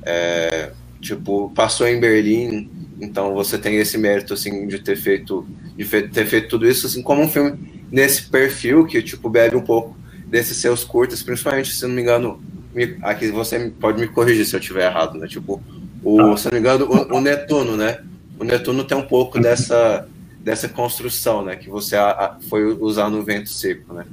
é, 0.04 0.72
tipo, 1.02 1.52
passou 1.54 1.86
em 1.86 2.00
Berlim, 2.00 2.70
então 3.02 3.34
você 3.34 3.58
tem 3.58 3.76
esse 3.76 3.98
mérito, 3.98 4.34
assim, 4.34 4.66
de 4.68 4.80
ter 4.80 4.96
feito, 4.96 5.46
de 5.76 5.84
ter 6.04 6.26
feito 6.26 6.48
tudo 6.48 6.66
isso, 6.66 6.88
assim, 6.88 7.02
como 7.02 7.22
um 7.22 7.28
filme 7.28 7.60
nesse 7.92 8.24
perfil, 8.30 8.86
que, 8.86 9.04
tipo, 9.04 9.30
bebe 9.30 9.58
um 9.58 9.62
pouco 9.62 9.98
desses 10.28 10.56
seus 10.60 10.86
curtas, 10.86 11.22
principalmente, 11.22 11.74
se 11.74 11.86
não 11.86 11.94
me 11.94 12.02
engano, 12.02 12.42
me, 12.74 12.96
aqui 13.02 13.28
você 13.28 13.70
pode 13.78 14.00
me 14.00 14.08
corrigir 14.08 14.46
se 14.46 14.56
eu 14.56 14.60
estiver 14.62 14.90
errado, 14.90 15.18
né, 15.20 15.28
tipo, 15.28 15.62
o, 16.02 16.38
se 16.38 16.46
não 16.46 16.54
me 16.54 16.60
engano, 16.60 16.86
o, 16.86 17.18
o 17.18 17.20
Netuno, 17.20 17.76
né, 17.76 18.00
o 18.40 18.46
Netuno 18.46 18.86
tem 18.86 18.98
um 18.98 19.06
pouco 19.06 19.42
dessa, 19.42 20.08
dessa 20.40 20.70
construção, 20.70 21.44
né, 21.44 21.58
que 21.58 21.70
você 21.70 21.98
a, 21.98 22.12
a, 22.12 22.38
foi 22.50 22.64
usar 22.64 23.10
no 23.10 23.22
Vento 23.24 23.50
Seco, 23.50 23.94
né, 23.94 24.06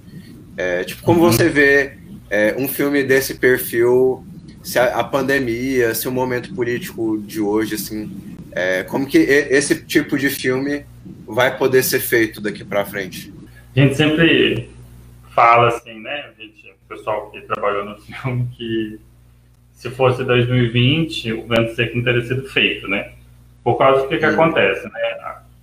é, 0.57 0.83
tipo, 0.83 1.05
como 1.05 1.21
uhum. 1.21 1.31
você 1.31 1.49
vê 1.49 2.08
é, 2.31 2.55
um 2.59 2.69
filme 2.69 3.03
desse 3.03 3.35
perfil, 3.35 4.25
se 4.63 4.79
a, 4.79 4.99
a, 4.99 5.05
pandemia, 5.05 5.95
se 5.95 6.09
o 6.09 6.13
momento 6.13 6.55
político 6.55 7.19
de 7.19 7.41
hoje, 7.41 7.75
assim, 7.75 8.11
é, 8.53 8.83
como 8.83 9.07
que 9.07 9.19
esse 9.19 9.85
tipo 9.85 10.19
de 10.19 10.29
filme 10.29 10.85
vai 11.27 11.57
poder 11.57 11.83
ser 11.83 12.01
feito 12.01 12.41
daqui 12.41 12.65
para 12.65 12.85
frente? 12.85 13.33
A 13.75 13.81
gente 13.81 13.95
sempre 13.95 14.69
fala 15.35 15.69
assim, 15.69 16.01
né, 16.01 16.31
gente, 16.39 16.69
o 16.69 16.89
pessoal 16.89 17.31
que 17.31 17.41
trabalhou 17.43 17.85
no 17.85 17.99
filme, 17.99 18.49
que 18.57 18.99
se 19.73 19.91
fosse 19.91 20.25
2020, 20.25 21.33
o 21.35 21.47
Vento 21.47 21.75
Seco 21.75 21.97
não 21.97 22.05
teria 22.05 22.23
sido 22.23 22.49
feito, 22.49 22.89
né? 22.89 23.13
Por 23.63 23.77
causa 23.77 24.03
do 24.03 24.09
que, 24.09 24.19
que 24.19 24.27
hum. 24.27 24.31
acontece, 24.31 24.85
né? 24.85 25.19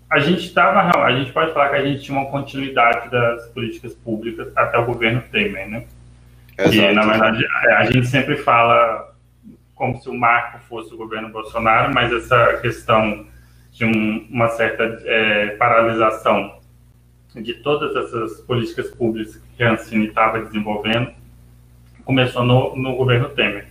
A 0.10 0.20
gente 0.20 0.46
estava, 0.46 1.04
a 1.04 1.12
gente 1.12 1.34
pode 1.34 1.52
falar 1.52 1.70
que 1.70 1.76
a 1.76 1.86
gente 1.86 2.04
tinha 2.04 2.18
uma 2.18 2.30
continuidade 2.30 3.10
das 3.10 3.48
políticas 3.50 3.94
públicas 3.94 4.48
até 4.56 4.78
o 4.78 4.86
governo 4.86 5.22
Temer, 5.32 5.68
né? 5.68 5.84
Exato. 6.58 6.76
E, 6.76 6.94
na 6.94 7.06
verdade, 7.06 7.46
é, 7.46 7.74
a 7.74 7.84
gente 7.86 8.08
sempre 8.08 8.38
fala 8.38 9.14
como 9.74 10.02
se 10.02 10.10
o 10.10 10.14
marco 10.14 10.60
fosse 10.70 10.94
o 10.94 10.98
governo 10.98 11.30
Bolsonaro, 11.30 11.94
mas 11.94 12.12
essa 12.14 12.58
questão 12.62 13.26
de 13.72 13.84
um, 13.84 14.28
uma 14.30 14.48
certa 14.50 14.84
é, 15.06 15.48
paralisação 15.58 16.60
de 17.36 17.54
todas 17.56 17.94
essas 17.96 18.40
políticas 18.42 18.90
públicas 18.92 19.42
que 19.58 19.64
a 19.64 19.74
Ancine 19.74 20.08
estava 20.08 20.40
desenvolvendo 20.40 21.12
começou 22.06 22.46
no, 22.46 22.76
no 22.76 22.96
governo 22.96 23.30
Temer. 23.30 23.68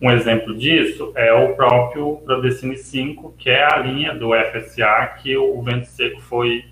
Um 0.00 0.10
exemplo 0.10 0.56
disso 0.56 1.12
é 1.14 1.32
o 1.32 1.54
próprio 1.54 2.16
Prodecine 2.24 2.76
5, 2.76 3.34
que 3.38 3.50
é 3.50 3.62
a 3.62 3.76
linha 3.76 4.14
do 4.14 4.30
FSA 4.32 5.18
que 5.22 5.36
o 5.36 5.60
Vento 5.62 5.86
Seco 5.86 6.20
foi 6.22 6.64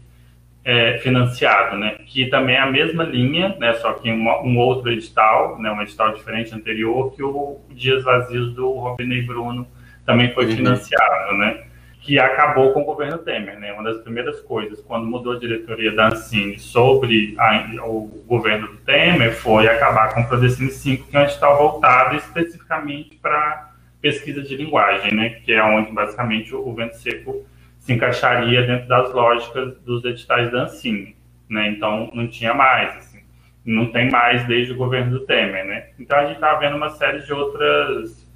é, 0.65 0.99
financiado, 0.99 1.77
né? 1.77 1.97
Que 2.07 2.27
também 2.27 2.57
é 2.57 2.61
a 2.61 2.71
mesma 2.71 3.05
linha, 3.05 3.57
né? 3.59 3.73
Só 3.75 3.93
que 3.95 4.11
uma, 4.11 4.43
um 4.43 4.59
outro 4.59 4.91
edital, 4.91 5.59
né? 5.59 5.71
Um 5.71 5.83
edital 5.83 6.13
diferente 6.13 6.55
anterior 6.55 7.13
que 7.15 7.23
o 7.23 7.61
Dias 7.71 8.05
Vazios 8.05 8.55
do 8.55 8.71
Robinei 8.73 9.23
Bruno 9.23 9.67
também 10.05 10.33
foi 10.33 10.47
uhum. 10.47 10.57
financiado, 10.57 11.37
né? 11.37 11.63
Que 12.03 12.19
acabou 12.19 12.73
com 12.73 12.83
o 12.83 12.85
governo 12.85 13.19
Temer, 13.19 13.59
né? 13.59 13.73
Uma 13.73 13.85
das 13.85 14.03
primeiras 14.03 14.41
coisas 14.41 14.81
quando 14.81 15.07
mudou 15.07 15.35
a 15.35 15.39
diretoria 15.39 15.93
da 15.93 16.09
Ancine 16.09 16.59
sobre 16.59 17.35
a, 17.39 17.67
o 17.85 18.25
governo 18.27 18.69
do 18.69 18.77
Temer 18.79 19.35
foi 19.35 19.67
acabar 19.67 20.13
com 20.13 20.21
o 20.21 20.27
Prodecine 20.27 20.71
5, 20.71 21.09
que 21.09 21.17
é 21.17 21.21
um 21.21 21.25
edital 21.25 21.57
voltado 21.57 22.17
especificamente 22.17 23.17
para 23.17 23.71
pesquisa 24.01 24.43
de 24.43 24.57
linguagem, 24.57 25.15
né? 25.15 25.31
Que 25.45 25.53
é 25.53 25.63
onde 25.63 25.91
basicamente 25.93 26.55
o 26.55 26.73
Vento 26.75 26.97
Seco 26.97 27.45
se 27.91 27.93
encaixaria 27.93 28.63
dentro 28.63 28.87
das 28.87 29.13
lógicas 29.13 29.77
dos 29.81 30.05
editais 30.05 30.51
da 30.53 30.63
Ancine, 30.63 31.17
né? 31.49 31.69
Então 31.71 32.09
não 32.15 32.29
tinha 32.29 32.55
mais, 32.55 32.97
assim, 32.97 33.21
não 33.65 33.87
tem 33.91 34.09
mais 34.11 34.47
desde 34.47 34.73
o 34.73 34.77
governo 34.77 35.11
do 35.11 35.27
Temer, 35.27 35.65
né? 35.67 35.89
Então 35.99 36.17
a 36.17 36.27
gente 36.27 36.37
está 36.37 36.55
vendo 36.55 36.77
uma 36.77 36.91
série 36.91 37.21
de 37.21 37.33
outras 37.33 38.31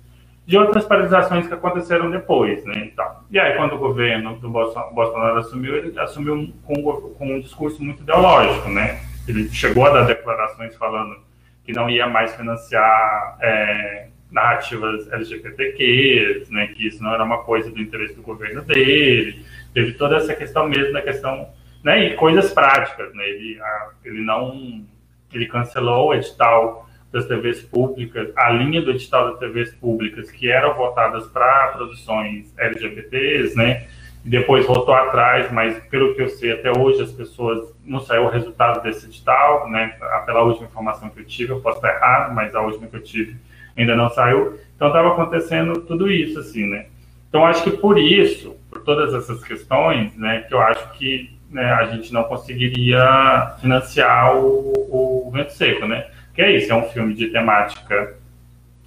de 0.47 0.59
outras 0.59 0.85
paralisações 0.85 1.47
que 1.47 1.55
aconteceram 1.55 2.11
depois, 2.11 2.63
né? 2.67 2.75
Então, 2.93 3.07
e 3.31 3.39
aí 3.39 3.57
quando 3.57 3.77
o 3.77 3.79
governo 3.79 4.37
do 4.41 4.51
Bolsonaro 4.51 5.39
assumiu, 5.39 5.77
ele 5.77 5.99
assumiu 5.99 6.53
com, 6.65 6.83
com 6.83 7.35
um 7.35 7.41
discurso 7.41 7.83
muito 7.83 8.03
ideológico, 8.03 8.69
né? 8.69 9.01
Ele 9.27 9.49
chegou 9.49 9.87
a 9.87 9.91
dar 9.91 10.03
declarações 10.03 10.77
falando 10.77 11.17
que 11.65 11.73
não 11.73 11.89
ia 11.89 12.07
mais 12.07 12.35
financiar 12.35 13.39
é, 13.41 14.09
narrativas 14.35 15.11
LGBTQs, 15.13 16.51
né, 16.51 16.67
que 16.67 16.89
isso 16.89 17.03
não 17.03 17.15
era 17.15 17.23
uma 17.23 17.45
coisa 17.45 17.71
do 17.71 17.81
interesse 17.81 18.15
do 18.15 18.23
governo 18.23 18.63
dele, 18.63 19.47
teve 19.73 19.93
toda 19.93 20.17
essa 20.17 20.35
questão 20.35 20.69
mesmo 20.69 20.93
da 20.93 21.01
questão, 21.01 21.49
né, 21.85 22.07
e 22.07 22.15
coisas 22.17 22.53
práticas, 22.53 23.15
né, 23.15 23.25
ele, 23.29 23.61
a, 23.61 23.91
ele 24.05 24.23
não, 24.23 24.85
ele 25.33 25.47
cancelou 25.47 26.09
o 26.09 26.15
edital 26.15 26.89
das 27.13 27.27
TVs 27.27 27.63
públicas, 27.63 28.33
a 28.37 28.51
linha 28.51 28.83
do 28.83 28.91
edital 28.91 29.31
das 29.31 29.39
TVs 29.39 29.73
públicas 29.75 30.33
que 30.33 30.51
eram 30.51 30.75
votadas 30.75 31.29
para 31.29 31.69
produções 31.69 32.53
LGBTs, 32.59 33.57
né, 33.57 33.87
e 34.25 34.29
depois 34.29 34.67
voltou 34.67 34.95
atrás, 34.95 35.53
mas 35.53 35.79
pelo 35.85 36.17
que 36.17 36.23
eu 36.23 36.29
sei 36.29 36.51
até 36.51 36.77
hoje 36.77 37.01
as 37.01 37.13
pessoas 37.13 37.73
não 37.85 38.01
saiu 38.01 38.25
o 38.25 38.31
resultado 38.31 38.83
desse 38.83 39.07
edital, 39.07 39.71
né, 39.71 39.97
pela 40.27 40.43
última 40.43 40.67
informação 40.67 41.09
que 41.09 41.21
eu 41.21 41.25
tive, 41.25 41.53
eu 41.53 41.61
posso 41.61 41.77
estar 41.77 41.95
errado, 41.95 42.35
mas 42.35 42.53
a 42.53 42.63
última 42.63 42.89
que 42.89 42.97
eu 42.97 43.03
tive 43.03 43.37
ainda 43.77 43.97
não 43.97 44.09
saiu. 44.11 44.59
Então 44.77 44.89
estava 44.89 45.09
acontecendo 45.09 45.81
tudo 45.83 46.11
isso, 46.11 46.39
assim, 46.39 46.67
né? 46.67 46.87
Então 47.29 47.45
acho 47.45 47.65
que 47.65 47.71
por 47.71 47.99
isso, 47.99 48.57
por 48.71 48.83
todas 48.83 49.13
essas 49.15 49.43
questões, 49.43 50.17
né, 50.17 50.45
que 50.47 50.55
eu 50.55 50.61
acho 50.61 50.93
que 50.93 51.37
né, 51.51 51.73
a 51.73 51.85
gente 51.87 52.13
não 52.13 52.25
conseguiria 52.25 53.55
financiar 53.61 54.37
o, 54.37 55.27
o 55.27 55.31
Vento 55.33 55.53
Seco, 55.53 55.87
né? 55.87 56.07
Que 56.35 56.43
é 56.43 56.57
isso, 56.57 56.73
é 56.73 56.75
um 56.75 56.89
filme 56.91 57.15
de 57.15 57.29
temática 57.29 58.17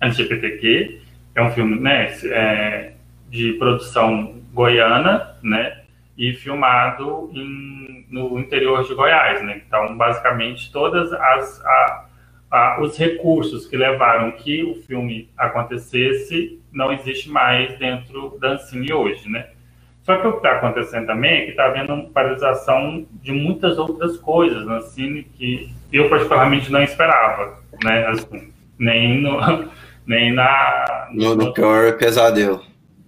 LGBTQ, 0.01 1.01
é 1.35 1.41
um 1.41 1.51
filme, 1.51 1.79
né, 1.79 2.13
é, 2.25 2.93
de 3.29 3.53
produção 3.53 4.35
goiana, 4.53 5.35
né, 5.41 5.81
e 6.17 6.33
filmado 6.33 7.29
em, 7.33 8.05
no 8.09 8.39
interior 8.39 8.83
de 8.83 8.93
Goiás, 8.95 9.43
né? 9.43 9.61
Então, 9.65 9.95
basicamente, 9.95 10.71
todas 10.71 11.13
as, 11.13 11.63
a, 11.63 12.05
ah, 12.51 12.79
os 12.81 12.97
recursos 12.97 13.65
que 13.65 13.75
levaram 13.75 14.31
que 14.31 14.63
o 14.63 14.75
filme 14.75 15.29
acontecesse 15.37 16.59
não 16.71 16.91
existe 16.91 17.29
mais 17.29 17.77
dentro 17.77 18.37
da 18.39 18.53
Ancine 18.53 18.93
hoje, 18.93 19.29
né? 19.29 19.47
Só 20.03 20.15
que 20.15 20.25
o 20.25 20.31
que 20.31 20.37
está 20.37 20.53
acontecendo 20.53 21.07
também 21.07 21.41
é 21.41 21.45
que 21.45 21.51
está 21.51 21.65
havendo 21.65 22.07
paralisação 22.09 23.05
de 23.21 23.33
muitas 23.33 23.77
outras 23.77 24.15
coisas 24.17 24.65
na 24.65 24.77
Ancine 24.77 25.23
que 25.23 25.69
eu 25.91 26.09
particularmente 26.09 26.71
não 26.71 26.81
esperava, 26.81 27.59
né? 27.83 28.07
Assim, 28.07 28.53
nem 28.79 29.21
no, 29.21 29.37
nem 30.07 30.33
na. 30.33 31.09
No, 31.11 31.35
no 31.35 31.53
pior 31.53 31.97
pesadelo. 31.97 32.63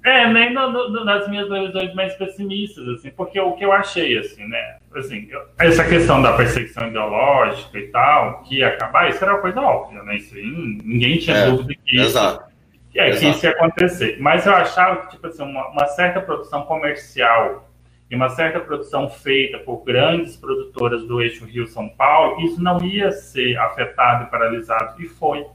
É, 0.09 0.27
nem 0.27 0.51
no, 0.51 0.71
no, 0.71 1.05
nas 1.05 1.27
minhas 1.27 1.47
previsões 1.47 1.93
mais 1.93 2.15
pessimistas, 2.15 2.87
assim, 2.87 3.11
porque 3.11 3.39
o 3.39 3.53
que 3.53 3.63
eu 3.63 3.71
achei, 3.71 4.17
assim, 4.17 4.43
né? 4.47 4.77
Assim, 4.95 5.27
eu, 5.29 5.41
essa 5.59 5.87
questão 5.87 6.19
da 6.19 6.33
perseguição 6.33 6.87
ideológica 6.87 7.77
e 7.77 7.87
tal, 7.89 8.41
que 8.41 8.57
ia 8.57 8.69
acabar, 8.69 9.07
isso 9.07 9.23
era 9.23 9.33
uma 9.33 9.41
coisa 9.41 9.61
óbvia, 9.61 10.01
né? 10.01 10.15
Isso, 10.15 10.33
ninguém 10.35 11.19
tinha 11.19 11.37
É, 11.37 11.51
dúvida 11.51 11.75
que 11.85 11.95
isso, 11.95 12.07
Exato. 12.07 12.43
que, 12.91 12.99
é, 12.99 13.03
que 13.03 13.09
exato. 13.17 13.37
isso 13.37 13.45
ia 13.45 13.51
acontecer. 13.51 14.17
Mas 14.19 14.47
eu 14.47 14.55
achava 14.55 15.01
que, 15.01 15.11
tipo 15.11 15.27
assim, 15.27 15.43
uma, 15.43 15.67
uma 15.67 15.85
certa 15.85 16.19
produção 16.19 16.63
comercial 16.63 17.69
e 18.09 18.15
uma 18.15 18.29
certa 18.29 18.59
produção 18.59 19.07
feita 19.09 19.59
por 19.59 19.83
grandes 19.83 20.35
produtoras 20.35 21.05
do 21.05 21.21
eixo 21.21 21.45
Rio-São 21.45 21.87
Paulo, 21.87 22.41
isso 22.41 22.59
não 22.59 22.83
ia 22.83 23.11
ser 23.11 23.55
afetado 23.59 24.23
e 24.23 24.31
paralisado, 24.31 24.99
e 24.99 25.07
foi, 25.07 25.45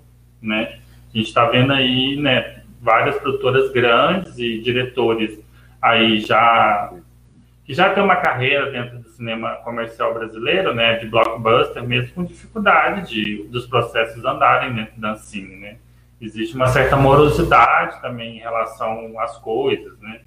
né? 0.41 0.79
A 1.13 1.17
gente 1.17 1.27
está 1.29 1.47
vendo 1.47 1.73
aí, 1.73 2.17
né, 2.17 2.64
várias 2.85 3.17
produtoras 3.17 3.73
grandes 3.73 4.39
e 4.39 4.61
diretores 4.61 5.43
aí 5.81 6.21
já 6.21 6.93
que 7.65 7.73
já 7.73 7.95
tem 7.95 8.05
uma 8.05 8.17
carreira 8.17 8.71
dentro 8.71 8.99
do 8.99 9.09
cinema 9.09 9.53
comercial 9.65 10.13
brasileiro, 10.13 10.75
né, 10.75 10.99
de 10.99 11.07
blockbuster, 11.07 11.83
mesmo 11.83 12.15
com 12.15 12.25
dificuldade 12.25 13.09
de 13.09 13.45
dos 13.45 13.67
processos 13.67 14.23
andarem 14.23 14.75
dentro 14.75 15.01
da 15.01 15.13
Ancine, 15.13 15.57
né? 15.57 15.77
Existe 16.21 16.55
uma 16.55 16.67
certa 16.67 16.95
morosidade 16.95 18.01
também 18.03 18.37
em 18.37 18.39
relação 18.39 19.19
às 19.19 19.39
coisas, 19.39 19.99
né? 20.01 20.21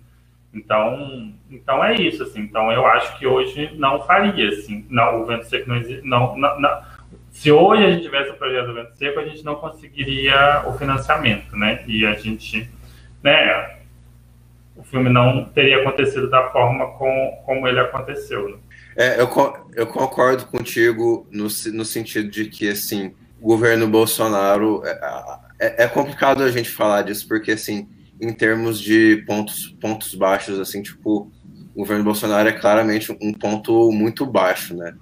Então, 0.54 1.34
então 1.50 1.84
é 1.84 1.94
isso, 1.96 2.24
assim. 2.24 2.42
Então 2.42 2.72
eu 2.72 2.86
acho 2.88 3.18
que 3.20 3.28
hoje 3.28 3.72
não 3.78 4.02
faria, 4.02 4.50
assim. 4.50 4.86
Não, 4.90 5.22
o 5.22 5.26
vento 5.26 5.46
seco 5.46 5.70
não. 5.70 5.80
Não, 6.04 6.38
não, 6.38 6.60
não. 6.60 6.82
Se 7.38 7.52
hoje 7.52 7.86
a 7.86 7.92
gente 7.92 8.02
tivesse 8.02 8.32
o 8.32 8.34
projeto 8.34 8.66
do 8.66 8.74
vento 8.74 8.98
seco, 8.98 9.20
a 9.20 9.24
gente 9.24 9.46
não 9.46 9.54
conseguiria 9.54 10.64
o 10.66 10.74
financiamento, 10.74 11.56
né? 11.56 11.84
E 11.86 12.04
a 12.04 12.16
gente, 12.16 12.68
né? 13.24 13.78
O 14.76 14.84
filme 14.84 15.08
não 15.08 15.46
teria 15.46 15.82
acontecido 15.82 16.32
da 16.32 16.50
forma 16.50 16.88
com, 16.98 17.44
como 17.46 17.68
ele 17.68 17.80
aconteceu. 17.80 18.50
Né? 18.50 18.58
É, 18.96 19.22
eu, 19.22 19.30
eu 19.76 19.86
concordo 19.86 20.48
contigo 20.48 21.28
no, 21.32 21.44
no 21.44 21.86
sentido 21.86 22.28
de 22.28 22.46
que, 22.46 22.70
assim, 22.70 23.14
o 23.40 23.46
governo 23.46 23.88
Bolsonaro. 23.88 24.82
É, 24.84 25.38
é- 25.60 25.84
é 25.84 25.88
complicado 25.88 26.42
a 26.42 26.50
gente 26.50 26.72
falar 26.72 27.04
disso, 27.04 27.28
porque, 27.28 27.52
assim, 27.52 27.88
em 28.20 28.34
termos 28.34 28.80
de 28.82 29.24
pontos, 29.28 29.78
pontos 29.80 30.16
baixos, 30.16 30.60
assim, 30.60 30.82
tipo, 30.82 31.32
o 31.76 31.82
governo 31.82 32.04
Bolsonaro 32.04 32.50
é 32.50 32.54
claramente 32.54 33.16
um 33.22 33.32
ponto 33.32 33.92
muito 33.92 34.26
baixo, 34.26 34.76
né? 34.76 34.96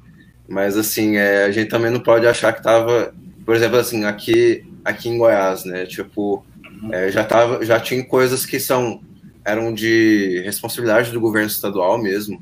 Mas, 0.47 0.77
assim, 0.77 1.17
é, 1.17 1.45
a 1.45 1.51
gente 1.51 1.69
também 1.69 1.91
não 1.91 1.99
pode 1.99 2.27
achar 2.27 2.53
que 2.53 2.61
tava. 2.61 3.13
Por 3.45 3.55
exemplo, 3.55 3.77
assim, 3.77 4.05
aqui, 4.05 4.63
aqui 4.83 5.09
em 5.09 5.17
Goiás, 5.17 5.65
né? 5.65 5.85
Tipo, 5.85 6.45
é, 6.91 7.09
já, 7.11 7.23
tava, 7.23 7.63
já 7.65 7.79
tinha 7.79 8.03
coisas 8.03 8.45
que 8.45 8.59
são 8.59 9.01
eram 9.45 9.71
de 9.71 10.41
responsabilidade 10.43 11.11
do 11.11 11.19
governo 11.19 11.47
estadual 11.47 11.99
mesmo, 12.01 12.41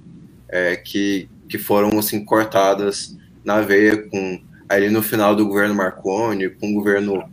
é, 0.50 0.78
que, 0.78 1.28
que 1.50 1.58
foram 1.58 2.00
assim 2.00 2.24
cortadas 2.24 3.18
na 3.44 3.60
veia 3.60 3.98
com 4.10 4.42
ali 4.70 4.90
no 4.90 5.04
final 5.04 5.36
do 5.36 5.46
governo 5.46 5.76
Marconi, 5.76 6.50
com 6.50 6.72
o 6.72 6.74
governo 6.74 7.30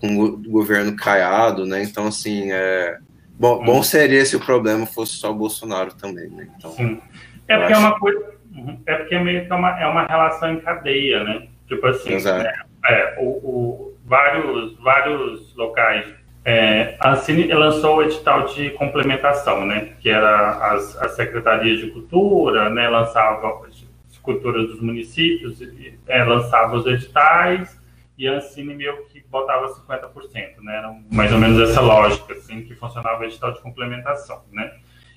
com 0.00 0.18
o 0.24 0.38
governo 0.38 0.96
Caiado, 0.96 1.66
né? 1.66 1.82
Então 1.82 2.06
assim, 2.06 2.50
é, 2.50 2.96
bom, 3.38 3.62
bom 3.62 3.82
seria 3.82 4.24
se 4.24 4.34
o 4.34 4.40
problema 4.40 4.86
fosse 4.86 5.12
só 5.16 5.30
o 5.30 5.34
Bolsonaro 5.34 5.92
também, 5.94 6.30
né? 6.30 6.48
Então, 6.56 6.72
Sim. 6.72 6.98
É 7.46 7.58
porque 7.58 7.72
é 7.74 7.76
acho- 7.76 7.80
uma 7.86 7.98
coisa. 7.98 8.39
É 8.86 8.94
porque 8.96 9.18
meio 9.18 9.46
que 9.46 9.52
é 9.52 9.54
uma, 9.54 9.80
é 9.80 9.86
uma 9.86 10.06
relação 10.06 10.52
em 10.52 10.60
cadeia, 10.60 11.24
né? 11.24 11.48
Tipo 11.68 11.86
assim, 11.86 12.10
né? 12.42 12.52
É, 12.86 13.16
o, 13.18 13.24
o- 13.28 13.98
vários, 14.04 14.76
vários 14.78 15.54
locais. 15.56 16.06
É, 16.44 16.96
a 17.00 17.10
Ancine 17.12 17.46
lançou 17.52 17.96
o 17.98 18.02
edital 18.02 18.46
de 18.46 18.70
complementação, 18.70 19.66
né? 19.66 19.92
Que 20.00 20.08
era 20.08 20.72
as, 20.72 20.96
as 20.96 21.12
secretarias 21.14 21.78
de 21.78 21.90
cultura, 21.90 22.70
né? 22.70 22.88
Lançava 22.88 23.60
as 24.08 24.18
culturas 24.18 24.66
dos 24.68 24.80
municípios, 24.80 25.60
é, 26.08 26.24
lançava 26.24 26.76
os 26.76 26.86
editais 26.86 27.78
e 28.18 28.26
a 28.28 28.32
Ancine 28.34 28.74
meio 28.74 29.06
que 29.06 29.22
botava 29.30 29.66
50%, 29.68 30.60
né? 30.62 30.76
Era 30.76 30.94
mais 31.12 31.32
ou 31.32 31.38
menos 31.38 31.60
essa 31.70 31.80
lógica, 31.80 32.32
assim, 32.34 32.62
que 32.62 32.74
funcionava 32.74 33.20
o 33.20 33.24
edital 33.24 33.52
de 33.52 33.60
complementação, 33.60 34.42
né? 34.52 34.72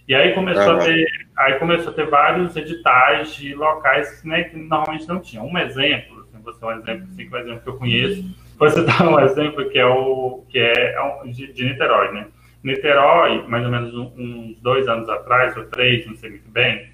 E 0.07 0.13
aí 0.13 0.33
começou 0.33 0.63
Aham. 0.73 0.77
a 0.81 0.83
ter, 0.85 1.07
aí 1.37 1.53
começou 1.55 1.91
a 1.91 1.95
ter 1.95 2.07
vários 2.09 2.55
editais 2.55 3.35
de 3.35 3.53
locais 3.55 4.23
né, 4.23 4.43
que 4.43 4.57
normalmente 4.57 5.07
não 5.07 5.19
tinham. 5.19 5.45
Um 5.47 5.57
exemplo, 5.57 6.21
assim, 6.21 6.41
vou 6.43 6.53
dar 6.59 6.67
um 6.67 6.71
exemplo, 6.79 7.07
assim, 7.11 7.29
que 7.29 7.35
é 7.35 7.37
um 7.37 7.41
exemplo 7.41 7.61
que 7.61 7.69
eu 7.69 7.77
conheço. 7.77 8.23
Vou 8.59 8.69
citar 8.69 9.07
um 9.07 9.19
exemplo 9.19 9.69
que 9.69 9.79
é 9.79 9.85
o 9.85 10.43
que 10.49 10.59
é, 10.59 10.95
é 10.95 11.27
de, 11.27 11.53
de 11.53 11.65
Niterói, 11.65 12.11
né? 12.11 12.27
Niterói, 12.63 13.45
mais 13.47 13.65
ou 13.65 13.71
menos 13.71 13.93
um- 13.93 14.11
uns 14.17 14.59
dois 14.61 14.87
anos 14.87 15.07
atrás, 15.09 15.55
ou 15.57 15.65
três, 15.65 16.05
não 16.05 16.15
sei 16.15 16.29
muito 16.31 16.49
bem, 16.49 16.89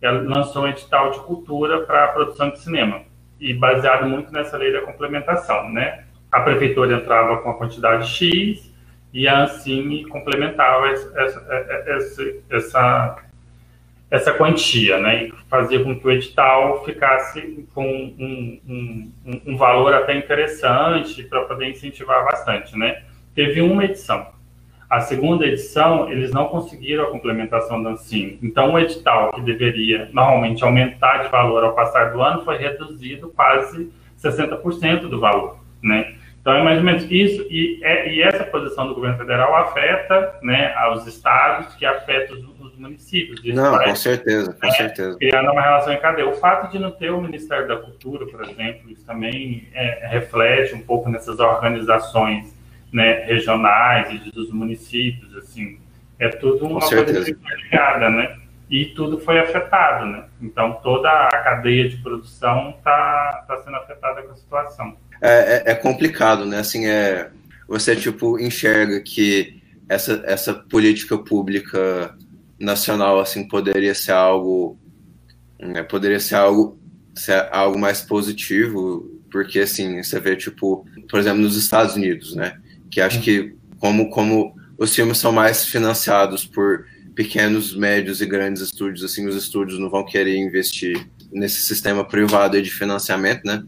ela 0.00 0.20
lançou 0.22 0.64
um 0.64 0.68
edital 0.68 1.10
de 1.10 1.20
cultura 1.20 1.80
para 1.82 2.04
a 2.04 2.08
produção 2.08 2.50
de 2.50 2.60
cinema. 2.60 3.02
E 3.40 3.52
baseado 3.54 4.08
muito 4.08 4.32
nessa 4.32 4.56
lei 4.56 4.72
da 4.72 4.82
complementação, 4.82 5.68
né? 5.70 6.04
A 6.30 6.40
prefeitura 6.40 6.94
entrava 6.94 7.38
com 7.38 7.50
a 7.50 7.54
quantidade 7.54 8.08
X 8.08 8.71
e 9.12 9.28
a 9.28 9.42
Ancine 9.42 10.06
complementava 10.06 10.88
essa, 10.88 11.20
essa, 11.20 12.34
essa, 12.48 13.16
essa, 14.10 14.32
quantia, 14.34 14.98
né? 14.98 15.24
E 15.24 15.32
fazia 15.50 15.82
com 15.84 15.98
que 15.98 16.06
o 16.06 16.10
edital 16.10 16.82
ficasse 16.84 17.68
com 17.74 17.86
um, 17.86 18.60
um, 18.66 19.12
um, 19.26 19.42
um 19.46 19.56
valor 19.56 19.92
até 19.92 20.16
interessante 20.16 21.22
para 21.24 21.42
poder 21.42 21.68
incentivar 21.68 22.24
bastante, 22.24 22.76
né? 22.76 23.02
Teve 23.34 23.60
uma 23.60 23.84
edição. 23.84 24.32
A 24.88 25.00
segunda 25.00 25.46
edição, 25.46 26.10
eles 26.10 26.32
não 26.32 26.46
conseguiram 26.48 27.04
a 27.04 27.10
complementação 27.10 27.82
da 27.82 27.90
Ancine. 27.90 28.38
Então, 28.42 28.74
o 28.74 28.78
edital 28.78 29.32
que 29.32 29.40
deveria 29.40 30.10
normalmente 30.12 30.62
aumentar 30.62 31.24
de 31.24 31.28
valor 31.30 31.64
ao 31.64 31.74
passar 31.74 32.12
do 32.12 32.20
ano 32.20 32.44
foi 32.44 32.58
reduzido 32.58 33.28
quase 33.34 33.90
60% 34.22 35.08
do 35.08 35.18
valor, 35.18 35.58
né? 35.82 36.14
Então, 36.42 36.54
é 36.54 36.62
mais 36.62 36.78
ou 36.78 36.84
menos 36.84 37.04
isso. 37.08 37.46
E, 37.48 37.80
é, 37.82 38.12
e 38.12 38.20
essa 38.20 38.42
posição 38.42 38.88
do 38.88 38.94
governo 38.94 39.16
federal 39.16 39.54
afeta 39.56 40.34
né, 40.42 40.74
aos 40.74 41.06
estados, 41.06 41.72
que 41.76 41.86
afeta 41.86 42.34
os, 42.34 42.44
os 42.60 42.76
municípios. 42.76 43.40
Não, 43.54 43.78
com 43.78 43.94
certeza, 43.94 44.52
com 44.52 44.70
certeza. 44.72 45.16
criando 45.18 45.52
uma 45.52 45.62
relação 45.62 45.92
em 45.92 46.00
cadeia. 46.00 46.28
O 46.28 46.34
fato 46.34 46.70
de 46.72 46.80
não 46.80 46.90
ter 46.90 47.10
o 47.10 47.20
Ministério 47.20 47.68
da 47.68 47.76
Cultura, 47.76 48.26
por 48.26 48.42
exemplo, 48.42 48.90
isso 48.90 49.06
também 49.06 49.68
é, 49.72 50.08
reflete 50.08 50.74
um 50.74 50.80
pouco 50.80 51.08
nessas 51.08 51.38
organizações 51.38 52.52
né, 52.92 53.24
regionais 53.24 54.12
e 54.12 54.30
dos 54.32 54.52
municípios, 54.52 55.34
assim, 55.36 55.78
é 56.18 56.28
tudo 56.28 56.66
uma 56.66 56.80
coisa 56.80 57.20
ligada, 57.20 58.10
né? 58.10 58.36
E 58.68 58.86
tudo 58.86 59.18
foi 59.18 59.38
afetado, 59.38 60.06
né? 60.06 60.24
Então 60.40 60.74
toda 60.82 61.08
a 61.10 61.38
cadeia 61.42 61.88
de 61.88 61.96
produção 61.98 62.74
está 62.78 63.44
tá 63.46 63.56
sendo 63.58 63.76
afetada 63.76 64.22
com 64.22 64.32
a 64.32 64.36
situação. 64.36 64.96
É, 65.22 65.62
é, 65.68 65.72
é 65.72 65.74
complicado, 65.74 66.44
né? 66.44 66.58
Assim, 66.58 66.86
é, 66.86 67.30
você 67.68 67.94
tipo 67.94 68.38
enxerga 68.40 69.00
que 69.00 69.62
essa, 69.88 70.22
essa 70.26 70.52
política 70.52 71.16
pública 71.16 72.14
nacional 72.58 73.20
assim 73.20 73.46
poderia 73.46 73.94
ser 73.94 74.12
algo 74.12 74.78
né, 75.60 75.82
poderia 75.82 76.20
ser 76.20 76.34
algo 76.34 76.78
ser 77.14 77.48
algo 77.50 77.78
mais 77.78 78.00
positivo 78.00 79.10
porque 79.30 79.60
assim 79.60 80.02
você 80.02 80.20
vê 80.20 80.36
tipo 80.36 80.86
por 81.08 81.18
exemplo 81.18 81.40
nos 81.40 81.56
Estados 81.56 81.94
Unidos 81.96 82.34
né? 82.34 82.58
Que 82.90 83.00
acho 83.00 83.20
que 83.20 83.54
como 83.78 84.10
como 84.10 84.54
os 84.76 84.94
filmes 84.94 85.18
são 85.18 85.32
mais 85.32 85.64
financiados 85.64 86.44
por 86.44 86.86
pequenos 87.14 87.76
médios 87.76 88.20
e 88.20 88.26
grandes 88.26 88.62
estúdios 88.62 89.04
assim 89.04 89.26
os 89.26 89.36
estúdios 89.36 89.78
não 89.78 89.88
vão 89.88 90.04
querer 90.04 90.36
investir 90.36 91.06
nesse 91.30 91.62
sistema 91.62 92.04
privado 92.04 92.60
de 92.60 92.70
financiamento 92.70 93.44
né 93.44 93.62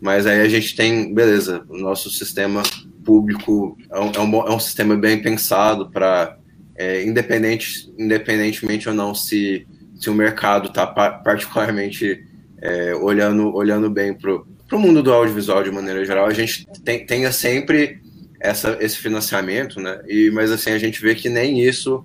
mas 0.00 0.26
aí 0.26 0.40
a 0.40 0.48
gente 0.48 0.74
tem 0.76 1.12
beleza 1.12 1.64
o 1.68 1.78
nosso 1.78 2.10
sistema 2.10 2.62
público 3.04 3.78
é 3.90 4.00
um, 4.00 4.12
é 4.12 4.20
um, 4.20 4.46
é 4.48 4.54
um 4.54 4.60
sistema 4.60 4.96
bem 4.96 5.22
pensado 5.22 5.90
para 5.90 6.36
é, 6.76 7.04
independente, 7.04 7.92
independentemente 7.98 8.88
ou 8.88 8.94
não 8.94 9.14
se, 9.14 9.66
se 9.94 10.10
o 10.10 10.14
mercado 10.14 10.68
está 10.68 10.86
particularmente 10.86 12.24
é, 12.60 12.94
olhando, 12.94 13.54
olhando 13.54 13.88
bem 13.90 14.12
para 14.12 14.32
o 14.32 14.78
mundo 14.78 15.02
do 15.02 15.12
audiovisual 15.12 15.62
de 15.62 15.70
maneira 15.70 16.04
geral, 16.04 16.26
a 16.26 16.32
gente 16.32 16.66
tem, 16.84 17.04
tenha 17.06 17.32
sempre 17.32 18.00
essa, 18.40 18.76
esse 18.80 18.98
financiamento, 18.98 19.80
né? 19.80 20.00
E, 20.06 20.30
mas 20.30 20.50
assim, 20.50 20.70
a 20.70 20.78
gente 20.78 21.00
vê 21.00 21.14
que 21.14 21.28
nem 21.28 21.60
isso 21.60 22.04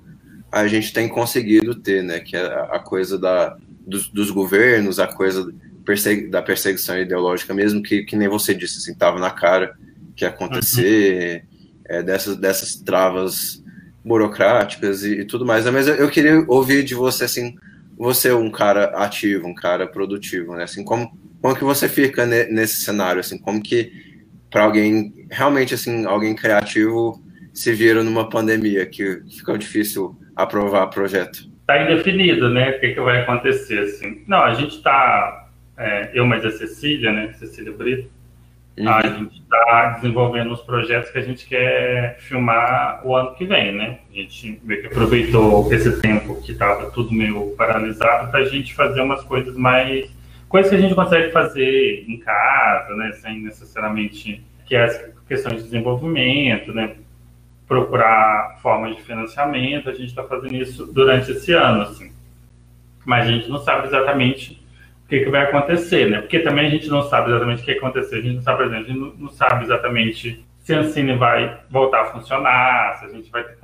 a 0.51 0.67
gente 0.67 0.93
tem 0.93 1.07
conseguido 1.07 1.75
ter, 1.75 2.03
né? 2.03 2.19
Que 2.19 2.35
é 2.35 2.45
a 2.45 2.79
coisa 2.79 3.17
da, 3.17 3.57
dos, 3.85 4.07
dos 4.07 4.31
governos, 4.31 4.99
a 4.99 5.07
coisa 5.07 5.53
da 6.29 6.41
perseguição 6.41 6.97
ideológica 6.99 7.53
mesmo, 7.53 7.81
que, 7.81 8.03
que 8.03 8.15
nem 8.15 8.27
você 8.27 8.53
disse, 8.53 8.77
assim, 8.77 8.97
tava 8.97 9.19
na 9.19 9.31
cara 9.31 9.73
que 10.15 10.23
ia 10.23 10.29
acontecer, 10.29 11.45
é, 11.85 12.01
dessas, 12.01 12.37
dessas 12.37 12.75
travas 12.75 13.63
burocráticas 14.03 15.03
e, 15.03 15.21
e 15.21 15.25
tudo 15.25 15.45
mais. 15.45 15.65
né? 15.65 15.71
Mas 15.71 15.87
eu, 15.87 15.95
eu 15.95 16.09
queria 16.09 16.43
ouvir 16.47 16.83
de 16.83 16.95
você, 16.95 17.25
assim, 17.25 17.55
você 17.97 18.29
é 18.29 18.35
um 18.35 18.49
cara 18.49 18.85
ativo, 19.03 19.47
um 19.47 19.53
cara 19.53 19.85
produtivo, 19.85 20.55
né? 20.55 20.63
Assim, 20.63 20.83
como, 20.83 21.11
como 21.41 21.55
que 21.55 21.63
você 21.63 21.87
fica 21.87 22.25
ne- 22.25 22.45
nesse 22.45 22.81
cenário, 22.81 23.19
assim, 23.19 23.37
como 23.37 23.61
que 23.61 23.91
para 24.49 24.63
alguém 24.63 25.13
realmente 25.29 25.73
assim, 25.73 26.05
alguém 26.05 26.35
criativo 26.35 27.23
se 27.53 27.71
vira 27.73 28.03
numa 28.03 28.29
pandemia 28.29 28.85
que 28.85 29.21
ficou 29.37 29.57
difícil 29.57 30.15
aprovar 30.35 30.87
projeto? 30.87 31.49
Está 31.61 31.83
indefinido, 31.83 32.49
né? 32.49 32.71
O 32.71 32.79
que, 32.79 32.93
que 32.93 33.01
vai 33.01 33.21
acontecer 33.21 33.79
assim? 33.79 34.23
Não, 34.27 34.39
a 34.43 34.53
gente 34.53 34.75
está 34.75 35.40
é, 35.81 36.11
eu 36.13 36.25
mais 36.25 36.45
a 36.45 36.51
Cecília, 36.51 37.11
né? 37.11 37.33
Cecília 37.33 37.71
Brito. 37.71 38.09
Uhum. 38.77 38.87
A 38.87 39.01
gente 39.01 39.41
está 39.41 39.89
desenvolvendo 39.95 40.51
uns 40.51 40.61
projetos 40.61 41.11
que 41.11 41.17
a 41.17 41.21
gente 41.21 41.45
quer 41.45 42.17
filmar 42.19 43.05
o 43.05 43.15
ano 43.15 43.35
que 43.35 43.45
vem, 43.45 43.73
né? 43.73 43.99
A 44.09 44.15
gente 44.15 44.61
meio 44.63 44.81
que 44.81 44.87
aproveitou 44.87 45.71
esse 45.73 45.99
tempo 45.99 46.41
que 46.41 46.53
estava 46.53 46.89
tudo 46.91 47.11
meio 47.11 47.53
paralisado 47.57 48.31
para 48.31 48.39
a 48.39 48.45
gente 48.45 48.73
fazer 48.73 49.01
umas 49.01 49.23
coisas 49.23 49.55
mais 49.55 50.09
coisas 50.47 50.69
que 50.69 50.75
a 50.75 50.81
gente 50.81 50.93
consegue 50.93 51.31
fazer 51.31 52.05
em 52.07 52.17
casa, 52.17 52.95
né? 52.95 53.11
Sem 53.13 53.41
necessariamente 53.41 54.43
que 54.65 54.75
é 54.75 54.83
as 54.83 55.11
questões 55.27 55.57
de 55.57 55.63
desenvolvimento, 55.63 56.73
né? 56.73 56.95
Procurar 57.67 58.57
formas 58.61 58.95
de 58.95 59.01
financiamento. 59.01 59.89
A 59.89 59.93
gente 59.93 60.07
está 60.07 60.23
fazendo 60.23 60.55
isso 60.55 60.85
durante 60.85 61.31
esse 61.31 61.51
ano, 61.53 61.83
assim. 61.83 62.11
Mas 63.05 63.27
a 63.27 63.31
gente 63.31 63.49
não 63.49 63.59
sabe 63.59 63.87
exatamente 63.87 64.60
que, 65.11 65.25
que 65.25 65.29
vai 65.29 65.41
acontecer, 65.41 66.09
né? 66.09 66.21
Porque 66.21 66.39
também 66.39 66.67
a 66.67 66.69
gente 66.69 66.87
não 66.87 67.01
sabe 67.01 67.29
exatamente 67.29 67.61
o 67.61 67.65
que 67.65 67.71
vai 67.71 67.79
acontecer. 67.79 68.15
A 68.15 68.21
gente 68.21 68.35
não 68.35 68.41
sabe, 68.41 68.57
por 68.59 68.67
exemplo, 68.67 68.85
a 68.85 68.87
gente 68.87 68.99
não, 68.99 69.13
não 69.25 69.29
sabe 69.29 69.65
exatamente 69.65 70.45
se 70.61 70.73
a 70.73 70.79
Ancine 70.79 71.17
vai 71.17 71.59
voltar 71.69 72.01
a 72.01 72.05
funcionar, 72.05 72.97
se 72.97 73.05
a 73.05 73.09
gente 73.09 73.29
vai, 73.29 73.43
ter, 73.43 73.57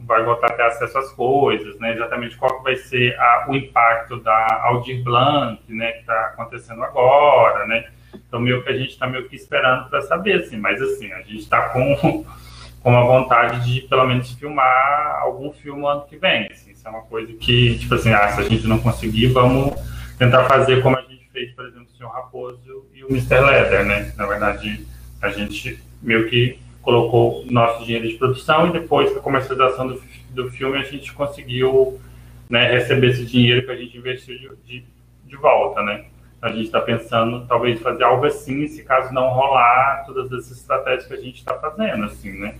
vai 0.00 0.24
voltar 0.24 0.48
a 0.48 0.52
ter 0.54 0.62
acesso 0.62 0.98
às 0.98 1.12
coisas, 1.12 1.78
né? 1.78 1.92
Exatamente 1.92 2.36
qual 2.36 2.64
vai 2.64 2.74
ser 2.74 3.16
a, 3.16 3.46
o 3.48 3.54
impacto 3.54 4.16
da 4.18 4.62
Aldir 4.64 5.04
Blanc, 5.04 5.62
né? 5.68 5.92
Que 5.92 6.00
está 6.00 6.20
acontecendo 6.26 6.82
agora, 6.82 7.64
né? 7.66 7.84
Então, 8.26 8.40
meio 8.40 8.64
que 8.64 8.70
a 8.70 8.76
gente 8.76 8.90
está 8.90 9.06
meio 9.06 9.28
que 9.28 9.36
esperando 9.36 9.88
para 9.88 10.00
saber, 10.02 10.40
assim. 10.40 10.56
Mas, 10.56 10.82
assim, 10.82 11.12
a 11.12 11.18
gente 11.18 11.38
está 11.38 11.68
com, 11.68 12.24
com 12.82 12.96
a 12.96 13.04
vontade 13.04 13.64
de, 13.64 13.82
pelo 13.82 14.04
menos, 14.04 14.32
filmar 14.32 15.20
algum 15.20 15.52
filme 15.52 15.86
ano 15.86 16.06
que 16.06 16.16
vem, 16.16 16.48
assim. 16.50 16.72
Isso 16.72 16.88
é 16.88 16.90
uma 16.90 17.02
coisa 17.02 17.32
que, 17.34 17.78
tipo 17.78 17.94
assim, 17.94 18.12
ah, 18.12 18.26
se 18.30 18.40
a 18.40 18.44
gente 18.44 18.66
não 18.66 18.80
conseguir, 18.80 19.28
vamos 19.28 19.76
tentar 20.18 20.44
fazer 20.44 20.82
como 20.82 20.96
a 20.96 21.02
gente 21.02 21.28
fez, 21.32 21.52
por 21.52 21.66
exemplo, 21.66 21.86
o 21.92 21.96
Senhor 21.96 22.10
Raposo 22.10 22.86
e 22.94 23.04
o 23.04 23.08
Mr. 23.08 23.40
Leather, 23.40 23.84
né? 23.84 24.12
Na 24.16 24.26
verdade, 24.26 24.86
a 25.22 25.28
gente 25.30 25.82
meio 26.02 26.28
que 26.28 26.58
colocou 26.82 27.44
nosso 27.50 27.84
dinheiro 27.84 28.08
de 28.08 28.14
produção 28.14 28.68
e 28.68 28.72
depois 28.72 29.12
com 29.12 29.18
a 29.18 29.22
comercialização 29.22 29.86
do, 29.88 30.02
do 30.30 30.50
filme 30.50 30.78
a 30.78 30.82
gente 30.82 31.12
conseguiu 31.12 32.00
né, 32.48 32.70
receber 32.70 33.10
esse 33.10 33.26
dinheiro 33.26 33.64
que 33.64 33.70
a 33.70 33.76
gente 33.76 33.96
investiu 33.96 34.56
de, 34.64 34.80
de, 34.80 34.84
de 35.26 35.36
volta, 35.36 35.82
né? 35.82 36.06
A 36.40 36.48
gente 36.48 36.66
está 36.66 36.80
pensando 36.80 37.46
talvez 37.46 37.80
fazer 37.80 38.04
algo 38.04 38.24
assim, 38.24 38.66
se 38.68 38.84
caso 38.84 39.12
não 39.12 39.28
rolar 39.28 40.04
todas 40.06 40.32
essas 40.32 40.58
estratégias 40.58 41.06
que 41.06 41.14
a 41.14 41.20
gente 41.20 41.36
está 41.36 41.54
fazendo, 41.54 42.04
assim, 42.04 42.32
né? 42.32 42.54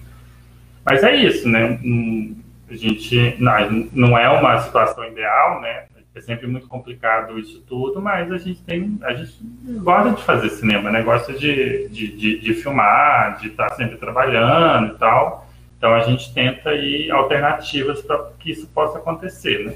Mas 0.85 1.03
é 1.03 1.15
isso, 1.15 1.49
né? 1.49 1.79
Hum, 1.83 2.37
a 2.69 2.75
gente 2.75 3.37
não, 3.39 3.89
não 3.93 4.19
é 4.19 4.29
uma 4.29 4.61
situação 4.61 5.05
ideal, 5.07 5.61
né? 5.61 5.85
É 6.19 6.21
sempre 6.21 6.47
muito 6.47 6.69
complicado 6.69 7.39
isso 7.39 7.63
tudo, 7.67 8.01
mas 8.01 8.31
a 8.31 8.39
gente 8.39 8.61
tem, 8.63 8.99
a 9.03 9.15
gente 9.15 9.33
gosta 9.83 10.11
de 10.11 10.23
fazer 10.23 10.51
cinema, 10.51 10.91
né? 10.91 11.03
Gosta 11.03 11.33
de, 11.33 11.89
de, 11.89 12.09
de, 12.09 12.39
de 12.41 12.55
filmar, 12.55 13.39
de 13.39 13.49
estar 13.49 13.71
sempre 13.71 13.97
trabalhando 13.97 14.95
e 14.95 14.99
tal. 14.99 15.49
Então 15.77 15.95
a 15.95 16.01
gente 16.01 16.33
tenta 16.35 16.75
ir 16.75 17.11
alternativas 17.11 18.03
para 18.03 18.31
que 18.41 18.51
isso 18.51 18.67
possa 18.69 18.99
acontecer, 18.99 19.65
né? 19.65 19.75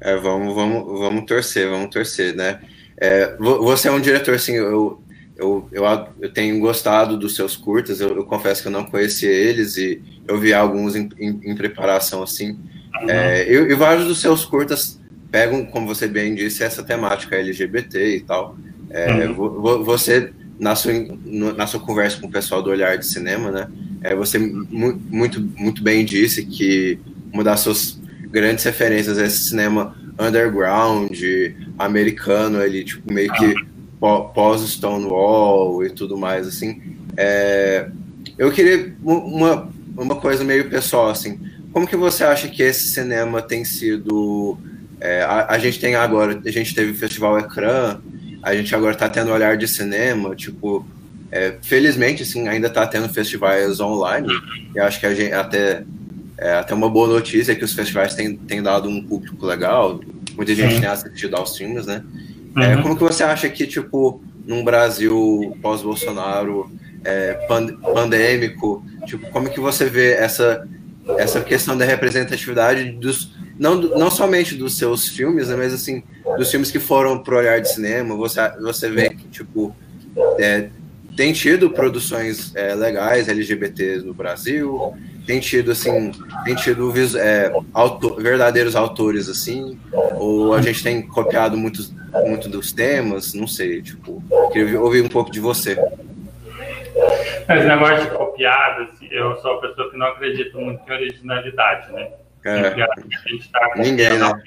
É, 0.00 0.16
vamos, 0.16 0.54
vamos, 0.54 0.98
vamos 0.98 1.24
torcer, 1.24 1.70
vamos 1.70 1.90
torcer, 1.90 2.34
né? 2.34 2.60
É, 2.96 3.36
você 3.38 3.88
é 3.88 3.92
um 3.92 4.00
diretor, 4.00 4.34
assim, 4.34 4.54
eu, 4.54 5.00
eu, 5.36 5.68
eu, 5.72 5.84
eu 6.20 6.32
tenho 6.32 6.58
gostado 6.60 7.16
dos 7.16 7.34
seus 7.34 7.56
curtas, 7.56 8.00
eu, 8.00 8.16
eu, 8.16 8.24
confesso 8.24 8.62
que 8.62 8.68
eu 8.68 8.72
não 8.72 8.84
conhecia 8.84 9.30
eles 9.30 9.76
e 9.76 10.02
eu 10.26 10.38
vi 10.38 10.52
alguns 10.52 10.94
em, 10.94 11.08
em, 11.18 11.40
em 11.44 11.54
preparação, 11.54 12.22
assim. 12.22 12.58
Uhum. 13.00 13.10
É, 13.10 13.48
e, 13.48 13.54
e 13.54 13.74
vários 13.74 14.06
dos 14.06 14.20
seus 14.20 14.44
curtas 14.44 15.00
pegam, 15.34 15.64
como 15.64 15.84
você 15.84 16.06
bem 16.06 16.32
disse, 16.32 16.62
essa 16.62 16.80
temática 16.80 17.34
LGBT 17.34 18.18
e 18.18 18.20
tal. 18.20 18.56
É, 18.88 19.26
uhum. 19.26 19.82
Você, 19.82 20.30
na 20.60 20.76
sua, 20.76 20.92
na 21.56 21.66
sua 21.66 21.80
conversa 21.80 22.20
com 22.20 22.28
o 22.28 22.30
pessoal 22.30 22.62
do 22.62 22.70
Olhar 22.70 22.96
de 22.96 23.04
Cinema, 23.04 23.50
né, 23.50 23.68
é, 24.00 24.14
você 24.14 24.38
muito, 24.38 25.40
muito 25.40 25.82
bem 25.82 26.04
disse 26.04 26.44
que 26.44 27.00
uma 27.32 27.42
das 27.42 27.58
suas 27.58 28.00
grandes 28.30 28.62
referências 28.62 29.18
é 29.18 29.26
esse 29.26 29.38
cinema 29.48 29.96
underground, 30.16 31.18
americano, 31.80 32.62
ele 32.62 32.84
tipo, 32.84 33.12
meio 33.12 33.32
que 33.32 33.56
pós-Stonewall 33.98 35.84
e 35.84 35.90
tudo 35.90 36.16
mais, 36.16 36.46
assim. 36.46 36.80
É, 37.16 37.88
eu 38.38 38.52
queria 38.52 38.94
uma, 39.02 39.68
uma 39.96 40.14
coisa 40.14 40.44
meio 40.44 40.70
pessoal, 40.70 41.10
assim, 41.10 41.40
como 41.72 41.88
que 41.88 41.96
você 41.96 42.22
acha 42.22 42.46
que 42.46 42.62
esse 42.62 42.86
cinema 42.86 43.42
tem 43.42 43.64
sido 43.64 44.56
é, 45.04 45.20
a, 45.20 45.48
a, 45.50 45.58
gente 45.58 45.78
tem 45.78 45.94
agora, 45.94 46.40
a 46.42 46.50
gente 46.50 46.74
teve 46.74 46.92
o 46.92 46.94
Festival 46.94 47.38
Ecrã, 47.38 48.00
a 48.42 48.54
gente 48.54 48.74
agora 48.74 48.94
está 48.94 49.06
tendo 49.06 49.30
olhar 49.30 49.54
de 49.54 49.68
cinema, 49.68 50.34
tipo, 50.34 50.82
é, 51.30 51.56
felizmente, 51.60 52.22
assim, 52.22 52.48
ainda 52.48 52.68
está 52.68 52.86
tendo 52.86 53.06
festivais 53.10 53.80
online, 53.80 54.28
e 54.74 54.80
acho 54.80 54.98
que 54.98 55.04
a 55.04 55.14
gente 55.14 55.34
até, 55.34 55.84
é, 56.38 56.54
até 56.54 56.72
uma 56.72 56.88
boa 56.88 57.06
notícia 57.06 57.52
é 57.52 57.54
que 57.54 57.62
os 57.62 57.74
festivais 57.74 58.14
têm, 58.14 58.34
têm 58.34 58.62
dado 58.62 58.88
um 58.88 59.04
público 59.04 59.44
legal, 59.44 60.00
muita 60.34 60.54
gente 60.54 60.76
Sim. 60.76 60.80
tem 60.80 60.88
assistido 60.88 61.36
aos 61.36 61.54
filmes, 61.54 61.84
né? 61.84 62.02
É, 62.56 62.74
uhum. 62.74 62.82
como 62.82 62.96
que 62.96 63.02
você 63.02 63.24
acha 63.24 63.46
que, 63.50 63.66
tipo, 63.66 64.24
num 64.46 64.64
Brasil 64.64 65.54
pós-Bolsonaro, 65.60 66.72
é, 67.04 67.34
pand 67.46 67.76
pandêmico, 67.92 68.82
tipo, 69.04 69.28
como 69.30 69.50
que 69.50 69.60
você 69.60 69.84
vê 69.84 70.12
essa, 70.14 70.66
essa 71.18 71.40
questão 71.40 71.76
da 71.76 71.84
representatividade 71.84 72.92
dos 72.92 73.30
não, 73.58 73.76
não 73.76 74.10
somente 74.10 74.54
dos 74.54 74.76
seus 74.76 75.08
filmes, 75.08 75.48
né, 75.48 75.56
mas 75.56 75.72
assim, 75.72 76.02
dos 76.36 76.50
filmes 76.50 76.70
que 76.70 76.80
foram 76.80 77.22
pro 77.22 77.36
olhar 77.36 77.60
de 77.60 77.70
cinema, 77.70 78.16
você, 78.16 78.40
você 78.60 78.90
vê 78.90 79.10
que, 79.10 79.28
tipo, 79.28 79.74
é, 80.38 80.68
tem 81.16 81.32
tido 81.32 81.70
produções 81.70 82.54
é, 82.56 82.74
legais 82.74 83.28
LGBTs 83.28 84.04
no 84.04 84.12
Brasil, 84.12 84.92
tem 85.24 85.38
tido, 85.38 85.70
assim, 85.70 86.10
tem 86.44 86.54
tido 86.56 86.92
é, 87.16 87.52
autor, 87.72 88.20
verdadeiros 88.20 88.74
autores, 88.74 89.28
assim, 89.28 89.78
ou 90.16 90.52
a 90.52 90.60
gente 90.60 90.82
tem 90.82 91.00
copiado 91.00 91.56
muitos, 91.56 91.94
muito 92.26 92.48
dos 92.48 92.72
temas, 92.72 93.32
não 93.34 93.46
sei, 93.46 93.80
tipo, 93.80 94.22
queria 94.52 94.80
ouvir 94.80 95.02
um 95.02 95.08
pouco 95.08 95.30
de 95.30 95.38
você. 95.38 95.78
Esse 96.94 97.66
negócio 97.66 98.04
de 98.04 98.16
copiado, 98.16 98.82
assim, 98.82 99.08
eu 99.10 99.34
sou 99.36 99.52
uma 99.52 99.60
pessoa 99.60 99.90
que 99.90 99.96
não 99.96 100.06
acredito 100.06 100.58
muito 100.60 100.80
em 100.88 100.92
originalidade, 100.92 101.92
né? 101.92 102.12
É. 102.44 102.70
Tá 102.70 103.72
Ninguém, 103.76 104.18
né? 104.18 104.42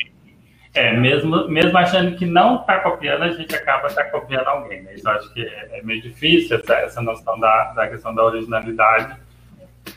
É, 0.74 0.96
mesmo, 0.96 1.48
mesmo 1.48 1.76
achando 1.78 2.16
que 2.16 2.26
não 2.26 2.62
está 2.62 2.80
copiando, 2.80 3.24
a 3.24 3.32
gente 3.32 3.56
acaba 3.56 3.90
tá 3.90 4.04
copiando 4.06 4.48
alguém. 4.48 4.84
Né? 4.84 4.94
Isso 4.94 5.10
acho 5.10 5.34
que 5.34 5.42
é, 5.42 5.70
é, 5.74 5.82
meio 5.82 6.02
difícil, 6.02 6.58
essa, 6.58 6.76
essa 6.76 7.02
noção 7.02 7.40
da, 7.40 7.74
da 7.74 7.88
questão 7.88 8.14
da 8.14 8.24
originalidade. 8.24 9.18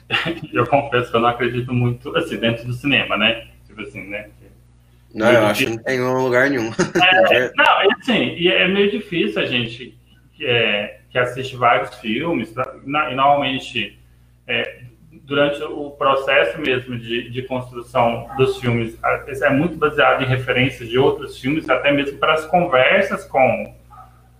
eu 0.52 0.66
confesso 0.66 1.10
que 1.10 1.16
eu 1.16 1.20
não 1.20 1.28
acredito 1.28 1.72
muito, 1.72 2.16
assim, 2.16 2.39
dentro 2.39 2.64
do 2.64 2.72
cinema, 2.72 3.16
né? 3.16 3.48
Tipo 3.66 3.82
assim, 3.82 4.09
né? 4.09 4.31
Não, 5.14 5.31
eu 5.31 5.47
acho 5.47 5.64
que 5.64 5.70
não 5.70 5.78
tem 5.78 6.01
lugar 6.01 6.48
nenhum. 6.48 6.70
É, 7.31 7.52
não, 7.56 7.90
assim, 8.01 8.35
e 8.36 8.48
é 8.48 8.66
meio 8.66 8.90
difícil 8.90 9.43
a 9.43 9.47
gente 9.47 9.98
é, 10.40 10.99
que 11.11 11.19
assiste 11.19 11.57
vários 11.57 11.95
filmes, 11.97 12.55
e 12.87 13.15
normalmente 13.15 13.99
é, 14.47 14.82
durante 15.23 15.62
o 15.62 15.91
processo 15.91 16.61
mesmo 16.61 16.99
de, 16.99 17.31
de 17.31 17.43
construção 17.43 18.28
dos 18.37 18.59
filmes, 18.59 18.99
é 19.43 19.51
muito 19.51 19.77
baseado 19.77 20.23
em 20.23 20.27
referências 20.27 20.89
de 20.89 20.99
outros 20.99 21.39
filmes, 21.39 21.69
até 21.69 21.93
mesmo 21.93 22.19
para 22.19 22.35
as 22.35 22.47
conversas 22.47 23.24
com, 23.24 23.74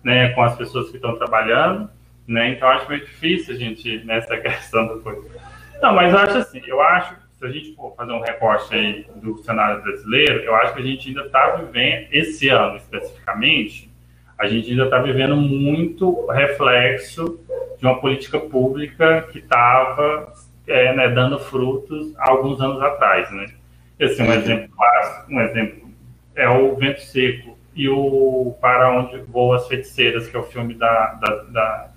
né, 0.03 0.29
com 0.29 0.41
as 0.41 0.55
pessoas 0.55 0.89
que 0.89 0.95
estão 0.95 1.17
trabalhando, 1.17 1.89
né? 2.27 2.49
Então 2.49 2.69
acho 2.69 2.87
meio 2.89 3.01
difícil 3.01 3.55
a 3.55 3.57
gente 3.57 4.03
nessa 4.05 4.37
questão 4.39 4.87
do 4.87 5.01
coisa. 5.01 5.21
Não, 5.81 5.93
mas 5.93 6.13
eu 6.13 6.19
acho 6.19 6.37
assim, 6.37 6.61
eu 6.65 6.81
acho 6.81 7.15
se 7.41 7.45
a 7.47 7.49
gente 7.49 7.73
for 7.73 7.95
fazer 7.95 8.11
um 8.11 8.21
recorte 8.21 8.73
aí 8.75 9.07
do 9.15 9.35
cenário 9.39 9.81
brasileiro, 9.81 10.41
eu 10.41 10.53
acho 10.55 10.75
que 10.75 10.79
a 10.79 10.85
gente 10.85 11.09
ainda 11.09 11.21
está 11.25 11.55
vivendo 11.55 12.07
esse 12.11 12.49
ano 12.49 12.77
especificamente, 12.77 13.90
a 14.41 14.47
gente 14.47 14.71
ainda 14.71 14.85
está 14.85 14.97
vivendo 14.97 15.35
muito 15.35 16.25
reflexo 16.25 17.39
de 17.77 17.85
uma 17.85 18.01
política 18.01 18.39
pública 18.39 19.27
que 19.31 19.37
estava 19.37 20.33
é, 20.67 20.95
né, 20.95 21.09
dando 21.09 21.37
frutos 21.37 22.11
há 22.17 22.31
alguns 22.31 22.59
anos 22.59 22.81
atrás, 22.81 23.31
né? 23.31 23.45
Esse 23.99 24.19
é 24.19 24.23
um 24.23 24.29
uhum. 24.29 24.33
exemplo 24.33 24.69
clássico, 24.75 25.31
um 25.31 25.41
exemplo 25.41 25.91
é 26.35 26.49
o 26.49 26.75
Vento 26.75 27.01
Seco 27.01 27.55
e 27.75 27.87
o 27.87 28.55
Para 28.59 28.91
Onde 28.91 29.17
Voam 29.27 29.53
as 29.53 29.67
Feiticeiras, 29.67 30.27
que 30.27 30.35
é 30.35 30.39
o 30.39 30.43
filme 30.43 30.73
da, 30.73 31.13
da, 31.13 31.35
da, 31.43 31.91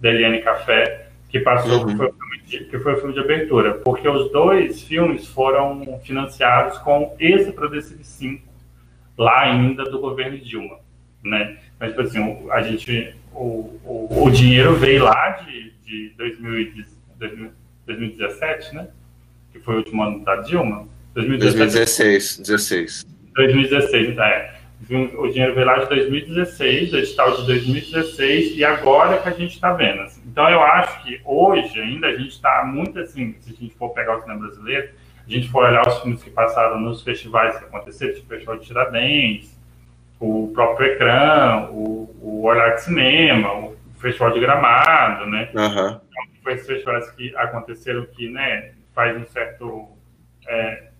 da 0.00 0.08
Eliane 0.08 0.40
Café, 0.40 1.08
que 1.28 1.38
passou, 1.40 1.82
uhum. 1.82 1.86
que, 1.86 1.96
foi 1.96 2.06
o 2.06 2.12
filme 2.14 2.38
de, 2.46 2.64
que 2.64 2.78
foi 2.78 2.94
o 2.94 2.96
filme 2.96 3.12
de 3.12 3.20
abertura, 3.20 3.74
porque 3.74 4.08
os 4.08 4.32
dois 4.32 4.82
filmes 4.82 5.26
foram 5.26 6.00
financiados 6.02 6.78
com 6.78 7.14
esse 7.20 7.52
Prodecive 7.52 8.04
5, 8.04 8.42
lá 9.18 9.42
ainda 9.42 9.84
do 9.84 10.00
governo 10.00 10.38
Dilma, 10.38 10.78
né? 11.22 11.58
Mas, 11.80 11.90
tipo 11.90 12.02
assim, 12.02 12.48
a 12.50 12.60
gente, 12.60 13.14
o, 13.32 13.80
o, 13.84 14.24
o 14.24 14.30
dinheiro 14.30 14.76
veio 14.76 15.04
lá 15.04 15.30
de, 15.30 15.72
de 15.82 16.12
2017, 16.18 18.74
né? 18.74 18.88
Que 19.50 19.58
foi 19.58 19.76
o 19.76 19.78
último 19.78 20.02
ano 20.02 20.22
da 20.22 20.36
Dilma. 20.36 20.86
2016, 21.14 22.38
16. 22.38 23.06
2016, 23.34 24.18
é. 24.18 24.60
O 25.16 25.28
dinheiro 25.28 25.54
veio 25.54 25.66
lá 25.66 25.78
de 25.78 25.88
2016, 25.88 26.92
edital 26.92 27.36
de 27.36 27.46
2016, 27.46 28.56
e 28.56 28.64
agora 28.64 29.18
que 29.18 29.28
a 29.28 29.32
gente 29.32 29.54
está 29.54 29.72
vendo. 29.72 30.02
Assim. 30.02 30.20
Então, 30.26 30.50
eu 30.50 30.60
acho 30.60 31.02
que 31.02 31.20
hoje 31.24 31.80
ainda 31.80 32.08
a 32.08 32.16
gente 32.16 32.30
está 32.30 32.64
muito 32.64 32.98
assim, 32.98 33.36
se 33.40 33.52
a 33.52 33.54
gente 33.54 33.74
for 33.76 33.90
pegar 33.90 34.16
o 34.16 34.20
cinema 34.20 34.40
brasileiro, 34.40 34.90
a 35.26 35.30
gente 35.30 35.48
for 35.48 35.64
olhar 35.64 35.86
os 35.86 36.00
filmes 36.00 36.22
que 36.22 36.30
passaram 36.30 36.80
nos 36.80 37.02
festivais 37.02 37.58
que 37.58 37.64
aconteceram, 37.64 38.14
tipo 38.14 38.26
o 38.26 38.28
Festival 38.28 38.58
de 38.58 38.66
Tiradentes, 38.66 39.59
o 40.20 40.52
próprio 40.54 40.92
Ecrã, 40.92 41.68
o, 41.70 42.14
o 42.20 42.42
Olhar 42.44 42.74
de 42.74 42.82
Cinema, 42.82 43.54
o 43.54 43.76
Festival 43.98 44.32
de 44.32 44.40
Gramado, 44.40 45.26
né? 45.26 45.48
Uhum. 45.54 45.88
Então, 45.88 46.00
foi 46.42 46.52
esses 46.52 46.66
festivais 46.66 47.10
que 47.12 47.34
aconteceram 47.34 48.06
que, 48.06 48.28
né, 48.28 48.72
faz 48.94 49.16
um 49.16 49.24
certo... 49.26 49.88
É, 50.46 50.90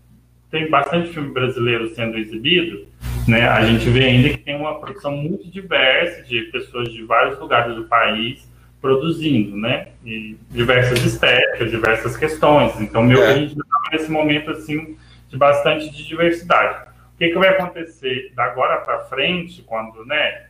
tem 0.50 0.68
bastante 0.68 1.12
filme 1.12 1.32
brasileiro 1.32 1.94
sendo 1.94 2.18
exibido, 2.18 2.86
né? 3.28 3.48
A 3.48 3.64
gente 3.64 3.88
vê 3.88 4.04
ainda 4.04 4.30
que 4.30 4.38
tem 4.38 4.56
uma 4.56 4.80
produção 4.80 5.16
muito 5.16 5.48
diversa 5.48 6.22
de 6.22 6.42
pessoas 6.50 6.92
de 6.92 7.04
vários 7.04 7.38
lugares 7.38 7.76
do 7.76 7.84
país 7.84 8.50
produzindo, 8.80 9.56
né? 9.56 9.88
E 10.04 10.36
diversas 10.50 11.04
estéticas, 11.04 11.70
diversas 11.70 12.16
questões. 12.16 12.80
Então, 12.80 13.02
meu, 13.02 13.22
é. 13.22 13.30
a 13.30 13.34
gente 13.34 13.52
está 13.52 13.78
nesse 13.92 14.10
momento 14.10 14.50
assim 14.50 14.96
de 15.28 15.36
bastante 15.36 15.90
de 15.90 16.04
diversidade. 16.04 16.89
O 17.20 17.22
que, 17.22 17.28
que 17.28 17.38
vai 17.38 17.50
acontecer 17.50 18.32
da 18.34 18.44
agora 18.44 18.78
para 18.78 19.00
frente, 19.00 19.60
quando, 19.60 20.06
né? 20.06 20.46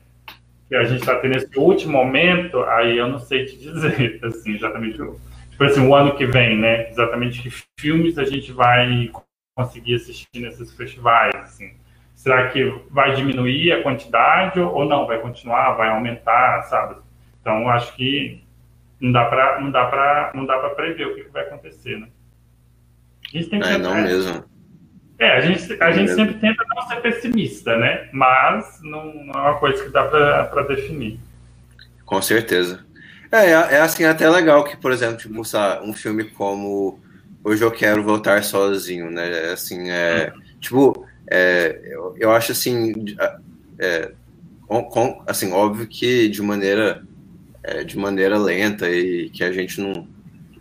Que 0.69 0.77
a 0.77 0.85
gente 0.85 1.01
está 1.01 1.17
tendo 1.17 1.37
esse 1.37 1.59
último 1.59 1.95
momento, 1.95 2.63
aí 2.63 2.97
eu 2.97 3.09
não 3.09 3.19
sei 3.19 3.45
te 3.45 3.59
dizer, 3.59 4.21
assim, 4.23 4.55
exatamente. 4.55 4.97
Tipo 4.97 5.65
assim, 5.65 5.85
o 5.85 5.93
ano 5.93 6.15
que 6.15 6.25
vem, 6.25 6.57
né? 6.57 6.89
Exatamente 6.89 7.43
que 7.43 7.51
filmes 7.77 8.17
a 8.19 8.25
gente 8.25 8.53
vai 8.53 9.11
conseguir 9.57 9.97
assistir 9.97 10.39
nesses 10.39 10.73
festivais, 10.77 11.35
assim. 11.35 11.75
Será 12.15 12.49
que 12.51 12.73
vai 12.89 13.17
diminuir 13.17 13.73
a 13.73 13.83
quantidade 13.83 14.61
ou 14.61 14.85
não? 14.85 15.09
Vai 15.09 15.19
continuar, 15.19 15.73
vai 15.73 15.89
aumentar, 15.89 16.63
sabe? 16.63 17.01
Então, 17.41 17.69
acho 17.69 17.97
que 17.97 18.45
não 19.01 19.11
dá 19.11 19.25
para 19.25 19.61
não 19.61 19.73
dá 19.73 19.87
para 19.87 20.31
não 20.37 20.47
dá 20.47 20.57
para 20.57 20.71
prever 20.71 21.09
o 21.09 21.15
que, 21.17 21.25
que, 21.25 21.31
vai 21.31 21.43
acontecer, 21.43 21.99
né? 21.99 22.09
Isso 23.35 23.51
tem 23.51 23.59
que 23.59 23.67
é, 23.67 23.77
não 23.77 23.95
mesmo. 23.97 24.45
É, 25.21 25.37
a 25.37 25.41
gente, 25.43 25.83
a 25.83 25.93
gente 25.93 26.15
sempre 26.15 26.35
tenta 26.39 26.65
não 26.75 26.89
ser 26.89 26.97
pessimista, 27.03 27.77
né? 27.77 28.09
Mas 28.11 28.81
não, 28.83 29.13
não 29.27 29.35
é 29.35 29.51
uma 29.51 29.59
coisa 29.59 29.85
que 29.85 29.91
dá 29.91 30.03
para 30.05 30.63
definir. 30.63 31.21
Com 32.07 32.23
certeza. 32.23 32.83
É, 33.31 33.51
é, 33.51 33.51
é 33.51 33.81
assim 33.81 34.05
até 34.05 34.29
legal 34.31 34.65
que, 34.65 34.79
por 34.79 34.91
exemplo, 34.91 35.19
tipo, 35.19 35.39
um 35.85 35.93
filme 35.93 36.25
como 36.25 36.99
Hoje 37.45 37.63
Eu 37.63 37.71
Quero 37.71 38.03
Voltar 38.03 38.43
Sozinho, 38.43 39.11
né? 39.11 39.31
É, 39.31 39.53
assim, 39.53 39.91
é, 39.91 40.33
tipo, 40.59 41.07
é, 41.31 41.79
eu, 41.85 42.15
eu 42.19 42.33
acho 42.33 42.53
assim, 42.53 42.95
é, 43.79 44.13
com, 44.67 44.83
com, 44.85 45.23
assim, 45.27 45.53
óbvio 45.53 45.87
que 45.87 46.31
de 46.31 46.41
maneira, 46.41 47.03
é, 47.63 47.85
de 47.85 47.99
maneira 47.99 48.39
lenta 48.39 48.91
e 48.91 49.29
que 49.29 49.45
a 49.45 49.53
gente 49.53 49.83
não, 49.83 50.09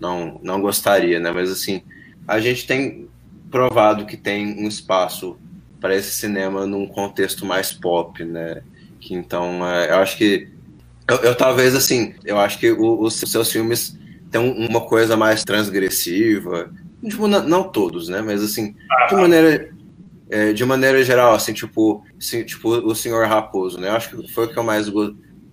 não, 0.01 0.39
não 0.43 0.61
gostaria, 0.61 1.17
né? 1.17 1.31
Mas 1.31 1.49
assim, 1.49 1.81
a 2.27 2.39
gente 2.41 2.67
tem 2.67 3.08
provado 3.49 4.05
que 4.05 4.17
tem 4.17 4.63
um 4.63 4.67
espaço 4.67 5.37
para 5.79 5.95
esse 5.95 6.11
cinema 6.11 6.65
num 6.65 6.87
contexto 6.87 7.45
mais 7.45 7.71
pop, 7.71 8.23
né? 8.23 8.61
Que 8.99 9.13
então, 9.13 9.65
é, 9.67 9.91
eu 9.91 9.95
acho 9.95 10.17
que 10.17 10.49
eu, 11.07 11.17
eu, 11.17 11.35
talvez 11.35 11.75
assim, 11.75 12.13
eu 12.25 12.37
acho 12.37 12.59
que 12.59 12.71
os 12.71 13.15
seus 13.15 13.51
filmes 13.51 13.97
tem 14.29 14.39
uma 14.39 14.81
coisa 14.81 15.17
mais 15.17 15.43
transgressiva, 15.43 16.71
tipo, 17.03 17.27
não, 17.27 17.43
não 17.47 17.63
todos, 17.63 18.09
né? 18.09 18.21
Mas 18.21 18.43
assim, 18.43 18.75
de 19.07 19.15
maneira 19.15 19.71
é, 20.29 20.53
de 20.53 20.63
maneira 20.63 21.03
geral, 21.03 21.33
assim, 21.33 21.53
tipo, 21.53 22.05
assim, 22.17 22.43
tipo 22.43 22.69
o 22.69 22.93
Senhor 22.93 23.25
Raposo, 23.27 23.79
né? 23.79 23.87
Eu 23.87 23.93
acho 23.93 24.09
que 24.09 24.31
foi 24.31 24.45
o 24.45 24.49
que 24.49 24.57
eu 24.57 24.63
mais 24.63 24.87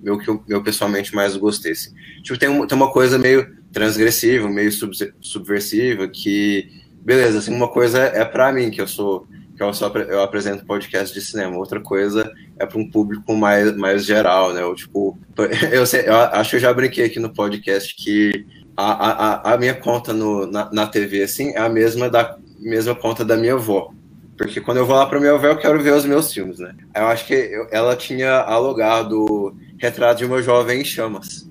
meu 0.01 0.19
que 0.19 0.29
eu, 0.29 0.43
eu 0.49 0.63
pessoalmente 0.63 1.15
mais 1.15 1.37
gostei. 1.37 1.73
Assim. 1.73 1.93
Tipo, 2.23 2.39
tem, 2.39 2.49
um, 2.49 2.67
tem 2.67 2.77
uma 2.77 2.93
coisa 2.93 3.19
meio 3.19 3.57
transgressiva, 3.73 4.49
meio 4.49 4.71
sub, 4.71 4.95
subversiva, 5.21 6.07
que 6.07 6.71
beleza, 7.07 7.39
assim, 7.39 7.55
uma 7.55 7.69
coisa 7.69 8.01
é 8.01 8.25
para 8.25 8.53
mim 8.53 8.69
que 8.69 8.81
eu 8.81 8.89
sou 8.89 9.29
que 9.57 9.63
eu 9.63 9.73
só 9.73 9.89
eu 9.89 10.21
apresento 10.21 10.67
podcast 10.67 11.15
de 11.15 11.25
cinema, 11.25 11.57
outra 11.57 11.81
coisa 11.81 12.31
é 12.59 12.67
para 12.67 12.79
um 12.79 12.91
público 12.91 13.35
mais, 13.35 13.75
mais 13.75 14.05
geral, 14.05 14.53
né? 14.53 14.63
Ou, 14.63 14.75
tipo, 14.75 15.19
eu, 15.73 15.87
sei, 15.87 16.07
eu 16.07 16.15
acho 16.15 16.51
que 16.51 16.57
eu 16.57 16.61
já 16.61 16.75
brinquei 16.75 17.07
aqui 17.07 17.19
no 17.19 17.33
podcast 17.33 17.95
que 17.97 18.45
a, 18.77 18.93
a, 18.93 19.55
a 19.55 19.57
minha 19.57 19.75
conta 19.75 20.13
no, 20.13 20.47
na, 20.47 20.71
na 20.71 20.87
TV, 20.87 21.23
assim, 21.23 21.53
é 21.55 21.59
a 21.61 21.71
mesma 21.71 22.11
da 22.11 22.37
mesma 22.59 22.95
conta 22.95 23.25
da 23.25 23.35
minha 23.35 23.55
avó. 23.55 23.91
Porque 24.37 24.61
quando 24.61 24.77
eu 24.77 24.85
vou 24.85 24.97
lá 24.97 25.07
para 25.07 25.19
minha 25.19 25.33
avó, 25.33 25.47
eu 25.47 25.57
quero 25.57 25.83
ver 25.83 25.95
os 25.95 26.05
meus 26.05 26.31
filmes, 26.31 26.59
né? 26.59 26.75
Eu 26.95 27.07
acho 27.07 27.27
que 27.27 27.33
eu, 27.33 27.67
ela 27.71 27.97
tinha 27.97 28.41
alugado 28.41 29.57
Retrato 29.79 30.19
de 30.19 30.27
uma 30.27 30.43
Jovem 30.43 30.83
em 30.83 30.85
Chamas. 30.85 31.49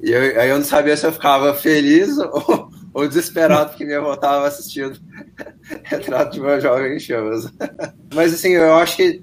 E 0.00 0.12
eu, 0.12 0.40
aí 0.40 0.50
eu 0.50 0.58
não 0.58 0.64
sabia 0.64 0.96
se 0.96 1.04
eu 1.04 1.12
ficava 1.12 1.52
feliz 1.54 2.16
ou, 2.30 2.71
ou 2.92 3.08
desesperado 3.08 3.70
porque 3.70 3.84
minha 3.84 3.98
avó 3.98 4.14
estava 4.14 4.46
assistindo 4.46 4.98
Retrato 5.84 6.32
de 6.32 6.40
uma 6.40 6.60
Jovem 6.60 6.96
em 6.96 7.00
Chamas. 7.00 7.50
Mas, 8.14 8.34
assim, 8.34 8.50
eu 8.50 8.74
acho 8.74 8.96
que 8.96 9.22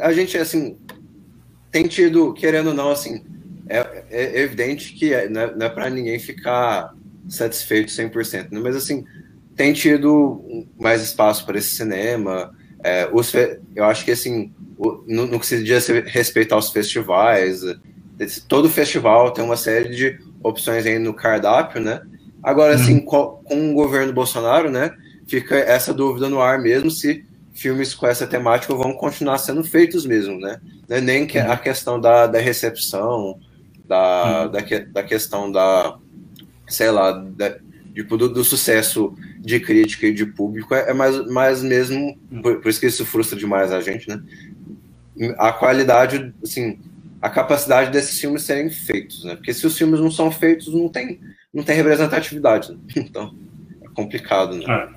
a 0.00 0.12
gente, 0.12 0.36
assim, 0.36 0.76
tem 1.70 1.86
tido, 1.86 2.32
querendo 2.34 2.68
ou 2.68 2.74
não, 2.74 2.90
assim, 2.90 3.24
é, 3.68 4.04
é 4.10 4.40
evidente 4.40 4.92
que 4.92 5.12
é, 5.12 5.28
não 5.28 5.40
é, 5.40 5.54
é 5.60 5.68
para 5.68 5.90
ninguém 5.90 6.18
ficar 6.18 6.94
satisfeito 7.28 7.90
100%, 7.90 8.52
né? 8.52 8.60
mas 8.60 8.76
assim, 8.76 9.04
tem 9.56 9.72
tido 9.72 10.66
mais 10.78 11.02
espaço 11.02 11.44
para 11.44 11.58
esse 11.58 11.70
cinema. 11.70 12.54
É, 12.84 13.08
os, 13.12 13.32
eu 13.74 13.84
acho 13.84 14.04
que 14.04 14.12
assim, 14.12 14.52
no, 15.06 15.40
que 15.40 15.46
se 15.46 15.62
diz 15.64 15.88
respeito 15.88 16.54
aos 16.54 16.70
festivais, 16.70 17.62
todo 18.48 18.70
festival 18.70 19.32
tem 19.32 19.44
uma 19.44 19.56
série 19.56 19.94
de 19.94 20.18
opções 20.42 20.86
aí 20.86 20.98
no 20.98 21.12
cardápio, 21.12 21.80
né? 21.80 22.00
Agora, 22.46 22.76
uhum. 22.76 22.80
assim, 22.80 23.00
com, 23.00 23.42
com 23.44 23.72
o 23.72 23.74
governo 23.74 24.12
Bolsonaro, 24.12 24.70
né, 24.70 24.92
fica 25.26 25.56
essa 25.56 25.92
dúvida 25.92 26.28
no 26.28 26.40
ar 26.40 26.60
mesmo 26.60 26.88
se 26.88 27.26
filmes 27.52 27.92
com 27.92 28.06
essa 28.06 28.24
temática 28.24 28.72
vão 28.72 28.92
continuar 28.92 29.38
sendo 29.38 29.64
feitos 29.64 30.06
mesmo, 30.06 30.38
né? 30.38 30.60
É 30.88 31.00
nem 31.00 31.26
que 31.26 31.38
a 31.38 31.56
questão 31.56 32.00
da, 32.00 32.28
da 32.28 32.38
recepção, 32.38 33.40
da, 33.84 34.44
uhum. 34.44 34.52
da, 34.52 34.78
da 34.92 35.02
questão 35.02 35.50
da, 35.50 35.98
sei 36.68 36.90
lá, 36.92 37.10
da, 37.10 37.56
tipo, 37.92 38.16
do, 38.16 38.28
do, 38.28 38.44
sucesso 38.44 39.12
de 39.40 39.58
crítica 39.58 40.06
e 40.06 40.14
de 40.14 40.26
público 40.26 40.72
é, 40.72 40.90
é 40.90 40.94
mais, 40.94 41.26
mais 41.26 41.62
mesmo, 41.64 42.16
por, 42.42 42.60
por, 42.60 42.68
isso 42.68 42.78
que 42.78 42.86
isso 42.86 43.04
frustra 43.04 43.36
demais 43.36 43.72
a 43.72 43.80
gente, 43.80 44.08
né? 44.08 44.22
A 45.36 45.50
qualidade, 45.50 46.32
assim, 46.44 46.78
a 47.20 47.28
capacidade 47.28 47.90
desses 47.90 48.20
filmes 48.20 48.42
serem 48.42 48.70
feitos, 48.70 49.24
né? 49.24 49.34
Porque 49.34 49.52
se 49.52 49.66
os 49.66 49.76
filmes 49.76 49.98
não 49.98 50.12
são 50.12 50.30
feitos, 50.30 50.72
não 50.72 50.88
tem, 50.88 51.18
não 51.56 51.64
tem 51.64 51.74
representatividade, 51.74 52.72
né? 52.72 52.78
Então, 52.96 53.34
é 53.82 53.88
complicado, 53.88 54.56
né? 54.56 54.88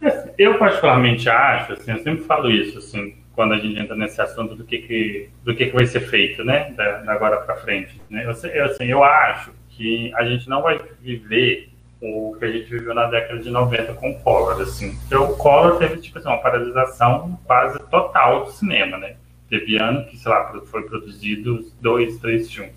É. 0.00 0.32
Eu 0.38 0.58
particularmente 0.58 1.28
acho, 1.28 1.74
assim, 1.74 1.92
eu 1.92 1.98
sempre 1.98 2.24
falo 2.24 2.50
isso, 2.50 2.78
assim, 2.78 3.14
quando 3.34 3.52
a 3.52 3.58
gente 3.58 3.78
entra 3.78 3.94
nesse 3.94 4.20
assunto 4.20 4.56
do 4.56 4.64
que, 4.64 4.78
que, 4.78 5.28
do 5.44 5.54
que, 5.54 5.66
que 5.66 5.74
vai 5.74 5.86
ser 5.86 6.00
feito, 6.00 6.42
né, 6.42 6.72
da, 6.72 7.02
da 7.02 7.12
agora 7.12 7.36
para 7.42 7.56
frente. 7.56 8.00
Né? 8.10 8.24
Eu, 8.24 8.50
eu, 8.50 8.64
assim, 8.64 8.84
eu 8.84 9.04
acho 9.04 9.52
que 9.68 10.12
a 10.14 10.24
gente 10.24 10.48
não 10.48 10.62
vai 10.62 10.80
viver 11.00 11.68
o 12.00 12.34
que 12.36 12.44
a 12.44 12.50
gente 12.50 12.68
viveu 12.68 12.94
na 12.94 13.06
década 13.06 13.38
de 13.38 13.48
90 13.48 13.94
com 13.94 14.10
o 14.10 14.18
Collor, 14.20 14.60
assim. 14.60 14.98
Então, 15.06 15.30
o 15.30 15.36
Collor 15.36 15.78
teve, 15.78 15.98
tipo 15.98 16.18
assim, 16.18 16.28
uma 16.28 16.38
paralisação 16.38 17.38
quase 17.44 17.78
total 17.90 18.46
do 18.46 18.50
cinema, 18.50 18.98
né? 18.98 19.14
Teve 19.48 19.76
ano 19.76 20.04
que, 20.06 20.16
sei 20.16 20.32
lá, 20.32 20.52
foi 20.64 20.82
produzido 20.82 21.64
dois, 21.80 22.18
três 22.18 22.50
filmes, 22.50 22.74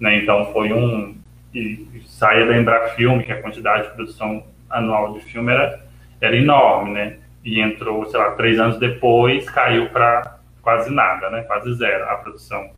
né? 0.00 0.22
Então, 0.22 0.50
foi 0.52 0.72
um... 0.72 1.14
E, 1.58 2.02
saia 2.06 2.44
lembrar 2.44 2.90
filme, 2.90 3.24
que 3.24 3.32
a 3.32 3.42
quantidade 3.42 3.88
de 3.88 3.94
produção 3.94 4.44
anual 4.68 5.12
de 5.14 5.20
filme 5.20 5.52
era, 5.52 5.80
era 6.20 6.36
enorme, 6.36 6.92
né? 6.92 7.18
e 7.48 7.60
entrou, 7.60 8.04
sei 8.06 8.18
lá, 8.18 8.32
três 8.32 8.58
anos 8.58 8.78
depois, 8.78 9.48
caiu 9.48 9.88
para 9.88 10.38
quase 10.60 10.92
nada, 10.92 11.30
né? 11.30 11.42
Quase 11.42 11.72
zero 11.74 12.04
a 12.04 12.16
produção. 12.16 12.70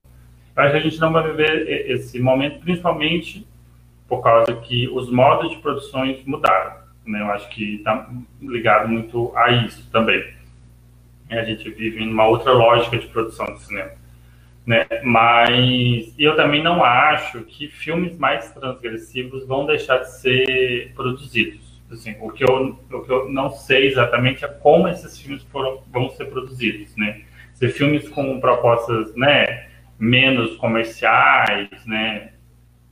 Eu 0.56 0.62
acho 0.62 0.72
que 0.72 0.78
a 0.78 0.82
gente 0.82 1.00
não 1.00 1.12
vai 1.12 1.24
viver 1.24 1.90
esse 1.90 2.20
momento, 2.20 2.60
principalmente 2.60 3.46
por 4.08 4.22
causa 4.22 4.54
que 4.56 4.88
os 4.88 5.10
modos 5.10 5.50
de 5.50 5.56
produções 5.58 6.22
mudaram. 6.24 6.72
Né? 7.04 7.20
Eu 7.20 7.30
acho 7.30 7.48
que 7.50 7.76
está 7.76 8.08
ligado 8.40 8.88
muito 8.88 9.32
a 9.36 9.50
isso 9.50 9.88
também. 9.90 10.34
A 11.30 11.44
gente 11.44 11.68
vive 11.70 12.02
em 12.02 12.12
uma 12.12 12.26
outra 12.26 12.52
lógica 12.52 12.98
de 12.98 13.06
produção 13.06 13.46
de 13.46 13.62
cinema. 13.62 13.92
Né? 14.66 14.86
Mas 15.02 16.14
eu 16.18 16.36
também 16.36 16.62
não 16.62 16.84
acho 16.84 17.42
que 17.44 17.68
filmes 17.68 18.16
mais 18.18 18.52
transgressivos 18.52 19.46
vão 19.46 19.66
deixar 19.66 19.98
de 19.98 20.12
ser 20.20 20.92
produzidos. 20.94 21.80
Assim, 21.90 22.14
o, 22.20 22.30
que 22.30 22.44
eu, 22.44 22.78
o 22.92 23.02
que 23.02 23.10
eu 23.10 23.28
não 23.28 23.50
sei 23.50 23.88
exatamente 23.88 24.44
é 24.44 24.48
como 24.48 24.86
esses 24.86 25.18
filmes 25.18 25.42
foram, 25.44 25.82
vão 25.90 26.08
ser 26.10 26.26
produzidos, 26.26 26.94
né? 26.96 27.22
Se 27.54 27.68
filmes 27.68 28.08
com 28.08 28.38
propostas, 28.38 29.14
né, 29.16 29.66
menos 29.98 30.56
comerciais, 30.56 31.68
né, 31.84 32.32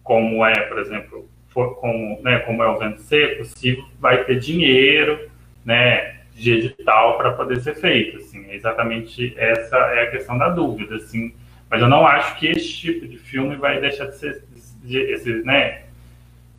como 0.02 0.44
é, 0.44 0.52
por 0.62 0.78
exemplo, 0.78 1.28
for, 1.48 1.76
como, 1.76 2.20
né, 2.22 2.40
como 2.40 2.62
é 2.62 2.68
o 2.68 2.78
vento 2.78 3.00
seco, 3.00 3.44
se 3.44 3.82
vai 3.98 4.24
ter 4.24 4.38
dinheiro, 4.38 5.30
né, 5.64 6.18
de 6.34 6.52
edital 6.52 7.16
para 7.16 7.32
poder 7.32 7.60
ser 7.60 7.76
feito, 7.76 8.18
assim, 8.18 8.46
é 8.50 8.56
exatamente 8.56 9.34
essa 9.36 9.76
é 9.76 10.02
a 10.02 10.10
questão 10.10 10.36
da 10.36 10.48
dúvida, 10.48 10.96
assim, 10.96 11.34
mas 11.70 11.82
eu 11.82 11.88
não 11.88 12.06
acho 12.06 12.36
que 12.38 12.48
esse 12.48 12.72
tipo 12.72 13.06
de 13.06 13.18
filme 13.18 13.56
vai 13.56 13.80
deixar 13.80 14.06
de 14.06 14.16
ser, 14.16 14.44
de, 14.82 14.98
esse, 14.98 15.30
né, 15.44 15.82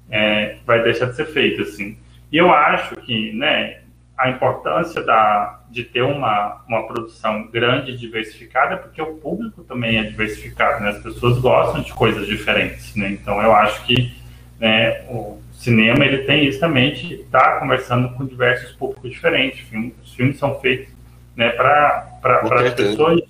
é, 0.10 0.58
vai 0.66 0.84
deixar 0.84 1.06
de 1.08 1.16
ser 1.16 1.26
feito, 1.26 1.62
assim, 1.62 1.98
e 2.32 2.38
eu 2.38 2.52
acho 2.52 2.96
que, 2.98 3.34
né, 3.34 3.80
a 4.18 4.30
importância 4.30 5.02
da, 5.02 5.62
de 5.72 5.84
ter 5.84 6.02
uma, 6.02 6.62
uma 6.68 6.86
produção 6.86 7.48
grande 7.48 7.92
e 7.92 7.98
diversificada, 7.98 8.76
porque 8.76 9.02
o 9.02 9.16
público 9.16 9.64
também 9.64 9.98
é 9.98 10.04
diversificado, 10.04 10.84
né? 10.84 10.90
As 10.90 11.02
pessoas 11.02 11.40
gostam 11.40 11.82
de 11.82 11.94
coisas 11.94 12.28
diferentes, 12.28 12.94
né? 12.96 13.12
Então, 13.12 13.42
eu 13.42 13.54
acho 13.54 13.86
que 13.86 14.14
né, 14.60 15.06
o 15.08 15.42
cinema, 15.54 16.06
ele 16.06 16.20
tem 16.20 16.46
isso 16.46 16.60
também 16.60 16.94
de 16.94 17.16
estar 17.16 17.40
tá 17.40 17.60
conversando 17.60 18.10
com 18.10 18.26
diversos 18.26 18.74
públicos 18.74 19.10
diferentes. 19.10 19.66
Os 20.04 20.14
filmes 20.14 20.38
são 20.38 20.60
feitos 20.60 20.94
né, 21.34 21.50
para 21.50 22.20
as 22.22 22.74
pessoas 22.74 23.22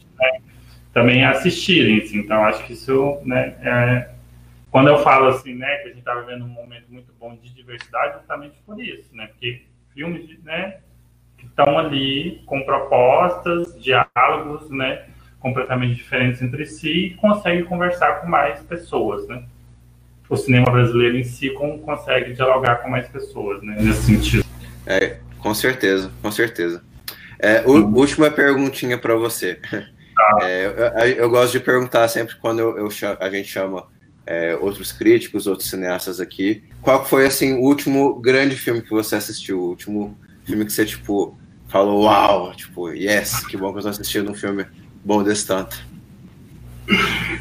também 0.99 1.23
assistirem, 1.23 2.01
assim. 2.01 2.19
Então, 2.19 2.43
acho 2.43 2.65
que 2.65 2.73
isso, 2.73 3.19
né, 3.23 3.55
é, 3.61 4.09
quando 4.69 4.89
eu 4.89 5.01
falo 5.01 5.27
assim, 5.29 5.53
né, 5.53 5.77
que 5.77 5.85
a 5.85 5.87
gente 5.89 5.99
está 5.99 6.13
vivendo 6.15 6.43
um 6.43 6.49
momento 6.49 6.85
muito 6.89 7.13
bom 7.17 7.37
de 7.41 7.53
diversidade, 7.53 8.17
justamente 8.17 8.55
por 8.65 8.81
isso, 8.81 9.07
né? 9.13 9.27
Porque 9.27 9.61
filmes 9.93 10.27
né, 10.43 10.77
que 11.37 11.45
estão 11.45 11.79
ali 11.79 12.41
com 12.45 12.61
propostas, 12.63 13.81
diálogos 13.81 14.69
né, 14.69 15.05
completamente 15.39 15.95
diferentes 15.95 16.41
entre 16.41 16.65
si 16.65 16.91
e 16.91 17.13
conseguem 17.15 17.63
conversar 17.63 18.19
com 18.19 18.27
mais 18.27 18.59
pessoas. 18.61 19.25
Né? 19.27 19.43
O 20.29 20.35
cinema 20.35 20.69
brasileiro 20.69 21.17
em 21.17 21.23
si 21.23 21.49
consegue 21.51 22.33
dialogar 22.33 22.77
com 22.77 22.89
mais 22.89 23.07
pessoas 23.07 23.63
né, 23.63 23.77
nesse 23.79 24.03
sentido. 24.03 24.45
É, 24.85 25.17
com 25.39 25.53
certeza, 25.53 26.11
com 26.21 26.29
certeza. 26.29 26.83
É, 27.39 27.63
última 27.65 28.29
perguntinha 28.29 28.97
para 28.97 29.15
você. 29.15 29.59
É, 30.41 30.65
eu, 30.65 31.23
eu, 31.23 31.29
gosto 31.29 31.53
de 31.53 31.59
perguntar 31.59 32.07
sempre 32.07 32.35
quando 32.35 32.59
eu, 32.59 32.77
eu 32.77 32.89
a 33.19 33.29
gente 33.29 33.47
chama 33.47 33.87
é, 34.25 34.55
outros 34.55 34.91
críticos, 34.91 35.47
outros 35.47 35.69
cineastas 35.69 36.19
aqui. 36.19 36.63
Qual 36.81 37.05
foi, 37.05 37.25
assim, 37.25 37.53
o 37.53 37.61
último 37.61 38.19
grande 38.19 38.55
filme 38.55 38.81
que 38.81 38.89
você 38.89 39.15
assistiu? 39.15 39.59
O 39.59 39.69
último 39.69 40.17
filme 40.45 40.65
que 40.65 40.71
você, 40.71 40.85
tipo, 40.85 41.37
falou, 41.67 42.03
uau, 42.03 42.53
tipo, 42.53 42.91
yes, 42.91 43.45
que 43.45 43.57
bom 43.57 43.71
que 43.71 43.79
eu 43.79 43.83
tô 43.83 43.89
assistindo 43.89 44.31
um 44.31 44.35
filme 44.35 44.65
bom 45.03 45.23
desse 45.23 45.47
tanto. 45.47 45.77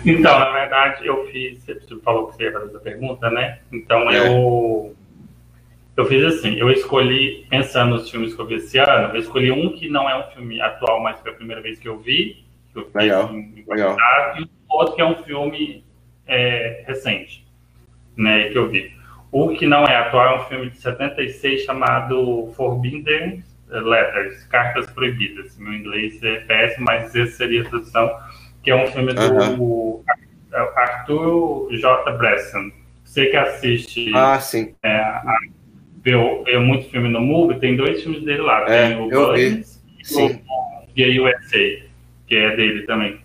Então, 0.05 0.39
na 0.39 0.51
verdade, 0.51 1.07
eu 1.07 1.27
fiz, 1.29 1.63
você 1.65 1.97
falou 2.05 2.29
que 2.29 2.37
você 2.37 2.45
ia 2.45 2.53
fazer 2.53 2.67
essa 2.67 2.79
pergunta, 2.79 3.31
né? 3.31 3.59
Então, 3.73 4.11
é. 4.11 4.29
eu 4.29 4.95
eu 5.97 6.07
fiz 6.07 6.25
assim, 6.25 6.55
eu 6.55 6.71
escolhi, 6.71 7.45
pensando 7.51 7.97
nos 7.97 8.09
filmes 8.09 8.33
que 8.33 8.41
eu 8.41 8.47
vi 8.47 8.55
esse 8.55 8.79
ano, 8.79 9.13
eu 9.13 9.21
escolhi 9.21 9.51
um 9.51 9.73
que 9.73 9.89
não 9.89 10.09
é 10.09 10.17
um 10.17 10.31
filme 10.31 10.61
atual, 10.61 11.03
mas 11.03 11.19
foi 11.19 11.33
a 11.33 11.35
primeira 11.35 11.61
vez 11.61 11.77
que 11.77 11.89
eu 11.89 11.99
vi, 11.99 12.45
que 12.85 12.97
eu 12.97 13.01
legal, 13.01 13.25
assim, 13.25 13.65
legal. 13.67 13.97
e 14.39 14.49
outro 14.69 14.95
que 14.95 15.01
é 15.01 15.05
um 15.05 15.23
filme 15.23 15.85
é, 16.27 16.85
recente, 16.87 17.47
né, 18.17 18.49
que 18.49 18.59
eu 18.59 18.69
vi. 18.69 18.97
O 19.31 19.51
que 19.51 19.67
não 19.67 19.85
é 19.85 19.95
atual 19.97 20.27
é 20.27 20.41
um 20.41 20.45
filme 20.45 20.71
de 20.71 20.79
76 20.79 21.63
chamado 21.63 22.51
Forbidden 22.57 23.45
Letters, 23.71 24.45
Cartas 24.45 24.91
Proibidas. 24.91 25.57
Meu 25.59 25.75
inglês 25.75 26.23
é 26.23 26.37
péssimo, 26.41 26.87
mas 26.87 27.15
essa 27.15 27.33
seria 27.33 27.63
a 27.63 27.69
tradução, 27.69 28.11
que 28.63 28.71
é 28.71 28.75
um 28.75 28.87
filme 28.87 29.13
do 29.13 30.03
Arthur 30.77 31.69
J. 31.73 32.13
Bresson. 32.13 32.71
Você 33.05 33.27
que 33.27 33.37
assiste 33.37 34.13
ah, 34.15 34.39
sim. 34.39 34.75
É, 34.83 34.97
a, 34.97 35.39
vê, 36.03 36.13
vê, 36.45 36.59
muito 36.59 36.91
filme 36.91 37.09
no 37.09 37.21
MUBI, 37.21 37.59
tem 37.59 37.77
dois 37.77 38.03
filmes 38.03 38.23
dele 38.23 38.43
lá. 38.43 38.63
É, 38.71 38.89
tem 38.89 39.01
o 39.01 39.11
eu 39.11 39.35
vi. 39.35 39.65
e 40.97 41.21
o 41.21 41.25
USA, 41.25 41.88
que 42.29 42.37
é 42.37 42.55
dele 42.55 42.83
também. 42.83 43.21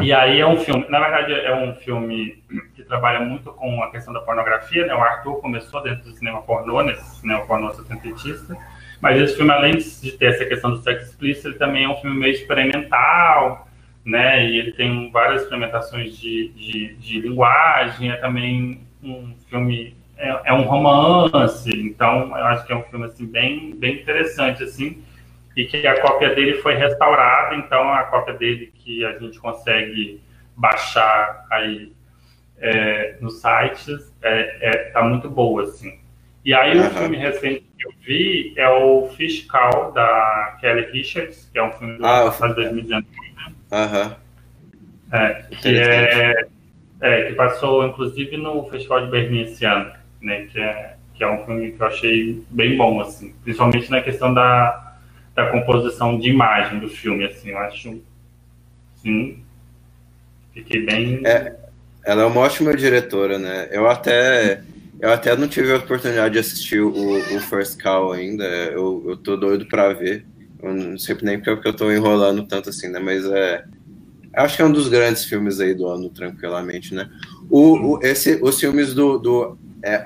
E 0.00 0.12
aí 0.12 0.40
é 0.40 0.46
um 0.46 0.56
filme, 0.56 0.86
na 0.88 0.98
verdade 0.98 1.32
é 1.32 1.54
um 1.54 1.74
filme 1.74 2.42
que 2.74 2.82
trabalha 2.82 3.20
muito 3.20 3.52
com 3.52 3.82
a 3.82 3.90
questão 3.90 4.12
da 4.12 4.20
pornografia, 4.20 4.86
né? 4.86 4.94
O 4.94 5.00
Arthur 5.00 5.40
começou 5.40 5.82
dentro 5.82 6.04
do 6.04 6.12
cinema 6.12 6.42
pornô, 6.42 6.82
nesse 6.82 7.20
cinema 7.20 7.44
pornô 7.46 7.72
setentista, 7.72 8.56
mas 9.00 9.20
esse 9.20 9.36
filme, 9.36 9.52
além 9.52 9.76
de 9.76 10.12
ter 10.12 10.26
essa 10.26 10.44
questão 10.44 10.70
do 10.70 10.78
sexo 10.78 11.10
explícito, 11.10 11.48
ele 11.48 11.58
também 11.58 11.84
é 11.84 11.88
um 11.88 11.96
filme 11.96 12.18
meio 12.18 12.32
experimental, 12.32 13.68
né? 14.04 14.44
E 14.44 14.58
ele 14.58 14.72
tem 14.72 15.10
várias 15.10 15.42
experimentações 15.42 16.16
de, 16.18 16.48
de, 16.48 16.94
de 16.94 17.20
linguagem, 17.20 18.10
é 18.10 18.16
também 18.16 18.80
um 19.02 19.34
filme, 19.48 19.96
é, 20.16 20.40
é, 20.46 20.52
um 20.52 20.62
romance, 20.62 21.70
então 21.70 22.36
eu 22.36 22.44
acho 22.46 22.66
que 22.66 22.72
é 22.72 22.76
um 22.76 22.82
filme, 22.82 23.06
assim, 23.06 23.26
bem, 23.26 23.76
bem 23.76 24.00
interessante, 24.00 24.64
assim, 24.64 25.02
e 25.56 25.64
que 25.66 25.86
a 25.86 26.00
cópia 26.00 26.34
dele 26.34 26.60
foi 26.60 26.74
restaurada, 26.74 27.54
então 27.54 27.92
a 27.92 28.04
cópia 28.04 28.34
dele 28.34 28.72
que 28.74 29.04
a 29.04 29.18
gente 29.18 29.38
consegue 29.38 30.20
baixar 30.56 31.46
aí 31.50 31.92
é, 32.58 33.16
nos 33.20 33.40
sites 33.40 34.12
é, 34.22 34.58
é, 34.60 34.76
tá 34.90 35.02
muito 35.02 35.28
boa, 35.28 35.62
assim. 35.62 35.98
E 36.44 36.52
aí 36.52 36.78
uhum. 36.78 36.86
o 36.86 36.90
filme 36.90 37.16
recente 37.16 37.64
que 37.78 37.86
eu 37.86 37.92
vi 38.04 38.54
é 38.56 38.68
o 38.68 39.08
Fiscal, 39.16 39.92
da 39.92 40.58
Kelly 40.60 40.90
Richards, 40.92 41.48
que 41.52 41.58
é 41.58 41.62
um 41.62 41.72
filme 41.72 41.98
do 41.98 42.06
ah, 42.06 42.28
de 42.28 42.54
2019. 42.54 43.06
Uhum. 43.72 44.14
É, 45.12 45.44
que, 45.50 45.78
é, 45.78 46.46
é, 47.00 47.22
que 47.24 47.32
passou, 47.34 47.86
inclusive, 47.86 48.36
no 48.36 48.64
Festival 48.68 49.04
de 49.04 49.10
Berlim 49.10 49.42
esse 49.42 49.64
ano, 49.64 49.92
né, 50.20 50.46
que 50.46 50.60
é, 50.60 50.96
que 51.14 51.22
é 51.22 51.30
um 51.30 51.44
filme 51.44 51.72
que 51.72 51.80
eu 51.80 51.86
achei 51.86 52.44
bem 52.50 52.76
bom, 52.76 53.00
assim, 53.00 53.32
principalmente 53.44 53.90
na 53.90 54.00
questão 54.00 54.34
da 54.34 54.93
da 55.34 55.50
composição 55.50 56.18
de 56.18 56.30
imagem 56.30 56.78
do 56.78 56.88
filme, 56.88 57.24
assim, 57.24 57.50
eu 57.50 57.58
acho, 57.58 58.00
sim, 59.02 59.38
fiquei 60.52 60.84
bem... 60.84 61.20
É, 61.24 61.54
ela 62.04 62.22
é 62.22 62.24
uma 62.24 62.40
ótima 62.40 62.74
diretora, 62.76 63.38
né, 63.38 63.68
eu 63.70 63.88
até, 63.88 64.62
eu 65.00 65.10
até 65.10 65.36
não 65.36 65.48
tive 65.48 65.72
a 65.72 65.76
oportunidade 65.76 66.34
de 66.34 66.40
assistir 66.40 66.80
o, 66.80 66.90
o 66.90 67.40
First 67.40 67.82
Call 67.82 68.12
ainda, 68.12 68.44
eu, 68.44 69.04
eu 69.08 69.16
tô 69.16 69.36
doido 69.36 69.66
pra 69.66 69.92
ver, 69.92 70.24
eu 70.62 70.72
não 70.72 70.98
sei 70.98 71.16
nem 71.22 71.40
porque 71.40 71.68
eu 71.68 71.74
tô 71.74 71.90
enrolando 71.90 72.46
tanto 72.46 72.70
assim, 72.70 72.88
né, 72.88 72.98
mas 72.98 73.24
é, 73.26 73.64
acho 74.34 74.56
que 74.56 74.62
é 74.62 74.64
um 74.64 74.72
dos 74.72 74.88
grandes 74.88 75.24
filmes 75.24 75.60
aí 75.60 75.74
do 75.74 75.88
ano, 75.88 76.08
tranquilamente, 76.10 76.94
né, 76.94 77.10
o, 77.50 77.96
o 77.96 78.00
esse, 78.02 78.38
os 78.42 78.58
filmes 78.58 78.94
do, 78.94 79.18
do 79.18 79.58
é 79.84 79.96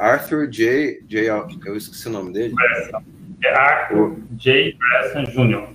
Arthur 0.00 0.48
J. 0.48 1.00
J. 1.06 1.28
Eu 1.64 1.76
esqueci 1.76 2.08
o 2.08 2.10
nome 2.10 2.32
dele. 2.32 2.54
É. 2.60 3.17
É 3.44 3.54
Arthur 3.54 4.16
J. 4.32 4.76
Bresson 4.78 5.24
Jr. 5.24 5.68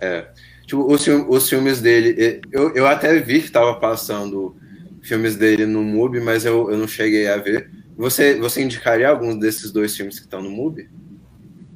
É. 0.00 0.26
Tipo, 0.66 0.92
os, 0.92 1.06
os 1.06 1.48
filmes 1.48 1.80
dele, 1.80 2.40
eu, 2.52 2.74
eu 2.74 2.86
até 2.86 3.18
vi 3.18 3.40
que 3.40 3.46
estava 3.46 3.74
passando 3.74 4.56
filmes 5.02 5.36
dele 5.36 5.66
no 5.66 5.82
MUBI, 5.82 6.20
mas 6.20 6.44
eu, 6.44 6.70
eu 6.70 6.78
não 6.78 6.86
cheguei 6.86 7.28
a 7.28 7.36
ver. 7.36 7.70
Você, 7.96 8.38
você 8.38 8.62
indicaria 8.62 9.08
alguns 9.08 9.38
desses 9.38 9.72
dois 9.72 9.96
filmes 9.96 10.18
que 10.18 10.26
estão 10.26 10.40
no 10.40 10.50
MUBI? 10.50 10.88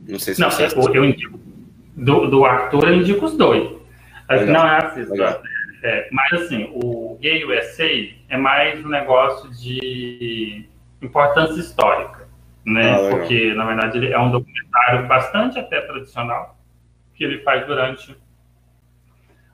Não 0.08 0.18
sei 0.18 0.34
se 0.34 0.40
não, 0.40 0.50
você 0.50 0.66
eu, 0.66 0.94
eu 0.94 1.04
indico. 1.04 1.40
Do, 1.96 2.26
do 2.28 2.44
Arthur 2.44 2.88
eu 2.88 2.94
indico 2.94 3.26
os 3.26 3.36
dois. 3.36 3.70
Legal. 4.28 4.46
Não 4.46 4.66
é 4.66 4.78
assim, 4.78 5.04
é, 5.82 6.08
mas 6.10 6.32
assim, 6.32 6.70
o 6.72 7.18
Gay 7.20 7.44
USA 7.44 8.08
é 8.30 8.36
mais 8.38 8.82
um 8.84 8.88
negócio 8.88 9.50
de 9.50 10.64
importância 11.02 11.60
histórica 11.60 12.23
né? 12.64 12.92
Ah, 12.92 13.10
Porque, 13.10 13.52
na 13.54 13.64
verdade, 13.64 13.98
ele 13.98 14.12
é 14.12 14.18
um 14.18 14.30
documentário 14.30 15.06
bastante 15.06 15.58
até 15.58 15.80
tradicional 15.80 16.56
que 17.14 17.24
ele 17.24 17.38
faz 17.42 17.66
durante 17.66 18.16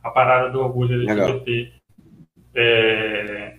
a 0.03 0.11
parada 0.11 0.51
do 0.51 0.61
orgulho 0.61 1.03
LGBT. 1.03 1.73
É, 2.55 3.57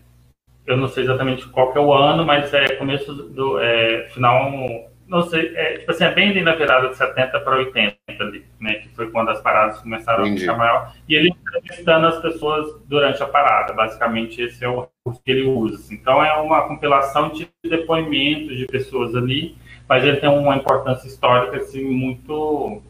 eu 0.65 0.77
não 0.77 0.87
sei 0.87 1.03
exatamente 1.03 1.47
qual 1.49 1.71
que 1.71 1.77
é 1.77 1.81
o 1.81 1.93
ano, 1.93 2.25
mas 2.25 2.53
é 2.53 2.75
começo 2.75 3.13
do 3.13 3.59
é, 3.59 4.07
final, 4.09 4.90
não 5.11 5.23
sei, 5.23 5.53
é, 5.57 5.79
tipo 5.79 5.91
assim, 5.91 6.05
é 6.05 6.13
bem 6.13 6.41
na 6.41 6.55
virada 6.55 6.87
de 6.87 6.95
70 6.95 7.41
para 7.41 7.57
80 7.57 7.97
ali, 8.21 8.45
né? 8.61 8.75
Que 8.75 8.87
foi 8.95 9.11
quando 9.11 9.29
as 9.29 9.41
paradas 9.41 9.81
começaram 9.81 10.25
Entendi. 10.25 10.37
a 10.37 10.53
ficar 10.53 10.57
maior. 10.57 10.93
E 11.07 11.15
ele 11.15 11.27
entrevistando 11.27 12.07
as 12.07 12.21
pessoas 12.21 12.81
durante 12.87 13.21
a 13.21 13.27
parada. 13.27 13.73
Basicamente, 13.73 14.41
esse 14.41 14.63
é 14.63 14.69
o 14.69 14.87
recurso 14.87 15.21
que 15.21 15.31
ele 15.31 15.43
usa. 15.43 15.93
Então, 15.93 16.23
é 16.23 16.33
uma 16.35 16.65
compilação 16.65 17.27
de 17.27 17.49
depoimentos 17.61 18.55
de 18.55 18.65
pessoas 18.67 19.13
ali, 19.13 19.57
mas 19.87 20.01
ele 20.01 20.15
tem 20.15 20.29
uma 20.29 20.55
importância 20.55 21.05
histórica, 21.05 21.57
assim, 21.57 21.83
muito. 21.83 22.81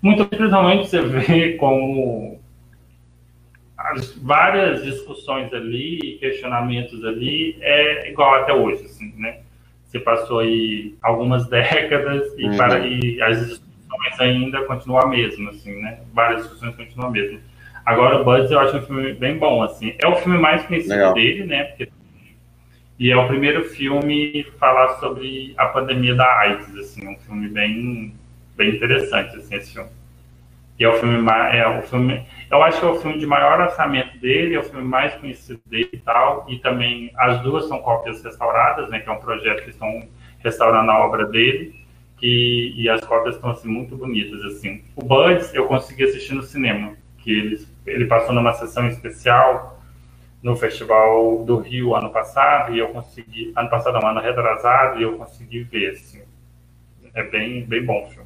Muito 0.00 0.24
principalmente 0.24 0.88
você 0.88 1.02
vê 1.02 1.52
como 1.60 2.40
as 3.76 4.16
várias 4.16 4.82
discussões 4.82 5.52
ali, 5.52 6.16
questionamentos 6.18 7.04
ali, 7.04 7.58
é 7.60 8.10
igual 8.10 8.34
até 8.36 8.54
hoje, 8.54 8.86
assim, 8.86 9.12
né? 9.18 9.43
Você 9.94 10.00
passou 10.00 10.40
aí 10.40 10.96
algumas 11.00 11.46
décadas 11.48 12.26
e, 12.36 12.46
uhum. 12.46 12.56
para, 12.56 12.80
e 12.80 13.22
as 13.22 13.38
discussões 13.38 14.20
ainda 14.20 14.60
continuam 14.64 15.02
a 15.04 15.06
mesma, 15.06 15.50
assim, 15.50 15.80
né? 15.80 16.00
Várias 16.12 16.42
discussões 16.42 16.74
continuam 16.74 17.10
a 17.10 17.12
mesma. 17.12 17.38
Agora, 17.86 18.20
o 18.20 18.24
Buds 18.24 18.50
eu 18.50 18.58
acho 18.58 18.78
um 18.78 18.82
filme 18.82 19.12
bem 19.12 19.38
bom, 19.38 19.62
assim. 19.62 19.94
É 20.02 20.08
o 20.08 20.16
filme 20.16 20.36
mais 20.36 20.66
conhecido 20.66 20.94
Legal. 20.94 21.14
dele, 21.14 21.44
né? 21.44 21.62
Porque 21.64 21.88
E 22.98 23.08
é 23.12 23.16
o 23.16 23.28
primeiro 23.28 23.66
filme 23.66 24.44
falar 24.58 24.98
sobre 24.98 25.54
a 25.56 25.66
pandemia 25.66 26.16
da 26.16 26.26
AIDS, 26.40 26.76
assim, 26.76 27.06
um 27.06 27.16
filme 27.18 27.48
bem, 27.48 28.14
bem 28.56 28.74
interessante, 28.74 29.36
assim, 29.36 29.54
esse 29.54 29.74
filme. 29.74 29.90
É 30.78 30.88
o 30.88 30.94
filme, 30.94 31.30
é 31.52 31.78
o 31.78 31.82
filme, 31.82 32.26
eu 32.50 32.62
acho 32.62 32.80
que 32.80 32.86
é 32.86 32.88
o 32.88 32.96
filme 32.96 33.18
de 33.18 33.26
maior 33.26 33.60
orçamento 33.60 34.18
dele, 34.18 34.56
é 34.56 34.58
o 34.58 34.62
filme 34.64 34.84
mais 34.84 35.14
conhecido 35.14 35.60
dele 35.66 35.90
e 35.92 35.98
tal, 35.98 36.44
e 36.48 36.58
também 36.58 37.12
as 37.16 37.40
duas 37.42 37.68
são 37.68 37.78
cópias 37.78 38.22
restauradas, 38.24 38.90
né, 38.90 38.98
que 38.98 39.08
é 39.08 39.12
um 39.12 39.20
projeto 39.20 39.62
que 39.62 39.70
estão 39.70 40.02
restaurando 40.42 40.90
a 40.90 41.06
obra 41.06 41.26
dele, 41.26 41.74
que, 42.18 42.74
e 42.76 42.88
as 42.88 43.00
cópias 43.02 43.36
estão, 43.36 43.50
assim, 43.50 43.68
muito 43.68 43.96
bonitas, 43.96 44.42
assim. 44.44 44.82
O 44.96 45.04
Buds 45.04 45.54
eu 45.54 45.66
consegui 45.66 46.04
assistir 46.04 46.34
no 46.34 46.42
cinema, 46.42 46.94
que 47.18 47.30
ele, 47.30 47.66
ele 47.86 48.06
passou 48.06 48.34
numa 48.34 48.52
sessão 48.54 48.88
especial 48.88 49.80
no 50.42 50.56
Festival 50.56 51.44
do 51.44 51.58
Rio 51.58 51.94
ano 51.94 52.10
passado, 52.10 52.74
e 52.74 52.78
eu 52.78 52.88
consegui, 52.88 53.52
ano 53.56 53.70
passado, 53.70 53.98
não, 54.00 54.08
ano 54.08 54.20
retrasado, 54.20 55.00
e 55.00 55.02
eu 55.04 55.16
consegui 55.16 55.62
ver, 55.62 55.92
assim. 55.92 56.20
É 57.14 57.22
bem, 57.22 57.64
bem 57.64 57.84
bom 57.84 58.04
o 58.04 58.10
filme. 58.10 58.23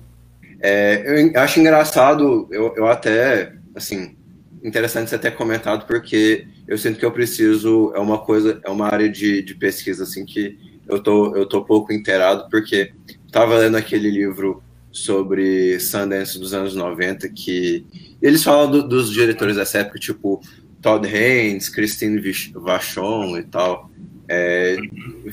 É, 0.61 1.31
eu 1.35 1.41
acho 1.41 1.61
engraçado, 1.61 2.49
eu, 2.51 2.75
eu 2.77 2.87
até, 2.87 3.53
assim, 3.75 4.17
interessante 4.63 5.11
você 5.11 5.19
ter 5.19 5.33
comentado, 5.33 5.87
porque 5.87 6.47
eu 6.67 6.77
sinto 6.77 6.99
que 6.99 7.05
eu 7.05 7.13
preciso, 7.13 7.93
é 7.95 7.99
uma 7.99 8.19
coisa, 8.19 8.61
é 8.65 8.71
uma 8.71 8.87
área 8.87 9.09
de, 9.09 9.43
de 9.43 9.55
pesquisa, 9.55 10.03
assim, 10.03 10.25
que 10.25 10.59
eu 10.89 11.01
tô, 11.01 11.37
eu 11.37 11.47
tô 11.47 11.65
pouco 11.65 11.93
inteirado, 11.93 12.49
porque 12.51 12.93
estava 13.27 13.57
lendo 13.59 13.77
aquele 13.77 14.11
livro 14.11 14.63
sobre 14.91 15.79
Sundance 15.79 16.39
dos 16.39 16.53
anos 16.53 16.75
90, 16.75 17.29
que 17.29 17.87
eles 18.21 18.43
falam 18.43 18.71
do, 18.71 18.87
dos 18.87 19.13
diretores 19.13 19.57
dessa 19.57 19.79
época, 19.79 19.99
tipo 19.99 20.41
Todd 20.81 21.07
Haynes, 21.07 21.69
Christine 21.69 22.21
Vachon 22.55 23.39
e 23.39 23.45
tal. 23.45 23.91
É, 24.29 24.77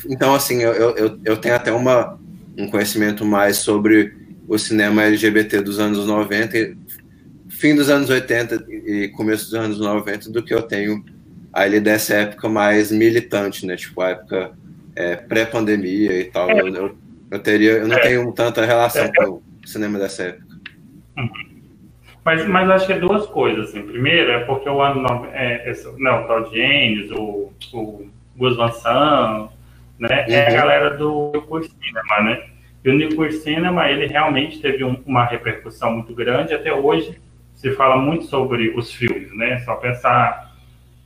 então, 0.10 0.36
assim, 0.36 0.62
eu, 0.62 0.74
eu, 0.74 1.20
eu 1.24 1.38
tenho 1.38 1.56
até 1.56 1.72
uma, 1.72 2.20
um 2.58 2.68
conhecimento 2.70 3.26
mais 3.26 3.58
sobre 3.58 4.14
o 4.48 4.58
cinema 4.58 5.04
LGBT 5.04 5.62
dos 5.62 5.80
anos 5.80 6.06
90, 6.06 6.76
fim 7.50 7.76
dos 7.76 7.90
anos 7.90 8.10
80 8.10 8.66
e 8.70 9.08
começo 9.10 9.46
dos 9.46 9.54
anos 9.56 9.80
90, 9.80 10.32
do 10.32 10.44
que 10.44 10.54
eu 10.54 10.62
tenho 10.62 11.04
ali 11.52 11.80
dessa 11.80 12.16
época 12.16 12.50
mais 12.50 12.92
militante, 12.92 13.66
né? 13.66 13.76
Tipo, 13.76 14.02
a 14.02 14.10
época 14.10 14.52
é, 14.96 15.16
pré-pandemia 15.16 16.20
e 16.20 16.26
tal. 16.26 16.50
Eu, 16.50 16.68
eu, 16.68 16.98
eu, 17.32 17.40
teria, 17.40 17.72
eu 17.74 17.88
não 17.88 17.98
é. 17.98 18.02
tenho 18.02 18.32
tanta 18.34 18.66
relação 18.66 19.06
é. 19.06 19.12
com 19.12 19.32
o 19.32 19.44
cinema 19.66 19.98
dessa 19.98 20.24
época. 20.24 20.56
Uhum. 21.18 21.56
Mas, 22.24 22.48
mas 22.48 22.70
acho 22.72 22.88
que 22.88 22.94
é 22.94 23.00
duas 23.00 23.26
coisas. 23.28 23.70
Assim. 23.70 23.84
Primeiro, 23.84 24.32
é 24.32 24.40
porque 24.46 24.68
o 24.68 24.82
ano. 24.82 25.28
É, 25.32 25.70
esse, 25.70 25.88
não, 26.00 26.24
o 26.24 26.28
Todd 26.28 26.50
James, 26.56 27.12
o, 27.12 27.52
o 27.74 28.08
Gus 28.36 28.58
Van 28.58 28.72
Sant, 28.72 29.52
né? 30.00 30.26
Uhum. 30.28 30.34
É 30.34 30.48
a 30.48 30.50
uhum. 30.50 30.56
galera 30.56 30.98
do 30.98 31.44
curso 31.48 31.74
cinema, 31.82 32.24
né? 32.24 32.55
E 32.86 32.90
o 32.91 32.94
New 32.94 33.32
Cinema, 33.32 33.90
ele 33.90 34.06
realmente 34.06 34.62
teve 34.62 34.84
um, 34.84 35.02
uma 35.07 35.26
repercussão 35.26 35.91
muito 35.91 36.14
grande. 36.14 36.53
Até 36.53 36.72
hoje, 36.72 37.20
se 37.56 37.72
fala 37.72 37.98
muito 37.98 38.26
sobre 38.26 38.70
os 38.78 38.94
filmes, 38.94 39.36
né? 39.36 39.57
Só 39.62 39.74
pensar 39.78 40.56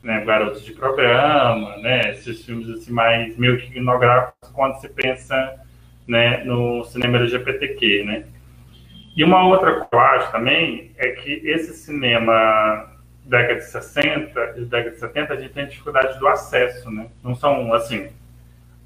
né, 0.03 0.21
Garotos 0.25 0.65
de 0.65 0.73
Programa, 0.73 1.77
né? 1.77 2.11
Esses 2.11 2.43
filmes 2.43 2.69
assim, 2.69 2.91
mais 2.91 3.37
meio 3.37 3.57
que 3.57 3.67
ignográficos 3.67 4.51
quando 4.51 4.75
se 4.81 4.89
pensa 4.89 5.57
né, 6.05 6.43
no 6.43 6.83
cinema 6.83 7.17
LGBTQ, 7.17 8.03
né? 8.03 8.25
E 9.15 9.23
uma 9.23 9.47
outra 9.47 9.71
coisa 9.71 9.85
que 9.85 9.95
eu 9.95 9.99
acho 10.01 10.31
também 10.33 10.91
é 10.97 11.11
que 11.11 11.31
esse 11.45 11.73
cinema 11.75 12.91
década 13.23 13.55
de 13.55 13.65
60 13.65 14.55
e 14.57 14.65
década 14.65 14.91
de 14.91 14.99
70, 14.99 15.33
a 15.33 15.37
gente 15.37 15.53
tem 15.53 15.65
dificuldade 15.65 16.19
do 16.19 16.27
acesso, 16.27 16.91
né? 16.91 17.07
Não 17.23 17.35
são, 17.35 17.73
assim, 17.73 18.09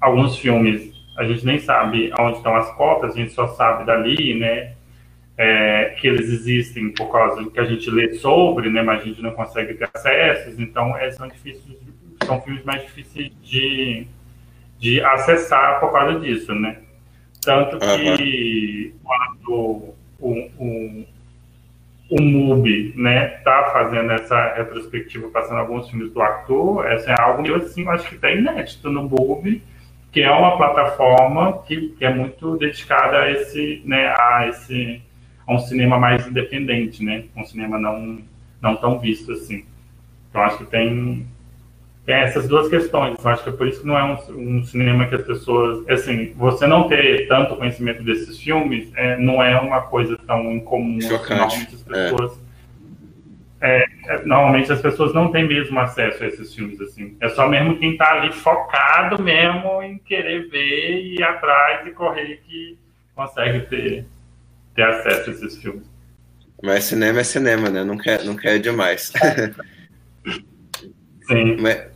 alguns 0.00 0.38
filmes 0.38 0.93
a 1.16 1.24
gente 1.24 1.44
nem 1.46 1.58
sabe 1.58 2.12
onde 2.18 2.38
estão 2.38 2.56
as 2.56 2.70
cotas, 2.74 3.14
a 3.14 3.18
gente 3.18 3.32
só 3.32 3.46
sabe 3.48 3.84
dali, 3.84 4.34
né? 4.34 4.74
É, 5.36 5.96
que 5.98 6.06
eles 6.06 6.28
existem 6.28 6.90
por 6.92 7.10
causa 7.10 7.42
do 7.42 7.50
que 7.50 7.58
a 7.58 7.64
gente 7.64 7.90
lê 7.90 8.14
sobre, 8.14 8.70
né? 8.70 8.82
Mas 8.82 9.02
a 9.02 9.04
gente 9.04 9.22
não 9.22 9.32
consegue 9.32 9.74
ter 9.74 9.88
acessos, 9.92 10.58
então 10.58 10.96
é, 10.96 11.10
são 11.10 11.26
difíceis, 11.28 11.76
são 12.24 12.40
filmes 12.42 12.64
mais 12.64 12.82
difíceis 12.82 13.32
de, 13.42 14.06
de 14.78 15.00
acessar 15.02 15.80
por 15.80 15.92
causa 15.92 16.20
disso, 16.20 16.54
né? 16.54 16.78
Tanto 17.42 17.78
que 17.78 18.94
uhum. 18.94 19.00
quando 19.04 19.94
o, 20.20 20.50
o, 20.58 21.04
o 22.10 22.22
MUBI, 22.22 22.94
né, 22.96 23.26
tá 23.44 23.70
fazendo 23.72 24.12
essa 24.12 24.54
retrospectiva, 24.54 25.28
passando 25.28 25.58
alguns 25.58 25.88
filmes 25.90 26.12
do 26.12 26.22
ator, 26.22 26.86
essa 26.86 27.10
é 27.10 27.20
algo 27.20 27.42
que 27.42 27.50
eu, 27.50 27.56
assim, 27.56 27.86
acho 27.88 28.08
que 28.08 28.16
tá 28.16 28.30
inédito 28.30 28.90
no 28.90 29.04
MUBI, 29.04 29.62
que 30.14 30.22
é 30.22 30.30
uma 30.30 30.56
plataforma 30.56 31.64
que, 31.66 31.88
que, 31.98 32.04
é 32.04 32.14
muito 32.14 32.56
dedicada 32.56 33.18
a 33.18 33.32
esse, 33.32 33.82
né, 33.84 34.14
a 34.16 34.46
esse, 34.48 35.02
a 35.44 35.52
um 35.52 35.58
cinema 35.58 35.98
mais 35.98 36.24
independente, 36.24 37.04
né, 37.04 37.24
um 37.36 37.44
cinema 37.44 37.80
não, 37.80 38.20
não 38.62 38.76
tão 38.76 39.00
visto 39.00 39.32
assim. 39.32 39.64
Então 40.30 40.40
acho 40.40 40.58
que 40.58 40.66
tem 40.66 41.26
tem 42.06 42.16
essas 42.16 42.46
duas 42.46 42.68
questões. 42.68 43.16
Eu 43.22 43.30
acho 43.30 43.42
que 43.42 43.48
é 43.48 43.52
por 43.52 43.66
isso 43.66 43.80
que 43.80 43.86
não 43.86 43.98
é 43.98 44.04
um, 44.04 44.58
um, 44.58 44.64
cinema 44.64 45.06
que 45.06 45.14
as 45.14 45.22
pessoas. 45.22 45.88
Assim, 45.88 46.32
você 46.36 46.66
não 46.66 46.86
ter 46.86 47.26
tanto 47.26 47.56
conhecimento 47.56 48.02
desses 48.02 48.38
filmes 48.38 48.92
é, 48.94 49.16
não 49.16 49.42
é 49.42 49.58
uma 49.58 49.80
coisa 49.80 50.16
tão 50.26 50.52
incomum. 50.52 50.98
Normalmente 50.98 51.74
as 51.74 51.82
pessoas. 51.82 52.32
É. 52.32 52.43
É, 53.64 53.86
normalmente 54.26 54.70
as 54.70 54.82
pessoas 54.82 55.14
não 55.14 55.32
têm 55.32 55.48
mesmo 55.48 55.80
acesso 55.80 56.22
a 56.22 56.26
esses 56.26 56.54
filmes. 56.54 56.78
assim. 56.82 57.16
É 57.18 57.30
só 57.30 57.48
mesmo 57.48 57.78
quem 57.78 57.92
está 57.92 58.12
ali 58.12 58.30
focado 58.30 59.22
mesmo 59.22 59.82
em 59.82 59.96
querer 59.96 60.50
ver 60.50 61.00
e 61.00 61.14
ir 61.14 61.22
atrás 61.22 61.86
e 61.86 61.90
correr 61.92 62.42
que 62.46 62.76
consegue 63.14 63.60
ter, 63.60 64.04
ter 64.74 64.82
acesso 64.82 65.30
a 65.30 65.32
esses 65.32 65.56
filmes. 65.56 65.86
Mas 66.62 66.84
cinema 66.84 67.20
é 67.20 67.24
cinema, 67.24 67.70
né? 67.70 67.82
Não 67.84 67.96
quer, 67.96 68.22
não 68.24 68.36
quer 68.36 68.58
demais. 68.58 69.10
Sim. 71.26 71.56
Mas, 71.58 71.86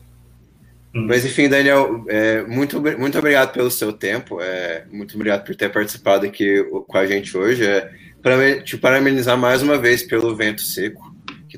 mas 0.91 1.27
enfim, 1.27 1.51
Daniel, 1.51 2.03
é, 2.09 2.45
muito, 2.45 2.81
muito 2.99 3.19
obrigado 3.19 3.53
pelo 3.53 3.71
seu 3.71 3.93
tempo, 3.93 4.41
é, 4.41 4.87
muito 4.91 5.17
obrigado 5.17 5.45
por 5.45 5.55
ter 5.55 5.71
participado 5.71 6.25
aqui 6.25 6.65
com 6.65 6.97
a 6.97 7.07
gente 7.07 7.37
hoje. 7.37 7.67
É, 7.67 7.91
para 8.23 8.63
te 8.63 8.79
parabenizar 8.79 9.37
mais 9.37 9.63
uma 9.63 9.77
vez 9.77 10.03
pelo 10.03 10.35
Vento 10.35 10.63
Seco, 10.63 11.08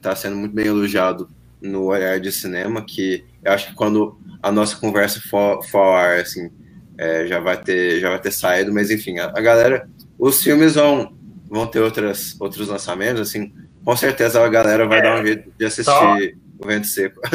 está 0.00 0.16
sendo 0.16 0.36
muito 0.36 0.54
bem 0.54 0.66
elogiado 0.66 1.28
no 1.60 1.84
olhar 1.84 2.18
de 2.18 2.32
cinema, 2.32 2.84
que 2.84 3.24
eu 3.42 3.52
acho 3.52 3.68
que 3.68 3.74
quando 3.74 4.18
a 4.42 4.50
nossa 4.50 4.76
conversa 4.76 5.20
for, 5.28 5.62
for 5.68 5.94
ar, 5.94 6.20
assim, 6.20 6.50
é, 6.96 7.26
já, 7.26 7.38
vai 7.38 7.56
ter, 7.56 8.00
já 8.00 8.08
vai 8.08 8.18
ter 8.18 8.30
saído, 8.30 8.72
mas 8.72 8.90
enfim, 8.90 9.18
a, 9.18 9.26
a, 9.26 9.40
galera, 9.40 9.88
os 10.18 10.42
filmes 10.42 10.74
vão, 10.74 11.14
vão 11.48 11.66
ter 11.66 11.80
outras, 11.80 12.36
outros 12.40 12.68
lançamentos, 12.68 13.20
assim, 13.20 13.52
com 13.84 13.96
certeza 13.96 14.44
a 14.44 14.48
galera 14.48 14.86
vai 14.86 15.02
dar 15.02 15.20
um 15.20 15.26
jeito 15.26 15.52
de 15.58 15.64
assistir 15.64 15.90
Só... 15.90 16.16
o 16.16 16.66
Vento 16.66 16.86
Seco. 16.86 17.20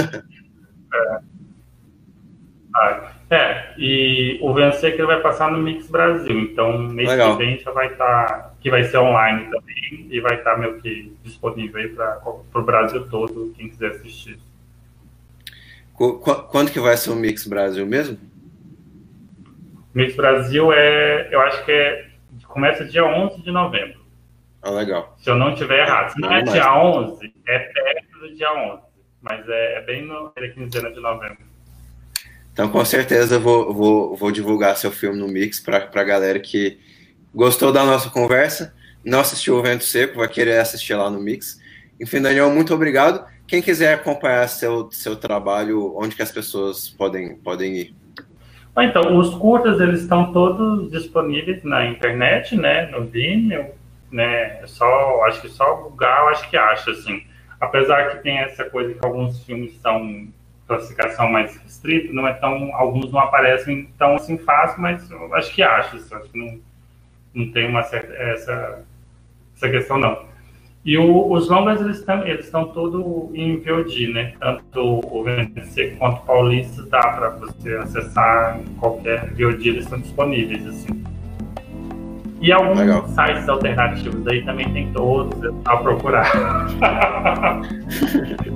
é. 2.76 3.15
É, 3.30 3.74
e 3.78 4.38
o 4.42 4.54
Vencer 4.54 4.94
que 4.96 5.02
ele 5.02 5.08
vai 5.08 5.20
passar 5.20 5.52
no 5.52 5.58
Mix 5.58 5.90
Brasil, 5.90 6.40
então 6.42 6.78
mês 6.78 7.10
Legal. 7.10 7.36
que 7.36 7.44
vem 7.44 7.58
já 7.58 7.72
vai 7.72 7.88
estar, 7.88 8.28
tá, 8.28 8.54
que 8.60 8.70
vai 8.70 8.84
ser 8.84 8.98
online 9.00 9.50
também, 9.50 10.08
e 10.12 10.20
vai 10.20 10.36
estar 10.36 10.52
tá 10.52 10.58
meio 10.58 10.80
que 10.80 11.12
disponível 11.24 11.82
aí 11.82 11.90
para 11.90 12.22
o 12.54 12.62
Brasil 12.62 13.08
todo, 13.10 13.52
quem 13.58 13.70
quiser 13.70 13.92
assistir. 13.92 14.38
Quando 15.94 16.72
que 16.72 16.80
vai 16.80 16.96
ser 16.98 17.12
o 17.12 17.16
Mix 17.16 17.48
Brasil 17.48 17.86
mesmo? 17.86 18.20
Mix 19.94 20.16
Brasil 20.16 20.72
é, 20.72 21.30
eu 21.32 21.42
acho 21.42 21.64
que 21.66 21.72
é, 21.72 22.08
começa 22.48 22.86
dia 22.86 23.06
11 23.06 23.42
de 23.42 23.50
novembro. 23.50 24.06
Ah, 24.62 24.72
legal. 24.72 25.16
Se 25.18 25.30
eu 25.30 25.36
não 25.36 25.54
estiver 25.54 25.80
errado. 25.80 26.12
Se 26.12 26.20
não 26.20 26.32
é 26.32 26.42
dia 26.42 26.76
11, 26.76 27.34
é 27.48 27.60
perto 27.60 28.20
do 28.20 28.36
dia 28.36 28.52
11, 28.52 28.84
mas 29.22 29.48
é, 29.48 29.78
é 29.78 29.82
bem 29.82 30.06
no, 30.06 30.32
é 30.36 30.48
quinzena 30.50 30.92
de 30.92 31.00
novembro. 31.00 31.55
Então, 32.56 32.70
com 32.70 32.86
certeza, 32.86 33.38
vou, 33.38 33.74
vou, 33.74 34.16
vou 34.16 34.32
divulgar 34.32 34.78
seu 34.78 34.90
filme 34.90 35.20
no 35.20 35.28
Mix 35.28 35.60
para 35.60 35.90
a 35.94 36.04
galera 36.06 36.40
que 36.40 36.80
gostou 37.34 37.70
da 37.70 37.84
nossa 37.84 38.10
conversa, 38.10 38.74
não 39.04 39.20
assistiu 39.20 39.58
o 39.58 39.62
Vento 39.62 39.84
Seco, 39.84 40.20
vai 40.20 40.30
querer 40.30 40.60
assistir 40.60 40.94
lá 40.94 41.10
no 41.10 41.20
Mix. 41.20 41.60
Enfim, 42.00 42.22
Daniel, 42.22 42.50
muito 42.50 42.74
obrigado. 42.74 43.26
Quem 43.46 43.62
quiser 43.62 43.96
acompanhar 43.96 44.48
seu, 44.48 44.90
seu 44.90 45.18
trabalho, 45.18 45.98
onde 45.98 46.16
que 46.16 46.22
as 46.22 46.32
pessoas 46.32 46.88
podem, 46.88 47.36
podem 47.36 47.76
ir? 47.76 47.96
Então, 48.80 49.18
os 49.18 49.36
curtas, 49.36 49.82
eles 49.82 50.04
estão 50.04 50.32
todos 50.32 50.90
disponíveis 50.90 51.62
na 51.62 51.86
internet, 51.86 52.56
né, 52.56 52.86
no 52.86 53.04
Vimeo, 53.04 53.66
né, 54.10 54.62
é 54.62 54.64
só, 54.66 55.26
acho 55.26 55.42
que 55.42 55.50
só 55.50 55.76
Google, 55.76 56.30
acho 56.30 56.50
que 56.50 56.56
acha, 56.56 56.92
assim. 56.92 57.22
Apesar 57.60 58.12
que 58.12 58.24
tem 58.24 58.38
essa 58.38 58.64
coisa 58.64 58.94
que 58.94 59.06
alguns 59.06 59.44
filmes 59.44 59.78
são 59.82 60.30
classificação 60.68 61.32
mais 61.32 61.56
restrita, 61.58 62.12
não 62.12 62.28
é 62.28 62.34
tão, 62.34 62.76
alguns 62.76 63.12
não 63.12 63.20
aparecem 63.20 63.90
tão 63.98 64.16
assim 64.16 64.38
fácil, 64.38 64.82
mas 64.82 65.10
eu 65.10 65.34
acho 65.36 65.54
que 65.54 65.62
acho, 65.62 65.98
acho 65.98 66.30
que 66.30 66.38
não, 66.38 66.60
não 67.34 67.52
tem 67.52 67.68
uma 67.68 67.84
certa, 67.84 68.14
essa, 68.14 68.84
essa 69.56 69.70
questão 69.70 69.98
não. 69.98 70.26
E 70.84 70.98
o, 71.00 71.32
os 71.32 71.50
longas, 71.50 71.82
eles 71.82 71.98
estão 71.98 72.28
eles 72.28 72.46
estão 72.46 72.66
todos 72.66 73.34
em 73.34 73.58
VOD, 73.58 74.14
né? 74.14 74.34
Tanto 74.40 75.02
o 75.04 75.24
VNC 75.24 75.96
quanto 75.98 76.18
o 76.18 76.26
Paulista 76.26 76.84
dá 76.84 77.02
para 77.02 77.30
você 77.32 77.76
acessar 77.78 78.60
em 78.60 78.76
qualquer 78.76 79.32
VOD, 79.32 79.70
eles 79.70 79.84
estão 79.84 80.00
disponíveis, 80.00 80.66
assim. 80.68 81.04
E 82.40 82.52
alguns 82.52 82.78
Legal. 82.78 83.08
sites 83.08 83.50
alternativos 83.50 84.28
aí 84.28 84.46
também 84.46 84.72
tem 84.74 84.92
todos, 84.92 85.44
é 85.44 85.52
só 85.64 85.78
procurar. 85.78 86.32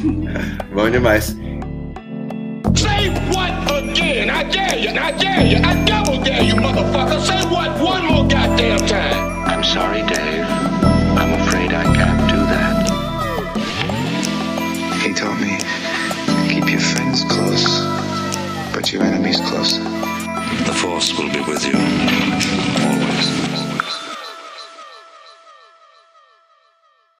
Bom 0.74 0.90
demais. 0.90 1.36
Say 2.74 3.10
what 3.28 3.52
again? 3.70 4.30
I 4.30 4.44
dare 4.44 4.78
you, 4.78 4.88
I 4.98 5.12
dare 5.12 5.44
you, 5.44 5.58
I 5.58 5.84
double 5.84 6.22
dare 6.22 6.42
you, 6.42 6.54
motherfucker. 6.54 7.20
Say 7.20 7.44
what 7.50 7.78
one 7.78 8.06
more 8.06 8.26
goddamn 8.26 8.78
time. 8.86 9.44
I'm 9.46 9.62
sorry, 9.62 10.00
Dave. 10.02 10.46
I'm 11.20 11.34
afraid 11.42 11.74
I 11.74 11.84
can't 11.84 12.30
do 12.30 12.36
that. 12.48 12.80
He 15.02 15.12
told 15.12 15.38
me 15.38 15.58
keep 16.48 16.70
your 16.70 16.80
friends 16.80 17.24
close, 17.24 17.82
but 18.72 18.90
your 18.92 19.02
enemies 19.02 19.40
closer. 19.40 19.82
The 20.64 20.72
force 20.72 21.12
will 21.18 21.30
be 21.30 21.40
with 21.40 21.66
you 21.66 21.76
always. 22.88 23.59